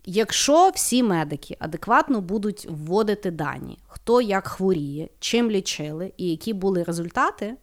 якщо 0.05 0.71
всі 0.75 1.03
медики 1.03 1.57
адекватно 1.59 2.21
будуть 2.21 2.67
вводити 2.71 3.31
дані, 3.31 3.79
хто 3.87 4.21
як 4.21 4.47
хворіє, 4.47 5.09
чим 5.19 5.51
лічили 5.51 6.13
і 6.17 6.31
які 6.31 6.53
були 6.53 6.83
результати, 6.83 7.57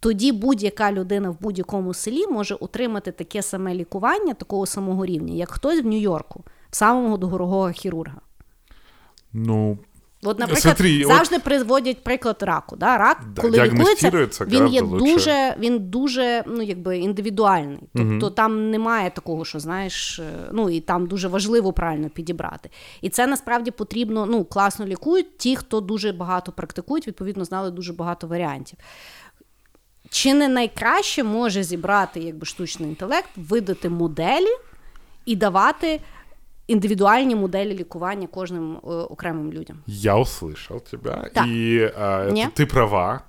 тоді 0.00 0.32
будь-яка 0.32 0.92
людина 0.92 1.30
в 1.30 1.40
будь-якому 1.40 1.94
селі 1.94 2.26
може 2.26 2.54
отримати 2.54 3.12
таке 3.12 3.42
саме 3.42 3.74
лікування, 3.74 4.34
такого 4.34 4.66
самого 4.66 5.06
рівня, 5.06 5.34
як 5.34 5.50
хтось 5.50 5.82
в 5.82 5.86
Нью-Йорку, 5.86 6.44
в 6.70 6.76
самого 6.76 7.16
дорогого 7.16 7.70
хірурга. 7.70 8.20
Ну, 9.32 9.78
От, 10.22 10.38
наприклад, 10.38 10.76
Смотри, 10.76 11.04
от- 11.04 11.08
завжди 11.12 11.38
приводять 11.38 12.04
приклад 12.04 12.42
раку. 12.42 12.76
Да? 12.76 12.98
Рак, 12.98 13.20
Да, 13.34 13.42
коли 13.42 13.64
лікується, 13.64 14.10
він 14.46 14.68
є 14.68 14.80
лучше. 14.80 15.04
дуже, 15.04 15.54
він 15.58 15.78
дуже 15.78 16.44
ну, 16.46 16.62
якби, 16.62 16.98
індивідуальний. 16.98 17.78
Тобто 17.94 18.30
там 18.30 18.70
немає 18.70 19.10
такого, 19.10 19.44
що 19.44 19.60
знаєш, 19.60 20.18
е, 20.18 20.32
ну 20.52 20.70
і 20.70 20.80
там 20.80 21.06
дуже 21.06 21.28
важливо 21.28 21.72
правильно 21.72 22.08
підібрати. 22.08 22.70
І 23.00 23.08
це 23.08 23.26
насправді 23.26 23.70
потрібно, 23.70 24.26
ну, 24.26 24.44
класно 24.44 24.86
лікують 24.86 25.38
ті, 25.38 25.56
хто 25.56 25.80
дуже 25.80 26.12
багато 26.12 26.52
практикують, 26.52 27.06
відповідно, 27.06 27.44
знали 27.44 27.70
дуже 27.70 27.92
багато 27.92 28.26
варіантів. 28.26 28.78
Чи 30.10 30.34
не 30.34 30.48
найкраще 30.48 31.22
може 31.22 31.62
зібрати 31.62 32.20
якби, 32.20 32.46
штучний 32.46 32.88
інтелект, 32.88 33.30
видати 33.36 33.88
моделі 33.88 34.50
і 35.26 35.36
давати 35.36 36.00
індивідуальні 36.67 37.35
моделі 37.35 37.73
лікування 37.77 38.27
кожним 38.27 38.75
е, 38.75 38.87
окремим 38.87 39.53
людям? 39.53 39.77
я 39.87 40.15
услышал 40.15 40.79
тебя, 40.91 41.29
Да. 41.35 41.45
и 41.47 41.91
э, 41.97 42.31
Не? 42.31 42.45
ты, 42.47 42.63
ты 42.63 42.65
права, 42.65 43.21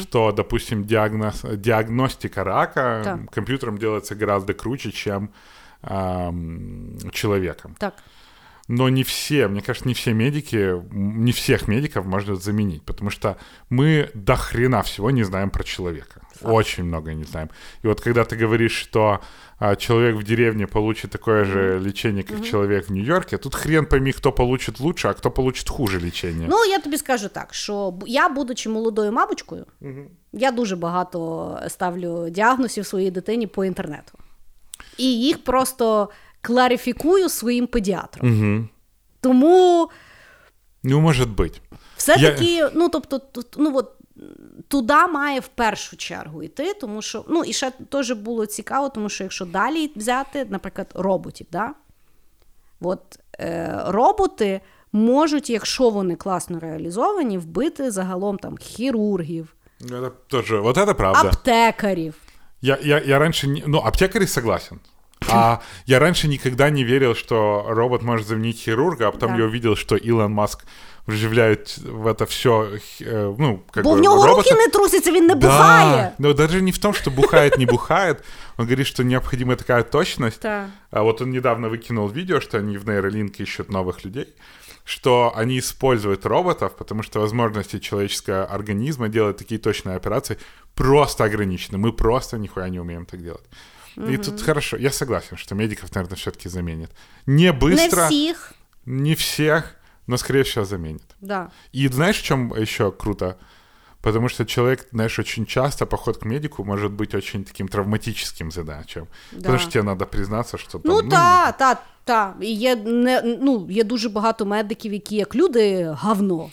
что, 0.00 0.32
допустим, 0.32 0.84
диагноз, 0.84 1.44
диагностика 1.56 2.44
рака 2.44 3.00
Да. 3.04 3.18
компьютером 3.32 3.78
делается 3.78 4.14
гораздо 4.14 4.54
круче, 4.54 4.90
чем 4.92 5.28
эм, 5.82 6.98
человеком. 7.12 7.74
Так. 7.78 7.94
но 8.68 8.88
не 8.88 9.02
все, 9.02 9.48
мне 9.48 9.60
кажется, 9.62 9.88
не 9.88 9.94
все 9.94 10.12
медики, 10.14 10.56
м, 10.56 11.24
не 11.24 11.32
всех 11.32 11.68
медиков 11.68 12.06
можно 12.06 12.36
заменить, 12.36 12.82
потому 12.84 13.10
что 13.10 13.36
мы 13.70 14.08
до 14.14 14.36
хрена 14.36 14.80
всего 14.82 15.10
не 15.10 15.24
знаем 15.24 15.50
про 15.50 15.64
человека. 15.64 16.20
Очень 16.42 16.84
много 16.84 17.12
не 17.14 17.24
знаем. 17.24 17.48
И 17.84 17.86
вот 17.88 18.00
когда 18.00 18.24
ты 18.24 18.36
говоришь, 18.44 18.72
что 18.88 19.18
а, 19.58 19.76
человек 19.76 20.16
в 20.16 20.22
деревне 20.22 20.66
получит 20.66 21.10
такое 21.10 21.44
же 21.44 21.78
лечение, 21.78 22.22
как 22.22 22.44
человек 22.44 22.88
в 22.88 22.92
Нью-Йорке, 22.92 23.38
тут 23.38 23.54
хрен 23.54 23.86
пойми, 23.86 24.12
кто 24.12 24.32
получит 24.32 24.80
лучше, 24.80 25.08
а 25.08 25.12
кто 25.14 25.30
получит 25.30 25.68
хуже 25.68 25.98
лечение. 26.00 26.48
Ну, 26.50 26.64
я 26.64 26.78
тобі 26.78 26.96
скажу 26.98 27.28
так, 27.28 27.54
що 27.54 27.90
б- 27.90 28.04
я, 28.08 28.28
будучи 28.28 28.68
молодою 28.68 29.12
мамочкою, 29.12 29.66
я 30.32 30.50
дуже 30.52 30.76
багато 30.76 31.58
ставлю 31.68 32.28
діагнозів 32.30 32.86
своїй 32.86 33.10
дитині 33.10 33.46
по 33.46 33.64
інтернету. 33.64 34.12
І 34.96 35.20
їх 35.20 35.44
просто 35.44 36.08
кларифікую 36.40 37.28
своїм 37.28 37.66
педіатром. 37.66 38.68
Тому 39.20 39.90
Ну, 40.82 41.00
может 41.00 41.28
быть. 41.28 41.60
все-таки, 41.96 42.68
ну 42.74 42.88
тобто, 42.88 43.18
тут, 43.18 43.46
ну 43.58 43.76
от. 43.76 43.92
Туди 44.67 45.07
має 45.07 45.39
в 45.39 45.47
першу 45.47 45.97
чергу 45.97 46.43
йти, 46.43 46.73
тому 46.73 47.01
що 47.01 47.25
ну 47.29 47.43
і 47.43 47.53
ще 47.53 47.71
теж 47.89 48.11
було 48.11 48.45
цікаво, 48.45 48.89
тому 48.89 49.09
що 49.09 49.23
якщо 49.23 49.45
далі 49.45 49.91
взяти, 49.95 50.45
наприклад, 50.49 50.87
роботів, 50.95 51.47
да? 51.51 51.73
От 52.81 53.19
е, 53.39 53.79
роботи 53.85 54.61
можуть, 54.91 55.49
якщо 55.49 55.89
вони 55.89 56.15
класно 56.15 56.59
реалізовані, 56.59 57.37
вбити 57.37 57.91
загалом 57.91 58.37
там 58.37 58.57
хірургів, 58.57 59.55
Это 59.81 60.11
тоже, 60.27 60.59
вот 60.59 60.77
это 60.77 60.93
правда. 60.93 61.27
аптекарів. 61.29 62.15
Я, 62.61 62.77
я, 62.83 62.99
я 63.05 63.19
раньше... 63.19 63.47
Не... 63.47 63.63
Ну, 63.67 63.77
аптекарь 63.79 64.27
согласен. 64.27 64.79
А 65.29 65.57
я 65.85 65.99
раньше 65.99 66.27
никогда 66.27 66.69
не 66.69 66.83
верил, 66.85 67.13
что 67.15 67.65
робот 67.67 68.01
может 68.03 68.27
заменить 68.27 68.57
хирурга, 68.57 69.07
а 69.07 69.11
потом 69.11 69.31
Да. 69.31 69.37
я 69.37 69.45
увидел, 69.45 69.75
что 69.75 69.95
Илон 69.97 70.31
Маск 70.31 70.65
вживляет 71.06 71.78
в 71.78 72.06
это 72.06 72.24
все, 72.26 72.68
ну, 73.38 73.62
как 73.72 73.84
Бо 73.84 73.90
бы 73.90 73.96
в 73.96 74.00
нього 74.00 74.26
робота. 74.26 74.50
руки 74.50 74.54
не 74.66 74.68
трусяться, 74.68 75.12
він 75.12 75.26
не 75.26 75.34
бухає. 75.34 75.96
Да, 75.96 76.12
но 76.18 76.32
даже 76.34 76.62
не 76.62 76.70
в 76.70 76.78
том, 76.78 76.94
что 76.94 77.10
бухает, 77.10 77.58
не 77.58 77.66
бухает. 77.66 78.22
Он 78.58 78.66
говорит, 78.66 78.86
что 78.86 79.02
необходима 79.04 79.56
такая 79.56 79.82
точность. 79.82 80.42
Да. 80.42 80.68
А 80.90 81.02
вот 81.02 81.20
он 81.22 81.30
недавно 81.30 81.68
выкинул 81.68 82.08
видео, 82.08 82.40
что 82.40 82.58
они 82.58 82.78
в 82.78 82.86
нейролинке 82.88 83.42
ищут 83.42 83.70
новых 83.70 84.04
людей, 84.04 84.26
что 84.84 85.32
они 85.36 85.58
используют 85.58 86.26
роботов, 86.26 86.72
потому 86.78 87.02
что 87.02 87.20
возможности 87.20 87.78
человеческого 87.78 88.44
организма 88.44 89.08
делать 89.08 89.36
такие 89.36 89.58
точные 89.60 89.96
операции 89.96 90.36
просто 90.74 91.24
ограничены. 91.24 91.78
Мы 91.78 91.92
просто 91.92 92.38
нихуя 92.38 92.68
не 92.68 92.80
умеем 92.80 93.04
так 93.06 93.22
делать. 93.22 93.44
И 94.10 94.16
тут 94.16 94.42
хорошо, 94.42 94.76
я 94.76 94.90
согласен, 94.90 95.36
что 95.36 95.54
медиков, 95.54 95.94
наверное, 95.94 96.16
все-таки 96.16 96.48
заменит. 96.48 96.90
Не 97.26 97.52
быстро, 97.52 98.02
Не 98.02 98.06
всіх. 98.08 98.52
не 98.86 99.14
всех, 99.14 99.73
Но, 100.07 100.17
скорее 100.17 100.43
всего, 100.43 100.65
заменит. 100.65 101.03
Да. 101.21 101.49
И 101.71 101.87
знаешь, 101.87 102.19
в 102.21 102.23
чем 102.23 102.53
еще 102.53 102.91
круто? 102.91 103.35
Потому 104.01 104.29
что 104.29 104.45
человек, 104.45 104.87
знаешь, 104.91 105.19
очень 105.19 105.45
часто 105.45 105.85
поход 105.85 106.17
к 106.17 106.25
медику 106.25 106.63
может 106.63 106.91
быть 106.91 107.15
очень 107.17 107.43
таким 107.43 107.67
травматическим 107.67 108.51
задачем. 108.51 109.07
Потому 109.35 109.57
что 109.59 109.71
тебе 109.71 109.83
надо 109.83 110.05
признаться, 110.05 110.57
что 110.57 110.79
там, 110.79 110.81
Ну 110.85 111.01
та, 111.09 111.51
та, 111.51 111.77
та. 112.03 112.33
І 112.41 112.53
є, 112.53 112.75
не, 112.75 113.37
ну, 113.41 113.67
є 113.69 113.83
дуже 113.83 114.09
багато 114.09 114.45
медиків, 114.45 114.93
які 114.93 115.15
як 115.15 115.35
люди 115.35 115.89
гавно. 115.99 116.49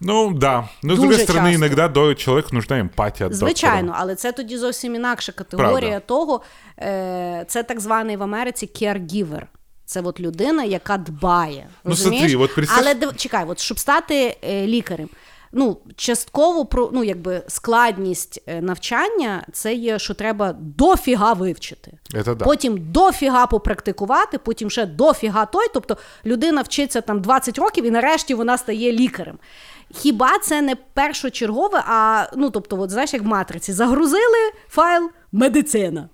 Ну 0.00 0.32
да. 0.34 0.68
Но 0.82 0.94
с 0.94 0.98
Дуже 0.98 1.08
другой 1.08 1.26
стороны, 1.26 1.50
часто. 1.52 1.66
иногда 1.66 1.88
до 1.88 2.14
человеку 2.14 2.48
нужна 2.52 2.78
емпатія. 2.78 3.26
от 3.28 3.34
Звичайно, 3.34 3.80
доктора. 3.86 3.98
але 4.02 4.14
це 4.14 4.32
тоді 4.32 4.56
зовсім 4.58 4.94
інакша 4.94 5.32
категорія 5.32 5.78
Правда. 5.90 6.00
того. 6.06 6.40
Е, 6.78 7.44
це 7.48 7.62
так 7.62 7.80
званий 7.80 8.16
в 8.16 8.22
Америці 8.22 8.70
caregiver. 8.74 9.42
Це 9.90 10.00
от 10.00 10.20
людина, 10.20 10.64
яка 10.64 10.96
дбає. 10.96 11.66
Ну, 11.84 11.90
розумієш? 11.90 12.32
смотри, 12.32 12.44
от 12.44 12.56
представ- 12.56 12.78
Але 12.78 12.94
див- 12.94 13.16
чекай, 13.16 13.44
от 13.48 13.58
щоб 13.58 13.78
стати 13.78 14.36
е, 14.44 14.66
лікарем. 14.66 15.08
Ну, 15.52 15.78
частково 15.96 16.64
про 16.64 16.90
ну, 16.92 17.04
якби 17.04 17.42
складність 17.48 18.42
е, 18.46 18.62
навчання 18.62 19.46
це 19.52 19.74
є, 19.74 19.98
що 19.98 20.14
треба 20.14 20.52
дофіга 20.60 21.32
вивчити. 21.32 21.92
Это 22.14 22.36
да. 22.36 22.44
Потім 22.44 22.92
дофіга 22.92 23.46
попрактикувати, 23.46 24.38
потім 24.38 24.70
ще 24.70 24.86
дофіга 24.86 25.46
той. 25.46 25.66
Тобто 25.74 25.96
людина 26.26 26.62
вчиться 26.62 27.00
там 27.00 27.20
20 27.20 27.58
років 27.58 27.86
і 27.86 27.90
нарешті 27.90 28.34
вона 28.34 28.58
стає 28.58 28.92
лікарем. 28.92 29.38
Хіба 29.94 30.38
це 30.38 30.62
не 30.62 30.76
першочергове, 30.76 31.84
а 31.86 32.26
ну 32.36 32.50
тобто, 32.50 32.80
от 32.80 32.90
знаєш, 32.90 33.12
як 33.12 33.22
в 33.22 33.26
матриці, 33.26 33.72
загрузили 33.72 34.52
файл 34.68 35.10
медицина. 35.32 36.08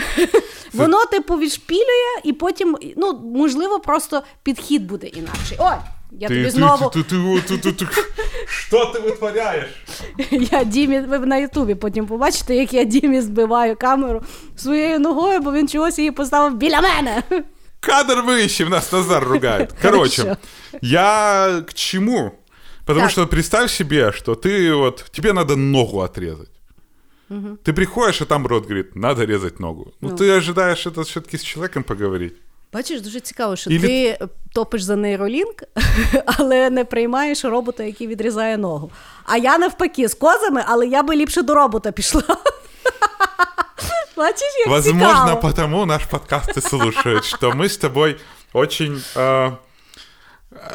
Воно 0.73 1.05
типу 1.05 1.37
відшпілює, 1.37 2.21
і 2.23 2.33
потім, 2.33 2.77
ну, 2.97 3.19
можливо, 3.35 3.79
просто 3.79 4.23
підхід 4.43 4.87
буде 4.87 5.07
інакший. 5.07 5.57
Ой, 5.59 5.75
я 6.11 6.27
тобі 6.27 6.49
знову. 6.49 6.85
Ты, 6.85 7.03
ты, 7.03 7.41
ты, 7.47 7.57
ты, 7.57 7.71
ты, 7.71 7.73
ты- 7.85 8.03
Что 8.47 8.77
ты 8.77 9.01
вытворяешь? 9.01 9.69
Я 10.51 10.63
Дімі, 10.63 10.99
ви 10.99 11.19
на 11.19 11.37
Ютубі 11.37 11.75
потім 11.75 12.05
побачите, 12.05 12.55
як 12.55 12.73
я 12.73 12.83
Дімі 12.83 13.21
збиваю 13.21 13.75
камеру 13.75 14.21
своєю 14.55 14.99
ногою, 14.99 15.39
бо 15.39 15.51
він 15.51 15.67
чогось 15.67 15.97
її 15.99 16.11
поставив 16.11 16.57
біля 16.57 16.81
мене. 16.81 17.23
Кадр 17.79 18.21
выищем, 18.21 18.69
нас 18.69 18.91
Назар 18.91 19.23
ругает. 19.23 19.73
Короче, 19.81 20.21
Хорошо. 20.21 20.37
я 20.81 21.47
к 21.67 21.73
чему? 21.73 22.31
Потому 22.85 23.01
Так. 23.05 23.11
что 23.11 23.27
представь 23.27 23.71
себе, 23.71 24.11
что 24.11 24.33
ты 24.33 24.73
вот, 24.75 25.05
тебе 25.11 25.33
надо 25.33 25.55
ногу 25.55 25.99
отрезать. 25.99 26.49
Ты 27.63 27.73
приходишь, 27.73 28.21
а 28.21 28.25
там 28.25 28.47
рот 28.47 28.63
говорит, 28.63 28.95
надо 28.95 29.25
резать 29.25 29.59
ногу. 29.59 29.91
Ну, 30.01 30.09
Ну. 30.09 30.15
ты 30.15 30.37
ожидаешь 30.37 30.87
это 30.87 31.01
все-таки 31.03 31.35
с 31.37 31.43
человеком 31.43 31.83
поговорить. 31.83 32.33
Бачиш, 32.73 33.01
дуже 33.01 33.19
цікаво, 33.19 33.55
що 33.55 33.69
Ілі- 33.69 33.81
ти 33.81 34.19
топиш 34.53 34.81
за 34.83 34.95
нейролінк, 34.95 35.63
але 36.25 36.69
не 36.69 36.85
приймаєш 36.85 37.45
робота, 37.45 37.83
який 37.83 38.07
відрізає 38.07 38.57
ногу. 38.57 38.91
А 39.25 39.37
я 39.37 39.57
навпаки 39.57 40.07
з 40.07 40.13
козами, 40.13 40.63
але 40.67 40.87
я 40.87 41.03
би 41.03 41.15
ліпше 41.15 41.41
до 41.41 41.55
робота 41.55 41.91
пішла. 41.91 42.23
Бачиш, 44.17 44.55
як 44.59 44.67
Возможно, 44.67 45.09
цікаво. 45.09 45.39
потому 45.41 45.85
наш 45.85 46.03
подкаст 46.05 46.57
и 46.57 46.61
слушают, 46.61 47.25
что 47.25 47.51
мы 47.51 47.63
с 47.65 47.77
тобой 47.77 48.17
очень 48.53 49.01
э, 49.15 49.51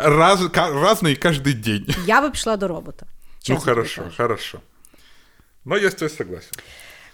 раз, 0.04 0.40
ка- 0.54 0.70
разные 0.70 1.16
каждый 1.26 1.54
день. 1.54 1.86
Я 2.06 2.20
би 2.20 2.30
пішла 2.30 2.56
до 2.56 2.68
робота. 2.68 3.06
Ну, 3.08 3.56
чесно 3.56 3.60
хорошо, 3.72 3.94
тобі 3.96 4.06
кажу. 4.06 4.16
хорошо. 4.22 4.58
Но 5.66 5.76
я 5.76 5.88
с 5.88 5.94
тобой 5.94 6.10
согласен. 6.10 6.50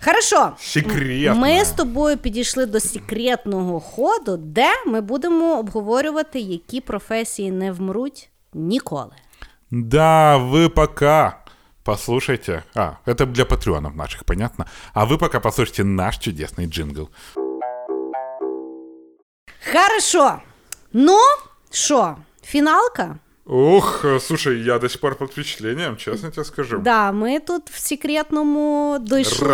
Хорошо. 0.05 0.53
Секретно. 0.59 1.35
Ми 1.35 1.65
з 1.65 1.71
тобою 1.71 2.17
підійшли 2.17 2.67
до 2.67 2.81
секретного 2.81 3.81
ходу, 3.81 4.37
де 4.37 4.69
ми 4.87 5.01
будемо 5.01 5.59
обговорювати, 5.59 6.41
які 6.41 6.81
професії 6.81 7.51
не 7.51 7.73
вмруть 7.73 8.29
ніколи. 8.55 9.13
Да, 9.71 10.37
вы 10.37 10.69
пока 10.69 11.45
послушайте. 11.83 12.63
А, 12.75 12.93
это 13.07 13.27
для 13.27 13.45
патреонов 13.45 13.97
наших, 13.97 14.25
понятно. 14.25 14.67
А 14.95 15.05
вы 15.05 15.19
пока 15.19 15.41
послушайте 15.41 15.85
наш 15.85 16.19
чудесный 16.19 16.67
джингл. 16.67 17.09
Хорошо. 19.73 20.39
Ну, 20.93 21.19
що, 21.71 22.17
фіналка? 22.43 23.17
Э, 23.46 24.20
слушай, 24.20 24.62
я 24.62 24.80
до 24.80 24.90
сих 24.90 25.02
пор 25.02 25.16
под 25.16 25.32
впечатлением, 25.32 25.98
честно 25.98 26.32
тебе 26.32 26.44
скажу. 26.46 26.78
Да, 26.84 27.12
ми 27.12 27.40
тут 27.40 27.70
в 27.70 27.80
секретному 27.80 28.98
дійшли 29.02 29.48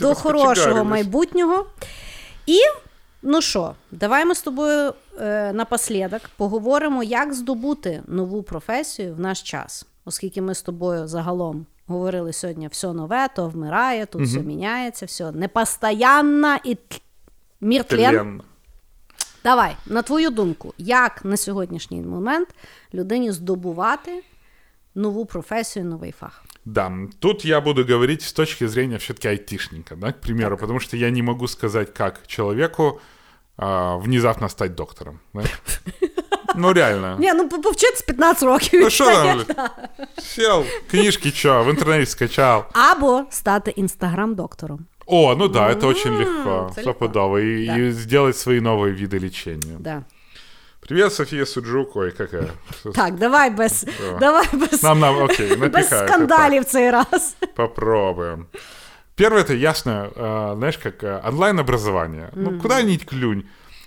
до 0.00 0.14
хорошого 0.14 0.66
майбутнього. 0.90 1.66
І, 2.46 2.58
ну 3.22 3.40
що, 3.40 3.74
давай 3.90 4.24
ми 4.24 4.34
з 4.34 4.42
тобою 4.42 4.92
е, 5.20 5.52
напослідок 5.52 6.20
поговоримо, 6.36 7.02
як 7.02 7.34
здобути 7.34 8.02
нову 8.06 8.42
професію 8.42 9.14
в 9.14 9.20
наш 9.20 9.42
час. 9.42 9.86
Оскільки 10.04 10.42
ми 10.42 10.54
з 10.54 10.62
тобою 10.62 11.08
загалом 11.08 11.66
говорили 11.86 12.32
сьогодні, 12.32 12.68
все 12.68 12.92
нове, 12.92 13.28
то 13.36 13.48
вмирає, 13.48 14.06
тут 14.06 14.22
все 14.22 14.38
міняється, 14.40 15.06
все 15.06 15.32
непостоянно 15.32 16.56
і 16.64 16.74
т- 16.74 16.98
мір 17.60 17.84
тлен. 17.84 18.10
Тлен. 18.10 18.42
Давай, 19.44 19.76
на 19.86 20.02
твою 20.02 20.30
думку, 20.30 20.74
як 20.78 21.24
на 21.24 21.36
сьогоднішній 21.36 22.02
момент 22.02 22.48
людині 22.94 23.32
здобувати 23.32 24.22
нову 24.94 25.26
професію, 25.26 25.84
новий 25.84 26.12
фах? 26.12 26.44
Да, 26.64 26.92
тут 27.18 27.44
я 27.44 27.60
буду 27.60 27.84
говорить 27.84 28.22
с 28.22 28.32
точки 28.32 28.68
зрения 28.68 28.96
все-таки 28.96 29.28
айтишника, 29.28 29.96
да, 29.96 30.12
к 30.12 30.20
примеру, 30.20 30.56
потому 30.56 30.80
что 30.80 30.96
я 30.96 31.10
не 31.10 31.22
могу 31.22 31.48
сказать, 31.48 31.90
как 31.90 32.26
человеку 32.26 33.00
а, 33.56 33.96
внезапно 33.96 34.48
стать 34.48 34.74
доктором. 34.74 35.20
да. 35.34 35.42
Ну, 36.54 36.72
реально. 36.72 37.16
Ні, 37.18 37.32
ну 37.32 37.48
повчитись 37.48 38.02
15 38.02 38.42
років. 38.42 38.80
Ну, 38.80 38.90
что 38.90 39.44
там? 39.44 39.68
Сел, 40.18 40.64
книжки 40.90 41.30
что, 41.30 41.64
в 41.64 41.70
интернете 41.70 42.06
скачал. 42.06 42.64
Або 42.72 43.24
стати 43.30 43.70
інстаграм-доктором. 43.70 44.86
О, 45.06 45.34
ну 45.34 45.48
да, 45.48 45.70
это 45.70 45.86
очень 45.86 46.14
легко, 46.16 46.70
стопудово. 46.80 47.38
И, 47.38 47.66
Да. 47.66 47.78
и 47.78 47.90
сделать 47.90 48.36
свои 48.36 48.60
новые 48.60 48.94
виды 48.94 49.18
лечения. 49.18 49.76
Да. 49.78 50.04
Привет, 50.80 51.12
София 51.12 51.44
Суджук. 51.44 51.96
Ой, 51.96 52.10
какая. 52.10 52.50
Так, 52.94 53.18
давай 53.18 53.50
без, 53.50 53.84
давай 54.20 54.46
без, 54.52 54.82
Нам, 54.82 55.00
нам, 55.00 55.22
окей, 55.24 55.48
без 55.50 55.58
напихаю. 55.58 56.08
скандалів 56.08 56.64
цей 56.64 56.90
раз. 56.90 57.36
Попробуем. 57.54 58.46
Первое, 59.14 59.42
это 59.42 59.54
ясно, 59.54 60.10
э, 60.16 60.54
знаешь, 60.56 60.78
как 60.78 61.04
э, 61.04 61.20
онлайн-образование. 61.28 62.30
Ну, 62.34 62.58
куда-нибудь 62.60 63.04
клюнь. 63.06 63.44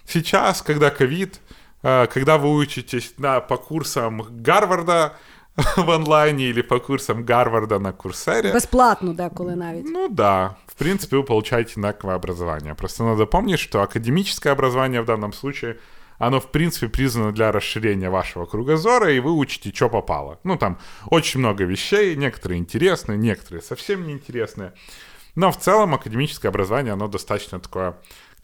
Сейчас, 0.08 0.62
когда 0.62 0.90
ковид, 0.90 1.40
э, 1.84 2.08
когда 2.14 2.38
вы 2.38 2.50
учитесь 2.56 3.14
на, 3.18 3.40
по 3.42 3.58
курсам 3.58 4.22
Гарварда 4.30 5.14
в 5.77 5.90
онлайне 5.90 6.49
или 6.49 6.61
по 6.61 6.80
курсам 6.80 7.23
Гарварда 7.23 7.80
на 7.80 7.91
Курсере. 7.91 8.53
Безплатно 8.53 9.14
деколи 9.14 9.56
навіть. 9.56 9.86
Ну 9.86 10.07
да, 10.10 10.56
в 10.68 10.73
принципе, 10.73 11.18
вы 11.18 11.23
получаете 11.23 11.72
одинаковое 11.72 12.15
образование. 12.15 12.76
Просто 12.76 13.03
надо 13.03 13.26
помнить, 13.26 13.60
что 13.60 13.82
академическое 13.82 14.53
образование 14.53 15.02
в 15.02 15.06
данном 15.06 15.34
случае, 15.34 15.77
оно, 16.19 16.40
в 16.40 16.52
принципе, 16.52 16.88
призвано 16.88 17.32
для 17.32 17.52
расширения 17.52 18.10
вашего 18.10 18.45
кругозора, 18.45 19.11
и 19.11 19.19
вы 19.19 19.32
учите, 19.32 19.72
что 19.73 19.90
попало. 19.90 20.40
Ну, 20.44 20.57
там 20.57 20.77
очень 21.11 21.40
много 21.40 21.65
вещей, 21.65 22.15
некоторые 22.18 22.57
интересные, 22.57 23.18
некоторые 23.18 23.61
совсем 23.61 24.07
неинтересные. 24.07 24.72
Но 25.36 25.52
в 25.52 25.57
целом 25.57 25.94
академическое 25.94 26.52
образование, 26.52 26.94
оно 26.94 27.07
достаточно 27.07 27.60
такое 27.60 27.94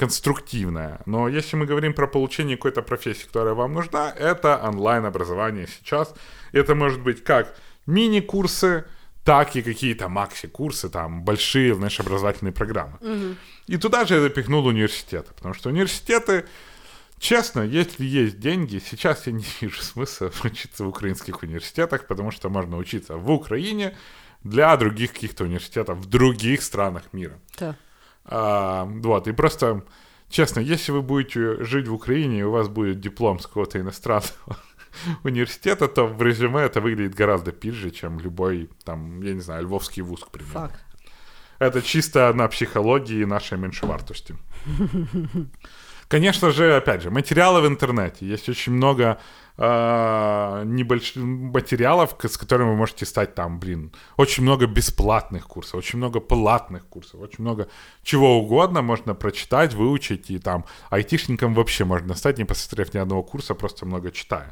конструктивное. 0.02 1.00
Но 1.06 1.28
если 1.28 1.56
мы 1.58 1.68
говорим 1.68 1.94
про 1.94 2.08
получение 2.08 2.58
какой-то 2.58 2.82
профессии, 2.82 3.28
которая 3.28 3.54
вам 3.54 3.74
нужна, 3.74 4.10
это 4.10 4.58
онлайн-образование 4.58 5.68
сейчас. 5.68 6.16
Это 6.54 6.74
может 6.74 7.02
быть 7.02 7.24
как 7.24 7.56
мини-курсы, 7.86 8.86
так 9.24 9.56
и 9.56 9.62
какие-то 9.62 10.10
макси-курсы, 10.10 10.90
там, 10.90 11.24
большие, 11.24 11.76
знаешь, 11.76 12.00
образовательные 12.00 12.52
программы. 12.52 12.98
Угу. 13.02 13.36
И 13.68 13.78
туда 13.78 14.06
же 14.06 14.16
я 14.16 14.22
запихнул 14.22 14.66
университеты, 14.66 15.32
потому 15.36 15.54
что 15.54 15.70
университеты, 15.70 16.46
честно, 17.20 17.62
если 17.62 18.04
есть 18.04 18.40
деньги, 18.40 18.82
сейчас 18.84 19.28
я 19.28 19.34
не 19.34 19.46
вижу 19.62 19.84
смысла 19.84 20.32
учиться 20.44 20.84
в 20.84 20.88
украинских 20.88 21.44
университетах, 21.44 22.08
потому 22.08 22.32
что 22.32 22.50
можно 22.50 22.78
учиться 22.78 23.18
в 23.18 23.30
Украине 23.30 23.96
для 24.44 24.76
других 24.78 25.14
каких-то 25.14 25.44
университетов 25.44 26.00
в 26.00 26.08
других 26.08 26.64
странах 26.64 27.04
мира. 27.14 27.38
Так. 27.56 27.76
А, 28.32 28.86
вот, 28.86 29.28
и 29.28 29.34
просто, 29.34 29.84
честно, 30.30 30.62
если 30.62 30.94
вы 30.94 31.02
будете 31.02 31.64
жить 31.64 31.88
в 31.88 31.94
Украине, 31.94 32.40
и 32.40 32.44
у 32.44 32.52
вас 32.52 32.70
будет 32.70 33.02
диплом 33.02 33.40
с 33.40 33.46
какого-то 33.46 33.80
иностранного 33.80 34.58
университета, 35.24 35.88
то 35.88 36.08
в 36.08 36.22
резюме 36.22 36.62
это 36.62 36.80
выглядит 36.80 37.14
гораздо 37.14 37.52
пизже, 37.52 37.92
чем 37.92 38.20
любой, 38.20 38.70
там, 38.86 39.22
я 39.22 39.34
не 39.34 39.42
знаю, 39.42 39.64
львовский 39.64 40.02
вуз, 40.02 40.24
к 40.24 40.32
примеру. 40.32 40.54
Факт. 40.54 40.86
Это 41.60 41.82
чисто 41.82 42.34
на 42.34 42.48
психологии 42.48 43.26
нашей 43.26 43.58
меньшевартости. 43.58 44.36
Конечно 46.12 46.52
же, 46.52 46.76
опять 46.76 47.02
же, 47.02 47.10
материалы 47.10 47.62
в 47.62 47.68
интернете. 47.68 48.28
Есть 48.28 48.50
очень 48.50 48.74
много 48.74 49.18
э, 49.58 50.64
небольших 50.66 51.16
материалов, 51.24 52.18
с 52.22 52.38
которыми 52.38 52.72
вы 52.72 52.76
можете 52.76 53.06
стать 53.06 53.34
там, 53.34 53.62
блин, 53.62 53.94
очень 54.18 54.44
много 54.44 54.66
бесплатных 54.66 55.48
курсов, 55.48 55.76
очень 55.76 56.00
много 56.00 56.20
платных 56.20 56.86
курсов, 56.86 57.22
очень 57.22 57.46
много 57.46 57.70
чего 58.04 58.40
угодно 58.40 58.82
можно 58.82 59.16
прочитать, 59.16 59.74
выучить, 59.74 60.30
и 60.30 60.38
там 60.38 60.66
айтишникам 60.90 61.54
вообще 61.54 61.86
можно 61.86 62.14
стать, 62.14 62.38
не 62.40 62.44
посмотрев 62.44 62.94
ни 62.94 62.98
одного 62.98 63.24
курса, 63.24 63.56
просто 63.56 63.86
много 63.86 64.12
читая. 64.12 64.52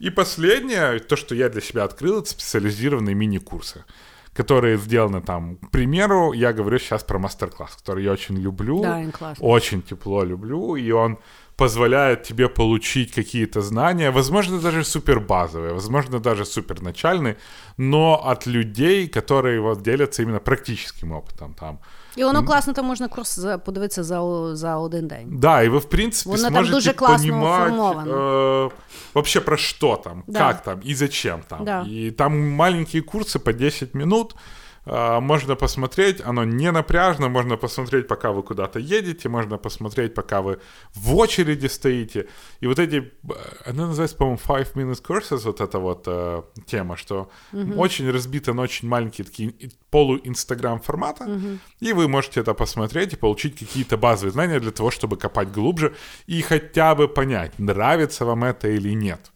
И 0.00 0.10
последнее, 0.10 0.98
то, 0.98 1.16
что 1.16 1.34
я 1.34 1.48
для 1.48 1.62
себя 1.62 1.84
открыл, 1.84 2.18
это 2.18 2.28
специализированные 2.28 3.14
мини-курсы 3.14 3.86
которые 4.34 4.76
сделаны 4.76 5.20
там. 5.20 5.56
К 5.56 5.70
примеру, 5.70 6.32
я 6.32 6.52
говорю 6.52 6.78
сейчас 6.78 7.04
про 7.04 7.18
мастер-класс, 7.18 7.76
который 7.76 8.04
я 8.04 8.12
очень 8.12 8.36
люблю. 8.36 8.82
Да. 8.82 9.04
Очень 9.40 9.82
тепло 9.82 10.24
люблю, 10.24 10.76
и 10.76 10.90
он 10.90 11.18
позволяет 11.56 12.24
тебе 12.24 12.48
получить 12.48 13.12
какие-то 13.12 13.60
знания, 13.60 14.10
возможно, 14.10 14.58
даже 14.58 14.84
супер 14.84 15.20
базовые, 15.20 15.72
возможно, 15.72 16.18
даже 16.18 16.44
супер 16.44 16.82
начальные, 16.82 17.36
но 17.76 18.20
от 18.26 18.46
людей, 18.46 19.08
которые 19.08 19.60
вот 19.60 19.82
делятся 19.82 20.22
именно 20.22 20.40
практическим 20.40 21.12
опытом 21.12 21.54
там. 21.54 21.78
І 22.15 22.23
воно 22.23 22.43
класно, 22.45 22.73
там 22.73 22.85
можна 22.85 23.07
курс 23.07 23.39
за- 23.39 23.57
подивитися 23.57 24.03
за, 24.03 24.21
о- 24.21 24.55
за 24.55 24.77
один 24.77 25.07
день. 25.07 25.27
Да, 25.39 25.63
и 25.63 25.69
вы, 25.69 25.77
в 25.79 25.85
принципе, 25.89 26.29
Воно 26.29 26.43
там 26.43 26.51
сможете 26.53 26.73
дуже 26.75 26.93
класно 26.93 27.17
понимать 27.17 27.61
оформовано. 27.61 28.11
э, 28.13 28.71
вообще 29.13 29.39
про 29.41 29.57
что 29.57 29.95
там, 29.95 30.23
Да. 30.27 30.39
как 30.39 30.63
там 30.63 30.79
и 30.85 30.95
зачем 30.95 31.41
там. 31.47 31.65
Да. 31.65 31.85
И 31.89 32.11
там 32.11 32.51
маленькие 32.51 33.01
курсы 33.03 33.39
по 33.39 33.53
10 33.53 33.93
минут, 33.95 34.33
э, 34.33 34.37
Можно 34.86 35.56
посмотреть, 35.56 36.20
оно 36.20 36.44
не 36.44 36.70
напряжно, 36.70 37.28
можно 37.28 37.56
посмотреть, 37.56 38.06
пока 38.06 38.32
вы 38.32 38.42
куда-то 38.42 38.78
едете, 38.78 39.28
можно 39.28 39.58
посмотреть, 39.58 40.14
пока 40.14 40.42
вы 40.42 40.60
в 40.94 41.16
очереди 41.16 41.68
стоите. 41.68 42.28
И 42.60 42.66
вот 42.66 42.78
эти, 42.78 42.96
э, 42.96 43.70
она 43.70 43.86
называется, 43.86 44.16
по-моему, 44.16 44.38
Five 44.46 44.74
Minutes 44.74 45.02
Courses, 45.02 45.44
вот 45.44 45.60
эта 45.60 45.78
вот 45.78 46.04
э, 46.06 46.42
тема, 46.66 46.96
что 46.96 47.30
очень 47.76 48.10
разбито 48.10 48.52
на 48.52 48.62
очень 48.62 48.88
маленькие 48.88 49.24
такие 49.24 49.54
полу-инстаграм 49.90 50.80
формата, 50.80 51.58
и 51.80 51.92
вы 51.92 52.08
можете 52.08 52.40
это 52.40 52.54
посмотреть 52.54 53.14
и 53.14 53.16
получить 53.16 53.58
какие-то 53.58 53.96
базовые 53.96 54.32
знания 54.32 54.60
для 54.60 54.70
того, 54.70 54.90
чтобы 54.90 55.16
копать 55.16 55.50
глубже 55.50 55.94
и 56.26 56.42
хотя 56.42 56.94
бы 56.94 57.08
понять, 57.08 57.58
нравится 57.58 58.24
вам 58.24 58.44
это 58.44 58.68
или 58.68 58.94
нет. 58.94 59.32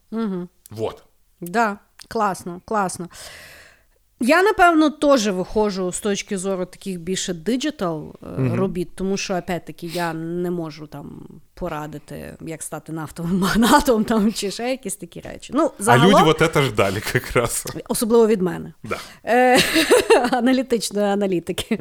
Вот. 0.70 1.04
Да, 1.40 1.80
класно, 2.08 2.60
класно. 2.64 3.08
Я, 4.20 4.42
напевно, 4.42 4.90
теж 4.90 5.28
виходжу 5.28 5.92
з 5.92 6.00
точки 6.00 6.38
зору 6.38 6.66
таких 6.66 7.00
більше 7.00 7.34
диджитал 7.34 8.14
е, 8.22 8.56
робіт, 8.56 8.88
тому 8.94 9.16
що, 9.16 9.34
опять-таки, 9.34 9.86
я 9.86 10.12
не 10.12 10.50
можу 10.50 10.86
там 10.86 11.26
порадити, 11.58 12.36
як 12.40 12.62
стати 12.62 12.92
нафтовим 12.92 13.38
магнатом 13.38 14.04
там, 14.04 14.32
чи 14.32 14.50
ще 14.50 14.70
якісь 14.70 14.96
такі 14.96 15.20
речі. 15.20 15.52
Ну, 15.56 15.70
А 15.78 15.82
загалом, 15.82 16.10
люди 16.10 16.22
вот 16.22 16.42
это 16.42 16.62
ждали 16.62 17.00
как 17.00 17.32
раз. 17.32 17.66
особливо 17.88 18.26
від 18.26 18.42
мене. 18.42 18.72
Да. 18.84 18.98
Е, 19.24 19.58
аналітичної 20.30 21.06
аналітики. 21.06 21.78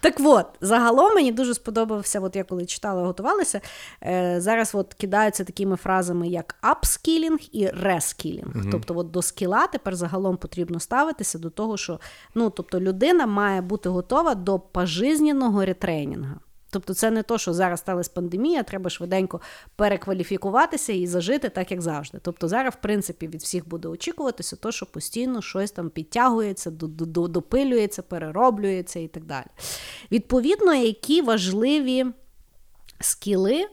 Так 0.00 0.14
от, 0.24 0.46
загалом 0.60 1.14
мені 1.14 1.32
дуже 1.32 1.54
сподобався, 1.54 2.20
от 2.20 2.36
я 2.36 2.44
коли 2.44 2.66
читала, 2.66 3.02
готувалася. 3.02 3.60
Е, 4.02 4.40
зараз 4.40 4.74
от 4.74 4.94
кидаються 4.94 5.44
такими 5.44 5.76
фразами, 5.76 6.28
як 6.28 6.54
апскілінг 6.60 7.38
і 7.52 7.68
рескілінг. 7.68 8.70
Тобто, 8.70 8.96
от 8.96 9.10
до 9.10 9.22
скіла 9.22 9.66
тепер 9.66 9.96
загалом 9.96 10.36
потрібно 10.36 10.80
ставитися 10.80 11.38
до 11.38 11.50
того, 11.50 11.76
що 11.76 12.00
ну, 12.34 12.50
тобто, 12.50 12.80
людина 12.80 13.26
має 13.26 13.60
бути 13.60 13.88
готова 13.88 14.34
до 14.34 14.58
пожизненного 14.58 15.64
ретренінгу. 15.64 16.34
Тобто 16.70 16.94
це 16.94 17.10
не 17.10 17.22
то, 17.22 17.38
що 17.38 17.52
зараз 17.52 17.80
сталася 17.80 18.10
пандемія, 18.14 18.62
треба 18.62 18.90
швиденько 18.90 19.40
перекваліфікуватися 19.76 20.92
і 20.92 21.06
зажити 21.06 21.48
так, 21.48 21.70
як 21.70 21.80
завжди. 21.80 22.18
Тобто 22.22 22.48
зараз, 22.48 22.74
в 22.74 22.76
принципі, 22.76 23.28
від 23.28 23.42
всіх 23.42 23.68
буде 23.68 23.88
очікуватися 23.88 24.56
то, 24.56 24.72
що 24.72 24.86
постійно 24.86 25.42
щось 25.42 25.70
там 25.70 25.90
підтягується, 25.90 26.70
до- 26.70 26.86
до- 26.86 27.06
до- 27.06 27.28
допилюється, 27.28 28.02
перероблюється 28.02 28.98
і 29.00 29.08
так 29.08 29.24
далі. 29.24 29.46
Відповідно, 30.12 30.74
які 30.74 31.22
важливі 31.22 32.06
скіли 33.00 33.66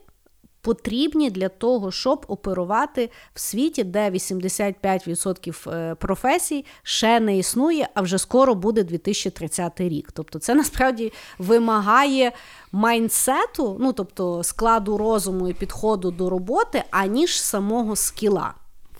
потрібні 0.65 1.31
для 1.31 1.49
того, 1.49 1.91
щоб 1.91 2.25
оперувати 2.27 3.09
в 3.33 3.39
світі, 3.39 3.83
де 3.83 4.09
85% 4.09 5.71
е, 5.71 5.95
професій 5.95 6.65
ще 6.83 7.19
не 7.19 7.37
існує, 7.37 7.89
а 7.93 8.01
вже 8.01 8.17
скоро 8.17 8.55
буде 8.55 8.83
2030 8.83 9.81
рік. 9.81 10.11
Тобто, 10.11 10.39
це 10.39 10.55
насправді 10.55 11.13
вимагає 11.37 12.31
майнсету, 12.71 13.77
ну 13.79 13.93
тобто 13.93 14.43
складу 14.43 14.97
розуму 14.97 15.49
і 15.49 15.53
підходу 15.53 16.11
до 16.11 16.29
роботи, 16.29 16.83
аніж 16.91 17.41
самого 17.41 17.95
скіла. 17.95 18.53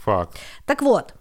Факт. 0.04 0.40
Так 0.66 0.80
от. 0.84 1.14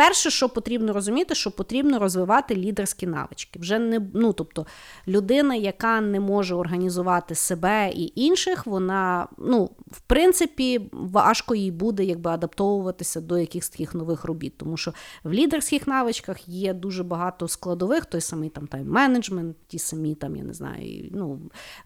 Перше, 0.00 0.30
що 0.30 0.48
потрібно 0.48 0.92
розуміти, 0.92 1.34
що 1.34 1.50
потрібно 1.50 1.98
розвивати 1.98 2.56
лідерські 2.56 3.06
навички. 3.06 3.58
Вже 3.58 3.78
не 3.78 4.00
ну, 4.14 4.32
тобто 4.32 4.66
людина, 5.08 5.54
яка 5.54 6.00
не 6.00 6.20
може 6.20 6.54
організувати 6.54 7.34
себе 7.34 7.90
і 7.94 8.12
інших, 8.14 8.66
вона 8.66 9.28
ну, 9.38 9.70
в 9.86 10.00
принципі 10.00 10.80
важко 10.92 11.54
їй 11.54 11.70
буде 11.70 12.04
якби 12.04 12.30
адаптовуватися 12.30 13.20
до 13.20 13.38
якихось 13.38 13.68
таких 13.68 13.94
нових 13.94 14.24
робіт. 14.24 14.58
Тому 14.58 14.76
що 14.76 14.92
в 15.24 15.32
лідерських 15.32 15.86
навичках 15.86 16.48
є 16.48 16.74
дуже 16.74 17.04
багато 17.04 17.48
складових, 17.48 18.04
той 18.04 18.20
самий 18.20 18.48
там 18.48 18.66
тайм-менеджмент, 18.66 19.54
ті 19.66 19.78
самі 19.78 20.14
там, 20.14 20.36
я 20.36 20.42
не 20.42 20.54
знаю, 20.54 21.10
ну, 21.12 21.40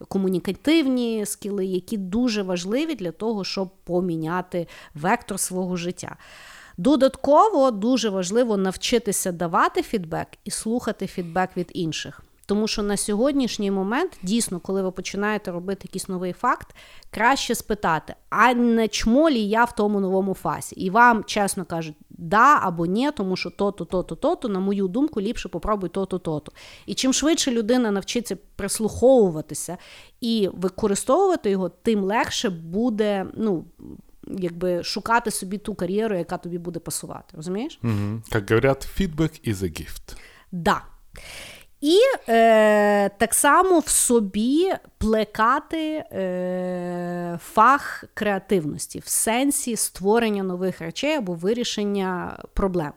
комунікативні 0.08 1.26
скіли, 1.26 1.66
які 1.66 1.96
дуже 1.96 2.42
важливі 2.42 2.94
для 2.94 3.12
того, 3.12 3.44
щоб 3.44 3.70
поміняти 3.84 4.66
вектор 4.94 5.40
свого 5.40 5.76
життя. 5.76 6.16
Додатково 6.76 7.70
дуже 7.70 8.08
важливо 8.08 8.56
навчитися 8.56 9.32
давати 9.32 9.82
фідбек 9.82 10.28
і 10.44 10.50
слухати 10.50 11.06
фідбек 11.06 11.50
від 11.56 11.70
інших. 11.74 12.20
Тому 12.46 12.68
що 12.68 12.82
на 12.82 12.96
сьогоднішній 12.96 13.70
момент, 13.70 14.18
дійсно, 14.22 14.60
коли 14.60 14.82
ви 14.82 14.90
починаєте 14.90 15.50
робити 15.50 15.80
якийсь 15.84 16.08
новий 16.08 16.32
факт, 16.32 16.76
краще 17.10 17.54
спитати, 17.54 18.14
а 18.30 18.54
не 18.54 18.88
чмолі 18.88 19.48
я 19.48 19.64
в 19.64 19.74
тому 19.74 20.00
новому 20.00 20.34
фасі. 20.34 20.76
І 20.76 20.90
вам 20.90 21.24
чесно 21.24 21.64
кажуть, 21.64 21.94
да 22.10 22.58
або 22.62 22.86
ні, 22.86 23.10
тому 23.10 23.36
що 23.36 23.50
то-то, 23.50 23.84
то-то, 23.84 24.14
то-то, 24.14 24.48
на 24.48 24.60
мою 24.60 24.88
думку, 24.88 25.20
ліпше 25.20 25.48
попробуй 25.48 25.88
то-то, 25.88 26.18
то-то. 26.18 26.52
І 26.86 26.94
чим 26.94 27.12
швидше 27.12 27.50
людина 27.50 27.90
навчиться 27.90 28.36
прислуховуватися 28.56 29.78
і 30.20 30.50
використовувати 30.52 31.50
його, 31.50 31.68
тим 31.68 32.04
легше 32.04 32.50
буде, 32.50 33.26
ну. 33.34 33.64
Якби 34.28 34.82
шукати 34.82 35.30
собі 35.30 35.58
ту 35.58 35.74
кар'єру, 35.74 36.16
яка 36.16 36.38
тобі 36.38 36.58
буде 36.58 36.80
пасувати, 36.80 37.36
розумієш? 37.36 37.78
Угу. 37.82 38.22
Як 38.32 38.50
говорять, 38.50 38.88
feedback 38.98 39.48
is 39.48 39.54
a 39.54 39.80
gift. 39.80 40.16
Да. 40.52 40.82
І 41.80 41.98
е, 42.28 43.08
так 43.08 43.34
само 43.34 43.78
в 43.78 43.88
собі 43.88 44.72
плекати 44.98 46.04
е, 46.12 47.38
фах 47.42 48.04
креативності 48.14 48.98
в 48.98 49.08
сенсі 49.08 49.76
створення 49.76 50.42
нових 50.42 50.80
речей 50.80 51.14
або 51.14 51.32
вирішення 51.32 52.38
проблем. 52.54 52.92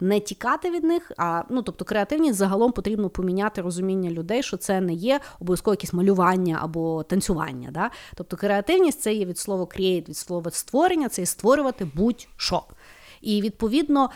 Не 0.00 0.20
тікати 0.20 0.70
від 0.70 0.84
них, 0.84 1.12
а 1.16 1.42
ну 1.50 1.62
тобто 1.62 1.84
креативність 1.84 2.38
загалом 2.38 2.72
потрібно 2.72 3.10
поміняти 3.10 3.60
розуміння 3.60 4.10
людей, 4.10 4.42
що 4.42 4.56
це 4.56 4.80
не 4.80 4.92
є 4.92 5.20
обов'язково 5.40 5.72
якесь 5.72 5.92
малювання 5.92 6.58
або 6.62 7.02
танцювання. 7.02 7.70
Да? 7.70 7.90
Тобто 8.14 8.36
креативність 8.36 9.00
це 9.00 9.14
є 9.14 9.24
від 9.24 9.38
слова 9.38 9.64
create, 9.64 10.08
від 10.08 10.16
слова 10.16 10.50
створення, 10.50 11.08
це 11.08 11.22
є 11.22 11.26
створювати 11.26 11.84
будь-що. 11.94 12.62
І 13.20 13.42
відповідно 13.42 14.10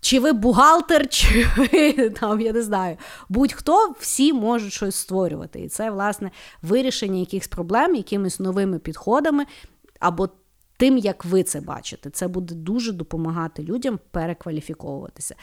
чи 0.00 0.20
ви 0.20 0.32
бухгалтер, 0.32 1.08
чи 1.08 1.46
ви 1.56 2.10
там, 2.20 2.40
я 2.40 2.52
не 2.52 2.62
знаю, 2.62 2.96
будь-хто 3.28 3.94
всі 3.98 4.32
можуть 4.32 4.72
щось 4.72 4.96
створювати. 4.96 5.60
І 5.60 5.68
це, 5.68 5.90
власне, 5.90 6.30
вирішення 6.62 7.20
якихось 7.20 7.48
проблем, 7.48 7.94
якимись 7.94 8.40
новими 8.40 8.78
підходами 8.78 9.46
або 10.00 10.28
тим, 10.80 10.98
як 10.98 11.24
ви 11.24 11.42
це 11.42 11.60
бачите. 11.60 12.10
Це 12.10 12.28
буде 12.28 12.54
дуже 12.54 12.92
допомагати 12.92 13.62
людям 13.62 13.98
перекваліфіковуватися. 14.10 15.34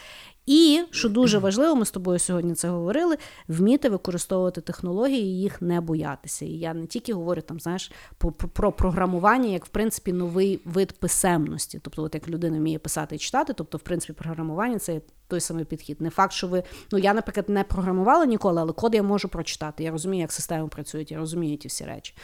І 0.46 0.82
що 0.90 1.08
дуже 1.08 1.38
важливо, 1.38 1.76
ми 1.76 1.84
з 1.84 1.90
тобою 1.90 2.18
сьогодні 2.18 2.54
це 2.54 2.68
говорили: 2.68 3.16
вміти 3.48 3.88
використовувати 3.88 4.60
технології 4.60 5.22
і 5.22 5.40
їх 5.40 5.62
не 5.62 5.80
боятися. 5.80 6.44
І 6.44 6.48
я 6.48 6.74
не 6.74 6.86
тільки 6.86 7.14
говорю 7.14 7.40
там, 7.40 7.60
знаєш, 7.60 7.92
про, 8.18 8.32
про 8.32 8.72
програмування, 8.72 9.48
як 9.48 9.66
в 9.66 9.68
принципі 9.68 10.12
новий 10.12 10.60
вид 10.64 10.92
писемності. 10.92 11.80
Тобто, 11.82 12.02
от 12.02 12.14
як 12.14 12.28
людина 12.28 12.58
вміє 12.58 12.78
писати 12.78 13.16
і 13.16 13.18
читати, 13.18 13.52
тобто, 13.52 13.78
в 13.78 13.80
принципі, 13.80 14.12
програмування 14.12 14.78
це 14.78 15.00
той 15.28 15.40
самий 15.40 15.64
підхід. 15.64 16.00
Не 16.00 16.10
факт, 16.10 16.32
що 16.32 16.48
ви. 16.48 16.62
Ну 16.92 16.98
я, 16.98 17.14
наприклад, 17.14 17.48
не 17.48 17.64
програмувала 17.64 18.26
ніколи, 18.26 18.60
але 18.60 18.72
код 18.72 18.94
я 18.94 19.02
можу 19.02 19.28
прочитати. 19.28 19.84
Я 19.84 19.90
розумію, 19.90 20.20
як 20.20 20.32
системи 20.32 20.68
працюють, 20.68 21.10
я 21.10 21.18
розумію 21.18 21.56
ті 21.56 21.68
всі 21.68 21.84
речі. 21.84 22.14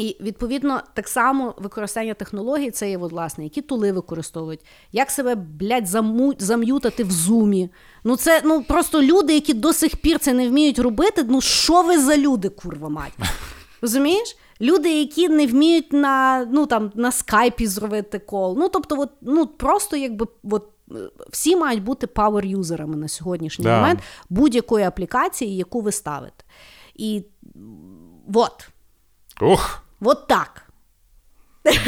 І 0.00 0.16
відповідно 0.20 0.80
так 0.94 1.08
само 1.08 1.54
використання 1.58 2.14
технологій 2.14 2.70
це 2.70 2.90
є, 2.90 2.98
от, 2.98 3.12
власне, 3.12 3.44
які 3.44 3.62
тули 3.62 3.92
використовують, 3.92 4.60
як 4.92 5.10
себе 5.10 5.34
блядь, 5.34 5.86
заму... 5.86 6.34
зам'ютати 6.38 7.04
в 7.04 7.10
зумі. 7.10 7.70
Ну 8.04 8.16
це 8.16 8.42
ну 8.44 8.62
просто 8.62 9.02
люди, 9.02 9.34
які 9.34 9.54
до 9.54 9.72
сих 9.72 9.96
пір 9.96 10.18
це 10.18 10.32
не 10.32 10.48
вміють 10.48 10.78
робити. 10.78 11.24
Ну 11.28 11.40
що 11.40 11.82
ви 11.82 11.98
за 11.98 12.16
люди, 12.16 12.48
курва 12.48 12.88
мать? 12.88 13.12
Розумієш? 13.82 14.36
Люди, 14.60 14.98
які 15.00 15.28
не 15.28 15.46
вміють 15.46 15.92
на 15.92 16.46
ну 16.52 16.66
там 16.66 16.92
на 16.94 17.12
скайпі 17.12 17.66
зробити 17.66 18.18
кол. 18.18 18.56
Ну 18.58 18.68
тобто, 18.68 19.00
от, 19.00 19.10
ну 19.20 19.46
просто 19.46 19.96
якби 19.96 20.26
от, 20.50 20.68
всі 21.30 21.56
мають 21.56 21.82
бути 21.82 22.06
пауер-юзерами 22.06 22.96
на 22.96 23.08
сьогоднішній 23.08 23.64
да. 23.64 23.76
момент 23.76 24.00
будь-якої 24.28 24.84
аплікації, 24.84 25.56
яку 25.56 25.80
ви 25.80 25.92
ставите. 25.92 26.44
І 26.94 27.24
от. 28.34 28.68
Ух! 29.40 29.82
Вот 30.00 30.26
так. 30.26 30.62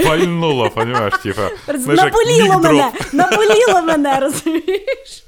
Пальнуло, 0.05 0.71
понимаешь, 0.71 1.19
типа. 1.23 1.51
Наболіло 1.69 2.59
мене, 2.59 2.93
наболіло 3.13 3.83
мене, 3.83 4.21
розумієш? 4.21 5.25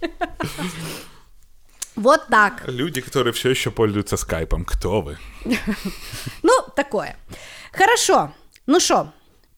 Вот 1.97 2.21
так. 2.31 2.69
Люди, 2.69 3.01
которые 3.01 3.31
все 3.33 3.51
еще 3.51 3.71
пользуются 3.71 4.17
скайпом, 4.17 4.65
кто 4.65 5.01
вы? 5.01 5.17
Ну, 6.43 6.53
такое. 6.77 7.15
Хорошо. 7.79 8.31
Ну 8.67 8.81
що, 8.81 9.07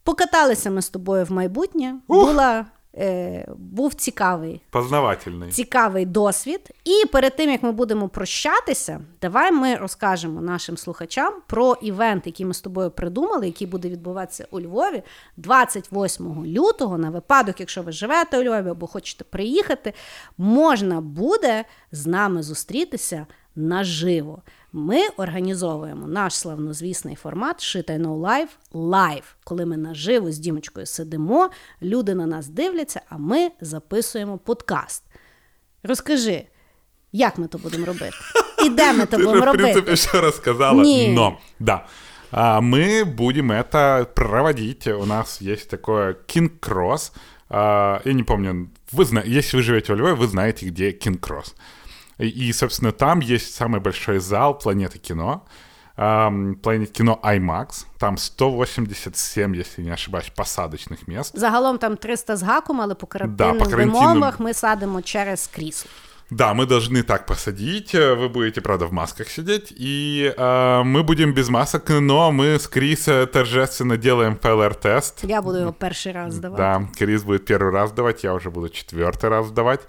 покаталися 0.04 0.70
ми 0.70 0.82
з 0.82 0.88
тобою 0.88 1.24
в 1.24 1.32
майбутнє. 1.32 1.94
Була 2.08 2.66
е, 2.97 3.47
був 3.56 3.94
цікавий 3.94 4.60
Познавательний. 4.70 5.51
цікавий 5.51 6.06
досвід. 6.06 6.70
І 6.85 7.06
перед 7.06 7.36
тим 7.36 7.51
як 7.51 7.62
ми 7.62 7.73
будемо 7.73 8.09
прощатися, 8.09 9.01
давай 9.23 9.52
ми 9.52 9.74
розкажемо 9.74 10.40
нашим 10.40 10.77
слухачам 10.77 11.35
про 11.47 11.77
івент, 11.82 12.27
який 12.27 12.47
ми 12.47 12.55
з 12.55 12.60
тобою 12.60 12.90
придумали, 12.90 13.47
який 13.47 13.66
буде 13.66 13.89
відбуватися 13.89 14.47
у 14.51 14.60
Львові 14.60 15.02
28 15.36 16.47
лютого. 16.47 16.98
На 16.98 17.10
випадок, 17.10 17.60
якщо 17.60 17.82
ви 17.82 17.93
живете 17.93 18.39
у 18.39 18.43
Львові 18.43 18.68
або 18.68 18.86
хочете 18.86 19.24
приїхати, 19.24 19.93
можна 20.39 21.01
буде 21.01 21.64
з 21.93 22.06
нами 22.06 22.43
зустрітися 22.43 23.27
наживо 23.56 24.43
ми 24.75 25.07
організовуємо 25.17 26.07
наш 26.07 26.35
славнозвісний 26.35 27.15
формат 27.15 27.63
Шитай 27.63 27.97
No 27.97 28.19
Life 28.19 28.49
Live, 28.73 29.23
коли 29.43 29.65
ми 29.65 29.77
наживо 29.77 30.31
з 30.31 30.38
Дімочкою 30.38 30.85
сидимо, 30.85 31.49
люди 31.81 32.15
на 32.15 32.25
нас 32.25 32.47
дивляться, 32.47 33.01
а 33.09 33.17
ми 33.17 33.51
записуємо 33.61 34.38
подкаст. 34.38 35.03
Розкажи, 35.83 36.45
як 37.11 37.38
ми 37.38 37.47
то 37.47 37.57
будемо 37.57 37.85
робити? 37.85 38.11
І 38.65 38.69
де 38.69 38.93
ми 38.93 39.05
то 39.05 39.17
будемо 39.17 39.45
робити? 39.45 39.73
Ти, 39.73 39.79
в 39.79 39.85
принципе, 39.85 39.93
все 39.93 40.21
рассказала, 40.21 40.83
Ні. 40.83 41.13
но, 41.13 41.38
да. 41.59 41.85
А, 42.31 42.61
мы 42.61 43.05
будем 43.05 43.51
это 43.51 44.05
проводить. 44.05 44.88
У 44.88 45.05
нас 45.05 45.41
есть 45.41 45.69
такое 45.69 46.15
King 46.27 46.49
Cross. 46.59 47.11
А, 47.49 48.01
я 48.05 48.13
не 48.13 48.23
помню, 48.23 48.69
вы 48.93 49.05
зна... 49.05 49.21
если 49.25 49.57
вы 49.57 49.63
живете 49.63 49.93
в 49.93 49.97
Львове, 49.97 50.13
вы 50.13 50.27
знаете, 50.27 50.65
где 50.67 50.91
King 50.91 51.19
Cross. 51.19 51.53
И, 52.17 52.53
собственно, 52.53 52.91
там 52.91 53.19
есть 53.19 53.55
самый 53.55 53.79
большой 53.79 54.19
зал 54.19 54.57
планеты 54.57 54.99
кино. 54.99 55.43
Планет 55.95 56.91
кино 56.91 57.19
IMAX. 57.23 57.85
Там 57.99 58.17
187, 58.17 59.55
если 59.55 59.81
не 59.83 59.91
ошибаюсь, 59.91 60.31
посадочных 60.35 61.07
мест. 61.07 61.31
Загалом 61.35 61.77
там 61.77 61.97
300 61.97 62.38
з 62.38 62.43
гаком, 62.43 62.81
але 62.81 62.95
по 62.95 63.07
карантинним 63.07 63.57
да, 63.57 63.65
по 63.65 63.75
вимовах 63.75 64.39
ми 64.39 64.53
садимо 64.53 65.01
через 65.01 65.47
крісло. 65.47 65.89
Да, 66.31 66.53
мы 66.53 66.65
должны 66.65 67.03
так 67.03 67.25
посадить. 67.25 67.93
Вы 67.93 68.29
будете, 68.29 68.61
правда, 68.61 68.85
в 68.85 68.93
масках 68.93 69.29
сидеть. 69.29 69.73
И 69.75 70.33
э, 70.38 70.83
мы 70.83 71.03
будем 71.03 71.33
без 71.33 71.49
масок, 71.49 71.89
но 71.89 72.31
мы 72.31 72.57
с 72.57 72.69
Крис 72.69 73.09
торжественно 73.33 73.97
делаем 73.97 74.38
ПЛР-тест. 74.38 75.25
Я 75.25 75.41
буду 75.41 75.57
его 75.57 75.73
первый 75.73 76.13
раз 76.13 76.33
сдавать. 76.33 76.57
Да, 76.57 76.88
Крис 76.97 77.23
будет 77.23 77.45
первый 77.45 77.73
раз 77.73 77.89
сдавать, 77.89 78.23
я 78.23 78.33
уже 78.33 78.49
буду 78.49 78.69
четвертый 78.69 79.29
раз 79.29 79.47
сдавать. 79.47 79.81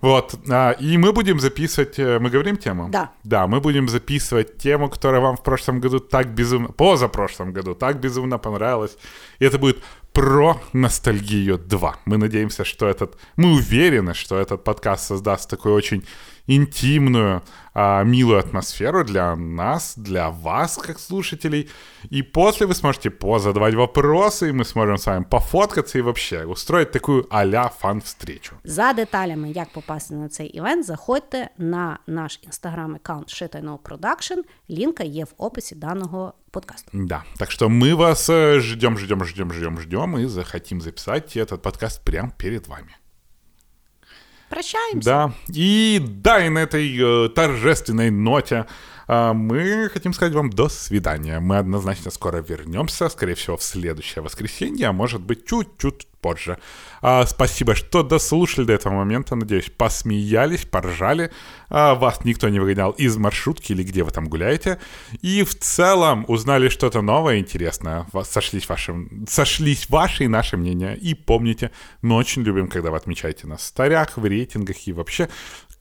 Вот. 0.00 0.34
А, 0.48 0.72
и 0.72 0.98
мы 0.98 1.12
будем 1.12 1.40
записывать... 1.40 1.98
Э, 1.98 2.18
мы 2.18 2.30
говорим 2.30 2.56
тему? 2.56 2.88
Да. 2.90 3.10
Да, 3.24 3.46
мы 3.46 3.60
будем 3.60 3.88
записывать 3.88 4.58
тему, 4.58 4.88
которая 4.88 5.20
вам 5.20 5.36
в 5.36 5.42
прошлом 5.42 5.80
году 5.80 6.00
так 6.00 6.28
безумно... 6.28 6.68
Позапрошлом 6.68 7.52
году 7.52 7.74
так 7.74 8.00
безумно 8.00 8.38
понравилась. 8.38 8.98
И 9.38 9.44
это 9.44 9.58
будет 9.58 9.82
про 10.12 10.60
ностальгию 10.72 11.58
2. 11.58 11.96
Мы 12.06 12.16
надеемся, 12.18 12.64
что 12.64 12.86
этот... 12.86 13.18
Мы 13.36 13.52
уверены, 13.54 14.14
что 14.14 14.38
этот 14.38 14.64
подкаст 14.64 15.06
создаст 15.06 15.50
такой 15.50 15.72
очень 15.72 16.04
интимную, 16.46 17.42
а, 17.74 18.02
милую 18.04 18.38
атмосферу 18.38 19.04
для 19.04 19.36
нас, 19.36 19.94
для 19.98 20.30
вас, 20.30 20.76
как 20.76 20.98
слушателей. 20.98 21.68
И 22.10 22.22
после 22.22 22.66
вы 22.66 22.74
сможете 22.74 23.10
позадавать 23.10 23.74
вопросы, 23.74 24.48
и 24.48 24.52
мы 24.52 24.64
сможем 24.64 24.96
с 24.96 25.06
вами 25.06 25.24
пофоткаться 25.24 25.98
и 25.98 26.02
вообще 26.02 26.44
устроить 26.44 26.92
такую 26.92 27.26
а-ля 27.30 27.68
фан-встречу. 27.68 28.54
За 28.64 28.92
деталями, 28.92 29.50
як 29.50 29.72
попасти 29.72 30.14
на 30.14 30.28
цей 30.28 30.46
івент, 30.46 30.86
заходьте 30.86 31.50
на 31.58 31.98
наш 32.06 32.40
інстаграм-аккаунт 32.42 33.28
Shit 33.28 33.78
Production. 33.78 34.42
Лінка 34.70 35.04
є 35.04 35.24
в 35.24 35.34
описі 35.36 35.74
даного 35.74 36.34
подкаста. 36.50 36.90
Да, 36.92 37.24
так 37.38 37.50
что 37.50 37.68
мы 37.68 37.94
вас 37.94 38.30
ждем, 38.60 38.98
ждем, 38.98 39.24
ждем, 39.24 39.52
ждем, 39.52 39.80
ждем 39.80 40.18
и 40.18 40.26
захотим 40.26 40.80
записать 40.80 41.36
этот 41.36 41.62
подкаст 41.62 42.04
прямо 42.04 42.30
перед 42.38 42.66
вами. 42.68 42.96
Прощаемся. 44.51 45.05
Да. 45.05 45.33
И 45.47 46.03
да, 46.05 46.45
и 46.45 46.49
на 46.49 46.59
этой 46.59 47.25
э, 47.25 47.29
торжественной 47.29 48.11
ноте 48.11 48.65
э, 49.07 49.31
мы 49.31 49.89
хотим 49.93 50.11
сказать 50.11 50.33
вам 50.33 50.49
до 50.49 50.67
свидания. 50.67 51.39
Мы 51.39 51.57
однозначно 51.57 52.11
скоро 52.11 52.41
вернемся, 52.41 53.07
скорее 53.07 53.35
всего, 53.35 53.55
в 53.55 53.63
следующее 53.63 54.21
воскресенье, 54.21 54.87
а 54.87 54.91
может 54.91 55.21
быть, 55.21 55.45
чуть-чуть 55.45 56.05
позже. 56.21 56.57
А, 57.01 57.25
спасибо, 57.25 57.75
что 57.75 58.03
дослушали 58.03 58.65
до 58.65 58.73
этого 58.73 58.93
момента. 58.93 59.35
Надеюсь, 59.35 59.69
посмеялись, 59.69 60.65
поржали. 60.65 61.31
А, 61.69 61.95
вас 61.95 62.23
никто 62.23 62.49
не 62.49 62.59
выгонял 62.59 62.91
из 62.91 63.17
маршрутки 63.17 63.71
или 63.71 63.83
где 63.83 64.03
вы 64.03 64.11
там 64.11 64.27
гуляете. 64.27 64.79
И 65.21 65.43
в 65.43 65.57
целом 65.57 66.25
узнали 66.27 66.69
что-то 66.69 67.01
новое, 67.01 67.39
интересное. 67.39 68.05
Сошлись 68.23 68.69
ваши, 68.69 68.93
сошлись 69.27 69.89
ваши 69.89 70.25
и 70.25 70.27
наши 70.27 70.57
мнения. 70.57 70.93
И 70.93 71.13
помните, 71.13 71.71
мы 72.01 72.15
очень 72.15 72.43
любим, 72.43 72.67
когда 72.67 72.91
вы 72.91 72.97
отмечаете 72.97 73.47
нас 73.47 73.61
в 73.61 73.65
старях, 73.65 74.17
в 74.17 74.25
рейтингах 74.25 74.87
и 74.87 74.93
вообще 74.93 75.29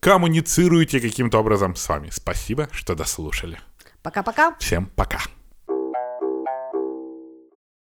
коммуницируете 0.00 1.00
каким-то 1.00 1.38
образом 1.38 1.76
с 1.76 1.88
вами. 1.88 2.08
Спасибо, 2.10 2.68
что 2.72 2.94
дослушали. 2.94 3.58
Пока-пока. 4.02 4.56
Всем 4.58 4.86
пока. 4.96 5.20